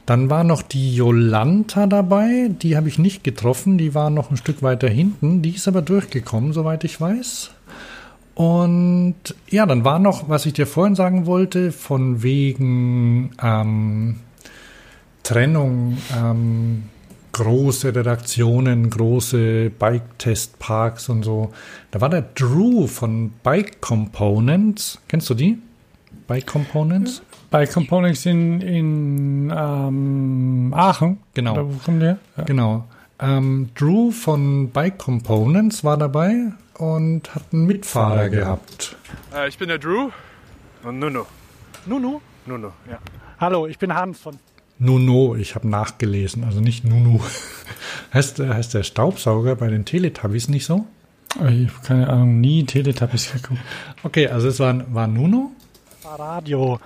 Dann 0.07 0.29
war 0.29 0.45
noch 0.45 0.63
die 0.63 0.95
Jolanta 0.95 1.87
dabei. 1.87 2.51
Die 2.51 2.77
habe 2.77 2.89
ich 2.89 2.99
nicht 2.99 3.25
getroffen. 3.25 3.79
Die 3.79 3.95
war 3.95 4.11
noch 4.11 4.31
ein 4.31 4.37
Stück 4.37 4.63
weiter 4.63 4.89
hinten. 4.89 5.43
Die 5.43 5.55
ist 5.55 5.67
aber 5.67 5.83
durchgekommen, 5.83 6.53
soweit 6.53 6.85
ich 6.85 7.01
weiß. 7.01 7.54
Und 8.35 9.15
ja, 9.49 9.65
dann 9.65 9.85
war 9.85 9.99
noch, 9.99 10.29
was 10.29 10.47
ich 10.47 10.55
dir 10.55 10.67
vorhin 10.67 10.97
sagen 10.97 11.27
wollte, 11.27 11.71
von 11.71 12.23
wegen 12.23 13.31
ähm, 13.41 14.17
Trennung, 15.23 15.99
ähm, 16.17 16.85
große 17.33 17.95
Redaktionen, 17.95 18.91
große 18.91 19.71
Bike-Testparks 19.79 21.09
und 21.09 21.23
so. 21.25 21.53
Da 21.91 22.01
war 22.01 22.09
der 22.09 22.23
Drew 22.23 22.87
von 22.87 23.33
Bike 23.43 23.81
Components. 23.81 24.99
Kennst 25.09 25.31
du 25.31 25.35
die? 25.35 25.59
Bike 26.27 26.47
Components? 26.47 27.23
Bei 27.51 27.67
Components 27.67 28.27
in, 28.27 28.61
in 28.61 29.53
ähm, 29.57 30.73
Aachen. 30.75 31.19
Genau. 31.35 31.53
Oder 31.53 31.69
wo 31.69 31.77
kommt 31.85 32.03
der? 32.03 32.19
Ja. 32.37 32.45
Genau. 32.45 32.85
Ähm, 33.21 33.69
Drew 33.77 34.11
von 34.11 34.71
Bike 34.71 34.99
Components 34.99 35.85
war 35.85 35.97
dabei 35.97 36.53
und 36.79 37.35
hat 37.35 37.43
einen 37.53 37.67
Mitfahrer 37.67 38.29
gehabt. 38.29 38.97
Äh, 39.35 39.49
ich 39.49 39.59
bin 39.59 39.69
der 39.69 39.79
Drew. 39.79 40.11
Und 40.83 40.99
Nuno. 40.99 41.27
Nunu? 41.87 42.21
Nuno, 42.47 42.73
ja. 42.91 42.99
Hallo, 43.41 43.67
ich 43.67 43.79
bin 43.79 43.95
Hans 43.95 44.21
von. 44.21 44.39
Nuno, 44.79 45.35
ich 45.37 45.55
habe 45.55 45.69
nachgelesen, 45.69 46.45
also 46.45 46.61
nicht 46.61 46.85
Nunu. 46.85 47.21
heißt, 48.15 48.39
der- 48.39 48.55
heißt 48.55 48.75
der 48.75 48.83
Staubsauger 48.83 49.57
bei 49.57 49.69
den 49.69 49.85
Teletubbies 49.85 50.49
nicht 50.49 50.67
so? 50.67 50.87
Ich 51.37 51.69
habe 51.69 51.87
keine 51.87 52.09
Ahnung, 52.09 52.41
nie 52.41 52.65
Teletubbies 52.65 53.33
geguckt. 53.33 53.61
Okay, 54.03 54.29
also 54.29 54.49
es 54.49 54.61
war, 54.61 54.93
war 54.95 55.07
Nuno. 55.07 55.53
Radio. 56.05 56.79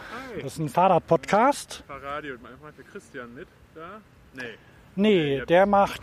Das 0.42 0.52
ist 0.54 0.58
ein 0.58 0.68
Fahrradpodcast. 0.68 1.82
Fahrradio. 1.86 2.34
Macht 2.62 2.78
der 2.78 2.84
Christian 2.84 3.34
mit 3.34 3.48
da? 3.74 4.00
Nee. 4.34 4.42
Nee, 4.96 5.42
der 5.46 5.66
macht 5.66 6.02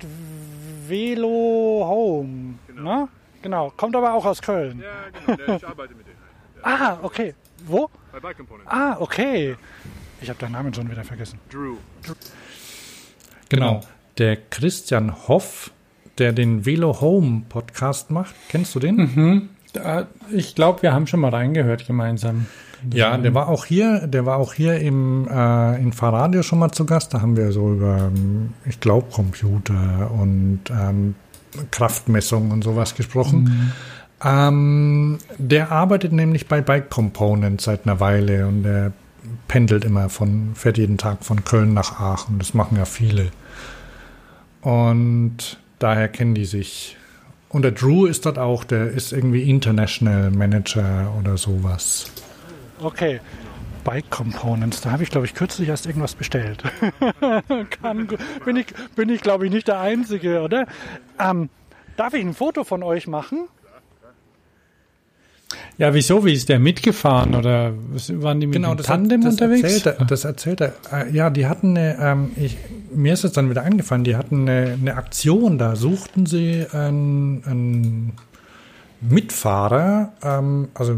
Velo 0.87 1.85
Home. 1.87 2.55
Ne? 2.73 3.07
Genau. 3.45 3.71
Kommt 3.77 3.95
aber 3.95 4.11
auch 4.15 4.25
aus 4.25 4.41
Köln. 4.41 4.81
Ja, 4.81 5.35
genau. 5.35 5.57
Ich 5.57 5.67
arbeite 5.67 5.93
mit 5.93 6.07
denen. 6.07 6.17
Ah, 6.63 6.97
okay. 7.03 7.35
Wo? 7.67 7.91
Bei 8.11 8.19
Bike 8.19 8.37
Components. 8.37 8.71
Ah, 8.71 8.97
okay. 8.99 9.55
Ich 10.19 10.29
habe 10.29 10.39
deinen 10.39 10.53
Namen 10.53 10.73
schon 10.73 10.89
wieder 10.89 11.03
vergessen. 11.03 11.37
Drew. 11.51 11.75
Genau. 13.49 13.81
Der 14.17 14.37
Christian 14.49 15.27
Hoff, 15.27 15.69
der 16.17 16.33
den 16.33 16.65
Velo 16.65 16.99
Home 17.01 17.43
Podcast 17.47 18.09
macht. 18.09 18.33
Kennst 18.49 18.73
du 18.73 18.79
den? 18.79 18.95
Mhm. 18.95 19.49
Ich 20.31 20.55
glaube, 20.55 20.81
wir 20.81 20.91
haben 20.91 21.05
schon 21.05 21.19
mal 21.19 21.29
reingehört 21.29 21.85
gemeinsam. 21.85 22.47
Ja, 22.91 23.15
der 23.15 23.35
war 23.35 23.47
auch 23.47 23.65
hier, 23.65 24.07
der 24.07 24.25
war 24.25 24.37
auch 24.37 24.53
hier 24.53 24.79
im 24.79 25.27
äh, 25.27 25.79
in 25.79 25.93
Fahrradio 25.93 26.41
schon 26.41 26.57
mal 26.57 26.71
zu 26.71 26.87
Gast. 26.87 27.13
Da 27.13 27.21
haben 27.21 27.37
wir 27.37 27.51
so 27.51 27.73
über, 27.73 28.09
ähm, 28.11 28.53
ich 28.65 28.79
glaube, 28.79 29.11
Computer 29.11 30.09
und 30.11 30.61
ähm, 30.71 31.13
Kraftmessung 31.71 32.51
und 32.51 32.63
sowas 32.63 32.95
gesprochen. 32.95 33.73
Ähm, 34.23 35.17
der 35.37 35.71
arbeitet 35.71 36.13
nämlich 36.13 36.47
bei 36.47 36.61
Bike 36.61 36.89
Components 36.89 37.65
seit 37.65 37.85
einer 37.85 37.99
Weile 37.99 38.47
und 38.47 38.63
der 38.63 38.93
pendelt 39.47 39.83
immer 39.85 40.09
von, 40.09 40.55
fährt 40.55 40.77
jeden 40.77 40.97
Tag 40.97 41.23
von 41.23 41.43
Köln 41.43 41.73
nach 41.73 41.99
Aachen. 41.99 42.39
Das 42.39 42.53
machen 42.53 42.77
ja 42.77 42.85
viele. 42.85 43.31
Und 44.61 45.59
daher 45.79 46.07
kennen 46.07 46.35
die 46.35 46.45
sich. 46.45 46.97
Und 47.49 47.61
der 47.61 47.71
Drew 47.71 48.05
ist 48.05 48.25
dort 48.25 48.39
auch, 48.39 48.63
der 48.63 48.89
ist 48.89 49.13
irgendwie 49.13 49.49
International 49.49 50.31
Manager 50.31 51.13
oder 51.19 51.37
sowas. 51.37 52.07
Okay. 52.81 53.19
Bike 53.85 54.09
Components, 54.09 54.81
da 54.81 54.91
habe 54.91 55.03
ich, 55.03 55.09
glaube 55.11 55.25
ich, 55.25 55.33
kürzlich 55.33 55.69
erst 55.69 55.85
irgendwas 55.85 56.15
bestellt. 56.15 56.61
Kann, 57.81 58.07
bin 58.43 58.55
ich, 58.57 58.65
bin 58.97 59.07
ich 59.07 59.21
glaube 59.21 59.45
ich, 59.45 59.51
nicht 59.53 59.69
der 59.69 59.79
Einzige, 59.79 60.41
oder? 60.41 60.67
Ähm, 61.19 61.49
darf 61.95 62.13
ich 62.13 62.21
ein 62.25 62.33
Foto 62.33 62.65
von 62.65 62.83
euch 62.83 63.07
machen? 63.07 63.47
Ja, 65.77 65.93
wieso? 65.93 66.25
Wie 66.25 66.33
ist 66.33 66.49
der 66.49 66.57
mitgefahren? 66.59 67.35
Oder 67.35 67.73
was- 67.91 68.11
waren 68.21 68.39
die 68.39 68.47
mit 68.47 68.55
Genau, 68.55 68.73
dem 68.73 68.77
das, 68.77 68.85
Tandem 68.87 69.21
hat, 69.21 69.27
das 69.27 69.33
unterwegs? 69.35 69.61
Erzählt 69.63 69.85
er, 69.99 70.05
das 70.05 70.25
erzählt 70.25 70.61
er. 70.61 70.73
Äh, 70.91 71.11
Ja, 71.11 71.29
die 71.29 71.45
hatten 71.47 71.77
eine, 71.77 71.97
ähm, 72.01 72.31
ich, 72.35 72.57
mir 72.93 73.13
ist 73.13 73.23
es 73.23 73.33
dann 73.33 73.49
wieder 73.49 73.61
eingefallen, 73.63 74.03
die 74.03 74.15
hatten 74.15 74.49
eine, 74.49 74.73
eine 74.81 74.95
Aktion, 74.95 75.57
da 75.57 75.75
suchten 75.75 76.25
sie 76.25 76.65
einen, 76.71 77.43
einen 77.45 78.13
Mitfahrer, 79.01 80.13
ähm, 80.23 80.69
also 80.73 80.97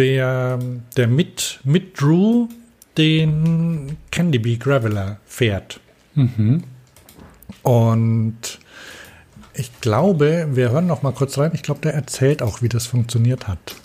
der, 0.00 0.58
der 0.96 1.08
mit, 1.08 1.60
mit 1.62 2.00
Drew 2.00 2.48
den 2.96 3.98
Candy 4.10 4.38
Bee 4.38 4.56
Graveler 4.56 5.18
fährt. 5.26 5.78
Mhm. 6.14 6.64
Und 7.62 8.58
ich 9.52 9.70
glaube, 9.82 10.48
wir 10.52 10.70
hören 10.70 10.86
noch 10.86 11.02
mal 11.02 11.12
kurz 11.12 11.36
rein. 11.36 11.50
Ich 11.52 11.62
glaube, 11.62 11.82
der 11.82 11.92
erzählt 11.92 12.40
auch, 12.40 12.62
wie 12.62 12.70
das 12.70 12.86
funktioniert 12.86 13.46
hat. 13.46 13.76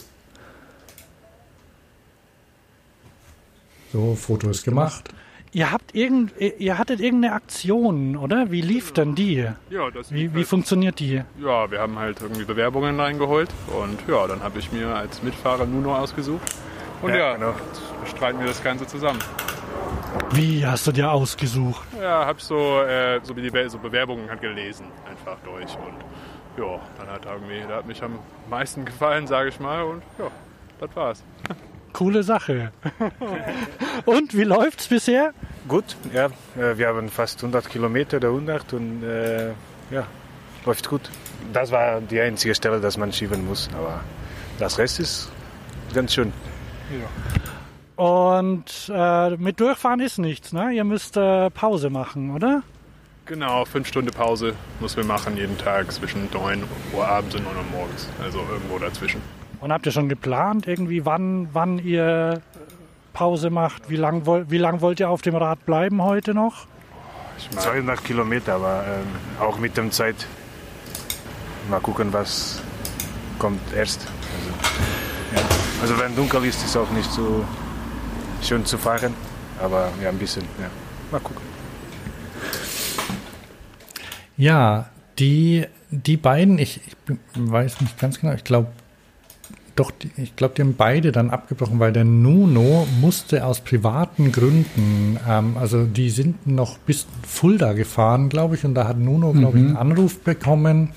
So, 3.92 4.16
Foto 4.16 4.50
ist 4.50 4.64
gemacht. 4.64 5.10
Ihr 5.56 5.72
habt 5.72 5.95
irgend, 5.95 6.34
ihr 6.38 6.77
hattet 6.77 6.99
irgendeine 6.99 7.34
Aktion, 7.34 8.18
oder? 8.18 8.52
Wie 8.52 8.60
lief 8.60 8.91
denn 8.91 9.15
die? 9.15 9.48
Ja, 9.69 9.90
das 9.90 10.11
Wie, 10.11 10.34
wie 10.34 10.40
halt- 10.40 10.48
funktioniert 10.48 10.99
die? 10.99 11.22
Ja, 11.40 11.72
wir 11.72 11.80
haben 11.80 11.98
halt 11.98 12.22
irgendwie 12.22 12.44
Bewerbungen 12.44 12.99
reingeholt 12.99 13.48
und 13.82 13.98
ja, 14.06 14.27
dann 14.27 14.44
habe 14.44 14.60
ich 14.60 14.73
mir 14.73 14.94
als 14.94 15.23
Mitfahrer 15.23 15.65
Nuno 15.65 15.95
ausgesucht. 15.95 16.41
Und 17.02 17.11
ja, 17.11 17.18
Ja, 17.18 17.34
genau. 17.36 17.52
jetzt 17.69 18.02
bestreiten 18.03 18.41
wir 18.41 18.48
das 18.48 18.61
Ganze 18.61 18.86
zusammen. 18.86 19.19
Wie 20.34 20.65
hast 20.65 20.88
du 20.88 20.91
dir 20.91 21.10
ausgesucht? 21.10 21.88
Ja, 22.02 22.26
habe 22.26 22.41
so, 22.41 22.82
äh, 22.82 23.22
so, 23.23 23.34
die 23.34 23.69
so 23.69 23.77
Bewerbungen 23.77 24.30
halt 24.30 24.41
gelesen, 24.41 24.88
einfach 25.10 25.38
durch. 25.45 25.73
Und 25.77 26.61
ja, 26.61 26.80
dann 26.98 27.07
hat 27.07 27.26
irgendwie, 27.26 27.65
der 27.65 27.77
hat 27.77 27.88
mich 27.88 28.03
am 28.03 28.19
meisten 28.49 28.84
gefallen, 28.84 29.26
sage 29.26 29.48
ich 29.48 29.60
mal. 29.61 29.84
Und 29.84 30.03
ja, 30.19 30.27
das 30.82 30.94
war's. 30.98 31.23
Coole 31.95 32.23
Sache. 32.23 32.73
Und 34.05 34.35
wie 34.35 34.43
läuft's 34.43 34.89
bisher? 34.89 35.34
Gut, 35.69 35.95
ja. 36.13 36.26
Äh, 36.57 36.77
Wir 36.77 36.89
haben 36.89 37.07
fast 37.07 37.39
100 37.39 37.69
Kilometer, 37.69 38.19
der 38.19 38.31
100 38.31 38.73
und 38.73 39.01
äh, 39.01 39.51
ja, 39.91 40.05
läuft 40.65 40.89
gut. 40.89 41.09
Das 41.53 41.72
war 41.72 42.01
die 42.01 42.19
einzige 42.19 42.53
Stelle, 42.53 42.81
dass 42.81 42.97
man 42.97 43.13
schieben 43.13 43.47
muss, 43.47 43.69
aber 43.77 44.01
das 44.59 44.77
Rest 44.77 44.99
ist 44.99 45.31
ganz 45.93 46.13
schön. 46.13 46.34
Und 47.95 48.91
äh, 48.93 49.30
mit 49.38 49.61
Durchfahren 49.61 50.01
ist 50.01 50.17
nichts, 50.17 50.51
ne? 50.51 50.73
Ihr 50.73 50.84
müsst 50.84 51.15
äh, 51.15 51.49
Pause 51.49 51.89
machen, 51.89 52.35
oder? 52.35 52.61
Genau, 53.26 53.63
fünf 53.63 53.88
Stunden 53.88 54.11
Pause 54.11 54.53
müssen 54.81 54.97
wir 54.97 55.05
machen 55.05 55.38
jeden 55.38 55.57
Tag 55.57 55.93
zwischen 55.93 56.27
9 56.34 56.61
Uhr 56.93 57.07
abends 57.07 57.35
und 57.35 57.45
9 57.45 57.55
Uhr 57.55 57.63
morgens. 57.72 58.09
Also 58.22 58.39
irgendwo 58.51 58.80
dazwischen. 58.80 59.22
Und 59.66 59.74
habt 59.74 59.88
ihr 59.88 59.92
schon 59.92 60.10
geplant, 60.10 60.68
irgendwie, 60.68 61.06
wann, 61.06 61.50
wann 61.52 61.80
ihr 61.80 62.40
Radpause 63.16 63.50
macht. 63.50 63.90
Wie 63.90 63.96
lang, 63.96 64.26
woll, 64.26 64.46
wie 64.50 64.58
lang 64.58 64.82
wollt 64.82 65.00
ihr 65.00 65.10
auf 65.10 65.22
dem 65.22 65.36
Rad 65.36 65.66
bleiben 65.66 66.02
heute 66.02 66.34
noch? 66.34 66.68
200 67.58 68.04
Kilometer, 68.04 68.56
aber 68.56 68.84
ähm, 68.86 69.42
auch 69.42 69.58
mit 69.58 69.78
der 69.78 69.90
Zeit 69.92 70.28
mal 71.70 71.80
gucken, 71.80 72.12
was 72.12 72.62
kommt 73.40 73.62
erst. 73.74 74.02
Also, 74.02 74.50
ja. 75.34 75.42
also 75.82 76.00
wenn 76.00 76.14
dunkel 76.16 76.44
ist, 76.44 76.58
ist 76.58 76.70
es 76.70 76.78
auch 76.78 76.90
nicht 76.92 77.10
so 77.10 77.46
schön 78.42 78.66
zu 78.66 78.78
fahren, 78.78 79.14
aber 79.62 79.90
ja, 80.02 80.10
ein 80.10 80.18
bisschen, 80.18 80.44
ja. 80.60 80.70
Mal 81.12 81.22
gucken. 81.22 81.42
Ja, 84.38 84.90
die, 85.18 85.66
die 85.90 86.18
beiden, 86.18 86.60
ich, 86.60 86.82
ich 86.86 87.16
weiß 87.36 87.80
nicht 87.80 87.98
ganz 87.98 88.20
genau, 88.20 88.34
ich 88.34 88.44
glaube, 88.44 88.68
doch, 89.76 89.91
die, 89.91 90.10
ich 90.18 90.35
glaube, 90.35 90.53
die 90.56 90.61
haben 90.61 90.76
beide 90.76 91.11
dann 91.11 91.30
abgebrochen, 91.30 91.80
weil 91.80 91.91
der 91.91 92.06
Nuno 92.06 92.88
musste 93.02 93.45
aus 93.45 93.60
privaten 93.61 94.31
Gründen, 94.31 95.19
ähm, 95.27 95.57
also 95.57 95.85
die 95.85 96.10
sind 96.10 96.47
noch 96.47 96.77
bis 96.77 97.07
Fulda 97.27 97.73
gefahren, 97.73 98.30
glaube 98.30 98.56
ich, 98.56 98.64
und 98.64 98.73
da 98.76 98.88
hat 98.88 98.97
Nuno, 98.97 99.34
glaube 99.34 99.57
ich, 99.57 99.64
Mhm. 99.64 99.69
einen 99.69 99.77
Anruf 99.91 100.19
bekommen 100.22 100.91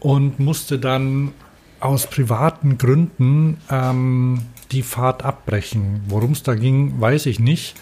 und 0.00 0.38
musste 0.38 0.78
dann 0.78 1.32
aus 1.80 2.06
privaten 2.08 2.78
Gründen 2.78 3.58
ähm, 3.70 4.42
die 4.70 4.82
Fahrt 4.82 5.24
abbrechen. 5.24 6.02
Worum 6.08 6.32
es 6.32 6.42
da 6.42 6.54
ging, 6.54 7.00
weiß 7.00 7.26
ich 7.26 7.40
nicht. 7.40 7.76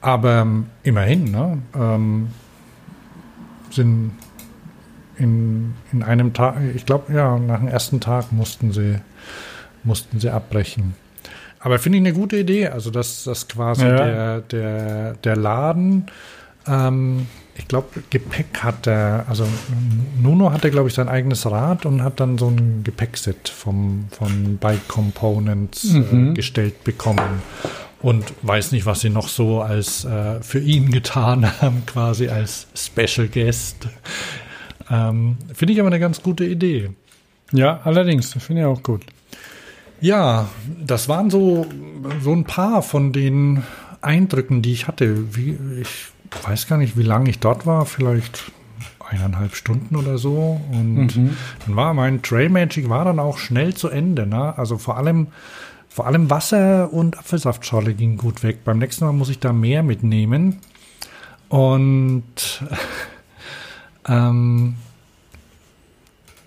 Aber 0.00 0.40
ähm, 0.42 0.66
immerhin, 0.82 1.24
ne? 1.30 1.58
Ähm, 1.74 2.28
sind 3.70 4.12
in, 5.18 5.74
in 5.92 6.02
einem 6.02 6.32
Tag, 6.32 6.56
ich 6.74 6.86
glaube, 6.86 7.12
ja, 7.12 7.38
nach 7.38 7.58
dem 7.60 7.68
ersten 7.68 8.00
Tag 8.00 8.32
mussten 8.32 8.72
sie, 8.72 9.00
mussten 9.84 10.20
sie 10.20 10.30
abbrechen. 10.30 10.94
Aber 11.60 11.78
finde 11.78 11.98
ich 11.98 12.02
eine 12.04 12.12
gute 12.12 12.36
Idee, 12.36 12.68
also 12.68 12.90
dass 12.90 13.24
das 13.24 13.48
quasi 13.48 13.84
Ja. 13.86 13.96
der, 13.96 14.40
der, 14.42 15.12
der 15.14 15.36
Laden, 15.36 16.06
ähm, 16.66 17.26
ich 17.58 17.66
glaube, 17.68 18.02
Gepäck 18.10 18.62
hat 18.62 18.84
der, 18.84 19.24
also 19.28 19.46
Nuno 20.20 20.52
hatte, 20.52 20.70
glaube 20.70 20.88
ich, 20.88 20.94
sein 20.94 21.08
eigenes 21.08 21.46
Rad 21.50 21.86
und 21.86 22.02
hat 22.02 22.20
dann 22.20 22.36
so 22.36 22.48
ein 22.48 22.82
Gepäckset 22.84 23.48
vom, 23.48 24.08
von 24.10 24.58
Bike 24.58 24.86
Components 24.88 25.94
äh, 25.94 25.98
Mhm. 25.98 26.34
gestellt 26.34 26.84
bekommen. 26.84 27.42
Und 28.02 28.34
weiß 28.42 28.72
nicht, 28.72 28.84
was 28.84 29.00
sie 29.00 29.08
noch 29.08 29.28
so 29.28 29.62
als 29.62 30.04
äh, 30.04 30.40
für 30.42 30.58
ihn 30.58 30.90
getan 30.90 31.50
haben, 31.62 31.84
quasi 31.86 32.28
als 32.28 32.66
Special 32.76 33.26
Guest. 33.28 33.88
Ähm, 34.90 35.38
Finde 35.54 35.72
ich 35.72 35.80
aber 35.80 35.88
eine 35.88 35.98
ganz 35.98 36.22
gute 36.22 36.44
Idee. 36.44 36.90
Ja, 37.52 37.80
allerdings, 37.84 38.34
finde 38.34 38.62
ich 38.62 38.66
auch 38.66 38.82
gut. 38.82 39.02
Ja, 40.00 40.48
das 40.84 41.08
waren 41.08 41.30
so, 41.30 41.66
so 42.20 42.32
ein 42.32 42.44
paar 42.44 42.82
von 42.82 43.12
den 43.12 43.62
Eindrücken, 44.02 44.62
die 44.62 44.72
ich 44.72 44.86
hatte. 44.88 45.34
Wie, 45.36 45.58
ich 45.80 46.06
weiß 46.46 46.66
gar 46.66 46.76
nicht, 46.78 46.96
wie 46.96 47.02
lange 47.02 47.30
ich 47.30 47.38
dort 47.38 47.66
war, 47.66 47.86
vielleicht 47.86 48.52
eineinhalb 49.08 49.54
Stunden 49.54 49.96
oder 49.96 50.18
so. 50.18 50.60
Und 50.72 51.16
Mhm. 51.16 51.36
dann 51.64 51.76
war 51.76 51.94
mein 51.94 52.22
Trail 52.22 52.48
Magic 52.48 52.88
war 52.88 53.04
dann 53.04 53.20
auch 53.20 53.38
schnell 53.38 53.74
zu 53.74 53.88
Ende. 53.88 54.26
Ne? 54.26 54.56
Also 54.58 54.78
vor 54.78 54.96
allem, 54.96 55.28
vor 55.88 56.06
allem 56.06 56.28
Wasser 56.28 56.92
und 56.92 57.18
Apfelsaftschorle 57.18 57.94
ging 57.94 58.16
gut 58.18 58.42
weg. 58.42 58.64
Beim 58.64 58.78
nächsten 58.78 59.04
Mal 59.06 59.12
muss 59.12 59.28
ich 59.30 59.38
da 59.38 59.52
mehr 59.52 59.82
mitnehmen. 59.82 60.58
Und 61.48 62.24
ähm, 64.08 64.74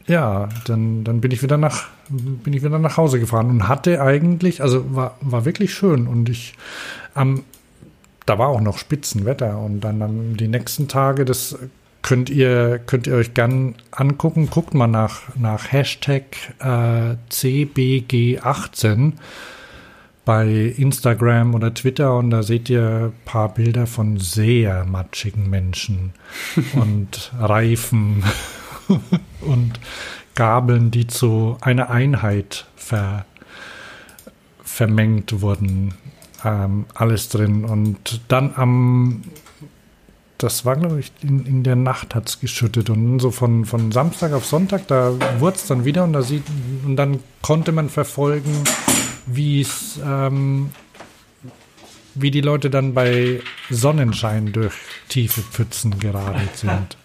ja, 0.08 0.50
dann, 0.66 1.04
dann 1.04 1.22
bin 1.22 1.32
ich 1.32 1.42
wieder 1.44 1.58
nach 1.58 1.88
bin 2.10 2.54
ich 2.54 2.64
wieder 2.64 2.80
nach 2.80 2.98
Hause 2.98 3.20
gefahren 3.20 3.50
und 3.50 3.68
hatte 3.68 4.02
eigentlich, 4.02 4.62
also 4.62 4.96
war, 4.96 5.18
war 5.22 5.46
wirklich 5.46 5.74
schön 5.74 6.08
und 6.08 6.30
ich 6.30 6.54
am 7.14 7.44
da 8.26 8.38
war 8.38 8.50
auch 8.50 8.62
noch 8.62 8.78
Spitzenwetter 8.78 9.58
und 9.58 9.82
dann 9.82 10.02
am- 10.04 10.38
die 10.38 10.48
nächsten 10.48 10.88
Tage, 10.88 11.26
das 11.26 11.58
könnt 12.04 12.30
ihr 12.30 12.80
könnt 12.86 13.08
ihr 13.08 13.16
euch 13.16 13.34
gern 13.34 13.76
angucken. 13.92 14.50
Guckt 14.52 14.74
mal 14.76 14.88
nach 14.88 15.22
nach 15.36 15.72
Hashtag 15.72 16.24
äh, 16.60 17.16
CBG18 17.32 19.14
bei 20.26 20.48
Instagram 20.78 21.56
oder 21.56 21.74
Twitter 21.74 22.16
und 22.18 22.30
da 22.30 22.44
seht 22.44 22.70
ihr 22.70 23.12
ein 23.12 23.26
paar 23.26 23.54
Bilder 23.54 23.88
von 23.88 24.18
sehr 24.20 24.86
matschigen 24.86 25.50
Menschen 25.50 26.14
und 26.74 27.32
Reifen 27.40 28.24
und 29.42 29.80
Gabeln, 30.36 30.92
die 30.92 31.08
zu 31.08 31.58
einer 31.62 31.90
Einheit 31.90 32.66
ver, 32.76 33.26
vermengt 34.64 35.42
wurden. 35.42 35.94
Ähm, 36.44 36.86
alles 36.94 37.30
drin. 37.30 37.66
Und 37.66 38.22
dann 38.30 38.54
am, 38.56 39.24
das 40.38 40.64
war 40.64 40.78
glaube 40.78 41.00
ich, 41.02 41.12
in, 41.22 41.46
in 41.46 41.64
der 41.64 41.76
Nacht 41.76 42.16
hat 42.16 42.30
es 42.30 42.40
geschüttet. 42.40 42.90
Und 42.90 43.20
so 43.20 43.32
von, 43.32 43.66
von 43.66 43.92
Samstag 43.92 44.32
auf 44.32 44.46
Sonntag, 44.46 44.88
da 44.88 45.14
wurde 45.40 45.58
es 45.58 45.68
dann 45.68 45.84
wieder 45.84 46.04
und, 46.04 46.14
da 46.14 46.22
sieht, 46.22 46.44
und 46.86 46.96
dann 46.96 47.20
konnte 47.42 47.72
man 47.72 47.90
verfolgen, 47.90 48.64
wie 49.26 49.62
es, 49.62 50.00
ähm, 50.06 50.70
wie 52.16 52.32
die 52.32 52.42
Leute 52.42 52.70
dann 52.70 52.94
bei 52.94 53.42
Sonnenschein 53.70 54.52
durch 54.54 54.74
tiefe 55.10 55.42
Pfützen 55.42 56.00
geradelt 56.00 56.56
sind. 56.56 56.98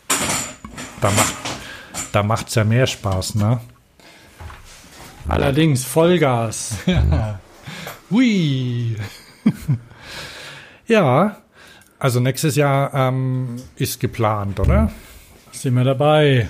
Da 1.01 1.11
macht 1.11 1.54
da 2.15 2.23
macht's 2.23 2.55
ja 2.55 2.65
mehr 2.65 2.87
Spaß, 2.87 3.35
ne? 3.35 3.61
Allerdings 5.27 5.85
Vollgas. 5.85 6.77
Ja. 6.87 7.41
Hui. 8.11 8.97
ja, 10.87 11.39
also 11.99 12.21
nächstes 12.21 12.55
Jahr 12.55 12.93
ähm, 12.95 13.57
ist 13.77 13.99
geplant, 13.99 14.61
oder? 14.61 14.93
Sind 15.53 15.75
wir 15.75 15.85
dabei. 15.85 16.49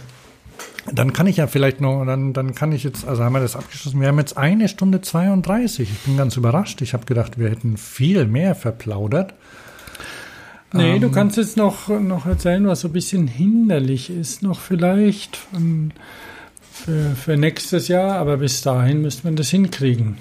Dann 0.93 1.13
kann 1.13 1.27
ich 1.27 1.39
ja 1.39 1.47
vielleicht 1.47 1.81
noch, 1.81 2.05
dann, 2.05 2.33
dann 2.33 2.55
kann 2.55 2.73
ich 2.73 2.85
jetzt, 2.85 3.07
also 3.07 3.25
haben 3.25 3.33
wir 3.33 3.41
das 3.41 3.57
abgeschlossen. 3.57 4.01
Wir 4.01 4.09
haben 4.09 4.19
jetzt 4.19 4.37
eine 4.37 4.69
Stunde 4.69 5.01
32. 5.01 5.89
Ich 5.91 5.99
bin 6.01 6.17
ganz 6.17 6.37
überrascht. 6.37 6.83
Ich 6.83 6.93
habe 6.93 7.07
gedacht, 7.07 7.39
wir 7.39 7.49
hätten 7.49 7.77
viel 7.77 8.27
mehr 8.27 8.55
verplaudert. 8.55 9.35
Nee, 10.75 10.99
du 10.99 11.07
Ähm, 11.07 11.13
kannst 11.13 11.37
jetzt 11.37 11.57
noch, 11.57 11.89
noch 11.89 12.27
erzählen, 12.27 12.67
was 12.67 12.81
so 12.81 12.89
ein 12.89 12.93
bisschen 12.93 13.29
hinderlich 13.29 14.11
ist, 14.11 14.43
noch 14.43 14.59
vielleicht 14.59 15.39
ähm, 15.55 15.93
für, 16.73 17.15
für 17.15 17.37
nächstes 17.37 17.87
Jahr, 17.87 18.17
aber 18.17 18.39
bis 18.39 18.63
dahin 18.63 19.03
müsste 19.03 19.25
man 19.25 19.37
das 19.37 19.51
hinkriegen. 19.51 20.17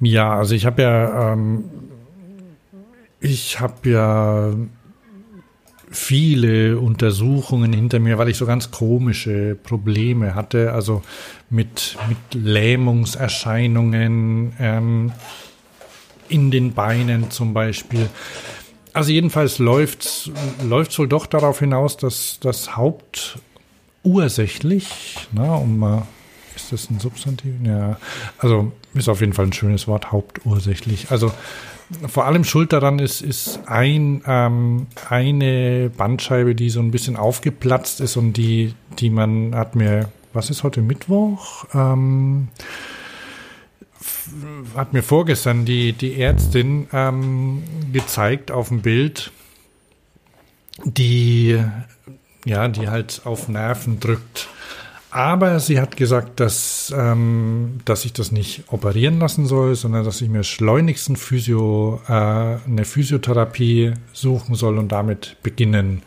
Ja, 0.00 0.36
also 0.36 0.54
ich 0.54 0.64
habe 0.64 0.82
ja, 0.82 1.32
ähm, 1.32 1.64
ich 3.18 3.58
habe 3.58 3.90
ja 3.90 4.52
viele 5.90 6.78
Untersuchungen 6.78 7.72
hinter 7.72 7.98
mir, 7.98 8.16
weil 8.16 8.28
ich 8.28 8.36
so 8.36 8.46
ganz 8.46 8.70
komische 8.70 9.56
Probleme 9.60 10.36
hatte, 10.36 10.72
also 10.72 11.02
mit, 11.50 11.96
mit 12.08 12.18
Lähmungserscheinungen 12.32 14.52
ähm, 14.60 15.10
in 16.28 16.52
den 16.52 16.74
Beinen 16.74 17.32
zum 17.32 17.52
Beispiel. 17.52 18.08
Also 18.92 19.12
jedenfalls 19.12 19.58
läuft 19.58 20.04
es 20.04 20.30
wohl 20.98 21.08
doch 21.08 21.26
darauf 21.26 21.60
hinaus, 21.60 21.96
dass 21.96 22.40
das 22.40 22.76
hauptursächlich, 22.76 25.28
na, 25.32 25.54
um 25.54 25.78
mal, 25.78 26.06
ist 26.56 26.72
das 26.72 26.90
ein 26.90 26.98
Substantiv? 26.98 27.54
Ja, 27.62 27.98
also 28.38 28.72
ist 28.94 29.08
auf 29.08 29.20
jeden 29.20 29.32
Fall 29.32 29.46
ein 29.46 29.52
schönes 29.52 29.86
Wort, 29.86 30.10
hauptursächlich. 30.12 31.10
Also 31.10 31.32
vor 32.08 32.26
allem 32.26 32.44
schuld 32.44 32.72
daran 32.72 32.98
ist, 32.98 33.20
ist 33.20 33.60
ein, 33.66 34.22
ähm, 34.26 34.86
eine 35.08 35.90
Bandscheibe, 35.96 36.54
die 36.54 36.70
so 36.70 36.80
ein 36.80 36.90
bisschen 36.90 37.16
aufgeplatzt 37.16 38.00
ist 38.00 38.16
und 38.16 38.34
die, 38.34 38.74
die 38.98 39.10
man 39.10 39.54
hat 39.54 39.76
mir, 39.76 40.08
was 40.32 40.50
ist 40.50 40.62
heute 40.62 40.82
Mittwoch? 40.82 41.64
Ähm, 41.74 42.48
hat 44.76 44.92
mir 44.92 45.02
vorgestern 45.02 45.64
die, 45.64 45.92
die 45.92 46.20
Ärztin 46.20 46.86
ähm, 46.92 47.62
gezeigt 47.92 48.50
auf 48.50 48.68
dem 48.68 48.82
Bild, 48.82 49.32
die, 50.84 51.62
ja, 52.44 52.68
die 52.68 52.88
halt 52.88 53.22
auf 53.24 53.48
Nerven 53.48 54.00
drückt. 54.00 54.48
Aber 55.12 55.58
sie 55.58 55.80
hat 55.80 55.96
gesagt, 55.96 56.38
dass, 56.38 56.94
ähm, 56.96 57.80
dass 57.84 58.04
ich 58.04 58.12
das 58.12 58.30
nicht 58.30 58.64
operieren 58.68 59.18
lassen 59.18 59.46
soll, 59.46 59.74
sondern 59.74 60.04
dass 60.04 60.20
ich 60.20 60.28
mir 60.28 60.44
schleunigst 60.44 61.08
ein 61.08 61.16
Physio, 61.16 62.00
äh, 62.06 62.12
eine 62.12 62.84
Physiotherapie 62.84 63.94
suchen 64.12 64.54
soll 64.54 64.78
und 64.78 64.92
damit 64.92 65.36
beginnen. 65.42 66.02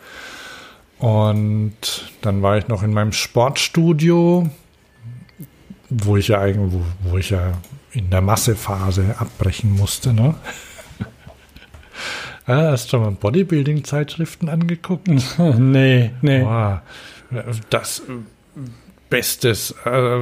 Und 0.99 1.73
dann 2.21 2.41
war 2.41 2.57
ich 2.57 2.69
noch 2.69 2.81
in 2.81 2.93
meinem 2.93 3.11
Sportstudio, 3.11 4.49
wo 5.89 6.15
ich 6.15 6.29
ja 6.29 6.39
eigentlich, 6.39 6.71
wo, 6.71 7.09
wo 7.11 7.17
ich 7.17 7.31
ja 7.31 7.51
in 7.93 8.09
der 8.09 8.21
Massephase 8.21 9.15
abbrechen 9.17 9.71
musste, 9.71 10.13
ne? 10.13 10.35
Ah, 12.45 12.71
hast 12.71 12.87
du 12.87 12.89
schon 12.89 13.03
mal 13.03 13.11
Bodybuilding-Zeitschriften 13.11 14.49
angeguckt? 14.49 15.07
nee, 15.37 16.11
nee. 16.21 16.41
Boah, 16.41 16.83
das 17.69 17.99
äh, 17.99 18.11
Bestes, 19.09 19.73
äh, 19.85 20.19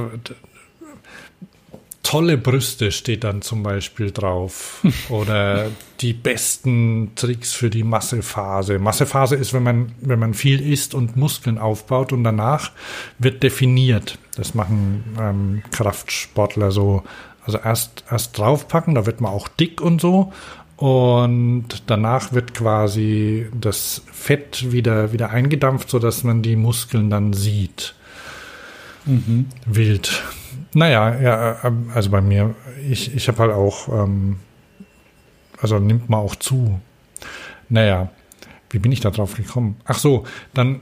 tolle 2.12 2.36
Brüste 2.36 2.92
steht 2.92 3.24
dann 3.24 3.40
zum 3.40 3.62
Beispiel 3.62 4.10
drauf. 4.10 4.84
Oder 5.08 5.70
die 6.00 6.12
besten 6.12 7.12
Tricks 7.14 7.52
für 7.54 7.70
die 7.70 7.84
Massephase. 7.84 8.78
Massephase 8.78 9.36
ist, 9.36 9.54
wenn 9.54 9.62
man, 9.62 9.92
wenn 10.00 10.18
man 10.18 10.34
viel 10.34 10.60
isst 10.60 10.94
und 10.94 11.16
Muskeln 11.16 11.58
aufbaut 11.58 12.12
und 12.12 12.22
danach 12.22 12.72
wird 13.18 13.42
definiert. 13.42 14.18
Das 14.36 14.54
machen 14.54 15.04
ähm, 15.18 15.62
Kraftsportler 15.70 16.70
so. 16.70 17.02
Also 17.44 17.58
erst, 17.58 18.04
erst 18.10 18.38
draufpacken, 18.38 18.94
da 18.94 19.06
wird 19.06 19.20
man 19.20 19.32
auch 19.32 19.48
dick 19.48 19.80
und 19.80 20.00
so. 20.00 20.32
Und 20.76 21.68
danach 21.86 22.32
wird 22.32 22.54
quasi 22.54 23.46
das 23.58 24.02
Fett 24.10 24.72
wieder, 24.72 25.12
wieder 25.12 25.30
eingedampft, 25.30 25.90
sodass 25.90 26.24
man 26.24 26.42
die 26.42 26.56
Muskeln 26.56 27.10
dann 27.10 27.32
sieht. 27.32 27.94
Mhm. 29.04 29.46
Wild. 29.66 30.22
Naja, 30.74 31.20
ja, 31.20 31.64
ähm, 31.64 31.90
also 31.94 32.10
bei 32.10 32.20
mir, 32.20 32.54
ich, 32.88 33.14
ich 33.14 33.28
habe 33.28 33.38
halt 33.38 33.52
auch, 33.52 33.88
ähm, 33.88 34.40
also 35.60 35.78
nimmt 35.78 36.08
man 36.08 36.20
auch 36.20 36.34
zu. 36.34 36.80
Naja, 37.68 38.10
wie 38.70 38.78
bin 38.78 38.92
ich 38.92 39.00
da 39.00 39.10
drauf 39.10 39.36
gekommen? 39.36 39.76
Ach 39.84 39.98
so, 39.98 40.24
dann, 40.54 40.80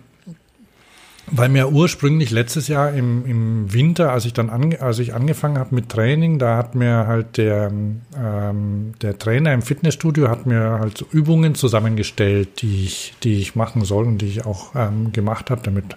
weil 1.31 1.49
mir 1.49 1.71
ursprünglich 1.71 2.31
letztes 2.31 2.69
Jahr 2.69 2.93
im, 2.93 3.25
im 3.25 3.73
Winter, 3.73 4.13
als 4.13 4.25
ich 4.25 4.33
dann 4.33 4.51
ange, 4.51 4.81
als 4.81 4.99
ich 4.99 5.15
angefangen 5.15 5.59
habe 5.59 5.75
mit 5.75 5.89
Training, 5.89 6.39
da 6.39 6.57
hat 6.57 6.75
mir 6.75 7.07
halt 7.07 7.37
der, 7.37 7.71
ähm, 8.17 8.93
der 9.01 9.19
Trainer 9.19 9.53
im 9.53 9.63
Fitnessstudio 9.63 10.29
hat 10.29 10.47
mir 10.47 10.79
halt 10.81 10.99
so 10.99 11.07
Übungen 11.11 11.55
zusammengestellt, 11.55 12.63
die 12.63 12.85
ich, 12.85 13.15
die 13.23 13.41
ich 13.41 13.55
machen 13.55 13.85
soll 13.85 14.07
und 14.07 14.19
die 14.19 14.27
ich 14.27 14.45
auch 14.45 14.75
ähm, 14.75 15.13
gemacht 15.13 15.51
habe, 15.51 15.63
damit 15.63 15.97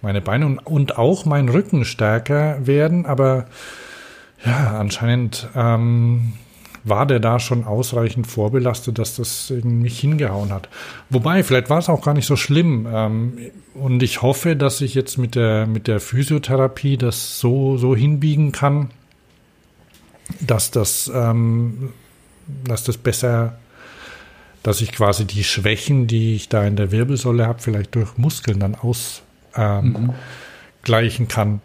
meine 0.00 0.20
Beine 0.20 0.46
und, 0.46 0.58
und 0.58 0.98
auch 0.98 1.24
mein 1.24 1.48
Rücken 1.48 1.84
stärker 1.84 2.66
werden, 2.66 3.06
aber 3.06 3.46
ja, 4.44 4.78
anscheinend 4.78 5.48
ähm, 5.54 6.32
war 6.84 7.06
der 7.06 7.20
da 7.20 7.38
schon 7.38 7.64
ausreichend 7.64 8.26
vorbelastet, 8.26 8.98
dass 8.98 9.16
das 9.16 9.50
nicht 9.62 9.98
hingehauen 10.00 10.52
hat. 10.52 10.68
Wobei, 11.10 11.42
vielleicht 11.42 11.70
war 11.70 11.78
es 11.78 11.88
auch 11.88 12.02
gar 12.02 12.14
nicht 12.14 12.26
so 12.26 12.36
schlimm. 12.36 12.88
Ähm, 12.92 13.38
und 13.74 14.02
ich 14.02 14.22
hoffe, 14.22 14.56
dass 14.56 14.80
ich 14.80 14.94
jetzt 14.94 15.16
mit 15.16 15.34
der, 15.34 15.66
mit 15.66 15.86
der 15.86 16.00
Physiotherapie 16.00 16.96
das 16.96 17.38
so, 17.38 17.76
so 17.76 17.94
hinbiegen 17.94 18.52
kann, 18.52 18.90
dass 20.40 20.70
das, 20.70 21.10
ähm, 21.14 21.90
dass 22.64 22.84
das 22.84 22.96
besser, 22.96 23.58
dass 24.62 24.80
ich 24.80 24.92
quasi 24.92 25.24
die 25.24 25.44
Schwächen, 25.44 26.06
die 26.06 26.34
ich 26.34 26.48
da 26.48 26.64
in 26.64 26.76
der 26.76 26.90
Wirbelsäule 26.90 27.46
habe, 27.46 27.60
vielleicht 27.60 27.94
durch 27.94 28.16
Muskeln 28.18 28.58
dann 28.58 28.74
ausgleichen 28.74 30.06
ähm, 31.22 31.28
kann. 31.28 31.60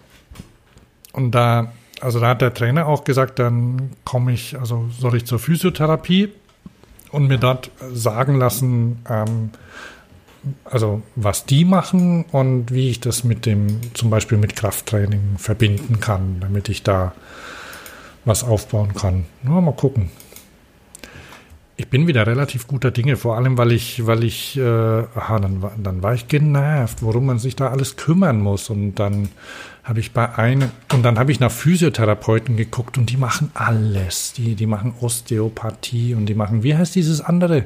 Und 1.12 1.32
da 1.32 1.72
also 2.02 2.20
da 2.20 2.30
hat 2.30 2.42
der 2.42 2.54
Trainer 2.54 2.88
auch 2.88 3.04
gesagt, 3.04 3.40
dann 3.40 3.92
komme 4.04 4.34
ich, 4.34 4.58
also 4.60 4.88
soll 4.98 5.16
ich 5.16 5.26
zur 5.26 5.40
Physiotherapie 5.40 6.30
und 7.12 7.28
mir 7.28 7.38
dort 7.38 7.72
sagen 7.92 8.36
lassen, 8.36 9.00
ähm, 9.10 9.50
also 10.64 11.02
was 11.16 11.46
die 11.46 11.66
machen 11.66 12.26
und 12.32 12.72
wie 12.72 12.90
ich 12.90 13.00
das 13.00 13.24
mit 13.24 13.46
dem, 13.46 13.82
zum 13.94 14.10
Beispiel 14.10 14.38
mit 14.38 14.56
Krafttraining 14.56 15.38
verbinden 15.38 16.00
kann, 16.00 16.38
damit 16.40 16.70
ich 16.70 16.84
da 16.84 17.14
was 18.26 18.44
aufbauen 18.44 18.94
kann. 18.94 19.26
Nur 19.42 19.62
mal 19.62 19.74
gucken. 19.74 20.12
Ich 21.80 21.90
bin 21.90 22.08
wieder 22.08 22.26
relativ 22.26 22.68
guter 22.68 22.90
Dinge, 22.90 23.18
vor 23.18 23.38
allem 23.38 23.58
weil 23.58 23.72
ich, 23.72 24.08
weil 24.08 24.24
ich, 24.24 24.58
äh, 24.58 24.62
aha, 24.62 25.40
dann, 25.40 25.64
dann 25.78 26.02
war 26.02 26.16
ich 26.16 26.28
genervt, 26.28 27.04
worum 27.04 27.28
man 27.28 27.38
sich 27.38 27.56
da 27.56 27.70
alles 27.70 27.96
kümmern 27.96 28.40
muss. 28.40 28.72
Und 28.72 28.96
dann 28.96 29.30
habe 29.88 30.02
ich 30.02 30.12
bei 30.12 30.36
einem, 30.38 30.70
und 30.92 31.04
dann 31.04 31.18
habe 31.18 31.32
ich 31.32 31.40
nach 31.40 31.52
Physiotherapeuten 31.52 32.58
geguckt 32.58 32.98
und 32.98 33.10
die 33.10 33.16
machen 33.16 33.52
alles. 33.54 34.34
Die, 34.34 34.56
die 34.56 34.66
machen 34.66 34.94
Osteopathie 35.00 36.14
und 36.14 36.26
die 36.26 36.34
machen, 36.34 36.62
wie 36.62 36.76
heißt 36.76 36.94
dieses 36.94 37.22
andere? 37.22 37.66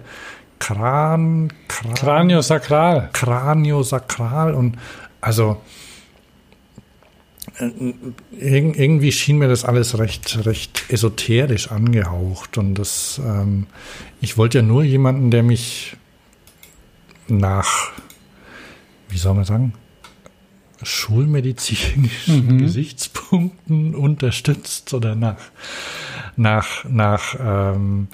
Kran, 0.59 1.51
Kran 1.67 1.95
Kraniosakral. 1.95 3.09
Kraniosakral 3.11 4.53
und 4.53 4.77
also 5.19 5.59
äh, 7.57 7.71
irgendwie 8.37 9.11
schien 9.11 9.39
mir 9.39 9.47
das 9.47 9.65
alles 9.65 9.97
recht, 9.97 10.45
recht 10.45 10.83
esoterisch 10.89 11.71
angehaucht. 11.71 12.59
Und 12.59 12.75
das, 12.75 13.19
ähm, 13.25 13.65
ich 14.21 14.37
wollte 14.37 14.59
ja 14.59 14.61
nur 14.61 14.83
jemanden, 14.83 15.31
der 15.31 15.41
mich 15.41 15.97
nach, 17.27 17.91
wie 19.09 19.17
soll 19.17 19.33
man 19.33 19.45
sagen, 19.45 19.73
schulmedizinischen 20.83 22.47
mhm. 22.47 22.57
Gesichtspunkten 22.59 23.95
unterstützt 23.95 24.93
oder 24.93 25.15
nach, 25.15 25.37
nach, 26.35 26.85
nach, 26.85 27.35
ähm, 27.39 28.07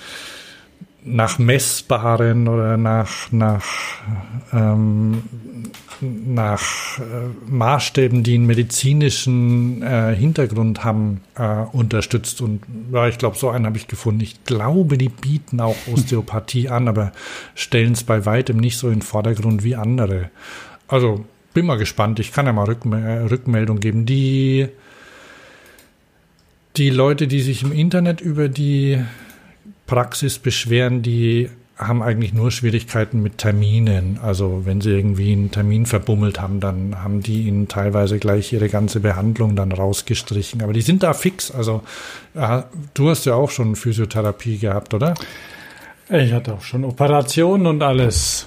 nach 1.04 1.40
messbaren 1.40 2.48
oder 2.48 2.78
nach, 2.78 3.32
nach, 3.32 3.66
ähm, 4.52 5.24
nach 6.02 7.00
äh, 7.00 7.04
Maßstäben, 7.50 8.24
die 8.24 8.36
einen 8.36 8.46
medizinischen 8.46 9.82
äh, 9.82 10.16
Hintergrund 10.16 10.84
haben, 10.84 11.22
äh, 11.36 11.64
unterstützt. 11.72 12.42
Und 12.42 12.62
ja, 12.92 13.08
ich 13.08 13.18
glaube, 13.18 13.38
so 13.38 13.50
einen 13.50 13.66
habe 13.66 13.78
ich 13.78 13.88
gefunden. 13.88 14.22
Ich 14.22 14.44
glaube, 14.44 14.98
die 14.98 15.10
bieten 15.10 15.60
auch 15.60 15.78
Osteopathie 15.94 16.70
an, 16.70 16.88
aber 16.88 17.14
stellen 17.56 17.94
es 17.94 18.04
bei 18.04 18.26
weitem 18.26 18.58
nicht 18.58 18.78
so 18.78 18.88
in 18.88 18.96
den 18.96 19.02
Vordergrund 19.02 19.64
wie 19.64 19.76
andere. 19.76 20.30
Also 20.88 21.26
bin 21.58 21.66
mal 21.66 21.80
gespannt. 21.80 22.20
Ich 22.20 22.34
kann 22.34 22.46
ja 22.46 22.54
mal 22.54 22.66
Rückme 22.66 23.32
Rückmeldung 23.32 23.80
geben. 23.80 24.06
Die, 24.06 24.68
die 26.76 26.92
Leute, 26.92 27.26
die 27.26 27.42
sich 27.42 27.64
im 27.64 27.72
Internet 27.72 28.22
über 28.22 28.48
die 28.48 29.00
Praxis 29.88 30.38
beschweren, 30.38 31.02
die 31.02 31.50
haben 31.76 32.04
eigentlich 32.04 32.32
nur 32.32 32.52
Schwierigkeiten 32.52 33.24
mit 33.24 33.40
Terminen. 33.40 34.20
Also 34.22 34.68
wenn 34.68 34.82
sie 34.82 34.92
irgendwie 34.92 35.32
einen 35.32 35.50
Termin 35.50 35.88
verbummelt 35.88 36.40
haben, 36.40 36.60
dann 36.60 37.04
haben 37.04 37.24
die 37.24 37.48
ihnen 37.48 37.68
teilweise 37.68 38.20
gleich 38.20 38.54
ihre 38.54 38.70
ganze 38.70 39.00
Behandlung 39.00 39.56
dann 39.56 39.72
rausgestrichen. 39.72 40.62
Aber 40.62 40.74
die 40.74 40.82
sind 40.82 41.02
da 41.02 41.16
fix. 41.16 41.50
Also 41.50 41.82
du 42.36 43.10
hast 43.10 43.26
ja 43.26 43.34
auch 43.34 43.50
schon 43.50 43.76
Physiotherapie 43.76 44.60
gehabt, 44.60 44.94
oder? 44.94 45.16
Ich 46.08 46.34
hatte 46.34 46.54
auch 46.54 46.62
schon 46.62 46.86
Operationen 46.86 47.66
und 47.66 47.82
alles. 47.82 48.46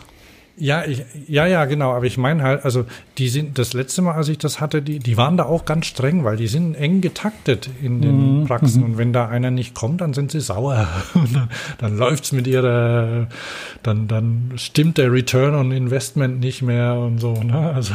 Ja, 0.61 0.85
ich, 0.85 1.03
ja, 1.27 1.47
ja, 1.47 1.65
genau. 1.65 1.93
Aber 1.93 2.05
ich 2.05 2.19
meine 2.19 2.43
halt, 2.43 2.67
also 2.67 2.85
die 3.17 3.31
sind 3.31 3.59
das 3.59 3.73
letzte 3.73 4.03
Mal, 4.03 4.13
als 4.13 4.29
ich 4.29 4.37
das 4.37 4.61
hatte, 4.61 4.83
die, 4.83 4.99
die 4.99 5.17
waren 5.17 5.39
da 5.39 5.45
auch 5.45 5.65
ganz 5.65 5.87
streng, 5.87 6.23
weil 6.23 6.37
die 6.37 6.49
sind 6.49 6.75
eng 6.75 7.01
getaktet 7.01 7.71
in 7.83 8.03
den 8.03 8.41
mhm. 8.41 8.45
Praxen. 8.45 8.85
Und 8.85 8.99
wenn 8.99 9.15
da 9.15 9.27
einer 9.27 9.51
nicht 9.51 9.75
kommt, 9.75 10.03
dann 10.03 10.13
sind 10.13 10.31
sie 10.31 10.41
sauer. 10.41 10.87
Und 11.15 11.35
dann, 11.35 11.49
dann 11.79 11.97
läuft's 11.97 12.33
mit 12.33 12.47
ihrer, 12.47 13.29
dann, 13.83 14.07
dann 14.07 14.53
stimmt 14.57 14.99
der 14.99 15.11
Return 15.11 15.55
on 15.55 15.73
Investment 15.73 16.41
nicht 16.41 16.61
mehr 16.61 16.95
und 16.95 17.21
so. 17.21 17.33
Ne? 17.33 17.73
Also 17.75 17.95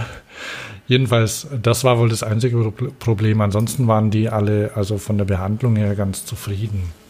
jedenfalls, 0.87 1.47
das 1.61 1.83
war 1.83 1.99
wohl 1.99 2.09
das 2.09 2.23
einzige 2.23 2.71
Problem. 2.71 3.41
Ansonsten 3.41 3.87
waren 3.87 4.09
die 4.09 4.29
alle, 4.29 4.71
also 4.73 4.97
von 4.97 5.19
der 5.19 5.25
Behandlung 5.25 5.75
her, 5.75 5.93
ganz 5.93 6.25
zufrieden. 6.25 7.04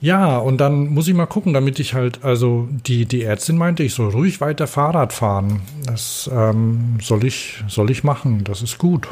Ja, 0.00 0.38
und 0.38 0.58
dann 0.58 0.88
muss 0.88 1.08
ich 1.08 1.14
mal 1.14 1.26
gucken, 1.26 1.52
damit 1.52 1.80
ich 1.80 1.94
halt, 1.94 2.24
also 2.24 2.68
die, 2.70 3.04
die 3.04 3.24
Ärztin 3.24 3.56
meinte, 3.56 3.82
ich 3.82 3.94
soll 3.94 4.10
ruhig 4.10 4.40
weiter 4.40 4.68
Fahrrad 4.68 5.12
fahren. 5.12 5.62
Das 5.86 6.30
ähm, 6.32 6.98
soll, 7.02 7.24
ich, 7.24 7.64
soll 7.66 7.90
ich 7.90 8.04
machen, 8.04 8.44
das 8.44 8.62
ist 8.62 8.78
gut. 8.78 9.08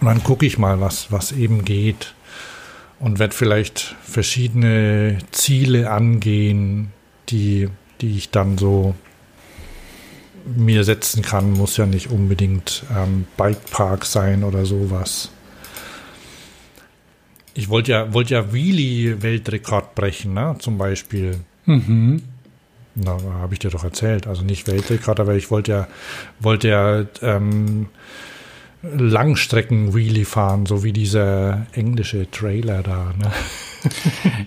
Und 0.00 0.06
dann 0.06 0.24
gucke 0.24 0.46
ich 0.46 0.58
mal, 0.58 0.80
was, 0.80 1.12
was 1.12 1.32
eben 1.32 1.64
geht. 1.64 2.14
Und 3.00 3.18
werde 3.18 3.34
vielleicht 3.34 3.96
verschiedene 4.02 5.18
Ziele 5.30 5.90
angehen, 5.90 6.92
die, 7.28 7.68
die 8.00 8.16
ich 8.16 8.30
dann 8.30 8.56
so 8.56 8.94
mir 10.56 10.84
setzen 10.84 11.22
kann. 11.22 11.52
Muss 11.52 11.76
ja 11.76 11.84
nicht 11.84 12.10
unbedingt 12.10 12.84
ähm, 12.96 13.26
Bikepark 13.36 14.06
sein 14.06 14.42
oder 14.42 14.64
sowas. 14.64 15.30
Ich 17.54 17.68
wollte 17.68 17.92
ja, 17.92 18.12
wollte 18.12 18.34
ja 18.34 18.52
Wheelie-Weltrekord 18.52 19.94
brechen, 19.94 20.34
ne? 20.34 20.56
zum 20.58 20.76
Beispiel. 20.76 21.40
Mhm. 21.66 22.22
Na, 22.96 23.16
habe 23.40 23.54
ich 23.54 23.60
dir 23.60 23.70
doch 23.70 23.84
erzählt. 23.84 24.26
Also 24.26 24.42
nicht 24.42 24.66
Weltrekord, 24.66 25.20
aber 25.20 25.34
ich 25.34 25.50
wollte 25.50 25.72
ja, 25.72 25.88
wollte 26.40 26.68
ja 26.68 27.04
ähm, 27.22 27.86
Langstrecken-Wheelie 28.82 30.24
fahren, 30.24 30.66
so 30.66 30.84
wie 30.84 30.92
dieser 30.92 31.66
englische 31.72 32.30
Trailer 32.30 32.82
da. 32.82 33.12
Ne? 33.18 33.30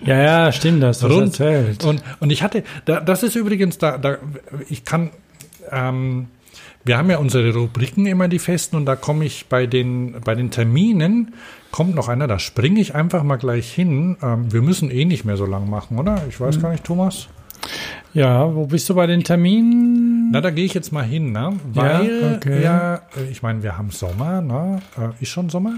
ja, 0.05 0.21
ja, 0.21 0.51
stimmt, 0.51 0.83
das 0.83 0.99
du 0.99 1.19
erzählt. 1.19 1.83
Und, 1.83 2.03
und 2.19 2.29
ich 2.29 2.43
hatte, 2.43 2.63
da, 2.85 2.99
das 2.99 3.23
ist 3.23 3.35
übrigens, 3.35 3.77
da, 3.77 3.97
da 3.97 4.17
ich 4.69 4.85
kann, 4.85 5.09
ähm, 5.71 6.27
wir 6.87 6.97
haben 6.97 7.09
ja 7.09 7.17
unsere 7.17 7.53
Rubriken 7.53 8.05
immer 8.05 8.27
die 8.27 8.39
festen 8.39 8.75
und 8.75 8.85
da 8.85 8.95
komme 8.95 9.25
ich 9.25 9.47
bei 9.47 9.67
den, 9.67 10.15
bei 10.23 10.35
den 10.35 10.51
Terminen 10.51 11.33
kommt 11.71 11.95
noch 11.95 12.07
einer, 12.07 12.27
da 12.27 12.39
springe 12.39 12.79
ich 12.79 12.95
einfach 12.95 13.23
mal 13.23 13.35
gleich 13.35 13.71
hin. 13.71 14.17
Ähm, 14.21 14.51
wir 14.51 14.61
müssen 14.61 14.89
eh 14.89 15.05
nicht 15.05 15.25
mehr 15.25 15.37
so 15.37 15.45
lang 15.45 15.69
machen, 15.69 15.99
oder? 15.99 16.23
Ich 16.29 16.39
weiß 16.39 16.57
mhm. 16.57 16.61
gar 16.61 16.71
nicht, 16.71 16.83
Thomas. 16.83 17.27
Ja, 18.13 18.53
wo 18.55 18.65
bist 18.65 18.89
du 18.89 18.95
bei 18.95 19.05
den 19.05 19.23
Terminen? 19.23 20.31
Na, 20.31 20.41
da 20.41 20.49
gehe 20.49 20.65
ich 20.65 20.73
jetzt 20.73 20.91
mal 20.91 21.03
hin, 21.03 21.31
ne? 21.31 21.53
Weil 21.73 22.21
ja, 22.21 22.35
okay. 22.35 22.63
ja 22.63 23.01
ich 23.29 23.43
meine, 23.43 23.61
wir 23.63 23.77
haben 23.77 23.91
Sommer, 23.91 24.41
ne? 24.41 24.81
Äh, 24.97 25.21
ist 25.21 25.29
schon 25.29 25.49
Sommer? 25.49 25.73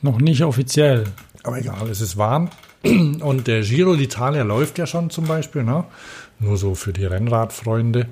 Noch 0.00 0.20
nicht 0.20 0.42
offiziell. 0.42 1.04
Aber 1.44 1.58
egal, 1.58 1.88
es 1.90 2.00
ist 2.00 2.16
warm. 2.16 2.48
Und 2.82 3.46
der 3.46 3.62
Giro 3.62 3.92
d'Italia 3.92 4.42
läuft 4.42 4.78
ja 4.78 4.86
schon 4.86 5.10
zum 5.10 5.26
Beispiel, 5.26 5.64
ne? 5.64 5.84
Nur 6.40 6.56
so 6.56 6.74
für 6.74 6.92
die 6.92 7.04
Rennradfreunde. 7.04 8.06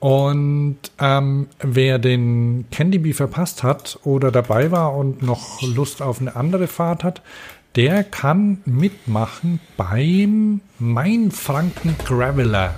Und 0.00 0.78
ähm, 1.00 1.48
wer 1.60 1.98
den 1.98 2.66
Candy 2.70 2.98
Bee 2.98 3.12
verpasst 3.12 3.62
hat 3.62 3.98
oder 4.04 4.30
dabei 4.30 4.70
war 4.70 4.94
und 4.94 5.22
noch 5.22 5.62
Lust 5.62 6.02
auf 6.02 6.20
eine 6.20 6.36
andere 6.36 6.66
Fahrt 6.66 7.02
hat, 7.02 7.22
der 7.76 8.04
kann 8.04 8.58
mitmachen 8.64 9.60
beim 9.76 10.60
Mainfranken 10.78 11.96
Graveler. 12.04 12.74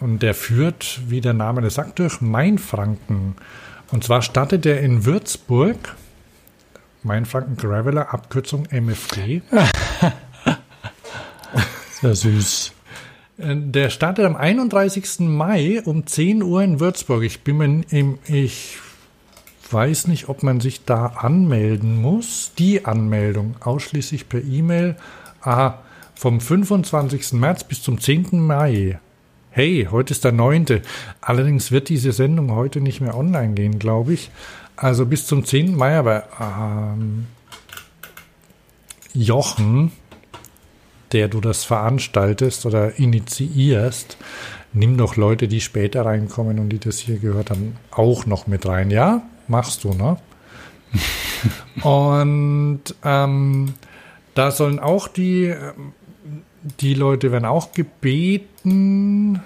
Und 0.00 0.22
der 0.22 0.34
führt, 0.34 1.00
wie 1.08 1.20
der 1.20 1.34
Name 1.34 1.60
das 1.60 1.74
sagt, 1.74 1.98
durch 1.98 2.20
Mainfranken. 2.20 3.34
Und 3.90 4.04
zwar 4.04 4.22
startet 4.22 4.64
er 4.64 4.80
in 4.80 5.04
Würzburg. 5.04 5.96
Mainfranken 7.02 7.56
Graveler, 7.56 8.14
Abkürzung 8.14 8.66
MFG. 8.70 9.42
Sehr 12.00 12.14
süß. 12.14 12.72
Der 13.40 13.90
startet 13.90 14.24
am 14.24 14.34
31. 14.34 15.20
Mai 15.20 15.80
um 15.84 16.06
10 16.06 16.42
Uhr 16.42 16.60
in 16.62 16.80
Würzburg. 16.80 17.22
Ich 17.22 17.42
bin 17.42 17.56
mir, 17.58 17.84
im- 17.90 18.18
ich 18.26 18.78
weiß 19.70 20.08
nicht, 20.08 20.28
ob 20.28 20.42
man 20.42 20.58
sich 20.60 20.84
da 20.84 21.06
anmelden 21.06 22.02
muss. 22.02 22.50
Die 22.58 22.84
Anmeldung 22.84 23.54
ausschließlich 23.60 24.28
per 24.28 24.42
E-Mail. 24.42 24.96
Ah, 25.40 25.74
vom 26.16 26.40
25. 26.40 27.34
März 27.34 27.62
bis 27.62 27.80
zum 27.80 28.00
10. 28.00 28.40
Mai. 28.44 28.98
Hey, 29.50 29.86
heute 29.88 30.12
ist 30.14 30.24
der 30.24 30.32
9. 30.32 30.80
Allerdings 31.20 31.70
wird 31.70 31.90
diese 31.90 32.10
Sendung 32.10 32.50
heute 32.50 32.80
nicht 32.80 33.00
mehr 33.00 33.16
online 33.16 33.54
gehen, 33.54 33.78
glaube 33.78 34.14
ich. 34.14 34.30
Also 34.74 35.06
bis 35.06 35.26
zum 35.26 35.44
10. 35.44 35.76
Mai, 35.76 35.96
aber 35.96 36.24
ähm, 36.40 37.26
Jochen, 39.14 39.92
der 41.12 41.28
du 41.28 41.40
das 41.40 41.64
veranstaltest 41.64 42.66
oder 42.66 42.98
initiierst, 42.98 44.16
nimm 44.72 44.96
doch 44.96 45.16
Leute, 45.16 45.48
die 45.48 45.60
später 45.60 46.04
reinkommen 46.04 46.58
und 46.58 46.68
die 46.68 46.78
das 46.78 46.98
hier 46.98 47.18
gehört 47.18 47.50
haben, 47.50 47.76
auch 47.90 48.26
noch 48.26 48.46
mit 48.46 48.66
rein. 48.66 48.90
Ja, 48.90 49.22
machst 49.46 49.84
du, 49.84 49.94
ne? 49.94 50.18
und 51.82 52.82
ähm, 53.04 53.74
da 54.34 54.50
sollen 54.50 54.78
auch 54.78 55.08
die, 55.08 55.54
die 56.80 56.94
Leute 56.94 57.32
werden 57.32 57.44
auch 57.44 57.72
gebeten 57.72 59.42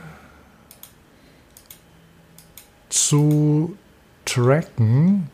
zu 2.89 3.76
tracken. 4.24 5.30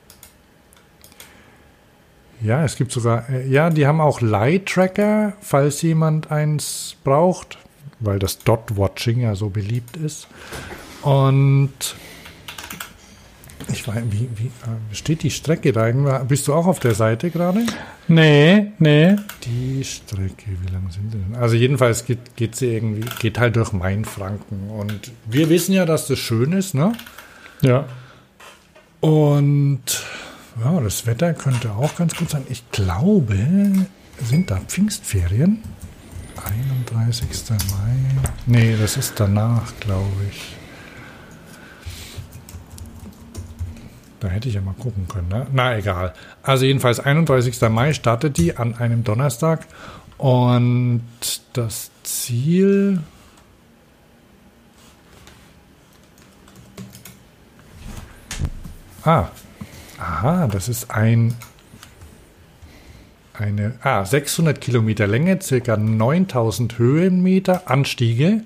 Ja, 2.41 2.65
es 2.65 2.77
gibt 2.77 2.93
sogar, 2.93 3.29
äh, 3.29 3.49
ja, 3.49 3.71
die 3.71 3.87
haben 3.87 4.01
auch 4.01 4.21
Light-Tracker, 4.21 5.33
falls 5.41 5.83
jemand 5.83 6.31
eins 6.31 6.97
braucht, 7.03 7.59
weil 8.01 8.19
das 8.19 8.39
Dot-Watching 8.39 9.21
ja 9.21 9.35
so 9.35 9.49
beliebt 9.49 9.97
ist. 9.97 10.29
Und 11.03 11.73
ich 13.73 13.87
weiß, 13.87 14.03
wie, 14.11 14.29
wie 14.37 14.47
äh, 14.47 14.95
steht 14.95 15.23
die 15.23 15.31
Strecke 15.31 15.73
da? 15.73 15.91
Bist 16.25 16.49
du 16.49 16.55
auch 16.55 16.67
auf 16.67 16.79
der 16.81 16.95
Seite 16.95 17.31
gerade? 17.31 17.67
Nee, 18.07 18.73
nee. 18.79 19.17
Die 19.45 19.85
Strecke, 19.85 20.47
wie 20.47 20.73
lang 20.73 20.91
sind 20.91 21.13
sie 21.13 21.19
denn? 21.19 21.35
Also 21.35 21.57
jedenfalls 21.57 22.07
geht, 22.07 22.37
geht 22.37 22.57
sie 22.57 22.75
irgendwie, 22.75 23.09
geht 23.19 23.39
halt 23.39 23.57
durch 23.57 23.73
Mainfranken. 23.73 24.71
Und 24.71 25.13
wir 25.27 25.51
wissen 25.51 25.73
ja, 25.73 25.85
dass 25.85 26.07
das 26.07 26.19
schön 26.19 26.53
ist, 26.53 26.75
ne? 26.75 26.93
Ja. 27.61 27.87
Und 29.01 30.05
ja, 30.65 30.81
das 30.81 31.07
Wetter 31.07 31.35
könnte 31.35 31.73
auch 31.73 31.97
ganz 31.97 32.17
gut 32.17 32.31
sein. 32.31 32.45
Ich 32.49 32.71
glaube, 32.71 33.37
sind 34.23 34.51
da 34.51 34.57
Pfingstferien? 34.57 35.63
31. 36.45 37.29
Mai. 37.51 38.21
Nee, 38.47 38.77
das 38.81 38.97
ist 38.97 39.19
danach, 39.19 39.73
glaube 39.81 40.07
ich. 40.31 40.57
Da 44.21 44.29
hätte 44.29 44.49
ich 44.49 44.55
ja 44.55 44.61
mal 44.61 44.75
gucken 44.75 45.07
können. 45.07 45.29
Ne? 45.29 45.47
Na, 45.53 45.77
egal. 45.77 46.13
Also 46.43 46.65
jedenfalls 46.65 46.99
31. 46.99 47.61
Mai 47.71 47.93
startet 47.93 48.37
die 48.37 48.57
an 48.57 48.75
einem 48.75 49.05
Donnerstag. 49.05 49.67
Und 50.17 51.03
das 51.53 51.91
Ziel... 52.03 53.01
Ah, 59.05 59.29
aha, 59.99 60.47
das 60.49 60.69
ist 60.69 60.91
ein 60.91 61.35
eine 63.35 63.75
ah, 63.83 64.05
600 64.05 64.61
Kilometer 64.61 65.07
Länge, 65.07 65.41
circa 65.41 65.77
9000 65.77 66.77
Höhenmeter 66.79 67.71
Anstiege 67.71 68.43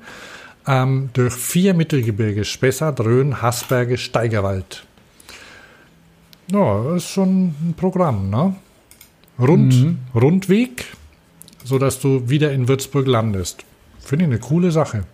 ähm, 0.67 1.09
durch 1.15 1.33
vier 1.33 1.73
Mittelgebirge, 1.73 2.45
Spessart, 2.45 3.01
Rhön, 3.01 3.41
Haßberge, 3.41 3.97
Steigerwald. 3.97 4.85
Ja, 6.51 6.83
das 6.85 7.05
ist 7.05 7.11
schon 7.11 7.47
ein 7.47 7.75
Programm, 7.77 8.29
ne? 8.29 8.55
Rund, 9.39 9.73
Mhm. 9.75 9.99
Rundweg, 10.15 10.85
sodass 11.65 11.99
du 12.01 12.29
wieder 12.29 12.53
in 12.53 12.69
Würzburg 12.69 13.07
landest. 13.07 13.65
Finde 13.99 14.27
ich 14.27 14.31
eine 14.31 14.41
coole 14.41 14.71
Sache. 14.73 15.05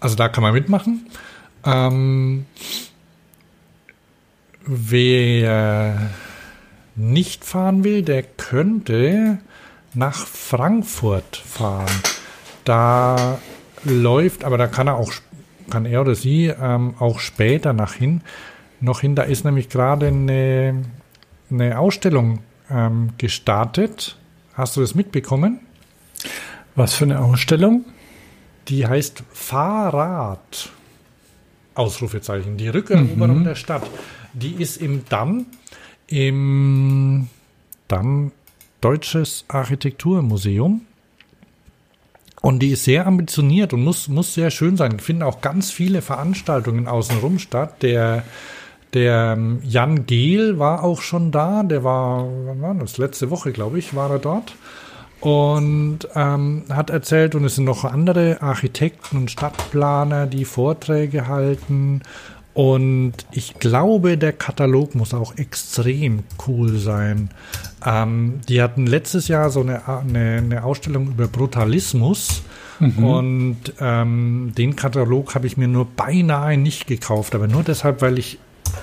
Also 0.00 0.16
da 0.16 0.28
kann 0.28 0.42
man 0.42 0.54
mitmachen. 0.54 1.06
Ähm, 1.64 2.46
wer 4.66 6.10
nicht 6.94 7.44
fahren 7.44 7.84
will, 7.84 8.02
der 8.02 8.22
könnte 8.22 9.38
nach 9.94 10.26
Frankfurt 10.26 11.36
fahren. 11.36 11.90
Da 12.64 13.38
läuft, 13.84 14.44
aber 14.44 14.58
da 14.58 14.66
kann 14.66 14.88
er 14.88 14.96
auch, 14.96 15.12
kann 15.70 15.86
er 15.86 16.00
oder 16.00 16.14
sie 16.14 16.46
ähm, 16.46 16.94
auch 16.98 17.20
später 17.20 17.72
nach 17.72 17.94
hin, 17.94 18.22
noch 18.80 19.00
hin. 19.00 19.14
Da 19.14 19.22
ist 19.22 19.44
nämlich 19.44 19.68
gerade 19.68 20.08
eine, 20.08 20.82
eine 21.50 21.78
Ausstellung 21.78 22.40
ähm, 22.70 23.10
gestartet. 23.18 24.16
Hast 24.54 24.76
du 24.76 24.80
das 24.80 24.94
mitbekommen? 24.94 25.60
Was 26.74 26.94
für 26.94 27.04
eine 27.04 27.20
Ausstellung? 27.20 27.84
Die 28.68 28.86
heißt 28.86 29.22
Fahrrad. 29.32 30.70
Ausrufezeichen. 31.74 32.56
Die 32.56 32.68
Rückeroberung 32.68 33.40
Mhm. 33.40 33.44
der 33.44 33.54
Stadt. 33.54 33.82
Die 34.36 34.52
ist 34.62 34.76
im 34.76 35.06
Damm, 35.08 35.46
im 36.08 37.28
Damm 37.88 38.32
Deutsches 38.82 39.46
Architekturmuseum. 39.48 40.82
Und 42.42 42.58
die 42.60 42.72
ist 42.72 42.84
sehr 42.84 43.06
ambitioniert 43.06 43.72
und 43.72 43.82
muss, 43.82 44.08
muss 44.08 44.34
sehr 44.34 44.50
schön 44.50 44.76
sein. 44.76 45.00
Finden 45.00 45.22
auch 45.22 45.40
ganz 45.40 45.70
viele 45.70 46.02
Veranstaltungen 46.02 46.86
außenrum 46.86 47.38
statt. 47.38 47.82
Der, 47.82 48.24
der 48.92 49.36
ähm, 49.38 49.60
Jan 49.64 50.04
Gehl 50.04 50.58
war 50.58 50.84
auch 50.84 51.00
schon 51.00 51.32
da. 51.32 51.62
Der 51.62 51.82
war, 51.82 52.28
wann 52.44 52.60
war 52.60 52.74
das? 52.74 52.98
Letzte 52.98 53.30
Woche, 53.30 53.52
glaube 53.52 53.78
ich, 53.78 53.96
war 53.96 54.10
er 54.10 54.18
dort. 54.18 54.54
Und 55.20 56.00
ähm, 56.14 56.64
hat 56.68 56.90
erzählt, 56.90 57.34
und 57.34 57.46
es 57.46 57.54
sind 57.54 57.64
noch 57.64 57.84
andere 57.84 58.42
Architekten 58.42 59.16
und 59.16 59.30
Stadtplaner, 59.30 60.26
die 60.26 60.44
Vorträge 60.44 61.26
halten. 61.26 62.02
Und 62.56 63.12
ich 63.32 63.58
glaube, 63.58 64.16
der 64.16 64.32
Katalog 64.32 64.94
muss 64.94 65.12
auch 65.12 65.36
extrem 65.36 66.22
cool 66.48 66.78
sein. 66.78 67.28
Ähm, 67.84 68.40
die 68.48 68.62
hatten 68.62 68.86
letztes 68.86 69.28
Jahr 69.28 69.50
so 69.50 69.60
eine, 69.60 69.86
eine, 69.86 70.38
eine 70.38 70.64
Ausstellung 70.64 71.08
über 71.08 71.28
Brutalismus. 71.28 72.40
Mhm. 72.80 73.04
Und 73.04 73.58
ähm, 73.78 74.52
den 74.56 74.74
Katalog 74.74 75.34
habe 75.34 75.46
ich 75.46 75.58
mir 75.58 75.68
nur 75.68 75.84
beinahe 75.84 76.56
nicht 76.56 76.86
gekauft, 76.86 77.34
aber 77.34 77.46
nur 77.46 77.62
deshalb, 77.62 78.00
weil 78.00 78.18
ich, 78.18 78.38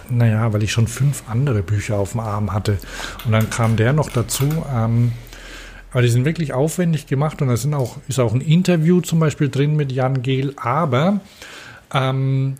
naja, 0.07 0.53
weil 0.53 0.61
ich 0.61 0.71
schon 0.71 0.85
fünf 0.85 1.23
andere 1.27 1.63
Bücher 1.63 1.97
auf 1.97 2.11
dem 2.11 2.19
Arm 2.19 2.53
hatte. 2.53 2.77
Und 3.25 3.31
dann 3.31 3.49
kam 3.49 3.75
der 3.75 3.91
noch 3.91 4.11
dazu. 4.11 4.49
Ähm, 4.71 5.13
aber 5.91 6.03
die 6.03 6.09
sind 6.09 6.25
wirklich 6.25 6.53
aufwendig 6.53 7.07
gemacht 7.07 7.41
und 7.41 7.47
da 7.47 7.57
sind 7.57 7.73
auch, 7.73 7.97
ist 8.07 8.19
auch 8.19 8.35
ein 8.35 8.41
Interview 8.41 9.01
zum 9.01 9.19
Beispiel 9.19 9.49
drin 9.49 9.75
mit 9.75 9.91
Jan 9.91 10.21
Gehl. 10.21 10.53
Aber 10.57 11.21
ähm, 11.91 12.57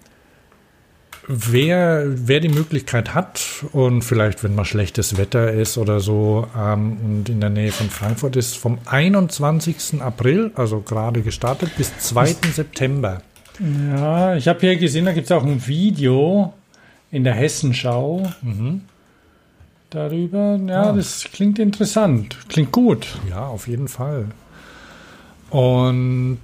wer, 1.27 2.03
wer 2.07 2.39
die 2.39 2.49
Möglichkeit 2.49 3.13
hat 3.13 3.41
und 3.71 4.01
vielleicht, 4.03 4.43
wenn 4.43 4.55
mal 4.55 4.65
schlechtes 4.65 5.17
Wetter 5.17 5.51
ist 5.51 5.77
oder 5.77 5.99
so 5.99 6.47
ähm, 6.57 6.97
und 7.03 7.29
in 7.29 7.39
der 7.41 7.49
Nähe 7.49 7.71
von 7.71 7.89
Frankfurt 7.89 8.35
ist, 8.35 8.57
vom 8.57 8.77
21. 8.85 10.01
April, 10.01 10.51
also 10.55 10.81
gerade 10.81 11.21
gestartet, 11.21 11.71
bis 11.77 11.97
2. 11.99 12.35
September. 12.53 13.21
Ja, 13.95 14.35
ich 14.35 14.47
habe 14.47 14.59
hier 14.61 14.75
gesehen, 14.77 15.05
da 15.05 15.13
gibt 15.13 15.25
es 15.25 15.31
auch 15.31 15.43
ein 15.45 15.65
Video 15.67 16.53
in 17.11 17.23
der 17.23 17.33
Hessenschau 17.35 18.27
darüber. 19.89 20.59
Ja, 20.67 20.89
Ah. 20.89 20.91
das 20.93 21.23
klingt 21.31 21.59
interessant. 21.59 22.37
Klingt 22.49 22.71
gut. 22.71 23.07
Ja, 23.29 23.45
auf 23.47 23.67
jeden 23.67 23.87
Fall. 23.87 24.27
Und 25.51 26.39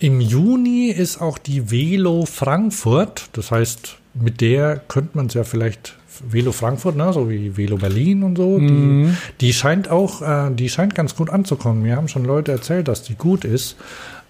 im 0.00 0.20
Juni 0.20 0.88
ist 0.88 1.20
auch 1.20 1.38
die 1.38 1.70
Velo 1.70 2.26
Frankfurt, 2.26 3.28
das 3.32 3.50
heißt 3.50 3.96
mit 4.14 4.40
der 4.40 4.78
könnte 4.88 5.16
man 5.16 5.26
es 5.26 5.34
ja 5.34 5.44
vielleicht 5.44 5.94
Velo 6.28 6.52
Frankfurt, 6.52 6.96
ne, 6.96 7.12
so 7.12 7.30
wie 7.30 7.56
Velo 7.56 7.76
Berlin 7.76 8.22
und 8.24 8.36
so, 8.36 8.58
Mhm. 8.58 9.16
die, 9.40 9.46
die 9.46 9.52
scheint 9.52 9.88
auch, 9.88 10.20
äh, 10.20 10.50
die 10.52 10.68
scheint 10.68 10.94
ganz 10.94 11.14
gut 11.14 11.30
anzukommen. 11.30 11.82
Mir 11.82 11.96
haben 11.96 12.08
schon 12.08 12.24
Leute 12.24 12.50
erzählt, 12.52 12.88
dass 12.88 13.02
die 13.02 13.14
gut 13.14 13.44
ist. 13.44 13.76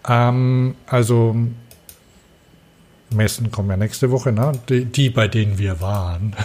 Ähm, 0.09 0.75
also 0.87 1.35
Messen 3.13 3.51
kommen 3.51 3.71
ja 3.71 3.77
nächste 3.77 4.11
Woche, 4.13 4.31
ne? 4.31 4.53
Die, 4.69 4.85
die 4.85 5.11
bei 5.11 5.27
denen 5.27 5.59
wir 5.59 5.81
waren. 5.81 6.37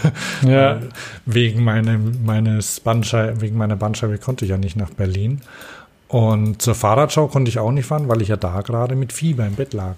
Ja. 0.41 0.77
Weil 0.81 0.89
wegen 1.27 1.64
meinem, 1.64 2.26
meines 2.26 2.80
Bandscheibe, 2.80 3.41
wegen 3.41 3.57
meiner 3.57 3.76
Bandscheibe 3.76 4.18
konnte 4.18 4.45
ich 4.45 4.52
ja 4.52 4.57
nicht 4.57 4.76
nach 4.76 4.89
Berlin. 4.89 5.41
Und 6.16 6.62
zur 6.62 6.76
Fahrradschau 6.76 7.28
konnte 7.28 7.50
ich 7.50 7.60
auch 7.60 7.72
nicht 7.72 7.88
fahren, 7.88 8.08
weil 8.08 8.22
ich 8.22 8.30
ja 8.30 8.38
da 8.38 8.62
gerade 8.62 8.96
mit 8.96 9.12
Fieber 9.12 9.46
im 9.46 9.56
Bett 9.56 9.74
lag. 9.74 9.96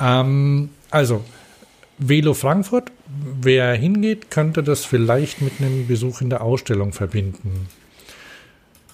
Ähm, 0.00 0.70
also, 0.92 1.24
Velo 1.98 2.34
Frankfurt, 2.34 2.92
wer 3.42 3.74
hingeht, 3.74 4.30
könnte 4.30 4.62
das 4.62 4.84
vielleicht 4.84 5.40
mit 5.40 5.54
einem 5.58 5.88
Besuch 5.88 6.20
in 6.20 6.30
der 6.30 6.42
Ausstellung 6.42 6.92
verbinden. 6.92 7.66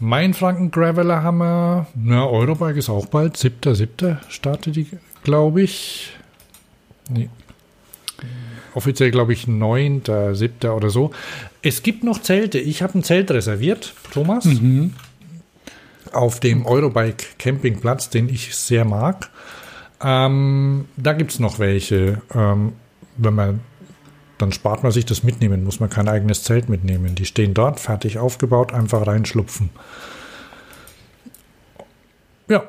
Mein 0.01 0.33
Franken 0.33 0.71
Graveler 0.71 1.23
haben 1.23 1.37
wir, 1.39 1.89
na, 1.95 2.27
Eurobike 2.27 2.79
ist 2.79 2.89
auch 2.89 3.05
bald, 3.05 3.37
7.7. 3.37 4.17
startet 4.31 4.77
die, 4.77 4.87
glaube 5.25 5.61
ich. 5.61 6.17
Nee. 7.11 7.29
Offiziell, 8.75 9.11
glaube 9.11 9.35
ich, 9.35 9.45
9.7. 9.45 10.71
oder 10.71 10.89
so. 10.89 11.11
Es 11.61 11.83
gibt 11.83 12.03
noch 12.03 12.23
Zelte. 12.23 12.59
Ich 12.59 12.81
habe 12.81 12.99
ein 12.99 13.03
Zelt 13.03 13.31
reserviert, 13.31 13.93
Thomas, 14.11 14.47
Mhm. 14.47 14.95
Auf 16.15 16.41
dem 16.41 16.67
Eurobike 16.67 17.27
Campingplatz, 17.39 18.11
den 18.11 18.29
ich 18.29 18.55
sehr 18.55 18.85
mag. 18.85 19.31
Ähm, 20.03 20.87
da 20.97 21.13
gibt 21.13 21.33
es 21.33 21.39
noch 21.39 21.59
welche. 21.59 22.23
Ähm, 22.35 22.75
wenn 23.17 23.35
man, 23.35 23.61
dann 24.39 24.53
spart 24.53 24.83
man 24.83 24.93
sich 24.93 25.07
das 25.07 25.23
mitnehmen, 25.23 25.65
muss 25.65 25.81
man 25.81 25.89
kein 25.89 26.09
eigenes 26.09 26.43
Zelt 26.43 26.69
mitnehmen. 26.69 27.15
Die 27.15 27.25
stehen 27.25 27.55
dort, 27.55 27.81
fertig 27.81 28.19
aufgebaut, 28.19 28.75
einfach 28.75 29.07
reinschlupfen. 29.07 29.71
Ja. 32.49 32.65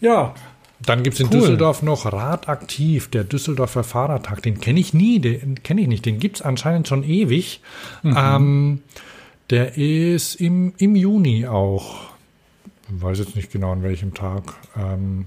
Ja. 0.00 0.34
Dann 0.80 1.02
gibt 1.02 1.14
es 1.14 1.20
in 1.20 1.28
Cool. 1.28 1.40
Düsseldorf 1.40 1.82
noch 1.82 2.12
Radaktiv, 2.12 3.08
der 3.08 3.24
Düsseldorfer 3.24 3.84
Fahrradtag. 3.84 4.42
Den 4.42 4.60
kenne 4.60 4.80
ich 4.80 4.92
nie, 4.92 5.18
den 5.18 5.62
kenne 5.62 5.80
ich 5.80 5.88
nicht. 5.88 6.04
Den 6.04 6.18
gibt 6.18 6.36
es 6.36 6.42
anscheinend 6.42 6.88
schon 6.88 7.04
ewig. 7.04 7.62
Mhm. 8.02 8.16
Ähm, 8.18 8.82
der 9.50 9.76
ist 9.76 10.36
im, 10.36 10.74
im 10.78 10.96
Juni 10.96 11.46
auch. 11.46 12.10
Ich 12.94 13.02
weiß 13.02 13.18
jetzt 13.18 13.36
nicht 13.36 13.50
genau 13.50 13.72
an 13.72 13.82
welchem 13.82 14.14
Tag. 14.14 14.54
Ähm, 14.76 15.26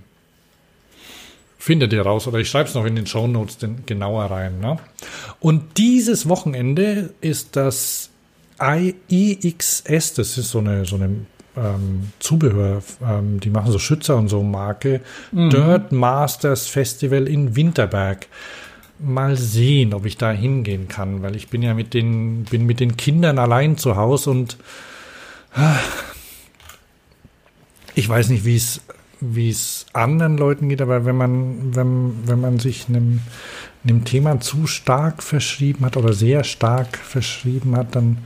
findet 1.57 1.91
ihr 1.91 2.01
raus 2.01 2.27
oder 2.27 2.39
ich 2.39 2.49
schreibe 2.49 2.69
es 2.69 2.75
noch 2.75 2.85
in 2.85 2.95
den 2.95 3.07
Shownotes 3.07 3.57
den 3.57 3.85
genauer 3.85 4.25
rein. 4.25 4.59
Ne? 4.59 4.77
Und 5.39 5.77
dieses 5.77 6.29
Wochenende 6.29 7.13
ist 7.21 7.55
das 7.55 8.09
IXS, 8.59 10.13
das 10.13 10.37
ist 10.37 10.49
so 10.49 10.59
eine, 10.59 10.85
so 10.85 10.95
eine 10.95 11.25
ähm, 11.55 12.11
Zubehör, 12.19 12.81
ähm, 13.03 13.39
die 13.39 13.49
machen 13.49 13.71
so 13.71 13.79
Schützer 13.79 14.15
und 14.15 14.29
so 14.29 14.43
Marke, 14.43 15.01
Mhm. 15.31 15.49
Dirt 15.49 15.91
Masters 15.91 16.67
Festival 16.67 17.27
in 17.27 17.55
Winterberg. 17.55 18.27
Mal 18.99 19.37
sehen, 19.37 19.93
ob 19.93 20.05
ich 20.05 20.17
da 20.17 20.31
hingehen 20.31 20.87
kann, 20.87 21.21
weil 21.21 21.35
ich 21.35 21.49
bin 21.49 21.61
ja 21.61 21.73
mit 21.73 21.93
den, 21.93 22.45
bin 22.45 22.65
mit 22.65 22.79
den 22.79 22.97
Kindern 22.97 23.37
allein 23.37 23.77
zu 23.77 23.95
Hause 23.95 24.31
und 24.31 24.57
ah, 25.53 25.77
ich 27.93 28.07
weiß 28.09 28.29
nicht, 28.29 28.45
wie 28.45 28.55
es 28.55 28.81
wie 29.19 29.49
es 29.49 29.85
anderen 29.93 30.37
Leuten 30.37 30.69
geht, 30.69 30.81
aber 30.81 31.05
wenn 31.05 31.17
man, 31.17 31.75
wenn, 31.75 32.27
wenn 32.27 32.39
man 32.39 32.59
sich 32.59 32.87
einem, 32.87 33.21
einem 33.83 34.05
Thema 34.05 34.39
zu 34.39 34.67
stark 34.67 35.23
verschrieben 35.23 35.85
hat 35.85 35.97
oder 35.97 36.13
sehr 36.13 36.43
stark 36.43 36.97
verschrieben 36.97 37.75
hat, 37.75 37.95
dann 37.95 38.19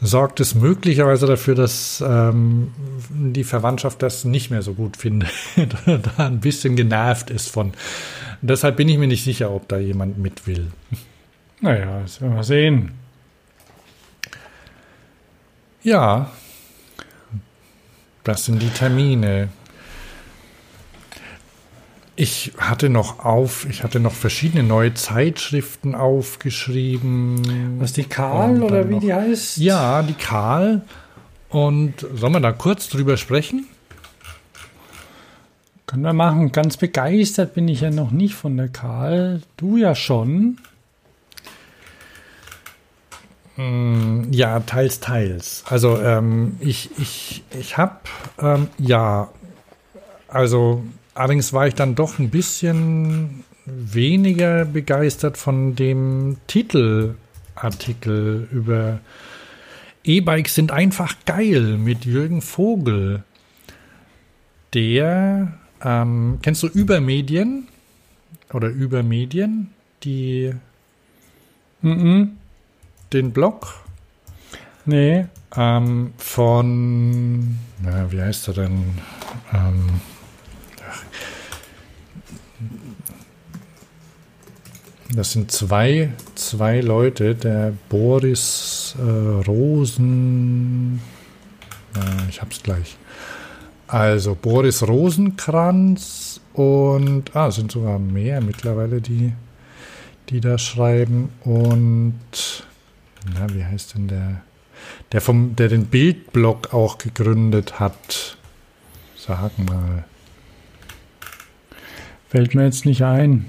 sorgt 0.00 0.40
es 0.40 0.54
möglicherweise 0.54 1.26
dafür, 1.26 1.54
dass 1.54 2.02
ähm, 2.06 2.72
die 3.10 3.44
Verwandtschaft 3.44 4.02
das 4.02 4.24
nicht 4.24 4.50
mehr 4.50 4.62
so 4.62 4.74
gut 4.74 4.96
findet, 4.96 5.30
da 6.16 6.26
ein 6.26 6.40
bisschen 6.40 6.76
genervt 6.76 7.30
ist 7.30 7.48
von. 7.48 7.72
Deshalb 8.42 8.76
bin 8.76 8.88
ich 8.88 8.98
mir 8.98 9.08
nicht 9.08 9.24
sicher, 9.24 9.50
ob 9.50 9.68
da 9.68 9.78
jemand 9.78 10.18
mit 10.18 10.46
will. 10.46 10.70
Naja, 11.60 12.00
das 12.02 12.20
werden 12.20 12.36
wir 12.36 12.44
sehen. 12.44 12.92
Ja, 15.82 16.30
das 18.24 18.44
sind 18.44 18.60
die 18.60 18.70
Termine. 18.70 19.48
Ich 22.18 22.52
hatte 22.56 22.88
noch 22.88 23.24
auf, 23.24 23.66
ich 23.68 23.82
hatte 23.82 24.00
noch 24.00 24.12
verschiedene 24.14 24.62
neue 24.62 24.94
Zeitschriften 24.94 25.94
aufgeschrieben. 25.94 27.78
Was, 27.78 27.92
die 27.92 28.04
Karl 28.04 28.62
oder 28.62 28.88
wie 28.88 28.94
noch- 28.94 29.00
die 29.00 29.12
heißt? 29.12 29.58
Ja, 29.58 30.02
die 30.02 30.14
Karl. 30.14 30.80
Und 31.50 32.06
sollen 32.14 32.32
wir 32.32 32.40
da 32.40 32.52
kurz 32.52 32.88
drüber 32.88 33.16
sprechen? 33.18 33.66
Können 35.86 36.02
wir 36.02 36.14
machen. 36.14 36.52
Ganz 36.52 36.78
begeistert 36.78 37.54
bin 37.54 37.68
ich 37.68 37.82
ja 37.82 37.90
noch 37.90 38.10
nicht 38.10 38.34
von 38.34 38.56
der 38.56 38.68
Karl. 38.68 39.42
Du 39.58 39.76
ja 39.76 39.94
schon. 39.94 40.58
Mm, 43.56 44.32
Ja, 44.32 44.60
teils, 44.60 45.00
teils. 45.00 45.64
Also 45.68 45.98
ähm, 46.00 46.56
ich, 46.60 46.90
ich, 46.98 47.44
ich 47.58 47.76
habe, 47.78 47.96
ähm, 48.40 48.68
ja, 48.78 49.28
also 50.28 50.82
allerdings 51.16 51.52
war 51.52 51.66
ich 51.66 51.74
dann 51.74 51.94
doch 51.94 52.18
ein 52.18 52.30
bisschen 52.30 53.44
weniger 53.64 54.64
begeistert 54.64 55.36
von 55.36 55.74
dem 55.74 56.36
Titelartikel 56.46 58.48
über 58.52 59.00
E-Bikes 60.04 60.54
sind 60.54 60.70
einfach 60.70 61.16
geil 61.24 61.78
mit 61.78 62.04
Jürgen 62.04 62.40
Vogel. 62.40 63.24
Der, 64.72 65.52
ähm, 65.82 66.38
kennst 66.42 66.62
du 66.62 66.68
Übermedien? 66.68 67.66
Oder 68.52 68.68
Übermedien? 68.68 69.70
Die 70.04 70.54
Mhm. 71.82 72.36
den 73.12 73.32
Blog? 73.32 73.74
Nee. 74.84 75.26
Ähm, 75.56 76.12
von, 76.18 77.58
na, 77.82 78.10
wie 78.12 78.20
heißt 78.20 78.48
er 78.48 78.54
denn? 78.54 78.84
Ähm, 79.52 80.00
das 85.14 85.32
sind 85.32 85.50
zwei, 85.52 86.10
zwei 86.34 86.80
Leute, 86.80 87.34
der 87.34 87.72
Boris 87.88 88.94
äh, 88.98 89.02
Rosen, 89.46 91.00
äh, 91.94 92.28
ich 92.28 92.42
hab's 92.42 92.62
gleich. 92.62 92.96
Also 93.86 94.34
Boris 94.34 94.82
Rosenkranz 94.82 96.40
und, 96.54 97.36
ah, 97.36 97.48
es 97.48 97.56
sind 97.56 97.70
sogar 97.70 97.98
mehr 97.98 98.40
mittlerweile, 98.40 99.00
die, 99.00 99.32
die 100.28 100.40
da 100.40 100.58
schreiben 100.58 101.30
und, 101.44 102.14
na, 103.32 103.54
wie 103.54 103.64
heißt 103.64 103.94
denn 103.94 104.08
der? 104.08 104.42
Der 105.12 105.20
vom, 105.20 105.54
der 105.56 105.68
den 105.68 105.86
Bildblog 105.86 106.74
auch 106.74 106.98
gegründet 106.98 107.78
hat. 107.80 108.36
Sag 109.16 109.58
mal. 109.58 110.04
Fällt 112.28 112.54
mir 112.54 112.64
jetzt 112.64 112.84
nicht 112.86 113.02
ein. 113.02 113.46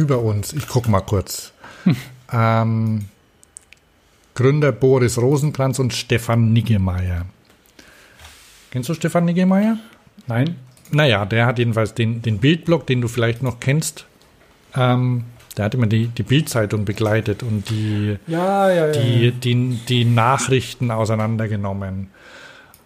Über 0.00 0.20
uns. 0.20 0.54
Ich 0.54 0.66
guck 0.66 0.88
mal 0.88 1.02
kurz. 1.02 1.52
ähm, 2.32 3.04
Gründer 4.34 4.72
Boris 4.72 5.18
Rosenkranz 5.18 5.78
und 5.78 5.92
Stefan 5.92 6.54
Niggemeier. 6.54 7.26
Kennst 8.70 8.88
du 8.88 8.94
Stefan 8.94 9.26
Niggemeier? 9.26 9.76
Nein. 10.26 10.56
Naja, 10.90 11.26
der 11.26 11.44
hat 11.44 11.58
jedenfalls 11.58 11.92
den, 11.92 12.22
den 12.22 12.38
Bildblog, 12.38 12.86
den 12.86 13.02
du 13.02 13.08
vielleicht 13.08 13.42
noch 13.42 13.60
kennst. 13.60 14.06
Ähm, 14.74 15.24
der 15.58 15.66
hat 15.66 15.74
immer 15.74 15.86
die, 15.86 16.06
die 16.06 16.22
Bildzeitung 16.22 16.86
begleitet 16.86 17.42
und 17.42 17.68
die, 17.68 18.16
Ja, 18.26 18.70
ja, 18.70 18.86
ja. 18.86 18.92
die, 18.92 19.32
die, 19.32 19.78
die 19.86 20.04
Nachrichten 20.06 20.90
auseinandergenommen. 20.90 22.08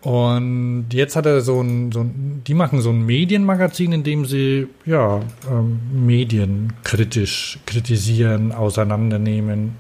Und 0.05 0.89
jetzt 0.93 1.17
hat 1.17 1.25
er 1.25 1.41
so 1.41 1.63
ein, 1.63 1.91
so 1.91 2.01
ein, 2.01 2.43
die 2.47 2.53
machen 2.53 2.83
so 2.83 2.91
ein 2.91 3.07
Medienmagazin, 3.07 3.93
in 3.93 4.05
dem 4.05 4.27
sie, 4.27 4.69
ja, 4.85 5.21
ähm, 5.51 5.81
Medien 6.07 6.75
kritisch 6.85 7.59
kritisieren, 7.65 8.53
auseinandernehmen, 8.53 9.77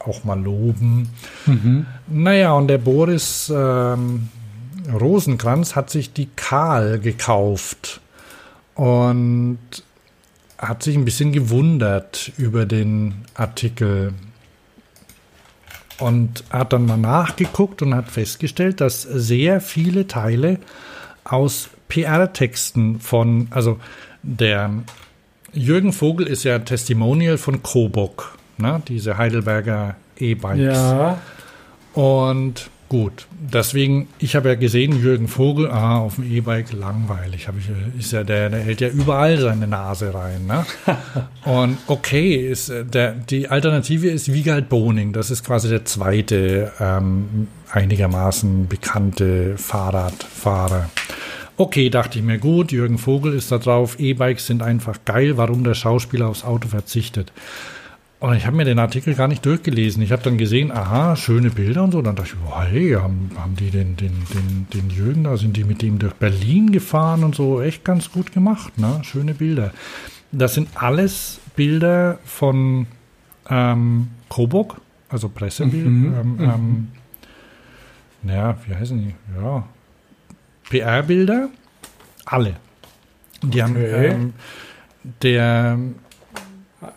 auch 0.00 0.24
mal 0.24 0.40
loben. 0.42 1.08
Mhm. 1.46 1.86
Naja, 2.08 2.52
und 2.54 2.66
der 2.66 2.78
Boris 2.78 3.50
ähm, 3.54 4.28
Rosenkranz 4.92 5.76
hat 5.76 5.88
sich 5.88 6.12
die 6.12 6.28
Karl 6.34 6.98
gekauft 6.98 8.00
und 8.74 9.58
hat 10.58 10.82
sich 10.82 10.96
ein 10.96 11.04
bisschen 11.04 11.30
gewundert 11.30 12.32
über 12.36 12.66
den 12.66 13.14
Artikel 13.34 14.14
und 15.98 16.44
hat 16.50 16.72
dann 16.72 16.86
mal 16.86 16.96
nachgeguckt 16.96 17.82
und 17.82 17.94
hat 17.94 18.08
festgestellt, 18.10 18.80
dass 18.80 19.02
sehr 19.02 19.60
viele 19.60 20.06
Teile 20.06 20.58
aus 21.24 21.70
PR-Texten 21.88 23.00
von, 23.00 23.48
also 23.50 23.78
der 24.22 24.70
Jürgen 25.52 25.92
Vogel 25.92 26.26
ist 26.26 26.44
ja 26.44 26.58
Testimonial 26.58 27.38
von 27.38 27.62
Coburg, 27.62 28.36
ne? 28.58 28.82
diese 28.88 29.16
Heidelberger 29.16 29.96
E-Bikes. 30.18 30.76
Ja. 30.76 31.18
Und 31.94 32.70
gut, 32.88 33.26
deswegen, 33.38 34.08
ich 34.18 34.36
habe 34.36 34.48
ja 34.50 34.54
gesehen, 34.54 35.00
Jürgen 35.02 35.28
Vogel, 35.28 35.70
ah, 35.70 35.98
auf 35.98 36.16
dem 36.16 36.30
E-Bike 36.30 36.72
langweilig. 36.72 37.48
Hab 37.48 37.56
ich, 37.58 37.68
ist 37.98 38.12
ja 38.12 38.24
der, 38.24 38.50
der 38.50 38.60
hält 38.60 38.80
ja 38.80 38.88
überall 38.88 39.38
seine 39.38 39.66
Nase 39.66 40.12
rein. 40.14 40.46
Ne? 40.46 40.64
Und 41.44 41.78
okay, 41.86 42.36
ist 42.36 42.68
äh, 42.68 42.84
der, 42.84 43.12
die 43.12 43.48
Alternative 43.48 44.08
ist 44.08 44.32
Wiegald 44.32 44.68
Boning. 44.68 45.12
Das 45.12 45.30
ist 45.30 45.44
quasi 45.44 45.68
der 45.68 45.84
zweite 45.84 46.72
ähm, 46.80 47.48
einigermaßen 47.70 48.68
bekannte 48.68 49.56
Fahrradfahrer. 49.56 50.90
Okay, 51.56 51.88
dachte 51.88 52.18
ich 52.18 52.24
mir, 52.24 52.38
gut, 52.38 52.72
Jürgen 52.72 52.98
Vogel 52.98 53.32
ist 53.32 53.52
da 53.52 53.58
drauf, 53.58 54.00
E-Bikes 54.00 54.46
sind 54.46 54.60
einfach 54.62 54.98
geil, 55.04 55.36
warum 55.36 55.62
der 55.62 55.74
Schauspieler 55.74 56.28
aufs 56.28 56.44
Auto 56.44 56.66
verzichtet. 56.68 57.32
Und 58.20 58.34
ich 58.36 58.46
habe 58.46 58.56
mir 58.56 58.64
den 58.64 58.78
Artikel 58.78 59.14
gar 59.14 59.28
nicht 59.28 59.44
durchgelesen. 59.44 60.02
Ich 60.02 60.10
habe 60.10 60.22
dann 60.22 60.38
gesehen, 60.38 60.72
aha, 60.72 61.14
schöne 61.14 61.50
Bilder 61.50 61.84
und 61.84 61.92
so. 61.92 62.00
Dann 62.00 62.16
dachte 62.16 62.30
ich, 62.34 62.38
boah, 62.48 62.64
hey, 62.64 62.92
haben, 62.92 63.30
haben 63.36 63.54
die 63.56 63.70
den, 63.70 63.96
den, 63.96 64.12
den, 64.32 64.66
den 64.72 64.90
Jürgen 64.90 65.24
da, 65.24 65.36
sind 65.36 65.56
die 65.56 65.64
mit 65.64 65.82
ihm 65.82 65.98
durch 65.98 66.14
Berlin 66.14 66.72
gefahren 66.72 67.22
und 67.22 67.34
so. 67.34 67.60
Echt 67.60 67.84
ganz 67.84 68.10
gut 68.10 68.32
gemacht, 68.32 68.78
ne? 68.78 69.00
Schöne 69.02 69.34
Bilder. 69.34 69.72
Das 70.32 70.54
sind 70.54 70.68
alles 70.74 71.38
Bilder 71.54 72.18
von 72.24 72.86
ähm, 73.50 74.08
Coburg, 74.30 74.80
also 75.10 75.28
Pressebild. 75.28 75.84
Mhm, 75.86 76.14
Ähm, 76.14 76.36
mhm. 76.36 76.40
ähm, 76.42 76.88
naja, 78.22 78.56
wie 78.66 78.74
heißen 78.74 78.98
die? 78.98 79.14
Ja, 79.38 79.64
PR-Bilder. 80.70 81.50
Alle. 82.24 82.56
Die 83.42 83.62
haben 83.62 83.72
Okay. 83.76 84.06
ähm, 84.06 84.32
der 85.22 85.78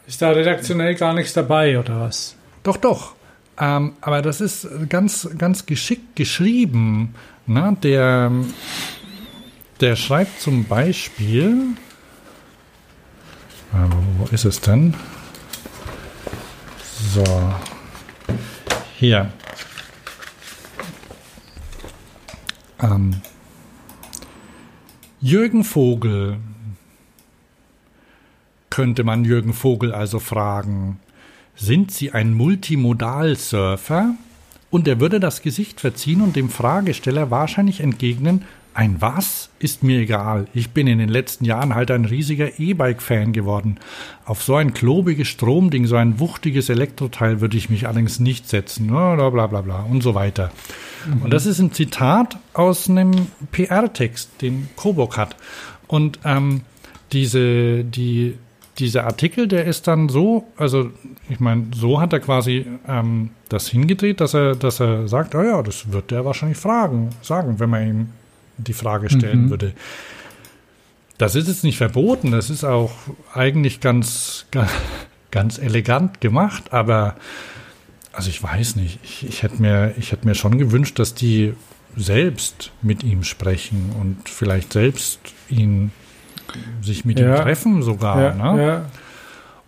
Ist 0.07 0.21
da 0.21 0.29
redaktionell 0.29 0.95
gar 0.95 1.13
nichts 1.13 1.33
dabei, 1.33 1.77
oder 1.77 1.99
was? 1.99 2.35
Doch, 2.63 2.77
doch. 2.77 3.15
Ähm, 3.59 3.93
aber 3.99 4.21
das 4.21 4.39
ist 4.39 4.65
ganz, 4.87 5.27
ganz 5.37 5.65
geschickt 5.65 6.15
geschrieben. 6.15 7.13
Ne? 7.45 7.75
Der, 7.83 8.31
der 9.81 9.95
schreibt 9.97 10.39
zum 10.39 10.63
Beispiel. 10.63 11.75
Äh, 13.73 13.77
wo, 13.89 14.23
wo 14.23 14.25
ist 14.33 14.45
es 14.45 14.61
denn? 14.61 14.93
So. 17.13 17.25
Hier. 18.95 19.31
Ähm, 22.81 23.21
Jürgen 25.19 25.65
Vogel. 25.65 26.37
Könnte 28.69 29.03
man 29.03 29.25
Jürgen 29.25 29.53
Vogel 29.53 29.93
also 29.93 30.19
fragen. 30.19 30.99
Sind 31.55 31.91
Sie 31.91 32.11
ein 32.11 32.33
Multimodal-Surfer? 32.33 34.15
Und 34.69 34.87
er 34.87 34.99
würde 34.99 35.19
das 35.19 35.41
Gesicht 35.41 35.79
verziehen 35.79 36.21
und 36.21 36.35
dem 36.35 36.49
Fragesteller 36.49 37.31
wahrscheinlich 37.31 37.79
entgegnen, 37.79 38.43
ein 38.77 39.01
was? 39.01 39.49
Ist 39.57 39.81
mir 39.81 40.01
egal. 40.01 40.45
Ich 40.53 40.69
bin 40.69 40.85
in 40.85 40.99
den 40.99 41.09
letzten 41.09 41.45
Jahren 41.45 41.73
halt 41.73 41.89
ein 41.89 42.05
riesiger 42.05 42.59
E-Bike-Fan 42.59 43.33
geworden. 43.33 43.79
Auf 44.23 44.43
so 44.43 44.55
ein 44.55 44.71
klobiges 44.71 45.29
Stromding, 45.29 45.87
so 45.87 45.95
ein 45.95 46.19
wuchtiges 46.19 46.69
Elektroteil 46.69 47.41
würde 47.41 47.57
ich 47.57 47.71
mich 47.71 47.87
allerdings 47.87 48.19
nicht 48.19 48.47
setzen. 48.47 48.85
Bla 48.85 49.15
bla 49.31 49.47
bla 49.47 49.61
bla 49.61 49.79
und 49.81 50.03
so 50.03 50.13
weiter. 50.13 50.51
Mhm. 51.07 51.23
Und 51.23 51.33
das 51.33 51.47
ist 51.47 51.57
ein 51.57 51.71
Zitat 51.71 52.37
aus 52.53 52.87
einem 52.87 53.13
PR-Text, 53.51 54.43
den 54.43 54.69
Coburg 54.75 55.17
hat. 55.17 55.35
Und 55.87 56.19
ähm, 56.23 56.61
diese, 57.13 57.83
die, 57.83 58.35
dieser 58.79 59.05
Artikel, 59.05 59.47
der 59.47 59.65
ist 59.65 59.87
dann 59.87 60.09
so, 60.09 60.47
also 60.55 60.91
ich 61.29 61.39
meine, 61.39 61.67
so 61.73 61.99
hat 61.99 62.13
er 62.13 62.19
quasi 62.19 62.65
ähm, 62.87 63.31
das 63.49 63.67
hingedreht, 63.69 64.21
dass 64.21 64.33
er, 64.33 64.55
dass 64.55 64.79
er 64.79 65.07
sagt, 65.07 65.33
oh 65.35 65.41
ja, 65.41 65.61
das 65.63 65.91
wird 65.91 66.11
er 66.11 66.25
wahrscheinlich 66.25 66.57
fragen, 66.57 67.09
sagen, 67.21 67.59
wenn 67.59 67.69
man 67.69 67.87
ihm 67.87 68.09
die 68.57 68.73
Frage 68.73 69.09
stellen 69.09 69.45
Mhm. 69.45 69.49
würde. 69.49 69.73
Das 71.17 71.33
ist 71.35 71.47
jetzt 71.47 71.63
nicht 71.63 71.77
verboten, 71.77 72.31
das 72.31 72.49
ist 72.51 72.63
auch 72.63 72.91
eigentlich 73.33 73.79
ganz, 73.79 74.45
ganz, 74.51 74.71
ganz 75.31 75.57
elegant 75.57 76.21
gemacht, 76.21 76.71
aber 76.71 77.15
also 78.13 78.29
ich 78.29 78.41
weiß 78.41 78.75
nicht, 78.75 78.99
ich, 79.03 79.27
ich 79.27 79.43
hätte 79.43 79.61
mir, 79.61 79.93
ich 79.97 80.11
hätte 80.11 80.27
mir 80.27 80.35
schon 80.35 80.57
gewünscht, 80.57 80.99
dass 80.99 81.13
die 81.15 81.53
selbst 81.95 82.71
mit 82.83 83.03
ihm 83.03 83.23
sprechen 83.23 83.91
und 83.99 84.29
vielleicht 84.29 84.73
selbst 84.73 85.19
ihn 85.49 85.91
sich 86.81 87.05
mit 87.05 87.19
Ja. 87.19 87.35
ihm 87.35 87.41
treffen 87.41 87.81
sogar. 87.83 88.21
Ja, 88.21 88.53
ne? 88.53 88.65
ja. 88.65 88.85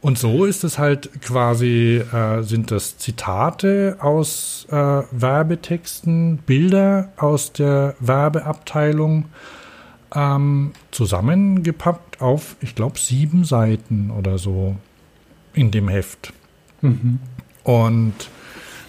Und 0.01 0.17
so 0.17 0.45
ist 0.45 0.63
es 0.63 0.79
halt 0.79 1.09
quasi, 1.21 2.01
äh, 2.13 2.41
sind 2.41 2.71
das 2.71 2.97
Zitate 2.97 3.97
aus 3.99 4.65
äh, 4.71 4.75
Werbetexten, 5.11 6.37
Bilder 6.37 7.09
aus 7.17 7.51
der 7.51 7.95
Werbeabteilung 7.99 9.25
ähm, 10.15 10.71
zusammengepackt 10.91 12.21
auf, 12.21 12.55
ich 12.61 12.75
glaube, 12.75 12.97
sieben 12.97 13.43
Seiten 13.43 14.11
oder 14.11 14.37
so 14.37 14.75
in 15.53 15.71
dem 15.71 15.89
Heft. 15.89 16.33
Mhm. 16.81 17.19
Und 17.63 18.13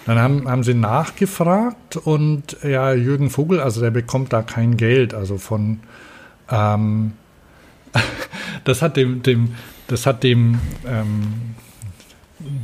dann 0.06 0.18
haben, 0.18 0.48
haben 0.48 0.62
sie 0.62 0.74
nachgefragt 0.74 1.96
und 1.96 2.56
ja, 2.62 2.92
Jürgen 2.92 3.30
Vogel, 3.30 3.60
also 3.60 3.80
der 3.80 3.90
bekommt 3.90 4.32
da 4.32 4.42
kein 4.42 4.76
Geld, 4.76 5.12
also 5.12 5.38
von 5.38 5.80
ähm, 6.50 7.12
das 8.64 8.82
hat 8.82 8.96
dem, 8.96 9.22
dem, 9.22 9.54
das 9.86 10.06
hat 10.06 10.22
dem, 10.22 10.58
ähm, 10.86 11.54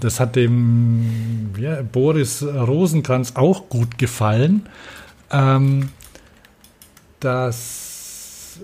das 0.00 0.20
hat 0.20 0.36
dem 0.36 1.50
ja, 1.58 1.82
Boris 1.82 2.42
Rosenkranz 2.42 3.32
auch 3.36 3.68
gut 3.68 3.98
gefallen, 3.98 4.68
ähm, 5.30 5.90
dass, 7.20 8.60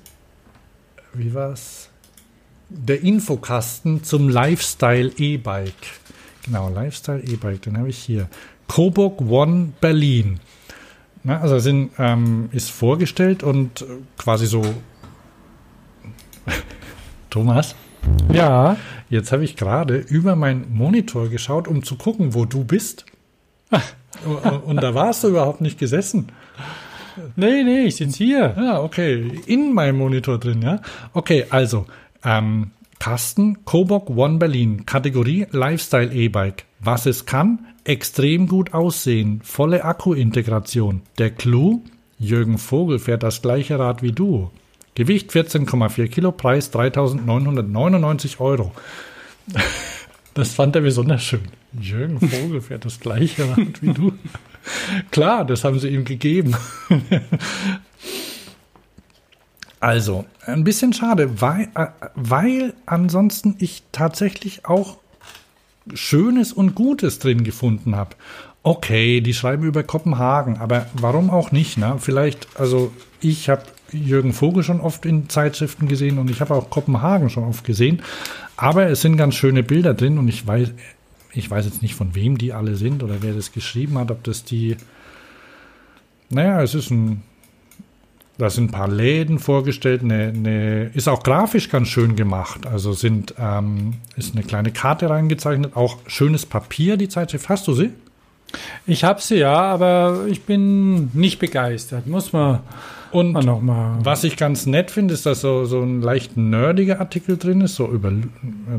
wie 1.12 1.34
war's? 1.34 1.88
Der 2.68 3.02
Infokasten 3.02 4.02
zum 4.02 4.28
Lifestyle 4.28 5.12
E-Bike. 5.16 5.74
Genau, 6.44 6.70
Lifestyle 6.70 7.22
E-Bike, 7.22 7.62
den 7.62 7.76
habe 7.76 7.90
ich 7.90 7.98
hier. 7.98 8.28
Coburg 8.66 9.20
One 9.20 9.72
Berlin. 9.80 10.40
Na, 11.24 11.40
also 11.40 11.58
sind, 11.58 11.92
ähm, 11.98 12.48
ist 12.52 12.70
vorgestellt 12.70 13.42
und 13.42 13.84
quasi 14.16 14.46
so. 14.46 14.62
Thomas? 17.32 17.74
Ja. 18.32 18.76
Jetzt 19.08 19.32
habe 19.32 19.44
ich 19.44 19.56
gerade 19.56 19.96
über 19.96 20.36
meinen 20.36 20.72
Monitor 20.74 21.28
geschaut, 21.28 21.66
um 21.66 21.82
zu 21.82 21.96
gucken, 21.96 22.34
wo 22.34 22.44
du 22.44 22.64
bist. 22.64 23.06
und, 24.24 24.62
und 24.64 24.76
da 24.76 24.94
warst 24.94 25.24
du 25.24 25.28
überhaupt 25.28 25.60
nicht 25.60 25.78
gesessen. 25.78 26.28
Nee, 27.36 27.62
nee, 27.62 27.84
ich 27.84 27.96
sitze 27.96 28.24
hier. 28.24 28.54
Ja, 28.56 28.80
okay. 28.80 29.40
In 29.46 29.72
meinem 29.72 29.98
Monitor 29.98 30.38
drin, 30.38 30.62
ja. 30.62 30.80
Okay, 31.12 31.46
also, 31.50 31.86
ähm, 32.24 32.70
Kasten, 32.98 33.64
Coburg 33.64 34.10
One 34.10 34.38
Berlin, 34.38 34.86
Kategorie 34.86 35.46
Lifestyle 35.50 36.12
E-Bike. 36.12 36.64
Was 36.80 37.06
es 37.06 37.26
kann? 37.26 37.66
Extrem 37.84 38.46
gut 38.46 38.74
aussehen, 38.74 39.40
volle 39.42 39.84
Akku-Integration. 39.84 41.02
Der 41.18 41.30
Clou? 41.30 41.82
Jürgen 42.18 42.58
Vogel 42.58 43.00
fährt 43.00 43.24
das 43.24 43.42
gleiche 43.42 43.78
Rad 43.78 44.02
wie 44.02 44.12
du. 44.12 44.50
Gewicht 44.94 45.30
14,4 45.30 46.08
Kilo, 46.08 46.32
Preis 46.32 46.72
3.999 46.72 48.40
Euro. 48.40 48.72
Das 50.34 50.54
fand 50.54 50.74
er 50.74 50.80
besonders 50.80 51.22
schön. 51.22 51.42
Jürgen 51.78 52.18
Vogel 52.18 52.62
fährt 52.62 52.86
das 52.86 53.00
gleiche 53.00 53.50
Rad 53.50 53.82
wie 53.82 53.92
du. 53.92 54.14
Klar, 55.10 55.44
das 55.44 55.62
haben 55.62 55.78
sie 55.78 55.88
ihm 55.88 56.04
gegeben. 56.04 56.56
Also, 59.78 60.26
ein 60.46 60.62
bisschen 60.62 60.92
schade, 60.92 61.40
weil, 61.40 61.68
äh, 61.74 61.88
weil 62.14 62.72
ansonsten 62.86 63.56
ich 63.58 63.82
tatsächlich 63.90 64.64
auch 64.64 64.98
Schönes 65.92 66.52
und 66.52 66.76
Gutes 66.76 67.18
drin 67.18 67.42
gefunden 67.42 67.96
habe. 67.96 68.14
Okay, 68.62 69.20
die 69.20 69.34
schreiben 69.34 69.64
über 69.64 69.82
Kopenhagen, 69.82 70.58
aber 70.58 70.86
warum 70.94 71.30
auch 71.30 71.50
nicht? 71.50 71.78
Ne? 71.78 71.96
Vielleicht, 71.98 72.46
also 72.60 72.92
ich 73.20 73.48
habe 73.48 73.64
Jürgen 73.92 74.32
Vogel 74.32 74.62
schon 74.62 74.80
oft 74.80 75.06
in 75.06 75.28
Zeitschriften 75.28 75.88
gesehen 75.88 76.18
und 76.18 76.30
ich 76.30 76.40
habe 76.40 76.54
auch 76.54 76.70
Kopenhagen 76.70 77.30
schon 77.30 77.44
oft 77.44 77.64
gesehen. 77.64 78.02
Aber 78.56 78.86
es 78.86 79.00
sind 79.00 79.16
ganz 79.16 79.34
schöne 79.34 79.62
Bilder 79.62 79.94
drin 79.94 80.18
und 80.18 80.28
ich 80.28 80.46
weiß, 80.46 80.72
ich 81.34 81.50
weiß 81.50 81.64
jetzt 81.64 81.82
nicht, 81.82 81.94
von 81.94 82.14
wem 82.14 82.38
die 82.38 82.52
alle 82.52 82.76
sind 82.76 83.02
oder 83.02 83.16
wer 83.20 83.32
das 83.32 83.52
geschrieben 83.52 83.98
hat, 83.98 84.10
ob 84.10 84.22
das 84.24 84.44
die. 84.44 84.76
Naja, 86.30 86.62
es 86.62 86.74
ist 86.74 86.90
ein. 86.90 87.22
Da 88.38 88.48
sind 88.48 88.70
ein 88.70 88.72
paar 88.72 88.88
Läden 88.88 89.38
vorgestellt, 89.38 90.02
eine, 90.02 90.28
eine, 90.28 90.84
ist 90.94 91.06
auch 91.06 91.22
grafisch 91.22 91.68
ganz 91.68 91.88
schön 91.88 92.16
gemacht. 92.16 92.66
Also 92.66 92.94
sind, 92.94 93.34
ähm, 93.38 93.98
ist 94.16 94.34
eine 94.34 94.42
kleine 94.42 94.72
Karte 94.72 95.10
reingezeichnet, 95.10 95.76
auch 95.76 95.98
schönes 96.06 96.46
Papier, 96.46 96.96
die 96.96 97.10
Zeitschrift. 97.10 97.50
Hast 97.50 97.68
du 97.68 97.74
sie? 97.74 97.90
Ich 98.86 99.04
habe 99.04 99.20
sie 99.20 99.36
ja, 99.36 99.60
aber 99.60 100.24
ich 100.28 100.42
bin 100.42 101.10
nicht 101.12 101.38
begeistert. 101.38 102.06
Muss 102.06 102.32
man 102.32 102.60
und. 103.12 103.34
Was 103.34 104.24
ich 104.24 104.36
ganz 104.36 104.66
nett 104.66 104.90
finde, 104.90 105.14
ist, 105.14 105.26
dass 105.26 105.40
so, 105.40 105.64
so 105.64 105.80
ein 105.80 106.00
leicht 106.00 106.36
nerdiger 106.36 107.00
Artikel 107.00 107.36
drin 107.36 107.60
ist. 107.60 107.76
So 107.76 107.86
über, 107.88 108.12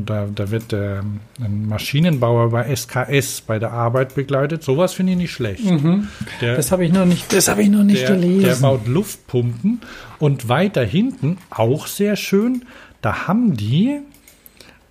da, 0.04 0.26
da 0.32 0.50
wird 0.50 0.72
der 0.72 1.04
ein 1.40 1.68
Maschinenbauer 1.68 2.50
bei 2.50 2.74
SKS 2.74 3.40
bei 3.42 3.58
der 3.58 3.72
Arbeit 3.72 4.14
begleitet. 4.14 4.62
Sowas 4.62 4.94
finde 4.94 5.12
ich 5.12 5.18
nicht 5.18 5.32
schlecht. 5.32 5.64
Mhm. 5.64 6.08
Der, 6.40 6.56
das 6.56 6.72
habe 6.72 6.84
ich 6.84 6.92
noch 6.92 7.06
nicht, 7.06 7.32
das 7.32 7.48
ich 7.48 7.68
noch 7.68 7.84
nicht 7.84 8.02
der, 8.02 8.16
gelesen. 8.16 8.42
Der 8.42 8.54
baut 8.56 8.86
Luftpumpen 8.86 9.80
und 10.18 10.48
weiter 10.48 10.84
hinten 10.84 11.38
auch 11.50 11.86
sehr 11.86 12.16
schön. 12.16 12.64
Da 13.00 13.26
haben 13.26 13.56
die 13.56 14.00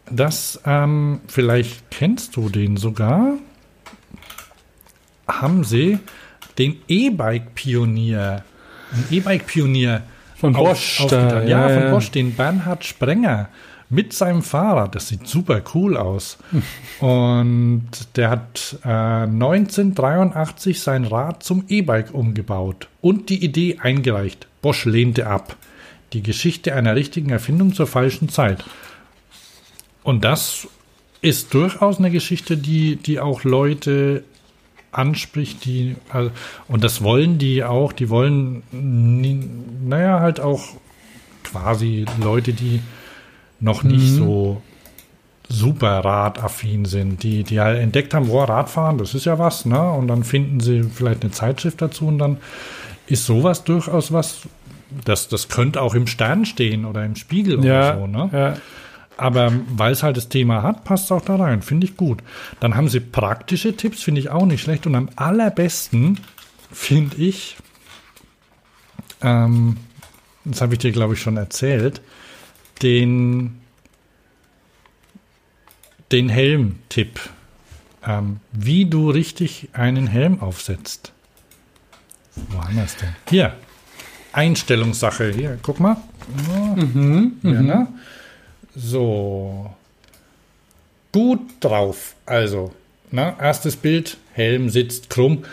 das, 0.09 0.61
ähm, 0.65 1.21
vielleicht 1.27 1.89
kennst 1.89 2.35
du 2.35 2.49
den 2.49 2.77
sogar, 2.77 3.33
haben 5.27 5.63
sie 5.63 5.99
den 6.57 6.81
E-Bike-Pionier 6.87 8.43
ein 8.93 9.05
E-Bike-Pionier 9.11 10.01
von 10.35 10.53
Bosch. 10.53 11.01
Auf, 11.01 11.09
da, 11.09 11.43
ja, 11.43 11.69
ja, 11.69 11.81
von 11.81 11.91
Bosch, 11.91 12.11
den 12.11 12.35
Bernhard 12.35 12.83
Sprenger 12.85 13.49
mit 13.89 14.13
seinem 14.13 14.41
Fahrrad. 14.41 14.95
Das 14.95 15.07
sieht 15.07 15.27
super 15.27 15.61
cool 15.73 15.97
aus. 15.97 16.37
Und 16.99 17.89
der 18.15 18.29
hat 18.29 18.77
äh, 18.83 18.87
1983 18.89 20.81
sein 20.81 21.05
Rad 21.05 21.43
zum 21.43 21.65
E-Bike 21.67 22.13
umgebaut 22.13 22.87
und 23.01 23.29
die 23.29 23.43
Idee 23.43 23.79
eingereicht. 23.81 24.47
Bosch 24.61 24.85
lehnte 24.85 25.27
ab. 25.27 25.55
Die 26.13 26.23
Geschichte 26.23 26.73
einer 26.73 26.95
richtigen 26.95 27.29
Erfindung 27.29 27.73
zur 27.73 27.87
falschen 27.87 28.29
Zeit. 28.29 28.63
Und 30.03 30.23
das 30.23 30.67
ist 31.21 31.53
durchaus 31.53 31.99
eine 31.99 32.11
Geschichte, 32.11 32.57
die, 32.57 32.97
die 32.97 33.19
auch 33.19 33.43
Leute 33.43 34.23
anspricht, 34.93 35.65
die, 35.65 35.95
also, 36.09 36.31
und 36.67 36.83
das 36.83 37.03
wollen 37.03 37.37
die 37.37 37.63
auch, 37.63 37.93
die 37.93 38.09
wollen, 38.09 38.63
naja, 39.87 40.19
halt 40.19 40.39
auch 40.39 40.63
quasi 41.43 42.05
Leute, 42.21 42.53
die 42.53 42.81
noch 43.59 43.83
nicht 43.83 44.11
mhm. 44.11 44.17
so 44.17 44.61
super 45.49 45.99
radaffin 46.03 46.85
sind, 46.85 47.23
die, 47.23 47.43
die 47.43 47.59
halt 47.59 47.79
entdeckt 47.79 48.13
haben, 48.13 48.27
boah, 48.27 48.49
Radfahren, 48.49 48.97
das 48.97 49.13
ist 49.13 49.25
ja 49.25 49.39
was, 49.39 49.65
ne? 49.65 49.91
Und 49.91 50.07
dann 50.07 50.23
finden 50.23 50.59
sie 50.59 50.83
vielleicht 50.83 51.21
eine 51.21 51.31
Zeitschrift 51.31 51.81
dazu 51.81 52.07
und 52.07 52.17
dann 52.17 52.37
ist 53.07 53.25
sowas 53.25 53.63
durchaus 53.63 54.11
was, 54.11 54.41
das, 55.05 55.27
das 55.27 55.49
könnte 55.49 55.81
auch 55.81 55.95
im 55.95 56.07
Stern 56.07 56.45
stehen 56.45 56.85
oder 56.85 57.05
im 57.05 57.15
Spiegel 57.15 57.63
ja, 57.63 57.91
oder 57.91 57.99
so, 57.99 58.07
ne? 58.07 58.29
Ja. 58.31 58.57
Aber 59.18 59.53
weil 59.68 59.91
es 59.91 60.03
halt 60.03 60.18
das 60.18 60.30
Thema 60.30 60.64
hat, 60.64 60.84
passt 60.84 61.06
es 61.06 61.11
auch 61.11 61.22
da 61.22 61.35
rein. 61.35 61.61
Finde 61.61 61.85
ich 61.85 61.98
gut. 61.98 62.23
Dann 62.60 62.76
haben 62.76 62.90
sie 62.90 62.99
praktische 62.99 63.76
Tipps, 63.76 64.03
finde 64.03 64.22
ich 64.22 64.30
auch 64.30 64.45
nicht 64.45 64.61
schlecht. 64.61 64.88
Und 64.88 64.95
am 64.95 65.10
allerbesten 65.15 66.19
finde 66.72 67.18
ich, 67.18 67.57
ähm, 69.22 69.77
das 70.45 70.61
habe 70.61 70.73
ich 70.73 70.80
dir, 70.80 70.91
glaube 70.91 71.14
ich, 71.14 71.22
schon 71.22 71.38
erzählt, 71.38 72.02
den, 72.81 73.61
den 76.11 76.30
Helm-Tipp. 76.30 77.19
Ähm, 78.06 78.41
wie 78.52 78.85
du 78.85 79.10
richtig 79.10 79.69
einen 79.73 80.07
Helm 80.07 80.41
aufsetzt. 80.41 81.14
Wo 82.49 82.61
haben 82.61 82.76
wir 82.76 82.84
es 82.84 82.98
denn? 82.98 83.15
Hier. 83.30 83.53
Einstellungssache. 84.34 85.31
Hier, 85.31 85.60
guck 85.61 85.80
mal. 85.80 85.98
Mhm, 86.35 87.34
ja, 87.44 87.49
mhm. 87.49 87.65
ne? 87.65 87.88
So. 88.75 89.71
Gut 91.11 91.41
drauf. 91.59 92.15
Also, 92.25 92.71
na, 93.11 93.35
erstes 93.39 93.75
Bild, 93.75 94.17
Helm 94.33 94.69
sitzt 94.69 95.09
krumm. 95.09 95.45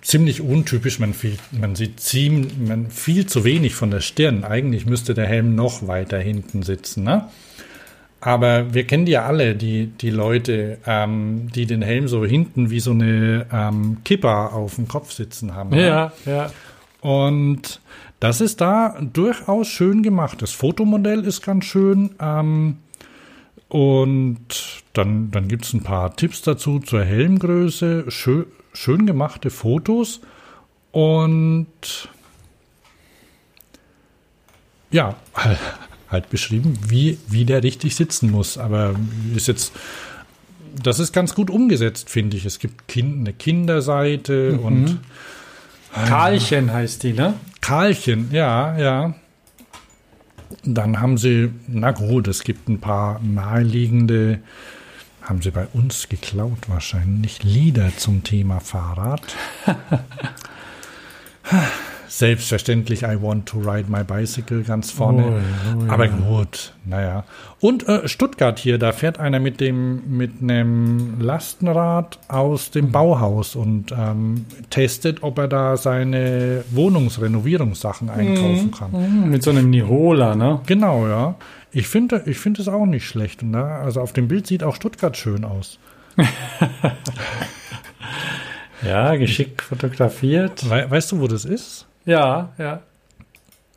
Ziemlich 0.00 0.40
untypisch, 0.40 0.98
man, 0.98 1.12
viel, 1.12 1.36
man 1.52 1.76
sieht 1.76 2.00
ziemlich, 2.00 2.56
man 2.56 2.90
viel 2.90 3.26
zu 3.26 3.44
wenig 3.44 3.74
von 3.74 3.90
der 3.90 4.00
Stirn. 4.00 4.44
Eigentlich 4.44 4.86
müsste 4.86 5.14
der 5.14 5.26
Helm 5.26 5.54
noch 5.54 5.86
weiter 5.86 6.18
hinten 6.18 6.62
sitzen. 6.62 7.04
Ne? 7.04 7.28
Aber 8.20 8.74
wir 8.74 8.84
kennen 8.84 9.04
die 9.04 9.12
ja 9.12 9.26
alle, 9.26 9.54
die, 9.54 9.86
die 9.86 10.10
Leute, 10.10 10.78
ähm, 10.86 11.52
die 11.54 11.66
den 11.66 11.82
Helm 11.82 12.08
so 12.08 12.24
hinten 12.24 12.70
wie 12.70 12.80
so 12.80 12.90
eine 12.90 13.46
ähm, 13.52 13.98
Kipper 14.04 14.54
auf 14.54 14.74
dem 14.74 14.88
Kopf 14.88 15.12
sitzen 15.12 15.54
haben. 15.54 15.76
Ja, 15.76 16.12
ne? 16.24 16.32
ja. 16.32 16.50
Und 17.00 17.80
das 18.20 18.40
ist 18.40 18.60
da 18.60 18.98
durchaus 19.00 19.68
schön 19.68 20.02
gemacht. 20.02 20.42
Das 20.42 20.52
Fotomodell 20.52 21.24
ist 21.24 21.42
ganz 21.42 21.64
schön. 21.64 22.10
Ähm, 22.20 22.78
und 23.68 24.82
dann, 24.94 25.30
dann 25.30 25.46
gibt 25.48 25.64
es 25.66 25.72
ein 25.74 25.82
paar 25.82 26.16
Tipps 26.16 26.42
dazu 26.42 26.80
zur 26.80 27.04
Helmgröße. 27.04 28.06
Schön, 28.10 28.46
schön 28.72 29.06
gemachte 29.06 29.50
Fotos. 29.50 30.20
Und 30.90 32.08
ja, 34.90 35.16
halt 36.10 36.30
beschrieben, 36.30 36.78
wie, 36.88 37.18
wie 37.28 37.44
der 37.44 37.62
richtig 37.62 37.94
sitzen 37.94 38.30
muss. 38.30 38.56
Aber 38.58 38.94
ist 39.36 39.48
jetzt, 39.48 39.72
das 40.82 40.98
ist 40.98 41.12
ganz 41.12 41.34
gut 41.34 41.50
umgesetzt, 41.50 42.08
finde 42.10 42.36
ich. 42.36 42.46
Es 42.46 42.58
gibt 42.58 42.88
kind, 42.88 43.18
eine 43.20 43.32
Kinderseite 43.34 44.54
Mhm. 44.58 44.64
und 44.64 44.98
Karlchen 46.06 46.72
heißt 46.72 47.02
die, 47.02 47.12
ne? 47.12 47.34
Karlchen, 47.60 48.30
ja, 48.32 48.76
ja. 48.78 49.14
Dann 50.64 51.00
haben 51.00 51.18
sie, 51.18 51.50
na 51.66 51.90
gut, 51.92 52.28
es 52.28 52.42
gibt 52.44 52.68
ein 52.68 52.80
paar 52.80 53.20
naheliegende, 53.22 54.40
haben 55.22 55.42
sie 55.42 55.50
bei 55.50 55.66
uns 55.72 56.08
geklaut 56.08 56.68
wahrscheinlich, 56.68 57.42
Lieder 57.42 57.96
zum 57.96 58.24
Thema 58.24 58.60
Fahrrad. 58.60 59.22
Selbstverständlich 62.08 63.02
I 63.02 63.20
want 63.20 63.46
to 63.46 63.58
ride 63.58 63.90
my 63.90 64.02
bicycle 64.02 64.62
ganz 64.62 64.90
vorne. 64.90 65.24
Oh, 65.26 65.84
oh, 65.86 65.92
Aber 65.92 66.08
gut, 66.08 66.72
naja. 66.86 67.24
Und 67.60 67.86
äh, 67.86 68.08
Stuttgart 68.08 68.58
hier, 68.58 68.78
da 68.78 68.92
fährt 68.92 69.20
einer 69.20 69.40
mit 69.40 69.60
dem 69.60 70.16
mit 70.16 70.42
einem 70.42 71.20
Lastenrad 71.20 72.18
aus 72.28 72.70
dem 72.70 72.92
Bauhaus 72.92 73.56
und 73.56 73.92
ähm, 73.92 74.46
testet, 74.70 75.22
ob 75.22 75.38
er 75.38 75.48
da 75.48 75.76
seine 75.76 76.64
Wohnungsrenovierungssachen 76.70 78.08
einkaufen 78.08 78.70
kann. 78.70 78.90
Mhm, 78.92 79.30
Mit 79.30 79.42
so 79.42 79.50
einem 79.50 79.68
Nihola, 79.68 80.34
ne? 80.34 80.60
Genau, 80.66 81.06
ja. 81.06 81.34
Ich 81.72 81.88
finde 81.88 82.22
ich 82.24 82.38
finde 82.38 82.62
es 82.62 82.68
auch 82.68 82.86
nicht 82.86 83.06
schlecht. 83.06 83.40
Da, 83.42 83.80
also 83.80 84.00
auf 84.00 84.14
dem 84.14 84.28
Bild 84.28 84.46
sieht 84.46 84.62
auch 84.62 84.74
Stuttgart 84.74 85.16
schön 85.16 85.44
aus. 85.44 85.78
Ja, 88.82 89.16
geschickt 89.16 89.62
fotografiert. 89.62 90.68
We 90.70 90.88
weißt 90.88 91.12
du, 91.12 91.20
wo 91.20 91.26
das 91.26 91.44
ist? 91.44 91.87
Ja, 92.08 92.48
ja. 92.56 92.80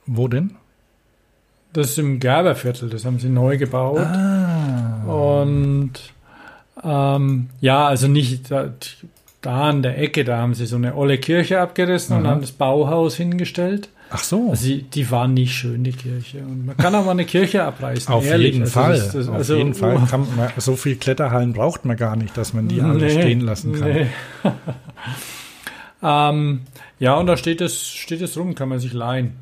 Wo 0.06 0.28
denn? 0.30 0.52
Das 1.74 1.90
ist 1.91 1.99
im 1.99 2.20
Gerberviertel, 2.20 2.90
das 2.90 3.03
haben 3.06 3.20
sie 3.20 3.28
neu 3.30 3.58
gebaut. 3.58 3.99
Ah. 3.99 5.03
Und 5.06 5.91
ähm, 6.84 7.49
ja, 7.60 7.88
also 7.88 8.08
nicht 8.08 8.49
da, 8.49 8.70
da 9.41 9.70
an 9.70 9.82
der 9.84 9.98
Ecke, 9.99 10.24
da 10.24 10.38
haben 10.38 10.53
sie 10.53 10.66
so 10.66 10.78
eine 10.78 10.95
olle 10.95 11.18
Kirche 11.18 11.60
abgerissen 11.60 12.16
und 12.18 12.26
Aha. 12.26 12.32
haben 12.32 12.41
das 12.41 12.53
Bauhaus 12.53 13.16
hingestellt. 13.16 13.90
Ach 14.10 14.24
so. 14.24 14.49
Also 14.52 14.66
die, 14.66 14.84
die 14.84 15.12
war 15.12 15.28
nicht 15.28 15.53
schön, 15.53 15.84
die 15.84 15.91
Kirche. 15.94 16.40
Und 16.40 16.66
man 16.66 16.78
kann 16.78 16.95
auch 16.95 17.03
mal 17.06 17.12
eine 17.12 17.26
Kirche 17.26 17.64
abreißen. 17.64 18.14
Auf 18.14 18.26
ehrlich. 18.26 18.53
jeden 18.53 18.62
Also 18.64 18.74
Fall. 18.80 18.91
das- 18.94 19.12
das- 19.12 19.28
Auf 19.28 19.36
also, 19.36 19.56
jeden 19.56 19.74
Fall. 19.74 19.99
oh. 20.02 20.06
Kann 20.10 20.28
man, 20.38 20.49
so 20.58 20.76
viel 20.78 20.95
Kletterhallen 20.95 21.52
braucht 21.53 21.84
man 21.86 21.95
gar 21.98 22.16
nicht, 22.16 22.36
dass 22.38 22.53
man 22.53 22.68
die 22.70 22.82
alle 22.82 22.98
Nee, 23.06 23.10
stehen 23.22 23.41
lassen 23.41 23.74
kann. 23.74 23.91
nee. 23.91 24.08
ähm, 26.03 26.62
ja, 27.02 27.15
und 27.15 27.26
da 27.26 27.36
steht 27.36 27.61
es, 27.61 27.88
steht 27.88 28.22
es 28.22 28.38
rum, 28.38 28.53
kann 28.53 28.69
man 28.69 28.78
sich 28.78 28.94
leihen. 28.94 29.34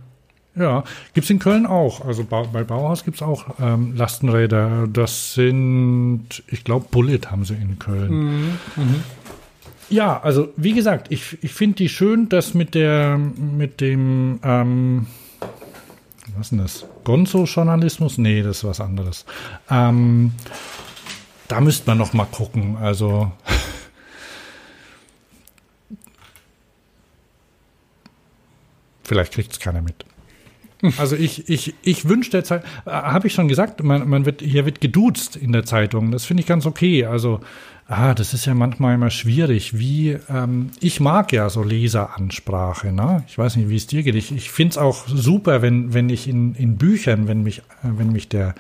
Ja, 0.56 0.86
gibt's 1.14 1.30
in 1.30 1.40
Köln 1.40 1.66
auch. 1.66 2.06
Also 2.06 2.24
bei 2.24 2.64
Bauhaus 2.64 3.04
gibt's 3.04 3.22
auch 3.22 3.48
ähm, 3.60 3.98
Lastenräder. 3.98 4.88
Das 4.88 5.34
sind, 5.34 6.42
ich 6.48 6.64
glaube, 6.64 6.86
Bullet 6.90 7.20
haben 7.30 7.44
sie 7.44 7.56
in 7.56 7.78
Köln. 7.78 8.12
Mhm. 8.12 8.58
Mhm. 8.78 9.04
Ja, 9.90 10.22
also 10.22 10.54
wie 10.56 10.72
gesagt, 10.72 11.12
ich, 11.12 11.38
ich 11.44 11.54
finde 11.54 11.76
die 11.76 11.90
schön, 11.90 12.30
dass 12.30 12.54
mit 12.54 12.76
der 12.76 13.18
mit 13.18 13.82
dem 13.82 14.40
ähm, 14.42 15.08
was 16.38 16.48
ist 16.48 16.52
denn 16.52 16.60
das? 16.60 16.86
Gonzo-Journalismus? 17.04 18.18
Nee, 18.18 18.42
das 18.42 18.60
ist 18.60 18.64
was 18.64 18.80
anderes. 18.80 19.26
Ähm, 19.70 20.32
da 21.50 21.60
müsste 21.60 21.90
man 21.90 21.98
noch 21.98 22.14
mal 22.14 22.26
gucken. 22.26 22.78
Also 22.78 23.34
vielleicht 29.10 29.34
kriegt 29.34 29.52
es 29.52 29.60
keiner 29.60 29.82
mit. 29.82 30.06
Also 30.98 31.18
ich, 31.18 31.50
ich, 31.50 31.74
ich 31.82 32.08
wünsche 32.08 32.32
der 32.32 32.46
Zeit, 32.46 32.64
äh, 32.86 32.92
habe 32.92 33.28
ich 33.28 33.34
schon 33.34 33.50
gesagt, 33.50 33.84
man, 33.84 34.08
man 34.08 34.26
wird, 34.26 34.42
hier 34.42 34.66
wird 34.66 34.80
geduzt 34.80 35.36
in 35.36 35.52
der 35.52 35.66
Zeitung. 35.66 36.12
Das 36.12 36.24
finde 36.24 36.42
ich 36.42 36.48
ganz 36.48 36.66
okay. 36.66 37.06
Also 37.06 37.42
Ah, 37.92 38.14
das 38.14 38.36
ist 38.36 38.46
ja 38.46 38.54
manchmal 38.54 38.94
immer 38.94 39.10
schwierig. 39.10 39.80
Wie 39.80 40.16
ähm, 40.30 40.70
ich 40.80 41.00
mag 41.00 41.34
ja 41.34 41.50
so 41.50 41.64
Leseransprache. 41.64 42.92
Ne? 42.92 43.24
Ich 43.28 43.36
weiß 43.36 43.56
nicht, 43.56 43.68
wie 43.70 43.76
es 43.76 43.88
dir 43.88 44.04
geht. 44.04 44.14
Ich, 44.14 44.32
ich 44.32 44.52
finde 44.52 44.74
es 44.74 44.78
auch 44.78 45.08
super, 45.08 45.64
wenn 45.64 45.92
wenn 45.92 46.08
ich 46.10 46.28
in, 46.28 46.54
in 46.54 46.78
Büchern, 46.78 47.28
wenn 47.28 47.42
mich 47.42 47.60
äh, 47.60 47.90
wenn 47.98 48.12
mich 48.12 48.30
der 48.30 48.54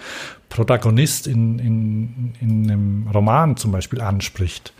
Protagonist 0.49 1.27
in, 1.27 1.59
in, 1.59 2.33
in 2.41 2.71
einem 2.71 3.07
Roman 3.13 3.55
zum 3.55 3.71
Beispiel 3.71 4.01
anspricht. 4.01 4.73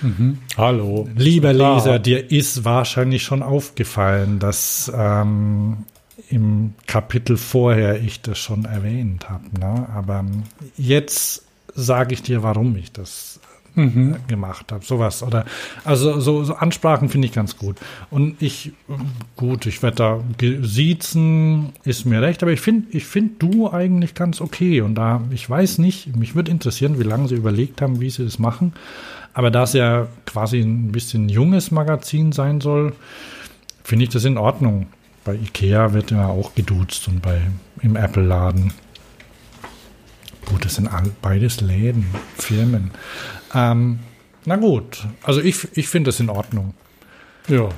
Mhm. 0.00 0.38
Hallo. 0.56 1.08
Lieber. 1.14 1.52
Leser, 1.52 2.00
dir 2.00 2.28
ist 2.28 2.64
wahrscheinlich 2.64 3.22
schon 3.22 3.44
aufgefallen, 3.44 4.40
dass 4.40 4.90
ähm, 4.92 5.84
im 6.28 6.74
Kapitel 6.88 7.36
vorher 7.36 8.00
ich 8.02 8.20
das 8.20 8.36
schon 8.38 8.64
erwähnt 8.64 9.30
habe. 9.30 9.44
Ne? 9.60 9.88
Aber 9.94 10.24
jetzt 10.76 11.44
sage 11.74 12.14
ich 12.14 12.22
dir, 12.22 12.42
warum 12.42 12.76
ich 12.76 12.90
das 12.90 13.38
Mhm. 13.74 14.16
gemacht 14.28 14.70
habe. 14.70 14.84
Sowas. 14.84 15.22
Oder 15.22 15.44
also 15.84 16.20
so, 16.20 16.44
so 16.44 16.54
Ansprachen 16.54 17.08
finde 17.08 17.28
ich 17.28 17.32
ganz 17.32 17.56
gut. 17.56 17.76
Und 18.10 18.40
ich, 18.42 18.72
gut, 19.36 19.66
ich 19.66 19.82
werde 19.82 19.96
da 19.96 20.20
siezen, 20.62 21.72
ist 21.84 22.04
mir 22.04 22.20
recht, 22.20 22.42
aber 22.42 22.52
ich 22.52 22.60
finde, 22.60 22.96
ich 22.96 23.06
finde 23.06 23.34
du 23.38 23.70
eigentlich 23.70 24.14
ganz 24.14 24.40
okay. 24.40 24.82
Und 24.82 24.94
da, 24.96 25.22
ich 25.30 25.48
weiß 25.48 25.78
nicht, 25.78 26.14
mich 26.16 26.34
würde 26.34 26.50
interessieren, 26.50 26.98
wie 26.98 27.04
lange 27.04 27.28
sie 27.28 27.34
überlegt 27.34 27.80
haben, 27.80 28.00
wie 28.00 28.10
sie 28.10 28.24
das 28.24 28.38
machen. 28.38 28.74
Aber 29.34 29.50
da 29.50 29.62
es 29.62 29.72
ja 29.72 30.08
quasi 30.26 30.60
ein 30.60 30.92
bisschen 30.92 31.28
junges 31.28 31.70
Magazin 31.70 32.32
sein 32.32 32.60
soll, 32.60 32.92
finde 33.82 34.04
ich 34.04 34.10
das 34.10 34.24
in 34.24 34.36
Ordnung. 34.36 34.86
Bei 35.24 35.34
Ikea 35.34 35.92
wird 35.92 36.10
ja 36.10 36.26
auch 36.26 36.54
geduzt 36.54 37.08
und 37.08 37.22
bei 37.22 37.40
im 37.80 37.96
Apple-Laden. 37.96 38.72
Gut, 40.46 40.64
das 40.64 40.74
sind 40.74 40.88
all, 40.88 41.10
beides 41.22 41.60
Läden, 41.60 42.06
Firmen. 42.36 42.90
Ähm, 43.54 44.00
na 44.44 44.56
gut, 44.56 45.06
also 45.22 45.40
ich, 45.40 45.68
ich 45.76 45.88
finde 45.88 46.08
das 46.08 46.20
in 46.20 46.30
Ordnung. 46.30 46.74
Ja. 47.48 47.68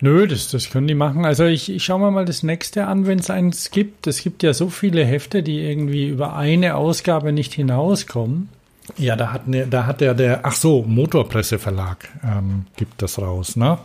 Nö, 0.00 0.26
das, 0.26 0.50
das 0.50 0.70
können 0.70 0.88
die 0.88 0.96
machen. 0.96 1.24
Also 1.24 1.44
ich, 1.44 1.70
ich 1.70 1.84
schaue 1.84 2.00
mir 2.00 2.10
mal 2.10 2.24
das 2.24 2.42
nächste 2.42 2.86
an, 2.88 3.06
wenn 3.06 3.20
es 3.20 3.30
eins 3.30 3.70
gibt. 3.70 4.08
Es 4.08 4.22
gibt 4.22 4.42
ja 4.42 4.52
so 4.52 4.68
viele 4.68 5.04
Hefte, 5.04 5.44
die 5.44 5.60
irgendwie 5.60 6.08
über 6.08 6.34
eine 6.34 6.74
Ausgabe 6.74 7.32
nicht 7.32 7.54
hinauskommen. 7.54 8.48
Ja, 8.96 9.14
da 9.14 9.32
hat, 9.32 9.46
ne, 9.46 9.66
da 9.68 9.86
hat 9.86 10.00
der, 10.00 10.14
der, 10.14 10.40
ach 10.42 10.54
so, 10.54 10.82
Motorpresseverlag 10.82 12.08
ähm, 12.24 12.66
gibt 12.76 13.00
das 13.00 13.20
raus, 13.20 13.54
ne? 13.54 13.78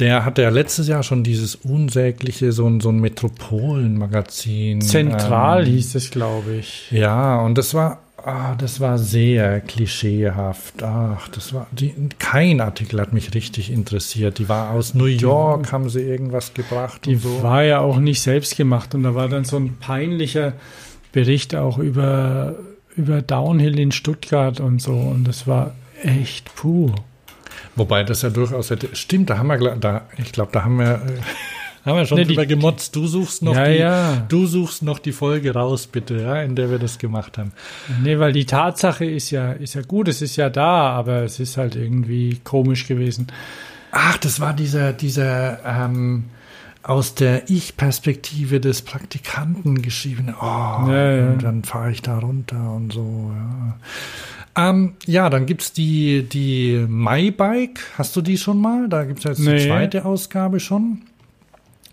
Der 0.00 0.24
hatte 0.24 0.42
ja 0.42 0.48
letztes 0.48 0.88
Jahr 0.88 1.04
schon 1.04 1.22
dieses 1.24 1.54
unsägliche, 1.56 2.52
so 2.52 2.66
ein, 2.68 2.80
so 2.80 2.88
ein 2.88 2.98
Metropolenmagazin. 2.98 4.80
Zentral 4.80 5.66
ähm, 5.66 5.72
hieß 5.72 5.94
es, 5.94 6.10
glaube 6.10 6.54
ich. 6.54 6.90
Ja, 6.90 7.40
und 7.40 7.58
das 7.58 7.74
war, 7.74 8.00
ah, 8.28 8.54
das 8.56 8.80
war 8.80 8.98
sehr 8.98 9.60
klischeehaft. 9.60 10.82
Ach, 10.82 11.28
das 11.28 11.52
war, 11.54 11.66
die, 11.72 11.94
kein 12.18 12.60
Artikel 12.60 13.00
hat 13.00 13.12
mich 13.12 13.34
richtig 13.34 13.70
interessiert. 13.72 14.38
Die 14.38 14.48
war 14.48 14.70
aus 14.70 14.94
New 14.94 15.06
York, 15.06 15.72
haben 15.72 15.88
sie 15.88 16.02
irgendwas 16.02 16.54
gebracht. 16.54 17.06
Die 17.06 17.14
und 17.14 17.22
so. 17.22 17.42
war 17.42 17.62
ja 17.64 17.80
auch 17.80 17.98
nicht 17.98 18.20
selbst 18.20 18.56
gemacht 18.56 18.94
und 18.94 19.02
da 19.02 19.14
war 19.14 19.28
dann 19.28 19.44
so 19.44 19.56
ein 19.56 19.76
peinlicher 19.78 20.52
Bericht 21.12 21.54
auch 21.54 21.78
über, 21.78 22.56
über 22.96 23.22
Downhill 23.22 23.78
in 23.78 23.92
Stuttgart 23.92 24.60
und 24.60 24.82
so 24.82 24.92
und 24.92 25.24
das 25.24 25.46
war 25.46 25.74
echt 26.02 26.54
puh. 26.54 26.92
Wobei 27.76 28.04
das 28.04 28.22
ja 28.22 28.30
durchaus 28.30 28.70
hätte. 28.70 28.94
Stimmt, 28.94 29.30
da 29.30 29.38
haben 29.38 29.48
wir, 29.48 29.76
da, 29.76 30.02
ich 30.16 30.32
glaube, 30.32 30.50
da 30.52 30.64
haben 30.64 30.78
wir, 30.78 30.94
äh, 30.94 30.98
haben 31.84 31.96
wir 31.96 32.06
schon 32.06 32.18
Ne, 32.18 32.24
die- 32.24 32.34
drüber 32.34 32.46
gemotzt. 32.46 32.94
Du 32.96 33.06
suchst 33.06 33.42
noch 33.42 33.54
Ja, 33.56 33.64
die, 33.68 33.76
ja. 33.78 34.16
du 34.28 34.46
suchst 34.46 34.82
noch 34.82 34.98
die 34.98 35.12
Folge 35.12 35.54
raus, 35.54 35.86
bitte, 35.86 36.20
ja, 36.20 36.42
in 36.42 36.54
der 36.56 36.70
wir 36.70 36.78
das 36.78 36.98
gemacht 36.98 37.38
haben. 37.38 37.52
Nee, 38.02 38.18
weil 38.18 38.32
die 38.32 38.44
Tatsache 38.46 39.04
ist 39.04 39.30
ja, 39.30 39.52
ist 39.52 39.74
ja 39.74 39.82
gut, 39.82 40.08
es 40.08 40.20
ist 40.22 40.36
ja 40.36 40.50
da, 40.50 40.90
aber 40.90 41.22
es 41.22 41.40
ist 41.40 41.56
halt 41.56 41.76
irgendwie 41.76 42.38
komisch 42.44 42.86
gewesen. 42.86 43.28
Ach, 43.92 44.18
das 44.18 44.38
war 44.40 44.52
dieser, 44.52 44.92
dieser 44.92 45.64
ähm, 45.64 46.24
aus 46.82 47.14
der 47.14 47.50
Ich-Perspektive 47.50 48.60
des 48.60 48.82
Praktikanten 48.82 49.82
geschriebene. 49.82 50.34
Oh, 50.40 50.44
Ja, 50.90 51.12
ja. 51.12 51.32
dann 51.36 51.64
fahre 51.64 51.90
ich 51.90 52.02
da 52.02 52.18
runter 52.18 52.72
und 52.74 52.92
so. 52.92 53.30
Ja, 54.56 54.70
ähm, 54.70 54.94
ja 55.06 55.30
dann 55.30 55.46
gibt's 55.46 55.72
die, 55.72 56.22
die 56.28 56.84
MyBike. 56.88 57.80
Hast 57.96 58.14
du 58.16 58.20
die 58.22 58.38
schon 58.38 58.58
mal? 58.60 58.88
Da 58.88 59.04
gibt's 59.04 59.24
jetzt 59.24 59.38
die 59.40 59.48
Nee. 59.48 59.66
zweite 59.66 60.04
Ausgabe 60.04 60.60
schon. 60.60 61.02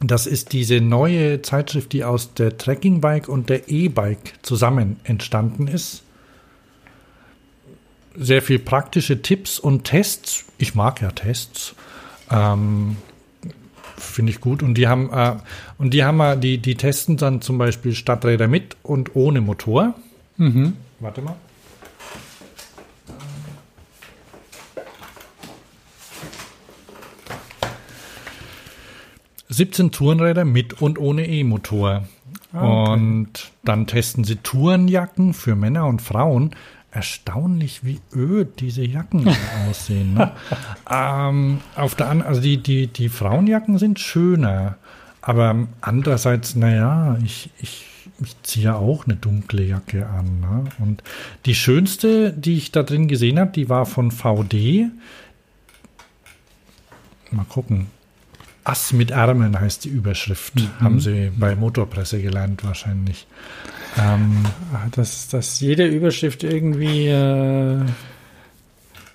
Das 0.02 0.28
ist 0.28 0.52
diese 0.52 0.82
neue 0.82 1.42
Zeitschrift, 1.42 1.94
die 1.94 2.04
aus 2.04 2.34
der 2.34 2.58
Trekkingbike 2.58 3.32
und 3.32 3.50
der 3.50 3.70
E-Bike 3.70 4.34
zusammen 4.42 5.00
entstanden 5.04 5.68
ist. 5.68 6.04
Sehr 8.18 8.42
viel 8.42 8.60
praktische 8.60 9.22
Tipps 9.22 9.60
und 9.60 9.84
Tests. 9.84 10.46
Ich 10.58 10.76
mag 10.76 11.02
ja 11.02 11.12
Tests. 11.12 11.76
Ähm, 12.30 12.98
Finde 13.98 14.32
ich 14.32 14.42
gut. 14.42 14.64
Und 14.64 14.76
die 14.76 14.88
haben, 14.88 15.12
äh, 15.12 15.36
und 15.78 15.94
die 15.94 16.04
haben 16.04 16.20
äh, 16.20 16.38
die, 16.38 16.58
die 16.58 16.76
testen 16.76 17.18
dann 17.18 17.42
zum 17.42 17.58
Beispiel 17.58 17.96
Stadträder 17.96 18.48
mit 18.48 18.76
und 18.84 19.16
ohne 19.16 19.42
Motor. 19.42 19.96
Mhm. 20.38 20.74
Warte 21.00 21.22
mal. 21.22 21.36
17 29.56 29.92
Tourenräder 29.92 30.46
mit 30.46 30.82
und 30.82 31.00
ohne 31.00 31.28
E-Motor. 31.28 32.04
Ah, 32.54 32.84
okay. 32.84 32.94
Und 32.94 33.52
dann 33.64 33.88
testen 33.88 34.24
sie 34.24 34.38
Tourenjacken 34.38 35.34
für 35.34 35.56
Männer 35.56 35.88
und 35.88 36.02
Frauen. 36.02 36.52
Erstaunlich, 36.92 37.84
wie 37.84 38.00
öd 38.16 38.60
diese 38.62 38.86
Jacken 38.86 39.28
aussehen. 39.70 40.14
Ne? 40.14 40.32
ähm, 40.90 41.60
auf 41.76 41.96
der 41.96 42.10
also 42.26 42.40
die, 42.40 42.58
die, 42.58 42.88
die 42.88 43.10
Frauenjacken 43.10 43.78
sind 43.78 44.00
schöner. 44.00 44.78
Aber 45.22 45.68
andererseits, 45.82 46.56
naja, 46.56 47.18
ich, 47.24 47.50
ich, 47.60 47.86
ich 48.22 48.42
ziehe 48.44 48.76
auch 48.76 49.06
eine 49.06 49.16
dunkle 49.16 49.64
Jacke 49.64 50.08
an. 50.08 50.40
Ne? 50.40 50.64
Und 50.80 51.04
die 51.46 51.56
schönste, 51.56 52.32
die 52.32 52.56
ich 52.56 52.72
da 52.72 52.84
drin 52.84 53.08
gesehen 53.08 53.40
habe, 53.40 53.52
die 53.52 53.68
war 53.68 53.86
von 53.86 54.12
VD. 54.12 54.88
Mal 57.32 57.46
gucken. 57.50 57.88
Ass 58.66 58.92
mit 58.94 59.12
Ärmeln 59.12 59.60
heißt 59.60 59.86
die 59.86 59.90
Überschrift. 59.90 60.56
Mhm. 60.56 60.70
Haben 60.80 61.00
sie 61.00 61.32
bei 61.38 61.56
Motorpresse 61.56 62.22
gelernt 62.22 62.64
wahrscheinlich. 62.66 63.28
Ähm, 63.98 64.46
dass, 64.92 65.30
dass 65.30 65.60
jede 65.62 65.86
Überschrift 65.86 66.44
irgendwie. 66.44 67.08
Äh, 67.08 67.80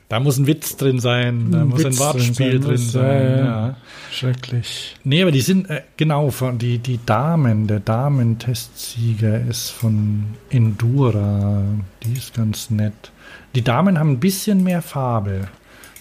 da 0.09 0.19
muss 0.19 0.39
ein 0.39 0.47
Witz 0.47 0.77
drin 0.77 0.99
sein, 0.99 1.51
da 1.53 1.61
Ein 1.61 1.69
muss 1.69 1.85
Witz 1.85 1.87
ein 1.87 1.99
Wortspiel 1.99 2.51
drin 2.51 2.63
drin 2.63 2.77
sein, 2.79 2.89
sein. 2.89 3.23
ja, 3.23 3.37
ja. 3.37 3.45
ja. 3.45 3.77
Schrecklich. 4.11 4.97
Nee, 5.05 5.23
aber 5.23 5.31
die 5.31 5.41
sind, 5.41 5.71
äh, 5.71 5.83
genau, 5.97 6.31
von, 6.31 6.59
die, 6.59 6.79
die 6.79 6.99
Damen, 7.05 7.67
der 7.67 7.81
Damentestsieger 7.81 9.41
ist 9.47 9.71
von 9.71 10.25
Endura. 10.49 11.63
Die 12.03 12.13
ist 12.13 12.35
ganz 12.35 12.71
nett. 12.71 13.13
Die 13.55 13.63
Damen 13.63 13.99
haben 13.99 14.13
ein 14.13 14.21
bisschen 14.21 14.65
mehr 14.65 14.83
Farbe. 14.83 15.49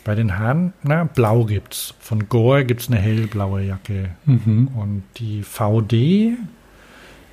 Bei 0.09 0.15
den 0.15 0.39
Herren, 0.39 0.73
na, 0.81 1.03
blau 1.03 1.45
gibt's. 1.45 1.93
Von 1.99 2.29
Gore 2.29 2.65
gibt's 2.65 2.87
eine 2.87 2.97
hellblaue 2.97 3.61
Jacke. 3.61 4.09
Mhm. 4.25 4.69
Und 4.69 5.03
die 5.17 5.43
VD, 5.43 6.35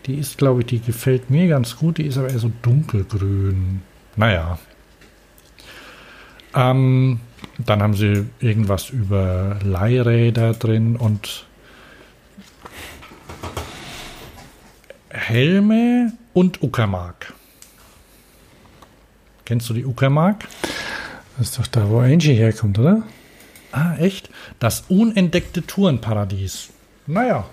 die 0.04 0.14
ist, 0.14 0.36
glaube 0.36 0.60
ich, 0.60 0.66
die 0.66 0.80
gefällt 0.80 1.30
mir 1.30 1.48
ganz 1.48 1.78
gut. 1.78 1.96
Die 1.96 2.04
ist 2.04 2.18
aber 2.18 2.28
eher 2.28 2.38
so 2.38 2.52
dunkelgrün. 2.60 3.80
Naja. 4.16 4.58
Ähm, 6.54 7.20
dann 7.56 7.82
haben 7.82 7.94
sie 7.94 8.26
irgendwas 8.40 8.90
über 8.90 9.58
Leihräder 9.64 10.52
drin 10.52 10.96
und 10.96 11.46
Helme 15.08 16.12
und 16.34 16.62
Uckermark. 16.62 17.32
Kennst 19.46 19.70
du 19.70 19.72
die 19.72 19.86
Uckermark? 19.86 20.46
Das 21.36 21.48
ist 21.48 21.58
doch 21.58 21.66
da, 21.66 21.88
wo 21.88 21.98
Angie 21.98 22.34
herkommt, 22.34 22.78
oder? 22.78 23.02
Ah, 23.72 23.96
echt? 23.96 24.30
Das 24.58 24.84
unentdeckte 24.88 25.66
Tourenparadies. 25.66 26.70
Naja. 27.06 27.44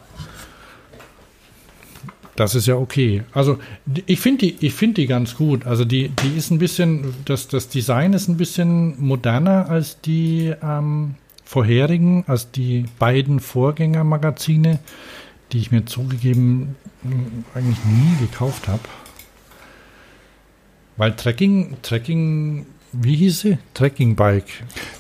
Das 2.36 2.56
ist 2.56 2.66
ja 2.66 2.76
okay. 2.76 3.24
Also 3.34 3.60
ich 4.08 4.20
finde 4.20 4.48
die, 4.48 4.66
ich 4.66 4.74
finde 4.74 5.02
die 5.02 5.08
ganz 5.08 5.36
gut. 5.36 5.66
Also 5.68 5.86
die, 5.86 6.10
die 6.10 6.36
ist 6.36 6.50
ein 6.50 6.58
bisschen, 6.58 7.14
das, 7.26 7.48
das 7.48 7.70
Design 7.70 8.14
ist 8.14 8.28
ein 8.28 8.38
bisschen 8.38 9.00
moderner 9.00 9.70
als 9.70 10.02
die 10.02 10.54
ähm, 10.64 11.16
vorherigen, 11.44 12.24
als 12.26 12.50
die 12.50 12.86
beiden 12.98 13.40
Vorgängermagazine, 13.40 14.80
die 15.52 15.60
ich 15.60 15.72
mir 15.72 15.86
zugegeben 15.86 16.76
mh, 17.04 17.14
eigentlich 17.54 17.86
nie 17.86 18.26
gekauft 18.26 18.68
habe. 18.68 18.82
Weil 20.98 21.16
Trekking, 21.16 21.78
Trekking, 21.82 22.66
wie 22.94 23.16
hieß 23.16 23.40
sie? 23.42 23.58
Trekking 23.74 24.16
Bike. 24.16 24.48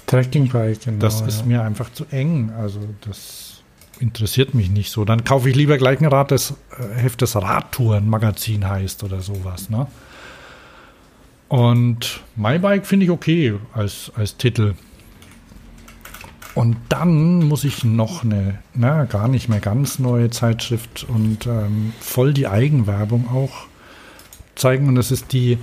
Trekking 0.08 0.50
Bike, 0.50 0.82
genau. 0.82 1.00
Das 1.00 1.22
ist 1.22 1.42
ja. 1.42 1.46
mir 1.46 1.64
einfach 1.64 1.92
zu 1.92 2.06
eng. 2.12 2.52
Also 2.58 2.80
das 3.02 3.62
interessiert 4.00 4.54
mich 4.54 4.70
nicht 4.70 4.92
so. 4.92 5.06
Dann 5.06 5.24
kaufe 5.24 5.50
ich 5.50 5.56
lieber 5.56 5.78
gleich 5.78 6.00
ein 6.02 6.06
Rad, 6.06 6.32
das 6.32 6.56
äh, 6.78 7.02
Heft 7.02 7.22
das 7.22 7.36
Radtouren-Magazin 7.36 8.68
heißt 8.68 9.04
oder 9.04 9.22
sowas. 9.22 9.70
Ne? 9.70 9.88
Und 11.48 12.22
My 12.36 12.60
Bike 12.60 12.86
finde 12.86 13.06
ich 13.06 13.12
okay 13.12 13.54
als, 13.74 14.12
als 14.16 14.38
Titel. 14.38 14.74
Und 16.56 16.78
dann 16.90 17.48
muss 17.48 17.64
ich 17.64 17.84
noch 17.84 18.24
eine, 18.24 18.60
na, 18.76 19.06
gar 19.06 19.28
nicht 19.28 19.50
mehr 19.50 19.60
ganz 19.60 19.98
neue 19.98 20.30
Zeitschrift 20.30 21.04
und 21.08 21.48
ähm, 21.48 21.94
voll 22.00 22.34
die 22.34 22.48
Eigenwerbung 22.48 23.28
auch 23.30 23.68
zeigen. 24.56 24.88
Und 24.88 24.96
das 24.96 25.10
ist 25.10 25.34
die, 25.34 25.58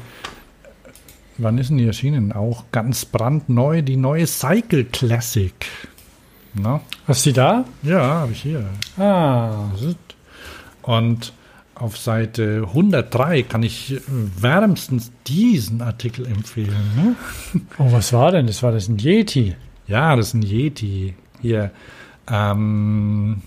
wann 1.43 1.59
ist 1.59 1.71
denn 1.71 1.79
die 1.79 1.87
erschienen? 1.87 2.33
Auch 2.33 2.65
ganz 2.73 3.05
brandneu, 3.05 3.83
die 3.83 3.97
neue 3.97 4.27
Cycle 4.27 4.85
Classic. 4.85 5.55
Na? 6.55 6.81
Hast 7.07 7.27
du 7.27 7.31
die 7.31 7.35
da? 7.35 7.65
Ja, 7.83 8.03
habe 8.03 8.33
ich 8.33 8.43
hier. 8.43 8.65
Ah. 8.99 9.71
Und 10.83 11.33
auf 11.75 11.97
Seite 11.97 12.65
103 12.67 13.43
kann 13.43 13.63
ich 13.63 14.01
wärmstens 14.07 15.13
diesen 15.27 15.81
Artikel 15.81 16.27
empfehlen. 16.27 16.77
Ne? 16.97 17.17
Oh, 17.79 17.91
was 17.91 18.13
war 18.13 18.33
denn? 18.33 18.47
Das 18.47 18.63
war 18.63 18.73
das 18.73 18.89
ein 18.89 18.99
Yeti. 18.99 19.57
Ja, 19.87 20.15
das 20.17 20.29
ist 20.29 20.35
ein 20.35 20.43
Yeti. 20.43 21.15
Hier. 21.41 21.71
Ähm, 22.29 23.43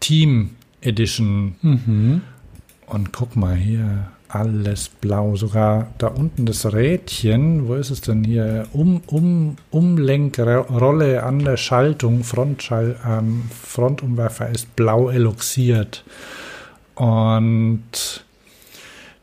Team 0.00 0.50
Edition. 0.80 1.56
Mhm. 1.62 2.22
Und 2.86 3.12
guck 3.12 3.36
mal 3.36 3.56
hier. 3.56 4.10
Alles 4.28 4.90
blau. 4.90 5.36
Sogar 5.36 5.88
da 5.98 6.08
unten 6.08 6.44
das 6.44 6.72
Rädchen. 6.72 7.66
Wo 7.66 7.74
ist 7.74 7.90
es 7.90 8.02
denn 8.02 8.24
hier? 8.24 8.66
Um, 8.72 9.02
um, 9.06 9.56
Umlenkrolle 9.70 11.22
an 11.22 11.38
der 11.40 11.56
Schaltung. 11.56 12.24
Frontschall, 12.24 12.96
ähm, 13.06 13.44
Frontumwerfer 13.50 14.50
ist 14.50 14.76
blau 14.76 15.08
eloxiert. 15.08 16.04
Und 16.94 18.24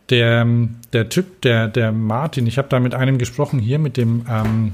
der, 0.10 0.48
der 0.94 1.10
Typ, 1.10 1.42
der, 1.42 1.68
der 1.68 1.92
Martin, 1.92 2.48
ich 2.48 2.58
habe 2.58 2.70
da 2.70 2.80
mit 2.80 2.94
einem 2.94 3.18
gesprochen 3.18 3.60
hier, 3.60 3.80
mit 3.80 3.98
dem, 3.98 4.26
ähm, 4.30 4.74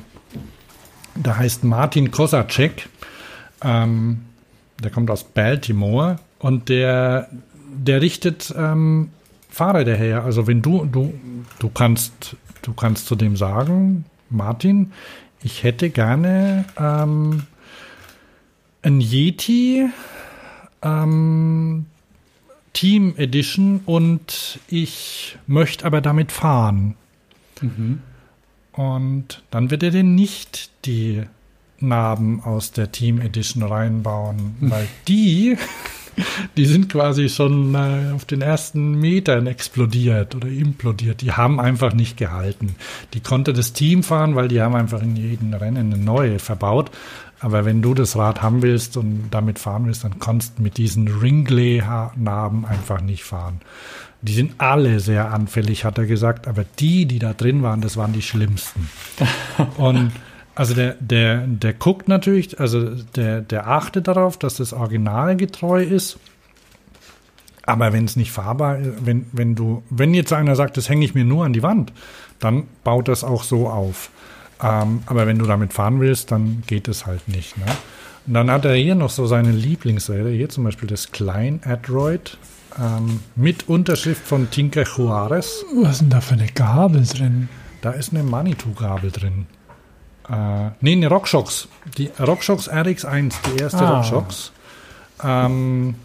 der 1.15 1.37
heißt 1.37 1.63
Martin 1.63 2.11
Kosacek, 2.11 2.89
ähm, 3.63 4.21
der 4.81 4.91
kommt 4.91 5.09
aus 5.09 5.23
Baltimore 5.23 6.17
und 6.39 6.69
der, 6.69 7.29
der 7.73 8.01
richtet 8.01 8.53
ähm, 8.57 9.09
Fahrräder 9.61 9.95
her. 9.95 10.25
Also 10.25 10.47
wenn 10.47 10.63
du, 10.63 10.85
du, 10.85 11.13
du 11.59 11.69
kannst, 11.69 12.35
du 12.63 12.73
kannst 12.73 13.05
zu 13.05 13.15
dem 13.15 13.35
sagen, 13.35 14.05
Martin, 14.31 14.91
ich 15.43 15.61
hätte 15.61 15.91
gerne 15.91 16.65
ähm, 16.79 17.43
ein 18.81 19.01
Yeti, 19.01 19.87
ähm, 20.81 21.85
Team 22.73 23.13
Edition 23.17 23.81
und 23.85 24.59
ich 24.67 25.37
möchte 25.45 25.85
aber 25.85 26.01
damit 26.01 26.31
fahren. 26.31 26.95
Mhm. 27.61 28.01
Und 28.71 29.43
dann 29.51 29.69
wird 29.69 29.83
er 29.83 29.91
denn 29.91 30.15
nicht 30.15 30.71
die 30.85 31.21
Narben 31.77 32.41
aus 32.43 32.71
der 32.71 32.91
Team 32.91 33.21
Edition 33.21 33.61
reinbauen, 33.61 34.55
weil 34.61 34.87
die, 35.07 35.55
die 36.57 36.65
sind 36.65 36.89
quasi 36.89 37.29
schon 37.29 37.75
äh, 37.75 38.13
auf 38.13 38.25
den 38.25 38.41
ersten 38.41 38.99
Metern 38.99 39.47
explodiert 39.47 40.35
oder 40.35 40.47
implodiert. 40.47 41.21
Die 41.21 41.31
haben 41.31 41.59
einfach 41.59 41.93
nicht 41.93 42.17
gehalten. 42.17 42.75
Die 43.13 43.19
konnte 43.19 43.53
das 43.53 43.73
Team 43.73 44.03
fahren, 44.03 44.35
weil 44.35 44.47
die 44.47 44.61
haben 44.61 44.75
einfach 44.75 45.01
in 45.01 45.15
jedem 45.15 45.53
Rennen 45.53 45.93
eine 45.93 46.03
neue 46.03 46.39
verbaut. 46.39 46.91
Aber 47.39 47.65
wenn 47.65 47.81
du 47.81 47.95
das 47.95 48.15
Rad 48.15 48.43
haben 48.43 48.61
willst 48.61 48.97
und 48.97 49.29
damit 49.31 49.57
fahren 49.57 49.87
willst, 49.87 50.03
dann 50.03 50.19
kannst 50.19 50.59
du 50.59 50.63
mit 50.63 50.77
diesen 50.77 51.07
Ringley-Narben 51.07 52.65
einfach 52.65 53.01
nicht 53.01 53.23
fahren. 53.23 53.61
Die 54.21 54.33
sind 54.33 54.53
alle 54.59 54.99
sehr 54.99 55.33
anfällig, 55.33 55.83
hat 55.83 55.97
er 55.97 56.05
gesagt, 56.05 56.47
aber 56.47 56.63
die, 56.77 57.07
die 57.07 57.17
da 57.17 57.33
drin 57.33 57.63
waren, 57.63 57.81
das 57.81 57.97
waren 57.97 58.13
die 58.13 58.21
schlimmsten. 58.21 58.87
und 59.77 60.11
also 60.61 60.75
der, 60.75 60.95
der, 60.99 61.47
der 61.47 61.73
guckt 61.73 62.07
natürlich, 62.07 62.59
also 62.59 62.91
der, 63.15 63.41
der 63.41 63.67
achtet 63.67 64.07
darauf, 64.07 64.37
dass 64.37 64.57
das 64.57 64.73
Original 64.73 65.35
getreu 65.35 65.81
ist. 65.81 66.19
Aber 67.63 67.93
wenn 67.93 68.05
es 68.05 68.15
nicht 68.15 68.31
fahrbar 68.31 68.77
ist, 68.77 69.03
wenn, 69.03 69.25
wenn 69.31 69.55
du, 69.55 69.81
wenn 69.89 70.13
jetzt 70.13 70.31
einer 70.31 70.55
sagt, 70.55 70.77
das 70.77 70.87
hänge 70.87 71.03
ich 71.03 71.15
mir 71.15 71.25
nur 71.25 71.45
an 71.45 71.53
die 71.53 71.63
Wand, 71.63 71.93
dann 72.37 72.65
baut 72.83 73.07
das 73.07 73.23
auch 73.23 73.41
so 73.41 73.69
auf. 73.69 74.11
Ähm, 74.61 75.01
aber 75.07 75.25
wenn 75.25 75.39
du 75.39 75.47
damit 75.47 75.73
fahren 75.73 75.99
willst, 75.99 76.31
dann 76.31 76.61
geht 76.67 76.87
es 76.87 77.07
halt 77.07 77.27
nicht. 77.27 77.57
Ne? 77.57 77.65
Und 78.27 78.35
dann 78.35 78.51
hat 78.51 78.63
er 78.63 78.75
hier 78.75 78.93
noch 78.93 79.09
so 79.09 79.25
seine 79.25 79.49
Lieblingsräder. 79.49 80.29
Hier 80.29 80.49
zum 80.49 80.63
Beispiel 80.63 80.87
das 80.87 81.11
Klein 81.11 81.59
Adroid 81.65 82.37
ähm, 82.79 83.21
mit 83.35 83.67
Unterschrift 83.67 84.27
von 84.27 84.51
Tinker 84.51 84.83
Juarez. 84.83 85.65
Was 85.81 85.93
ist 85.93 86.01
denn 86.01 86.11
da 86.11 86.21
für 86.21 86.35
eine 86.35 86.49
Gabel 86.53 87.03
drin? 87.03 87.49
Da 87.81 87.89
ist 87.93 88.13
eine 88.13 88.21
Manitou-Gabel 88.21 89.09
drin. 89.09 89.47
Äh, 90.31 90.71
nee, 90.79 90.93
eine 90.93 91.07
RockShox. 91.07 91.67
Die 91.97 92.09
RockShox 92.19 92.69
RX1, 92.69 93.33
die 93.51 93.61
erste 93.61 93.79
Ah. 93.85 93.97
RockShox. 93.97 94.51
Ähm, 95.23 95.95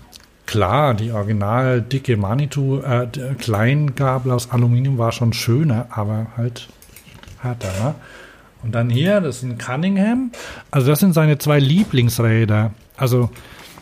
klar, 0.47 0.95
die 0.95 1.13
original 1.13 1.81
dicke 1.81 2.17
Manitou, 2.17 2.81
äh, 2.81 3.07
Kleingabel 3.39 4.33
aus 4.33 4.51
Aluminium 4.51 4.99
war 4.99 5.13
schon 5.13 5.33
schöner, 5.33 5.87
aber 5.91 6.27
halt 6.37 6.69
härter. 7.41 7.69
Ne? 7.83 7.95
Und 8.63 8.75
dann 8.75 8.91
hier, 8.91 9.21
das 9.21 9.37
ist 9.39 9.43
ein 9.45 9.59
Cunningham. 9.59 10.33
Also 10.71 10.89
das 10.89 11.01
sind 11.01 11.13
seine 11.13 11.39
zwei 11.39 11.61
Lieblingsräder. 11.61 12.73
Also 12.97 13.31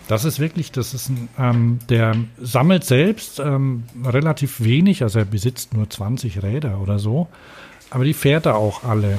das 0.09 0.25
ist 0.27 0.39
wirklich, 0.41 0.71
das 0.73 0.93
ist 0.93 1.09
ein, 1.09 1.29
ähm, 1.39 1.79
der 1.89 2.15
sammelt 2.39 2.85
selbst 2.85 3.39
ähm, 3.41 3.85
relativ 4.05 4.63
wenig, 4.63 5.03
also 5.03 5.21
er 5.21 5.25
besitzt 5.25 5.73
nur 5.73 5.89
20 5.89 6.43
Räder 6.43 6.79
oder 6.83 6.99
so, 6.99 7.29
aber 7.91 8.05
die 8.05 8.13
fährt 8.13 8.45
er 8.45 8.57
auch 8.57 8.85
alle. 8.85 9.19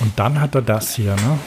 Und 0.00 0.18
dann 0.18 0.40
hat 0.40 0.54
er 0.54 0.62
das 0.62 0.94
hier, 0.94 1.14
ne? 1.14 1.38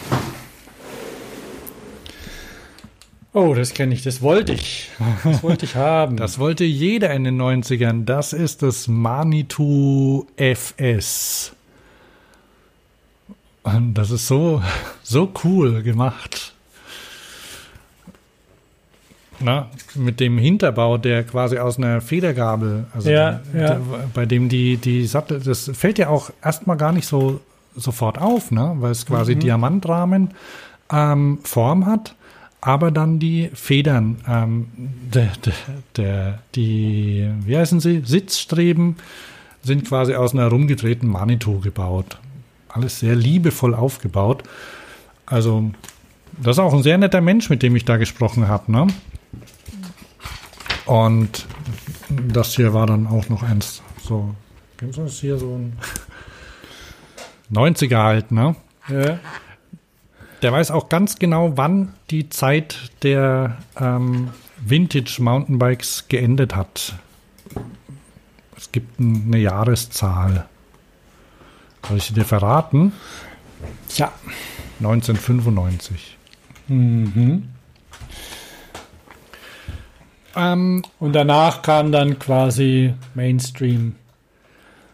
Oh, 3.33 3.55
das 3.55 3.73
kenne 3.73 3.95
ich, 3.95 4.03
das 4.03 4.21
wollte 4.21 4.53
ich. 4.53 4.91
Das 5.23 5.41
wollte 5.41 5.65
ich 5.65 5.75
haben. 5.75 6.17
Das 6.23 6.37
wollte 6.37 6.63
jeder 6.63 7.11
in 7.11 7.23
den 7.23 7.41
90ern. 7.41 8.05
Das 8.05 8.31
ist 8.31 8.61
das 8.61 8.87
Manitou 8.87 10.27
FS. 10.37 11.53
Und 13.63 13.95
das 13.95 14.11
ist 14.11 14.27
so, 14.27 14.61
so 15.01 15.31
cool 15.43 15.81
gemacht. 15.81 16.53
Na, 19.39 19.69
mit 19.95 20.19
dem 20.19 20.37
Hinterbau, 20.37 20.97
der 20.99 21.23
quasi 21.23 21.57
aus 21.57 21.77
einer 21.77 22.01
Federgabel, 22.01 22.85
also 22.93 23.09
Ja, 23.09 23.41
der, 23.51 23.61
ja. 23.61 23.67
Der, 23.69 23.81
bei 24.13 24.25
dem 24.27 24.47
die, 24.47 24.77
die 24.77 25.07
Sattel, 25.07 25.39
das 25.41 25.71
fällt 25.73 25.97
ja 25.97 26.09
auch 26.09 26.29
erstmal 26.41 26.77
gar 26.77 26.91
nicht 26.91 27.07
so 27.07 27.41
sofort 27.75 28.19
auf, 28.19 28.51
ne? 28.51 28.75
weil 28.79 28.91
es 28.91 29.05
quasi 29.05 29.35
Mhm. 29.35 29.39
Diamantrahmen 29.39 30.29
ähm, 30.91 31.39
Form 31.43 31.85
hat, 31.85 32.15
aber 32.61 32.91
dann 32.91 33.19
die 33.19 33.49
Federn, 33.53 34.17
ähm, 34.27 34.67
der, 35.13 35.31
der, 35.45 35.53
der, 35.97 36.39
die, 36.55 37.29
wie 37.45 37.57
heißen 37.57 37.79
sie, 37.79 38.01
Sitzstreben 38.05 38.97
sind 39.63 39.87
quasi 39.87 40.15
aus 40.15 40.33
einer 40.33 40.47
rumgedrehten 40.47 41.09
Manitou 41.09 41.59
gebaut. 41.59 42.17
Alles 42.69 42.99
sehr 42.99 43.15
liebevoll 43.15 43.73
aufgebaut. 43.75 44.43
Also, 45.25 45.71
das 46.41 46.57
ist 46.57 46.59
auch 46.59 46.73
ein 46.73 46.83
sehr 46.83 46.97
netter 46.97 47.21
Mensch, 47.21 47.49
mit 47.49 47.63
dem 47.63 47.75
ich 47.75 47.85
da 47.85 47.97
gesprochen 47.97 48.47
habe, 48.47 48.71
ne? 48.71 48.87
Und 50.85 51.45
das 52.09 52.55
hier 52.55 52.73
war 52.73 52.87
dann 52.87 53.07
auch 53.07 53.29
noch 53.29 53.43
eins, 53.43 53.81
so, 54.03 54.35
kennst 54.77 54.97
du 54.97 55.03
das 55.03 55.19
hier, 55.19 55.37
so 55.37 55.55
ein 55.55 55.73
90er 57.53 58.03
halt, 58.03 58.31
ne? 58.31 58.55
Ja. 58.89 59.19
Der 60.41 60.51
weiß 60.51 60.71
auch 60.71 60.89
ganz 60.89 61.17
genau, 61.17 61.55
wann 61.55 61.93
die 62.09 62.27
Zeit 62.29 62.91
der 63.03 63.57
ähm, 63.79 64.29
Vintage 64.57 65.17
Mountainbikes 65.21 66.07
geendet 66.09 66.55
hat. 66.55 66.95
Es 68.57 68.71
gibt 68.71 68.99
ein- 68.99 69.23
eine 69.27 69.37
Jahreszahl. 69.37 70.45
Soll 71.87 71.97
ich 71.97 72.03
sie 72.05 72.13
dir 72.13 72.25
verraten? 72.25 72.91
Ja. 73.95 74.11
1995. 74.79 76.17
Mhm. 76.67 77.49
Ähm, 80.35 80.81
Und 80.99 81.13
danach 81.13 81.61
kam 81.61 81.91
dann 81.91 82.17
quasi 82.19 82.93
Mainstream. 83.13 83.95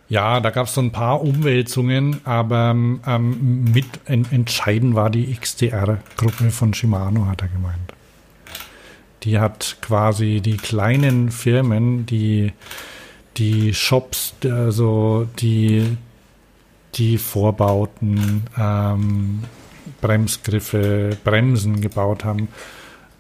Ja, 0.10 0.40
da 0.40 0.50
gab 0.50 0.66
es 0.66 0.74
so 0.74 0.82
ein 0.82 0.92
paar 0.92 1.22
Umwälzungen, 1.22 2.22
aber 2.26 2.72
ähm, 2.72 3.64
mit 3.72 3.86
en 4.06 4.26
entscheidend 4.32 4.96
war 4.96 5.12
die 5.12 5.36
XTR-Gruppe 5.36 6.50
von 6.50 6.74
Shimano, 6.74 7.28
hat 7.28 7.44
er 7.44 7.50
gemeint. 7.50 7.94
Die 9.24 9.40
hat 9.40 9.78
quasi 9.82 10.42
die 10.42 10.58
kleinen 10.58 11.30
Firmen, 11.30 12.08
die, 12.08 12.54
die 13.38 13.72
Shops, 13.76 14.34
also 14.44 15.28
die, 15.38 15.96
die 16.96 17.20
Vorbauten, 17.20 18.44
ähm, 18.58 19.44
Bremsgriffe, 20.02 21.18
Bremsen 21.24 21.82
gebaut 21.82 22.24
haben, 22.24 22.48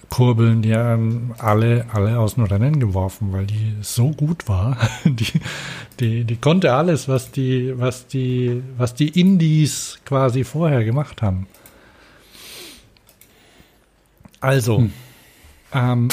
Kurbeln, 0.09 0.61
die 0.61 0.75
haben 0.75 1.33
alle, 1.37 1.85
alle 1.93 2.19
aus 2.19 2.35
dem 2.35 2.43
Rennen 2.43 2.79
geworfen, 2.79 3.31
weil 3.31 3.45
die 3.45 3.75
so 3.81 4.09
gut 4.09 4.47
war. 4.47 4.77
Die, 5.05 5.39
die, 5.99 6.23
die 6.23 6.35
konnte 6.37 6.73
alles, 6.73 7.07
was 7.09 7.31
die, 7.31 7.77
was 7.77 8.07
die, 8.07 8.63
was 8.77 8.93
die 8.93 9.19
Indies 9.19 9.99
quasi 10.05 10.43
vorher 10.45 10.85
gemacht 10.85 11.21
haben. 11.21 11.45
Also, 14.39 14.89
ähm, 15.73 16.07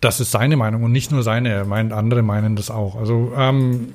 das 0.00 0.20
ist 0.20 0.32
seine 0.32 0.56
Meinung 0.56 0.82
und 0.82 0.92
nicht 0.92 1.10
nur 1.10 1.22
seine, 1.22 1.48
er 1.48 1.64
meint, 1.64 1.92
andere 1.92 2.22
meinen 2.22 2.56
das 2.56 2.70
auch. 2.70 2.96
Also, 2.96 3.32
ähm, 3.36 3.94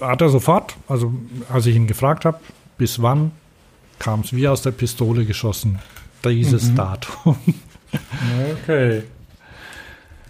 hat 0.00 0.20
er 0.20 0.28
sofort, 0.30 0.76
also 0.88 1.12
als 1.48 1.66
ich 1.66 1.76
ihn 1.76 1.86
gefragt 1.86 2.24
habe, 2.24 2.40
bis 2.76 3.00
wann, 3.00 3.30
kam 4.02 4.20
es 4.20 4.32
wie 4.34 4.48
aus 4.48 4.62
der 4.62 4.72
Pistole 4.72 5.24
geschossen. 5.24 5.78
Dieses 6.24 6.70
Mhm. 6.70 6.76
Datum. 6.76 7.36
Okay. 8.62 9.02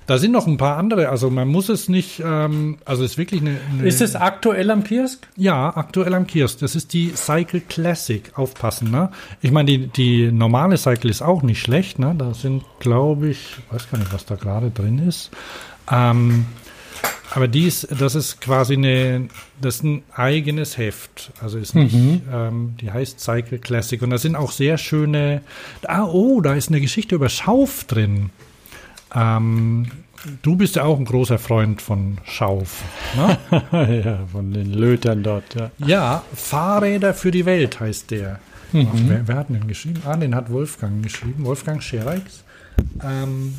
Da 0.08 0.18
sind 0.18 0.32
noch 0.32 0.48
ein 0.48 0.56
paar 0.56 0.78
andere, 0.78 1.08
also 1.10 1.30
man 1.30 1.46
muss 1.46 1.68
es 1.68 1.88
nicht, 1.88 2.20
ähm, 2.26 2.78
also 2.84 3.04
es 3.04 3.12
ist 3.12 3.18
wirklich 3.18 3.40
eine, 3.40 3.56
eine 3.70 3.86
Ist 3.86 4.00
es 4.02 4.16
aktuell 4.16 4.68
am 4.72 4.82
Kiosk? 4.82 5.28
Ja, 5.36 5.74
aktuell 5.76 6.12
am 6.14 6.26
Kiosk. 6.26 6.58
Das 6.58 6.74
ist 6.74 6.92
die 6.92 7.12
Cycle 7.14 7.60
Classic. 7.60 8.32
Aufpassen, 8.36 8.90
ne? 8.90 9.10
Ich 9.42 9.52
meine, 9.52 9.66
die, 9.70 9.86
die 9.86 10.32
normale 10.32 10.76
Cycle 10.76 11.08
ist 11.08 11.22
auch 11.22 11.42
nicht 11.42 11.60
schlecht, 11.60 12.00
ne? 12.00 12.16
Da 12.18 12.34
sind, 12.34 12.64
glaube 12.80 13.28
ich, 13.28 13.56
weiß 13.70 13.90
gar 13.92 13.98
nicht, 13.98 14.12
was 14.12 14.26
da 14.26 14.34
gerade 14.34 14.70
drin 14.72 14.98
ist. 14.98 15.30
Ähm, 15.90 16.46
aber 17.34 17.48
die 17.48 17.66
ist, 17.66 17.88
das 17.98 18.14
ist 18.14 18.40
quasi 18.40 18.74
eine, 18.74 19.28
das 19.60 19.76
ist 19.76 19.84
ein 19.84 20.02
eigenes 20.14 20.76
Heft. 20.78 21.32
Also 21.40 21.58
ist 21.58 21.74
nicht, 21.74 21.94
Mhm. 21.94 22.22
ähm, 22.32 22.74
die 22.80 22.90
heißt 22.90 23.20
Cycle 23.20 23.58
Classic. 23.58 24.00
Und 24.02 24.10
da 24.10 24.18
sind 24.18 24.36
auch 24.36 24.52
sehr 24.52 24.76
schöne, 24.78 25.40
ah, 25.86 26.04
oh, 26.04 26.40
da 26.40 26.54
ist 26.54 26.68
eine 26.68 26.80
Geschichte 26.80 27.14
über 27.14 27.28
Schauf 27.28 27.84
drin. 27.84 28.30
Ähm, 29.14 29.86
du 30.42 30.56
bist 30.56 30.76
ja 30.76 30.84
auch 30.84 30.98
ein 30.98 31.04
großer 31.04 31.38
Freund 31.38 31.82
von 31.82 32.18
Schauf. 32.24 32.82
Ne? 33.16 33.38
ja, 34.04 34.18
von 34.30 34.52
den 34.52 34.72
Lötern 34.72 35.22
dort, 35.22 35.54
ja. 35.54 35.70
Ja, 35.86 36.24
Fahrräder 36.34 37.14
für 37.14 37.30
die 37.30 37.44
Welt 37.46 37.80
heißt 37.80 38.10
der. 38.10 38.40
Mhm. 38.72 38.88
Ach, 38.90 38.98
wer, 39.06 39.28
wer 39.28 39.36
hat 39.36 39.48
den 39.50 39.66
geschrieben? 39.68 40.02
Ah, 40.06 40.16
den 40.16 40.34
hat 40.34 40.50
Wolfgang 40.50 41.02
geschrieben. 41.02 41.44
Wolfgang 41.44 41.82
Schereix. 41.82 42.42
Ähm, 43.04 43.54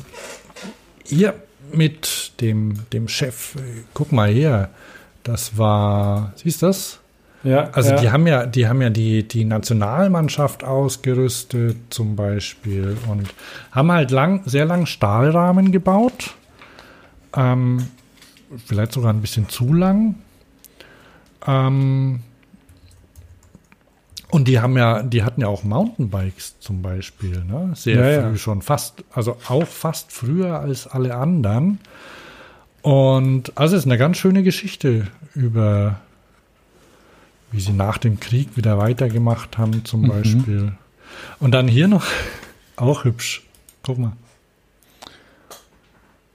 hier 1.04 1.34
mit 1.72 2.32
dem, 2.40 2.74
dem 2.92 3.08
Chef. 3.08 3.56
Guck 3.94 4.12
mal 4.12 4.28
hier. 4.30 4.70
Das 5.22 5.56
war, 5.56 6.32
siehst 6.36 6.62
du 6.62 6.66
das? 6.66 7.00
Ja, 7.44 7.68
Also 7.72 7.90
ja. 7.90 8.00
die 8.00 8.10
haben 8.10 8.26
ja, 8.26 8.46
die 8.46 8.68
haben 8.68 8.80
ja 8.80 8.90
die, 8.90 9.26
die 9.28 9.44
Nationalmannschaft 9.44 10.64
ausgerüstet 10.64 11.76
zum 11.90 12.16
Beispiel 12.16 12.96
und 13.08 13.34
haben 13.70 13.92
halt 13.92 14.10
lang, 14.10 14.42
sehr 14.46 14.64
lang 14.64 14.86
Stahlrahmen 14.86 15.70
gebaut. 15.70 16.34
Ähm, 17.36 17.86
vielleicht 18.64 18.92
sogar 18.92 19.12
ein 19.12 19.20
bisschen 19.20 19.48
zu 19.48 19.74
lang. 19.74 20.14
Ähm, 21.46 22.20
und 24.30 24.48
die 24.48 24.58
haben 24.60 24.76
ja, 24.76 25.02
die 25.02 25.22
hatten 25.22 25.40
ja 25.40 25.46
auch 25.48 25.62
Mountainbikes 25.64 26.58
zum 26.60 26.82
Beispiel, 26.82 27.44
ne? 27.44 27.72
Sehr 27.74 27.94
Ja, 28.12 28.22
früh 28.22 28.30
ja. 28.32 28.36
schon, 28.36 28.62
fast, 28.62 29.04
also 29.12 29.36
auch 29.48 29.66
fast 29.66 30.10
früher 30.12 30.58
als 30.60 30.86
alle 30.86 31.14
anderen. 31.16 31.78
Und 32.82 33.56
also 33.56 33.76
es 33.76 33.82
ist 33.84 33.86
eine 33.86 33.98
ganz 33.98 34.16
schöne 34.18 34.42
Geschichte 34.42 35.06
über, 35.34 36.00
wie 37.52 37.60
sie 37.60 37.72
nach 37.72 37.98
dem 37.98 38.20
Krieg 38.20 38.56
wieder 38.56 38.76
weitergemacht 38.78 39.56
haben, 39.58 39.84
zum 39.84 40.02
Mhm. 40.02 40.08
Beispiel. 40.08 40.72
Und 41.38 41.52
dann 41.52 41.68
hier 41.68 41.88
noch, 41.88 42.04
auch 42.76 43.04
hübsch. 43.04 43.42
Guck 43.84 43.98
mal. 43.98 44.12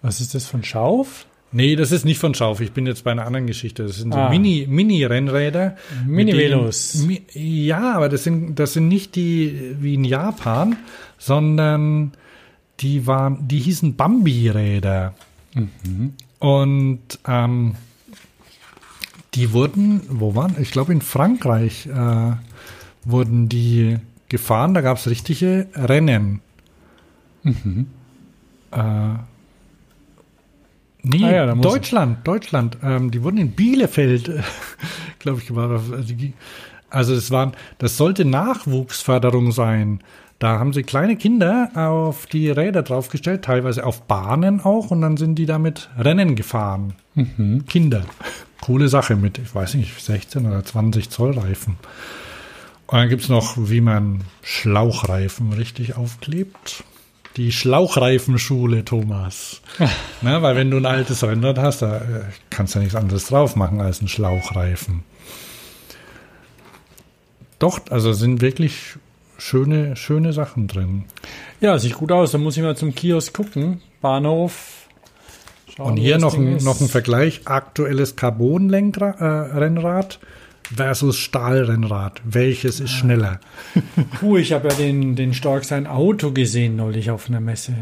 Was 0.01 0.21
ist 0.21 0.33
das 0.33 0.45
von 0.45 0.63
Schauf? 0.63 1.25
Nee, 1.51 1.75
das 1.75 1.91
ist 1.91 2.05
nicht 2.05 2.19
von 2.19 2.35
Schauf. 2.35 2.61
Ich 2.61 2.73
bin 2.73 2.85
jetzt 2.85 3.03
bei 3.03 3.11
einer 3.11 3.25
anderen 3.25 3.47
Geschichte. 3.47 3.83
Das 3.83 3.97
sind 3.97 4.13
so 4.13 4.19
Ah. 4.19 4.29
Mini, 4.29 4.67
Mini-Rennräder. 4.69 5.75
Mini-Velos. 6.05 7.05
Mi, 7.07 7.23
ja, 7.33 7.93
aber 7.93 8.07
das 8.09 8.23
sind, 8.23 8.59
das 8.59 8.73
sind 8.73 8.87
nicht 8.87 9.15
die 9.15 9.75
wie 9.79 9.95
in 9.95 10.03
Japan, 10.03 10.77
sondern 11.17 12.11
die 12.81 13.07
waren, 13.07 13.47
die 13.47 13.59
hießen 13.59 13.95
Bambi-Räder. 13.95 15.15
Mhm. 15.55 16.13
Und 16.37 17.19
ähm, 17.27 17.75
die 19.33 19.51
wurden, 19.51 20.01
wo 20.09 20.35
waren? 20.35 20.55
Ich 20.59 20.71
glaube 20.71 20.93
in 20.93 21.01
Frankreich 21.01 21.87
äh, 21.87 22.31
wurden 23.05 23.49
die 23.49 23.97
gefahren. 24.29 24.73
Da 24.73 24.81
gab 24.81 24.97
es 24.97 25.07
richtige 25.09 25.67
Rennen. 25.73 26.41
Mhm. 27.43 27.87
Äh, 28.71 28.77
nee, 31.03 31.23
Ah 31.23 31.31
ja, 31.31 31.55
Deutschland, 31.55 32.27
Deutschland. 32.27 32.77
Ähm, 32.83 33.11
die 33.11 33.23
wurden 33.23 33.37
in 33.37 33.51
Bielefeld, 33.51 34.31
glaube 35.19 35.41
ich, 35.41 35.55
war 35.55 35.69
das. 35.69 35.83
Also 36.89 37.13
es 37.13 37.31
waren, 37.31 37.53
das 37.77 37.97
sollte 37.97 38.25
Nachwuchsförderung 38.25 39.51
sein. 39.51 40.01
Da 40.39 40.57
haben 40.57 40.71
sie 40.71 40.83
kleine 40.83 41.17
Kinder 41.17 41.69
auf 41.75 42.25
die 42.25 42.49
Räder 42.49 42.81
draufgestellt, 42.81 43.43
teilweise 43.43 43.85
auf 43.85 44.03
Bahnen 44.03 44.61
auch, 44.61 44.89
und 44.89 45.01
dann 45.01 45.17
sind 45.17 45.35
die 45.35 45.45
damit 45.45 45.89
Rennen 45.97 46.35
gefahren. 46.35 46.93
Mhm. 47.13 47.65
Kinder. 47.67 48.03
Coole 48.61 48.87
Sache 48.87 49.17
mit, 49.17 49.37
ich 49.37 49.53
weiß 49.53 49.73
nicht, 49.75 50.01
16 50.01 50.45
oder 50.45 50.63
20 50.63 51.09
Zoll 51.09 51.37
Reifen. 51.37 51.75
Und 52.87 52.97
dann 52.97 53.09
gibt's 53.09 53.29
noch, 53.29 53.55
wie 53.57 53.81
man 53.81 54.23
Schlauchreifen 54.41 55.53
richtig 55.53 55.97
aufklebt. 55.97 56.83
Die 57.37 57.51
Schlauchreifenschule, 57.51 58.85
Thomas. 58.85 59.61
Na, 60.21 60.41
weil 60.41 60.55
wenn 60.55 60.71
du 60.71 60.77
ein 60.77 60.85
altes 60.85 61.23
Rennrad 61.23 61.59
hast, 61.59 61.81
da 61.81 61.97
äh, 61.97 62.01
kannst 62.49 62.75
du 62.75 62.79
ja 62.79 62.83
nichts 62.83 62.95
anderes 62.95 63.27
drauf 63.27 63.55
machen 63.55 63.81
als 63.81 63.99
einen 63.99 64.07
Schlauchreifen. 64.07 65.03
Doch, 67.59 67.79
also 67.89 68.13
sind 68.13 68.41
wirklich 68.41 68.95
schöne, 69.37 69.95
schöne 69.95 70.33
Sachen 70.33 70.67
drin. 70.67 71.05
Ja, 71.61 71.77
sieht 71.77 71.93
gut 71.93 72.11
aus. 72.11 72.31
Da 72.31 72.37
muss 72.37 72.57
ich 72.57 72.63
mal 72.63 72.75
zum 72.75 72.95
Kiosk 72.95 73.33
gucken. 73.33 73.81
Bahnhof. 74.01 74.87
Schauen, 75.75 75.91
Und 75.91 75.97
hier 75.97 76.17
noch 76.17 76.35
ein, 76.35 76.57
noch 76.57 76.81
ein 76.81 76.87
Vergleich. 76.87 77.41
Aktuelles 77.45 78.15
Carbon-Rennrad 78.15 80.19
versus 80.75 81.17
Stahlrennrad. 81.17 82.21
Welches 82.23 82.79
ist 82.79 82.91
schneller? 82.91 83.39
Puh, 84.19 84.37
ich 84.37 84.53
habe 84.53 84.69
ja 84.69 84.75
den, 84.75 85.15
den 85.15 85.33
Stork 85.33 85.65
sein 85.65 85.87
Auto 85.87 86.31
gesehen 86.31 86.75
neulich 86.75 87.11
auf 87.11 87.27
einer 87.29 87.39
Messe. 87.39 87.73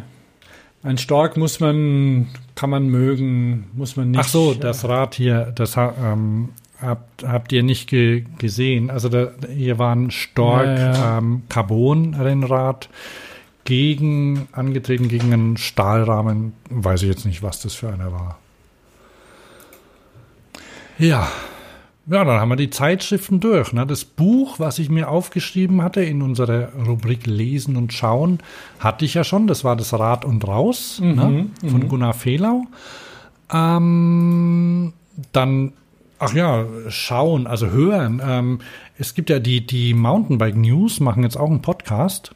Ein 0.83 0.97
Stork 0.97 1.37
muss 1.37 1.59
man, 1.59 2.27
kann 2.55 2.69
man 2.69 2.87
mögen, 2.87 3.67
muss 3.73 3.95
man 3.95 4.11
nicht. 4.11 4.19
Ach 4.19 4.27
so, 4.27 4.53
das 4.53 4.87
Rad 4.87 5.15
hier, 5.15 5.51
das 5.55 5.75
ähm, 5.75 6.49
habt, 6.81 7.23
habt 7.23 7.51
ihr 7.51 7.63
nicht 7.63 7.89
ge 7.89 8.25
gesehen. 8.37 8.89
Also 8.89 9.09
da, 9.09 9.31
hier 9.53 9.79
war 9.79 9.95
ein 9.95 10.11
Stork 10.11 10.65
Ja, 10.65 10.93
ja. 10.93 11.17
Ähm, 11.17 11.43
Carbon-Rennrad 11.49 12.89
gegen, 13.65 14.47
angetreten 14.53 15.09
gegen 15.09 15.33
einen 15.33 15.57
Stahlrahmen. 15.57 16.53
Weiß 16.69 17.01
ich 17.01 17.09
jetzt 17.09 17.25
nicht, 17.25 17.43
was 17.43 17.61
das 17.61 17.73
für 17.73 17.89
einer 17.89 18.13
war. 18.13 18.37
Ja. 20.97 21.27
Ja, 22.09 22.23
dann 22.23 22.39
haben 22.39 22.49
wir 22.49 22.55
die 22.55 22.69
Zeitschriften 22.69 23.41
durch. 23.41 23.73
Ne? 23.73 23.85
Das 23.85 24.05
Buch, 24.05 24.59
was 24.59 24.79
ich 24.79 24.89
mir 24.89 25.09
aufgeschrieben 25.09 25.81
hatte 25.81 26.01
in 26.01 26.21
unserer 26.21 26.69
Rubrik 26.87 27.25
Lesen 27.27 27.75
und 27.75 27.91
Schauen, 27.91 28.39
hatte 28.79 29.03
ich 29.03 29.13
ja 29.13 29.25
schon. 29.25 29.45
Das 29.47 29.65
war 29.65 29.75
das 29.75 29.93
Rad 29.93 30.23
und 30.23 30.47
Raus 30.47 30.99
Mhm, 31.01 31.15
ne? 31.15 31.47
von 31.69 31.81
mhm. 31.81 31.87
Gunnar 31.89 32.13
Fehlau. 32.13 32.63
Ähm, 33.53 34.93
dann, 35.33 35.73
ach 36.19 36.33
ja, 36.33 36.65
schauen, 36.87 37.45
also 37.45 37.67
hören. 37.71 38.21
Ähm, 38.23 38.59
es 38.97 39.13
gibt 39.13 39.29
ja 39.29 39.39
die, 39.39 39.65
die 39.67 39.93
Mountainbike 39.93 40.55
News, 40.55 40.99
machen 41.01 41.23
jetzt 41.23 41.37
auch 41.37 41.49
einen 41.49 41.61
Podcast. 41.61 42.33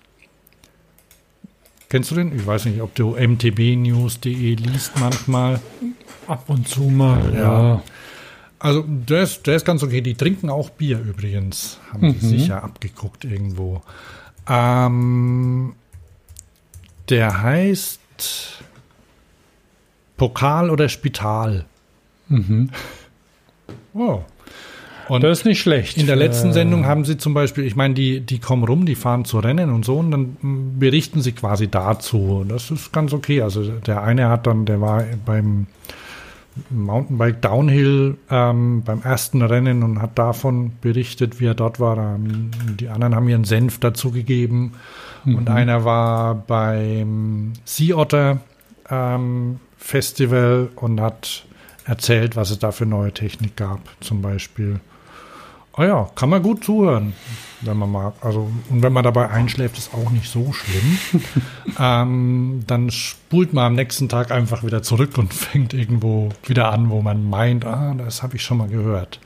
Kennst 1.90 2.12
du 2.12 2.16
den? 2.16 2.36
Ich 2.36 2.46
weiß 2.46 2.66
nicht, 2.66 2.82
ob 2.82 2.94
du 2.96 3.16
mtbnews.de 3.16 4.56
liest 4.56 5.00
manchmal. 5.00 5.60
Ab 6.28 6.46
und 6.48 6.68
zu 6.68 6.84
mal, 6.84 7.34
Ja. 7.34 7.40
ja. 7.42 7.84
Also 8.62 8.86
der 8.88 9.24
ist, 9.24 9.48
der 9.48 9.56
ist 9.56 9.66
ganz 9.66 9.82
okay. 9.84 10.02
Die 10.02 10.16
trinken 10.16 10.50
auch 10.50 10.70
Bier 10.70 11.00
übrigens. 11.00 11.80
Haben 11.92 12.08
Mhm. 12.10 12.20
die 12.20 12.26
sicher 12.28 12.64
abgeguckt 12.64 13.26
irgendwo. 13.26 13.82
Ähm, 14.48 15.74
der 17.10 17.42
heißt 17.42 18.00
Pokal 20.18 20.70
oder 20.70 20.90
Spital. 20.90 21.66
Mhm. 22.30 22.70
Oh. 23.94 24.22
Und 25.10 25.22
das 25.26 25.40
ist 25.40 25.46
nicht 25.46 25.60
schlecht. 25.60 25.98
In 25.98 26.06
der 26.08 26.16
letzten 26.16 26.54
Sendung 26.54 26.86
haben 26.86 27.04
sie 27.04 27.18
zum 27.18 27.34
Beispiel, 27.34 27.66
ich 27.66 27.76
meine, 27.76 27.94
die, 27.94 28.22
die 28.22 28.40
kommen 28.40 28.64
rum, 28.64 28.86
die 28.86 28.96
fahren 28.96 29.26
zu 29.26 29.40
Rennen 29.40 29.70
und 29.70 29.84
so, 29.84 29.98
und 29.98 30.12
dann 30.12 30.38
berichten 30.80 31.22
sie 31.22 31.34
quasi 31.34 31.68
dazu. 31.68 32.46
Das 32.48 32.72
ist 32.72 32.94
ganz 32.94 33.12
okay. 33.12 33.42
Also 33.42 33.64
der 33.64 34.02
eine 34.04 34.30
hat 34.30 34.48
dann, 34.48 34.66
der 34.66 34.80
war 34.80 35.04
beim 35.26 35.68
Mountainbike 36.70 37.42
Downhill 37.42 38.18
ähm, 38.30 38.84
beim 38.84 39.02
ersten 39.02 39.42
Rennen 39.42 39.84
und 39.84 40.02
hat 40.02 40.20
davon 40.20 40.74
berichtet, 40.82 41.40
wie 41.40 41.46
er 41.46 41.54
dort 41.54 41.80
war. 41.80 42.18
Die 42.80 42.90
anderen 42.90 43.16
haben 43.16 43.30
ihren 43.30 43.46
Senf 43.46 43.80
dazugegeben. 43.80 44.74
Und 45.26 45.42
Mhm. 45.42 45.48
einer 45.48 45.86
war 45.86 46.36
beim 46.36 47.54
Sea 47.64 47.96
Otter 47.96 48.40
ähm, 48.90 49.60
Festival 49.78 50.70
und 50.76 51.00
hat 51.00 51.46
erzählt, 51.86 52.36
was 52.36 52.52
es 52.52 52.60
da 52.60 52.72
für 52.72 52.86
neue 52.86 53.14
Technik 53.14 53.56
gab, 53.56 53.80
zum 54.02 54.22
Beispiel. 54.22 54.80
Ah 55.74 55.86
ja, 55.86 56.10
kann 56.16 56.30
man 56.30 56.44
gut 56.44 56.64
zuhören, 56.64 57.14
wenn 57.62 57.78
man 57.78 57.92
mag. 57.92 58.14
Also, 58.22 58.50
und 58.70 58.82
wenn 58.82 58.94
man 58.94 59.04
dabei 59.04 59.30
einschläft, 59.30 59.78
ist 59.78 59.94
auch 59.94 60.10
nicht 60.12 60.30
so 60.30 60.52
schlimm. 60.54 61.22
ähm, 61.80 62.64
dann 62.68 62.90
spult 62.92 63.54
man 63.54 63.66
am 63.66 63.74
nächsten 63.76 64.10
Tag 64.10 64.32
einfach 64.32 64.64
wieder 64.64 64.84
zurück 64.84 65.18
und 65.18 65.34
fängt 65.34 65.74
irgendwo 65.74 66.30
wieder 66.46 66.72
an, 66.72 66.90
wo 66.90 67.02
man 67.02 67.30
meint, 67.30 67.66
ah, 67.66 67.94
das 67.98 68.24
habe 68.24 68.36
ich 68.36 68.44
schon 68.44 68.58
mal 68.58 68.68
gehört. 68.68 69.20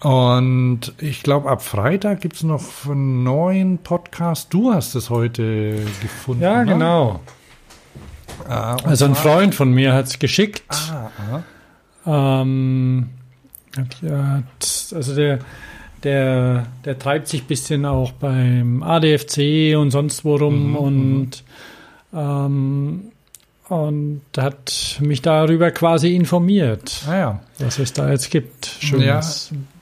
Und 0.00 0.92
ich 0.98 1.22
glaube, 1.22 1.48
ab 1.48 1.62
Freitag 1.62 2.20
gibt 2.20 2.36
es 2.36 2.42
noch 2.42 2.62
einen 2.86 3.22
neuen 3.22 3.78
Podcast. 3.78 4.52
Du 4.52 4.72
hast 4.72 4.94
es 4.94 5.08
heute 5.08 5.82
gefunden. 6.02 6.42
Ja, 6.42 6.58
ne? 6.58 6.72
genau. 6.72 7.20
Ah, 8.46 8.76
Also 8.84 9.06
ein 9.06 9.14
Freund 9.14 9.54
von 9.54 9.72
mir 9.72 9.94
hat 9.94 10.06
es 10.06 10.18
geschickt. 10.18 10.62
Ah, 10.68 11.10
aha. 11.18 11.42
Ähm, 12.06 13.10
hat, 13.76 14.92
also 14.94 15.14
der, 15.14 15.38
der, 16.04 16.66
der 16.84 16.98
treibt 16.98 17.28
sich 17.28 17.42
ein 17.42 17.46
bisschen 17.46 17.86
auch 17.86 18.12
beim 18.12 18.82
ADFC 18.82 19.76
und 19.76 19.90
sonst 19.90 20.24
wo 20.24 20.36
rum 20.36 20.70
Mhm, 20.70 20.76
und, 20.76 21.44
ähm, 22.12 23.02
und 23.68 24.22
hat 24.36 24.98
mich 25.00 25.22
darüber 25.22 25.70
quasi 25.70 26.14
informiert, 26.14 27.02
ah, 27.08 27.16
ja. 27.16 27.40
was 27.58 27.78
es 27.78 27.92
da 27.92 28.10
jetzt 28.10 28.30
gibt. 28.30 28.78
Ja, 28.82 29.20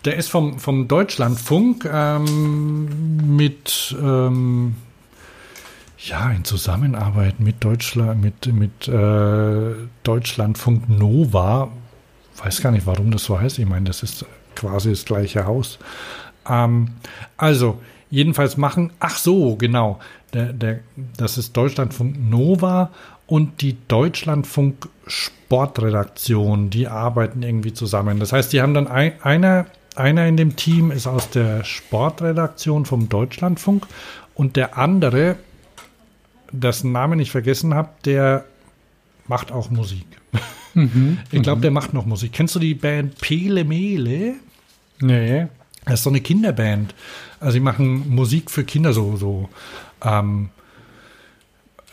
der 0.04 0.16
ist 0.16 0.30
vom, 0.30 0.58
vom 0.58 0.88
Deutschlandfunk 0.88 1.88
ähm, 1.92 3.36
mit 3.36 3.94
ähm, 4.00 4.76
ja 5.98 6.30
in 6.30 6.44
Zusammenarbeit 6.44 7.40
mit 7.40 7.62
Deutschland 7.62 8.20
mit 8.20 8.52
mit 8.52 8.88
äh, 8.88 9.74
Deutschlandfunk 10.02 10.88
Nova. 10.88 11.70
Weiß 12.42 12.60
gar 12.62 12.70
nicht, 12.70 12.86
warum 12.86 13.10
das 13.10 13.24
so 13.24 13.38
heißt. 13.38 13.58
Ich 13.58 13.66
meine, 13.66 13.86
das 13.86 14.02
ist 14.02 14.24
quasi 14.56 14.90
das 14.90 15.04
gleiche 15.04 15.46
Haus. 15.46 15.78
Ähm, 16.48 16.88
also 17.36 17.78
jedenfalls 18.10 18.56
machen. 18.56 18.92
Ach 19.00 19.16
so, 19.16 19.56
genau. 19.56 19.98
Der, 20.32 20.52
der, 20.52 20.80
das 21.16 21.38
ist 21.38 21.56
Deutschlandfunk 21.56 22.16
Nova 22.18 22.90
und 23.26 23.60
die 23.62 23.76
Deutschlandfunk 23.88 24.88
Sportredaktion, 25.06 26.70
die 26.70 26.88
arbeiten 26.88 27.42
irgendwie 27.42 27.72
zusammen. 27.72 28.20
Das 28.20 28.32
heißt, 28.32 28.52
die 28.52 28.60
haben 28.60 28.74
dann 28.74 28.88
ein, 28.88 29.20
einer, 29.22 29.66
einer 29.94 30.26
in 30.26 30.36
dem 30.36 30.56
Team 30.56 30.90
ist 30.90 31.06
aus 31.06 31.30
der 31.30 31.64
Sportredaktion 31.64 32.84
vom 32.84 33.08
Deutschlandfunk 33.08 33.86
und 34.34 34.56
der 34.56 34.78
andere, 34.78 35.36
dessen 36.50 36.92
Namen 36.92 37.20
ich 37.20 37.30
vergessen 37.30 37.74
habe, 37.74 37.90
der 38.04 38.44
macht 39.26 39.52
auch 39.52 39.70
Musik. 39.70 40.06
Mhm. 40.74 41.18
Ich 41.30 41.42
glaube, 41.42 41.60
der 41.60 41.70
macht 41.70 41.92
noch 41.94 42.06
Musik. 42.06 42.32
Kennst 42.32 42.54
du 42.54 42.58
die 42.58 42.74
Band 42.74 43.18
Pele 43.20 43.64
Mele? 43.64 44.34
Nee. 45.00 45.46
Das 45.84 45.94
ist 45.94 46.04
so 46.04 46.10
eine 46.10 46.20
Kinderband. 46.20 46.94
Also 47.40 47.52
sie 47.54 47.60
machen 47.60 48.08
Musik 48.14 48.50
für 48.50 48.64
Kinder, 48.64 48.92
so, 48.92 49.16
so 49.16 49.48
ähm, 50.04 50.50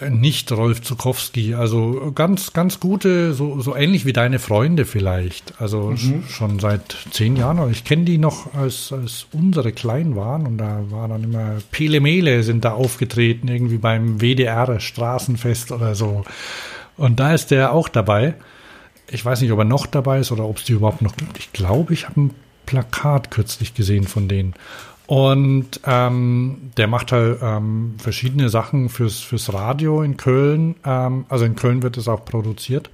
nicht 0.10 0.50
Rolf 0.54 0.82
Zukowski, 0.82 1.56
also 1.56 2.14
ganz, 2.16 2.54
ganz 2.54 2.80
gute, 2.80 3.34
so, 3.34 3.60
so 3.60 3.76
ähnlich 3.76 4.06
wie 4.06 4.14
deine 4.14 4.40
Freunde 4.40 4.86
vielleicht. 4.86 5.60
Also 5.60 5.90
Mhm. 5.90 5.96
sch- 5.96 6.30
schon 6.30 6.60
seit 6.60 6.96
zehn 7.12 7.36
Jahren. 7.36 7.70
Ich 7.70 7.84
kenne 7.84 8.06
die 8.06 8.18
noch, 8.18 8.54
als, 8.54 8.94
als 8.94 9.28
unsere 9.34 9.74
klein 9.74 10.16
waren 10.16 10.46
und 10.48 10.58
da 10.58 10.84
war 10.90 11.10
dann 11.10 11.26
immer 11.26 11.58
Pele 11.72 12.00
Mele 12.00 12.44
sind 12.44 12.64
da 12.64 12.72
aufgetreten, 12.74 13.50
irgendwie 13.50 13.78
beim 13.78 14.22
WDR 14.22 14.80
Straßenfest 14.80 15.74
oder 15.74 15.96
so. 15.96 16.24
Und 16.96 17.20
da 17.20 17.34
ist 17.34 17.52
der 17.52 17.74
auch 17.74 17.90
dabei. 17.90 18.36
Ich 19.12 19.26
weiß 19.26 19.42
nicht, 19.42 19.52
ob 19.52 19.60
er 19.60 19.66
noch 19.66 19.86
dabei 19.86 20.20
ist 20.20 20.32
oder 20.32 20.46
ob 20.46 20.58
es 20.58 20.64
die 20.64 20.74
überhaupt 20.74 21.02
noch 21.02 21.16
gibt. 21.16 21.38
Ich 21.38 21.52
glaube, 21.52 21.94
ich 21.94 22.08
habe 22.08 22.22
ein 22.22 22.34
Plakat 22.66 23.32
kürzlich 23.32 23.74
gesehen 23.74 24.06
von 24.06 24.28
denen. 24.28 24.54
Und 25.08 25.82
ähm, 25.86 26.72
der 26.78 26.86
macht 26.86 27.12
halt 27.12 27.40
ähm, 27.42 27.96
verschiedene 27.98 28.50
Sachen 28.50 28.90
fürs, 28.90 29.20
fürs 29.20 29.52
Radio 29.52 30.04
in 30.04 30.18
Köln. 30.18 30.76
Ähm, 30.86 31.26
also 31.30 31.46
in 31.46 31.56
Köln 31.56 31.82
wird 31.82 31.98
es 31.98 32.08
auch 32.08 32.26
produziert. 32.26 32.92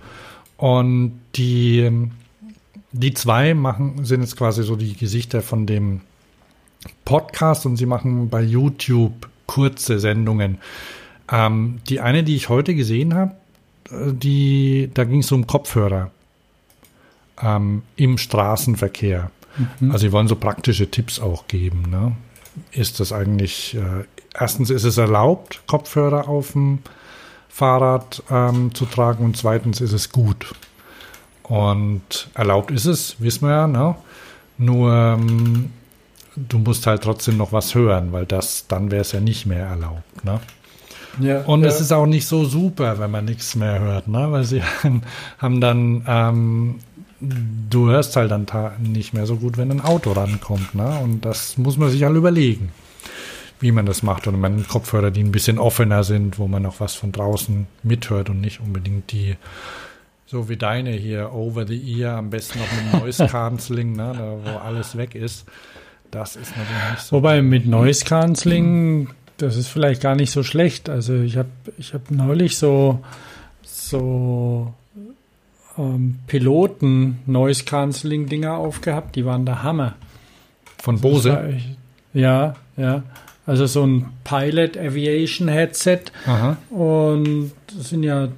Und 0.55 1.19
die, 1.35 1.79
ähm, 1.79 2.11
die 2.93 3.13
zwei 3.13 3.53
machen, 3.53 4.05
sind 4.05 4.21
jetzt 4.21 4.37
quasi 4.37 4.63
so 4.63 4.77
die 4.77 4.95
Gesichter 4.95 5.41
von 5.41 5.65
dem 5.65 6.01
Podcast 7.03 7.65
und 7.65 7.75
sie 7.75 7.85
machen 7.85 8.29
bei 8.29 8.41
YouTube 8.41 9.27
kurze 9.45 9.99
Sendungen. 9.99 10.59
Ähm, 11.29 11.79
die 11.89 11.99
eine, 11.99 12.23
die 12.23 12.37
ich 12.37 12.47
heute 12.47 12.75
gesehen 12.75 13.13
habe, 13.13 13.35
die, 13.91 14.89
da 14.93 15.03
ging 15.03 15.19
es 15.19 15.31
um 15.31 15.47
Kopfhörer 15.47 16.11
ähm, 17.41 17.83
im 17.95 18.17
Straßenverkehr. 18.17 19.31
Mhm. 19.57 19.91
Also 19.91 20.07
sie 20.07 20.11
wollen 20.11 20.27
so 20.27 20.35
praktische 20.35 20.89
Tipps 20.89 21.19
auch 21.19 21.47
geben. 21.47 21.83
Ne? 21.89 22.15
Ist 22.71 22.99
das 22.99 23.11
eigentlich, 23.11 23.75
äh, 23.75 24.05
erstens 24.33 24.69
ist 24.69 24.83
es 24.83 24.97
erlaubt, 24.97 25.61
Kopfhörer 25.67 26.27
auf 26.27 26.53
dem 26.53 26.79
Fahrrad 27.49 28.23
ähm, 28.29 28.73
zu 28.73 28.85
tragen 28.85 29.23
und 29.23 29.37
zweitens 29.37 29.81
ist 29.81 29.93
es 29.93 30.11
gut. 30.11 30.53
Und 31.43 32.29
erlaubt 32.33 32.71
ist 32.71 32.85
es, 32.85 33.17
wissen 33.19 33.47
wir 33.47 33.55
ja, 33.55 33.67
ne? 33.67 33.95
Nur 34.57 34.93
ähm, 34.93 35.71
du 36.35 36.57
musst 36.57 36.87
halt 36.87 37.03
trotzdem 37.03 37.37
noch 37.37 37.51
was 37.51 37.75
hören, 37.75 38.11
weil 38.11 38.25
das, 38.25 38.67
dann 38.67 38.91
wäre 38.91 39.01
es 39.01 39.11
ja 39.11 39.19
nicht 39.19 39.45
mehr 39.45 39.65
erlaubt. 39.65 40.23
Ne? 40.23 40.39
Ja, 41.19 41.41
Und 41.41 41.61
ja. 41.61 41.67
es 41.67 41.81
ist 41.81 41.91
auch 41.91 42.05
nicht 42.05 42.27
so 42.27 42.45
super, 42.45 42.99
wenn 42.99 43.11
man 43.11 43.25
nichts 43.25 43.55
mehr 43.55 43.79
hört, 43.79 44.07
ne? 44.07 44.31
weil 44.31 44.43
sie 44.43 44.61
haben 45.37 45.61
dann, 45.61 46.03
ähm, 46.07 46.75
du 47.19 47.89
hörst 47.89 48.15
halt 48.15 48.31
dann 48.31 48.45
nicht 48.79 49.13
mehr 49.13 49.25
so 49.25 49.37
gut, 49.37 49.57
wenn 49.57 49.71
ein 49.71 49.81
Auto 49.81 50.11
rankommt. 50.11 50.75
Ne? 50.75 50.99
Und 51.01 51.25
das 51.25 51.57
muss 51.57 51.77
man 51.77 51.89
sich 51.89 52.03
halt 52.03 52.15
überlegen, 52.15 52.71
wie 53.59 53.71
man 53.71 53.85
das 53.85 54.03
macht. 54.03 54.27
Und 54.27 54.39
man 54.39 54.67
Kopfhörer, 54.67 55.11
die 55.11 55.23
ein 55.23 55.31
bisschen 55.31 55.57
offener 55.57 56.03
sind, 56.03 56.39
wo 56.39 56.47
man 56.47 56.65
auch 56.65 56.79
was 56.79 56.95
von 56.95 57.11
draußen 57.11 57.67
mithört 57.83 58.29
und 58.29 58.41
nicht 58.41 58.59
unbedingt 58.59 59.11
die, 59.11 59.35
so 60.25 60.49
wie 60.49 60.57
deine 60.57 60.91
hier, 60.91 61.33
over 61.33 61.65
the 61.65 61.99
ear, 61.99 62.17
am 62.17 62.29
besten 62.29 62.59
noch 62.59 62.93
mit 62.93 63.01
Noise 63.01 63.27
Cancelling, 63.31 63.93
ne? 63.93 64.13
da, 64.17 64.37
wo 64.43 64.57
alles 64.57 64.97
weg 64.97 65.15
ist. 65.15 65.45
Das 66.11 66.35
ist 66.35 66.55
natürlich 66.55 66.91
nicht 66.91 67.01
so. 67.03 67.15
Wobei 67.17 67.41
mit 67.41 67.65
Noise 67.65 68.05
Cancelling, 68.05 69.09
das 69.37 69.57
ist 69.57 69.67
vielleicht 69.67 70.01
gar 70.01 70.15
nicht 70.15 70.31
so 70.31 70.43
schlecht. 70.43 70.89
Also 70.89 71.15
ich 71.15 71.37
habe 71.37 71.49
ich 71.77 71.93
hab 71.93 72.09
neulich 72.11 72.57
so, 72.57 72.99
so 73.63 74.73
ähm, 75.77 76.19
Piloten 76.27 77.19
Noise 77.25 77.65
Cancelling 77.65 78.27
Dinger 78.27 78.57
aufgehabt, 78.57 79.15
die 79.15 79.25
waren 79.25 79.45
der 79.45 79.63
Hammer. 79.63 79.95
Von 80.77 80.99
Bose? 81.01 81.29
war 81.33 81.45
echt- 81.45 81.77
Ja, 82.13 82.55
ja. 82.77 83.03
Also 83.47 83.65
so 83.67 83.85
ein 83.85 84.07
Pilot 84.23 84.77
Aviation 84.77 85.47
Headset. 85.47 85.99
Aha. 86.25 86.57
Und 86.71 87.51
das 87.75 87.89
sind 87.89 88.03
ja 88.03 88.29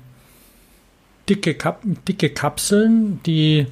dicke, 1.29 1.53
Kap 1.53 1.81
dicke 2.07 2.29
Kapseln, 2.29 3.21
die, 3.25 3.67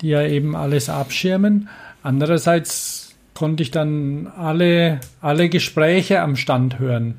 die 0.00 0.08
ja 0.08 0.22
eben 0.26 0.54
alles 0.56 0.90
abschirmen. 0.90 1.68
Andererseits 2.02 2.97
konnte 3.38 3.62
ich 3.62 3.70
dann 3.70 4.26
alle, 4.36 4.98
alle 5.20 5.48
Gespräche 5.48 6.22
am 6.22 6.34
Stand 6.34 6.80
hören. 6.80 7.14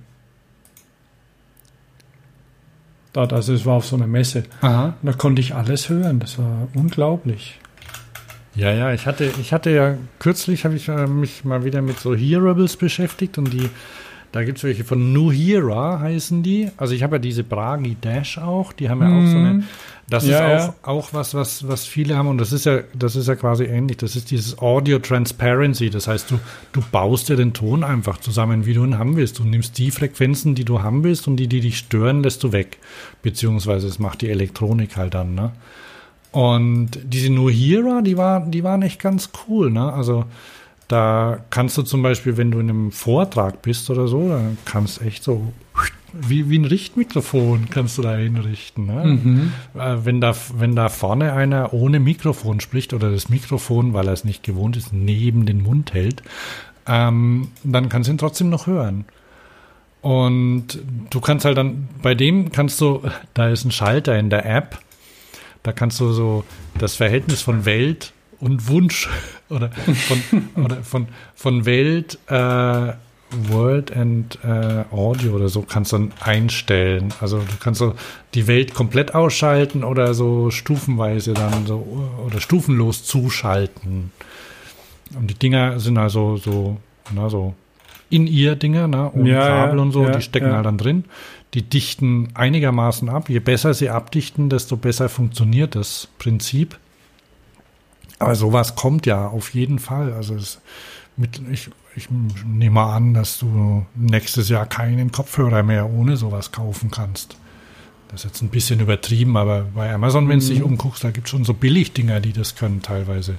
Dort, 3.14 3.32
also 3.32 3.54
es 3.54 3.66
war 3.66 3.76
auf 3.76 3.86
so 3.86 3.96
einer 3.96 4.06
Messe. 4.06 4.44
Aha. 4.60 4.96
Und 5.02 5.08
da 5.08 5.14
konnte 5.14 5.40
ich 5.40 5.56
alles 5.56 5.88
hören. 5.88 6.20
Das 6.20 6.38
war 6.38 6.68
unglaublich. 6.74 7.58
Ja, 8.54 8.74
ja, 8.74 8.92
ich 8.94 9.08
hatte, 9.08 9.32
ich 9.40 9.54
hatte 9.54 9.70
ja 9.70 9.96
kürzlich 10.20 10.66
habe 10.66 10.76
ich 10.76 10.90
äh, 10.90 11.08
mich 11.08 11.46
mal 11.46 11.64
wieder 11.64 11.82
mit 11.82 11.98
so 12.00 12.14
Hearables 12.14 12.76
beschäftigt 12.76 13.38
und 13.38 13.54
die, 13.54 13.70
da 14.34 14.44
gibt 14.44 14.58
es 14.58 14.66
welche 14.66 14.84
von 14.84 15.14
Nuhera 15.14 16.02
heißen 16.02 16.44
die. 16.44 16.70
Also 16.76 16.96
ich 16.96 17.04
habe 17.04 17.16
ja 17.16 17.20
diese 17.20 17.46
Bragi 17.46 17.96
Dash 17.96 18.40
auch, 18.40 18.74
die 18.74 18.90
haben 18.90 19.02
ja 19.02 19.08
auch 19.08 19.26
so 19.26 19.38
eine. 19.38 19.64
Das 20.10 20.26
Ja, 20.26 20.58
ist 20.58 20.70
auch, 20.84 20.88
auch 20.88 21.14
was, 21.14 21.34
was, 21.36 21.68
was 21.68 21.86
viele 21.86 22.18
haben 22.18 22.28
und 22.28 22.40
das 22.40 22.52
ist 22.52 22.66
ja, 22.66 22.80
das 22.94 23.16
ist 23.16 23.28
ja 23.28 23.36
quasi 23.36 23.66
ähnlich. 23.66 23.98
Das 23.98 24.16
ist 24.16 24.32
dieses 24.32 24.58
Audio 24.58 25.00
Transparency. 25.00 25.90
Das 25.90 26.08
heißt, 26.08 26.32
du, 26.32 26.40
du 26.72 26.82
baust 26.92 27.30
dir 27.30 27.36
den 27.36 27.54
Ton 27.54 27.84
einfach 27.84 28.18
zusammen, 28.18 28.66
wie 28.66 28.74
du 28.74 28.84
ihn 28.84 28.98
haben 28.98 29.16
willst. 29.16 29.38
Du 29.40 29.44
nimmst 29.44 29.78
die 29.78 29.92
Frequenzen, 29.92 30.56
die 30.56 30.66
du 30.66 30.82
haben 30.82 31.04
willst 31.04 31.28
und 31.28 31.38
die, 31.38 31.48
die 31.48 31.62
dich 31.62 31.78
stören, 31.78 32.24
lässt 32.24 32.44
du 32.44 32.52
weg. 32.52 32.78
Beziehungsweise 33.22 33.88
es 33.88 34.00
macht 34.00 34.22
die 34.22 34.30
Elektronik 34.30 34.98
halt 34.98 35.14
dann, 35.14 35.36
ne? 35.36 35.52
Und 36.32 36.92
diese 37.04 37.32
Nuhira, 37.32 38.02
die, 38.02 38.18
war, 38.18 38.42
die 38.46 38.64
waren 38.64 38.82
echt 38.84 39.02
ganz 39.02 39.32
cool. 39.48 39.72
Ne? 39.72 39.92
Also 39.92 40.26
da 40.88 41.40
kannst 41.50 41.78
du 41.78 41.82
zum 41.84 42.02
Beispiel, 42.04 42.38
wenn 42.38 42.52
du 42.52 42.60
in 42.60 42.70
einem 42.70 42.92
Vortrag 42.92 43.62
bist 43.62 43.90
oder 43.90 44.08
so, 44.08 44.30
dann 44.30 44.58
kannst 44.66 45.02
echt 45.02 45.24
so 45.24 45.54
wie, 46.14 46.50
wie 46.50 46.58
ein 46.60 46.66
Richtmikrofon 46.66 47.70
kannst 47.70 47.98
du 47.98 48.02
da 48.02 48.16
hinrichten. 48.16 48.86
Ne? 48.86 49.06
Mhm. 49.06 49.54
Äh, 49.76 49.98
Wenn, 50.04 50.22
da, 50.22 50.36
wenn 50.56 50.76
da 50.76 50.90
vorne 50.90 51.34
einer 51.34 51.74
ohne 51.74 52.00
Mikrofon 52.00 52.60
spricht 52.60 52.94
oder 52.94 53.12
das 53.12 53.30
Mikrofon, 53.30 53.94
weil 53.94 54.08
er 54.08 54.14
es 54.14 54.24
nicht 54.24 54.44
gewohnt 54.44 54.78
ist, 54.78 54.94
neben 54.94 55.46
den 55.46 55.62
Mund 55.62 55.94
hält, 55.94 56.24
ähm, 56.88 57.50
dann 57.64 57.90
kannst 57.90 58.08
du 58.08 58.14
ihn 58.14 58.18
trotzdem 58.18 58.50
noch 58.50 58.68
hören. 58.68 59.06
Und 60.02 60.80
du 61.10 61.20
kannst 61.20 61.46
halt 61.46 61.58
dann, 61.58 61.90
bei 62.02 62.16
dem 62.16 62.52
kannst 62.52 62.80
du, 62.82 63.02
da 63.34 63.50
ist 63.50 63.66
ein 63.66 63.72
Schalter 63.72 64.18
in 64.18 64.30
der 64.30 64.46
App, 64.46 64.80
da 65.64 65.72
kannst 65.72 66.00
du 66.00 66.12
so 66.12 66.44
das 66.78 66.96
Verhältnis 66.96 67.42
von 67.42 67.66
Welt 67.66 68.14
und 68.40 68.68
Wunsch 68.70 69.10
oder 69.50 69.72
von, 69.72 70.64
oder 70.64 70.84
von, 70.84 71.08
von 71.36 71.66
Welt, 71.66 72.18
äh, 72.28 72.94
World 73.32 73.96
and 73.96 74.40
äh, 74.44 74.84
Audio 74.92 75.34
oder 75.34 75.50
so 75.50 75.62
kannst 75.62 75.92
du 75.92 75.98
dann 75.98 76.14
einstellen. 76.20 77.14
Also 77.22 77.38
du 77.38 77.58
kannst 77.60 77.80
so 77.80 77.94
die 78.34 78.48
Welt 78.48 78.74
komplett 78.74 79.14
ausschalten 79.14 79.84
oder 79.84 80.14
so 80.14 80.50
stufenweise 80.50 81.34
dann 81.34 81.66
so 81.66 81.86
oder 82.26 82.40
stufenlos 82.40 83.04
zuschalten. 83.04 84.12
Und 85.16 85.30
die 85.30 85.36
Dinger 85.36 85.80
sind 85.80 85.98
also 85.98 86.38
so, 86.38 86.78
na, 87.14 87.30
so 87.30 87.54
in 88.10 88.26
ihr 88.28 88.56
Dinger, 88.56 88.88
ne, 88.88 89.12
ohne 89.14 89.30
Ja, 89.30 89.48
Kabel 89.48 89.80
und 89.80 89.92
so, 89.92 90.04
ja, 90.04 90.12
die 90.12 90.22
stecken 90.22 90.48
ja. 90.48 90.56
halt 90.56 90.66
dann 90.66 90.78
drin. 90.78 91.06
Die 91.54 91.64
dichten 91.64 92.30
einigermaßen 92.34 93.10
ab. 93.10 93.30
Je 93.30 93.40
besser 93.40 93.74
sie 93.74 93.90
abdichten, 93.90 94.50
desto 94.50 94.78
besser 94.78 95.10
funktioniert 95.10 95.76
das 95.76 96.08
Prinzip. 96.18 96.78
Aber 98.20 98.36
sowas 98.36 98.76
kommt 98.76 99.06
ja 99.06 99.28
auf 99.28 99.54
jeden 99.54 99.80
Fall. 99.80 100.14
Also 100.14 100.36
es 100.36 100.60
mit, 101.18 101.42
ich, 101.52 101.70
ich 102.00 102.10
nehme 102.46 102.76
mal 102.76 102.96
an, 102.96 103.14
dass 103.14 103.38
du 103.40 103.86
nächstes 103.96 104.50
Jahr 104.50 104.66
keinen 104.66 105.12
Kopfhörer 105.12 105.64
mehr 105.64 105.90
ohne 105.90 106.18
sowas 106.18 106.52
kaufen 106.52 106.90
kannst. 106.92 107.36
Das 108.08 108.22
ist 108.22 108.32
jetzt 108.32 108.42
ein 108.42 108.50
bisschen 108.50 108.80
übertrieben, 108.80 109.38
aber 109.38 109.66
bei 109.76 109.94
Amazon, 109.94 110.28
wenn 110.30 110.40
du 110.40 110.46
dich 110.48 110.60
Mhm. 110.60 110.66
umguckst, 110.66 111.04
da 111.04 111.12
gibt 111.12 111.28
es 111.28 111.32
schon 111.32 111.44
so 111.46 111.54
Billigdinger, 111.54 112.20
die 112.22 112.34
das 112.34 112.56
können 112.56 112.82
teilweise. 112.82 113.38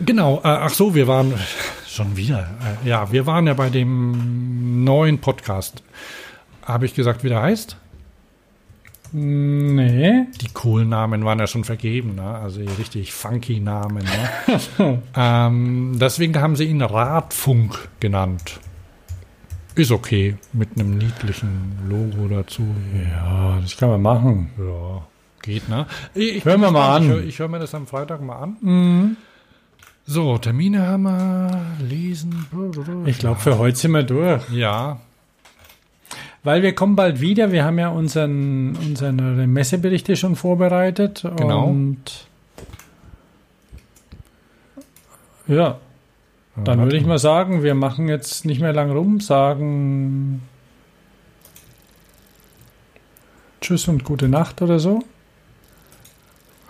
Genau, 0.00 0.36
äh, 0.38 0.48
ach 0.48 0.70
so, 0.70 0.94
wir 0.94 1.08
waren 1.08 1.34
schon 1.88 2.16
wieder. 2.16 2.50
Äh, 2.84 2.88
ja, 2.88 3.10
wir 3.10 3.26
waren 3.26 3.46
ja 3.46 3.54
bei 3.54 3.68
dem 3.70 4.84
neuen 4.84 5.18
Podcast. 5.18 5.82
Habe 6.62 6.86
ich 6.86 6.94
gesagt, 6.94 7.24
wie 7.24 7.28
der 7.28 7.42
heißt? 7.42 7.76
Nee. 9.12 10.26
Die 10.40 10.48
coolen 10.52 10.88
Namen 10.90 11.24
waren 11.24 11.38
ja 11.38 11.46
schon 11.46 11.64
vergeben, 11.64 12.14
ne? 12.16 12.22
also 12.36 12.60
die 12.60 12.66
richtig 12.68 13.12
funky 13.12 13.60
Namen. 13.60 14.04
Ne? 14.04 15.02
ähm, 15.16 15.96
deswegen 16.00 16.40
haben 16.40 16.56
sie 16.56 16.64
ihn 16.64 16.82
Radfunk 16.82 17.88
genannt. 18.00 18.60
Ist 19.74 19.92
okay, 19.92 20.36
mit 20.52 20.70
einem 20.78 20.98
niedlichen 20.98 21.78
Logo 21.88 22.26
dazu. 22.28 22.66
Ja, 23.10 23.58
das 23.60 23.76
kann 23.76 23.90
man 23.90 24.02
machen. 24.02 24.50
Ja, 24.58 25.02
geht, 25.42 25.68
ne? 25.68 25.86
Ich, 26.14 26.44
Hören 26.44 26.60
wir 26.60 26.70
mal 26.72 26.96
an. 26.96 27.02
Ich, 27.04 27.08
höre- 27.08 27.24
ich 27.24 27.38
höre 27.38 27.48
mir 27.48 27.60
das 27.60 27.74
am 27.74 27.86
Freitag 27.86 28.20
mal 28.20 28.36
an. 28.42 28.56
Mhm. 28.60 29.16
So, 30.04 30.36
Termine 30.38 30.86
haben 30.86 31.02
wir, 31.04 31.62
lesen. 31.86 32.46
Ich 33.06 33.18
glaube, 33.18 33.38
für 33.40 33.58
heute 33.58 33.76
sind 33.76 33.92
wir 33.92 34.02
durch. 34.02 34.42
Ja. 34.50 34.98
Weil 36.44 36.62
wir 36.62 36.74
kommen 36.74 36.96
bald 36.96 37.20
wieder. 37.20 37.52
Wir 37.52 37.64
haben 37.64 37.78
ja 37.78 37.88
unseren, 37.88 38.76
unsere 38.76 39.12
Messeberichte 39.12 40.16
schon 40.16 40.36
vorbereitet. 40.36 41.24
Genau. 41.36 41.66
Und 41.66 42.26
ja, 45.46 45.78
dann 46.64 46.80
würde 46.80 46.96
ich 46.96 47.06
mal 47.06 47.18
sagen, 47.18 47.62
wir 47.62 47.74
machen 47.74 48.08
jetzt 48.08 48.44
nicht 48.44 48.60
mehr 48.60 48.72
lang 48.72 48.90
rum, 48.90 49.20
sagen 49.20 50.42
Tschüss 53.60 53.88
und 53.88 54.04
gute 54.04 54.28
Nacht 54.28 54.62
oder 54.62 54.78
so. 54.78 55.02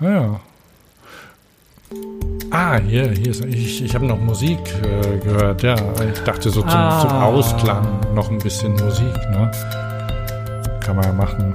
Ja. 0.01 0.41
Ah, 2.51 2.79
hier, 2.79 3.11
hier 3.11 3.29
ist, 3.31 3.45
ich, 3.45 3.85
ich 3.85 3.95
habe 3.95 4.07
noch 4.07 4.19
Musik 4.19 4.59
äh, 4.83 5.19
gehört, 5.19 5.63
ja. 5.63 5.75
Ich 6.13 6.21
dachte 6.21 6.51
so 6.51 6.61
zum, 6.63 6.71
Ah. 6.71 7.01
zum 7.01 7.11
Ausklang 7.11 8.15
noch 8.15 8.31
ein 8.31 8.39
bisschen 8.39 8.73
Musik, 8.73 9.15
ne? 9.31 9.51
Kann 10.81 10.97
man 10.97 11.05
ja 11.05 11.13
machen. 11.13 11.55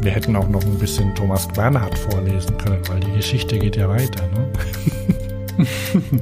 Wir 0.00 0.12
hätten 0.12 0.34
auch 0.36 0.48
noch 0.48 0.62
ein 0.62 0.78
bisschen 0.78 1.14
Thomas 1.14 1.46
Bernhard 1.48 1.96
vorlesen 1.98 2.56
können, 2.58 2.80
weil 2.88 3.00
die 3.00 3.12
Geschichte 3.12 3.58
geht 3.58 3.76
ja 3.76 3.88
weiter, 3.88 4.22
ne? 4.28 5.66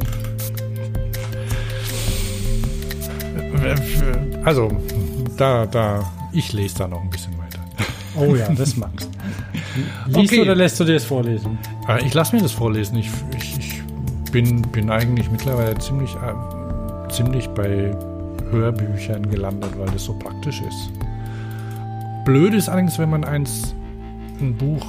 also, 4.45 4.71
da, 5.37 5.67
da, 5.67 6.13
ich 6.33 6.53
lese 6.53 6.79
da 6.79 6.89
noch 6.89 7.03
ein 7.03 7.11
bisschen 7.11 7.35
weiter. 7.39 7.61
Oh 8.17 8.35
ja, 8.35 8.49
das 8.55 8.77
magst 8.77 9.09
Liest 10.07 10.33
Okay. 10.33 10.41
oder 10.43 10.55
lässt 10.55 10.79
du 10.81 10.85
dir 10.85 10.95
das 10.95 11.05
vorlesen? 11.05 11.59
Äh, 11.89 12.05
Ich 12.07 12.15
lasse 12.15 12.35
mir 12.37 12.43
das 12.43 12.53
vorlesen. 12.53 12.97
Ich, 12.99 13.11
ich, 13.37 13.59
ich 13.59 13.83
bin, 14.33 14.63
bin 14.63 14.91
eigentlich 14.91 15.31
mittlerweile 15.31 15.77
ziemlich, 15.79 16.15
äh, 16.15 17.09
ziemlich 17.11 17.49
bei 17.49 17.95
Hörbüchern 18.51 19.29
gelandet, 19.31 19.71
weil 19.79 19.87
das 19.87 20.05
so 20.05 20.13
praktisch 20.15 20.61
ist. 20.61 20.91
Blöd 22.25 22.55
ist 22.55 22.69
allerdings, 22.69 22.99
wenn 22.99 23.11
man 23.11 23.25
eins, 23.25 23.75
ein 24.41 24.55
Buch 24.55 24.85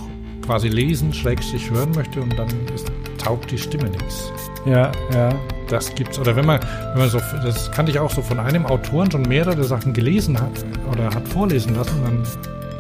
quasi 0.46 0.68
lesen, 0.70 1.14
schrägstrich 1.14 1.70
hören 1.72 1.92
möchte 1.96 2.22
und 2.22 2.38
dann 2.38 2.48
ist, 2.74 2.92
taugt 3.18 3.52
die 3.52 3.58
Stimme 3.58 3.90
nichts. 3.90 4.32
Ja, 4.66 4.92
ja. 5.14 5.30
Das 5.68 5.94
gibt's. 5.96 6.20
Oder 6.20 6.36
wenn 6.36 6.46
man, 6.46 6.60
wenn 6.94 7.00
man 7.00 7.10
so, 7.10 7.20
das 7.44 7.72
kannte 7.72 7.92
ich 7.92 7.98
auch 8.00 8.12
so 8.12 8.22
von 8.22 8.40
einem 8.40 8.66
Autoren 8.68 9.10
schon 9.12 9.24
mehrere 9.24 9.64
Sachen 9.64 9.94
gelesen 9.94 10.40
hat 10.40 10.64
oder 10.92 11.06
hat 11.06 11.28
vorlesen 11.28 11.76
lassen, 11.76 11.96
dann 12.04 12.24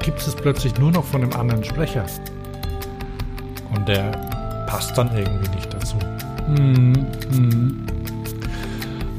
gibt 0.06 0.22
es 0.22 0.36
plötzlich 0.36 0.78
nur 0.78 0.92
noch 0.92 1.04
von 1.04 1.24
einem 1.24 1.34
anderen 1.34 1.64
Sprecher. 1.64 2.06
Und 3.76 3.88
der 3.88 4.12
passt 4.68 4.96
dann 4.98 5.10
irgendwie 5.18 5.50
nicht 5.56 5.74
dazu. 5.74 5.98
Mhm. 6.48 7.08
Mhm. 7.32 7.86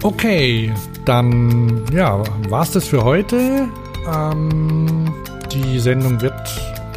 Okay, 0.02 0.72
dann 1.04 1.84
ja, 1.92 2.22
war's 2.48 2.70
das 2.70 2.86
für 2.86 3.02
heute. 3.02 3.68
Ähm, 4.14 5.12
die 5.52 5.80
Sendung 5.80 6.20
wird 6.20 6.34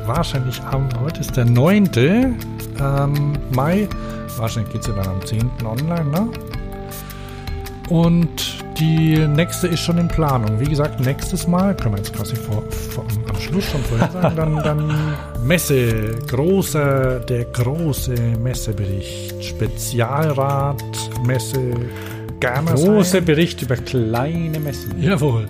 wahrscheinlich 0.05 0.61
am, 0.61 0.87
heute 1.01 1.21
ist 1.21 1.35
der 1.35 1.45
9. 1.45 1.89
Ähm, 2.79 3.33
Mai. 3.51 3.89
Wahrscheinlich 4.37 4.71
geht's 4.73 4.87
ja 4.87 4.93
dann 4.93 5.07
am 5.07 5.25
10. 5.25 5.49
online, 5.65 6.05
ne? 6.05 6.29
Und 7.89 8.48
die 8.79 9.27
nächste 9.27 9.67
ist 9.67 9.81
schon 9.81 9.97
in 9.97 10.07
Planung. 10.07 10.59
Wie 10.59 10.65
gesagt, 10.65 10.99
nächstes 10.99 11.47
Mal, 11.47 11.75
können 11.75 11.95
wir 11.95 11.99
jetzt 11.99 12.13
quasi 12.13 12.35
vor, 12.35 12.63
vor, 12.71 13.05
am 13.29 13.39
Schluss 13.39 13.65
schon 13.65 13.81
vorher 13.83 14.09
sagen, 14.11 14.35
dann, 14.35 14.55
dann 14.63 15.15
Messe, 15.43 16.15
großer, 16.27 17.19
der 17.19 17.45
große 17.45 18.13
Messebericht, 18.41 19.43
Spezialrat, 19.43 20.83
Messe, 21.25 21.73
Germersheim. 22.39 22.95
Großer 22.95 23.21
Bericht 23.21 23.61
über 23.61 23.75
kleine 23.75 24.59
Messen. 24.59 25.01
Jawohl. 25.01 25.47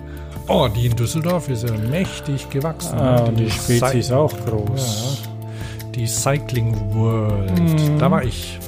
Oh, 0.48 0.68
die 0.74 0.86
in 0.86 0.96
Düsseldorf 0.96 1.48
ist 1.48 1.68
ja 1.68 1.76
mächtig 1.76 2.50
gewachsen. 2.50 2.98
Ah, 2.98 3.20
ne? 3.20 3.24
und 3.28 3.36
die 3.38 3.50
Spezi 3.50 3.98
ist 3.98 4.12
auch 4.12 4.34
groß. 4.46 5.22
Ja, 5.22 5.90
die 5.94 6.06
Cycling 6.06 6.74
World. 6.92 7.58
Mhm. 7.60 7.98
Da 7.98 8.10
war 8.10 8.24
ich. 8.24 8.58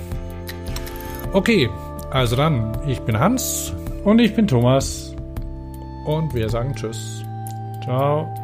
Okay, 1.33 1.69
also 2.11 2.37
dann, 2.37 2.79
ich 2.87 3.01
bin 3.01 3.19
Hans. 3.19 3.73
Und 4.05 4.19
ich 4.19 4.35
bin 4.35 4.47
Thomas. 4.47 5.15
Und 6.07 6.35
wir 6.35 6.49
sagen 6.49 6.75
Tschüss. 6.75 7.25
Ciao. 7.85 8.42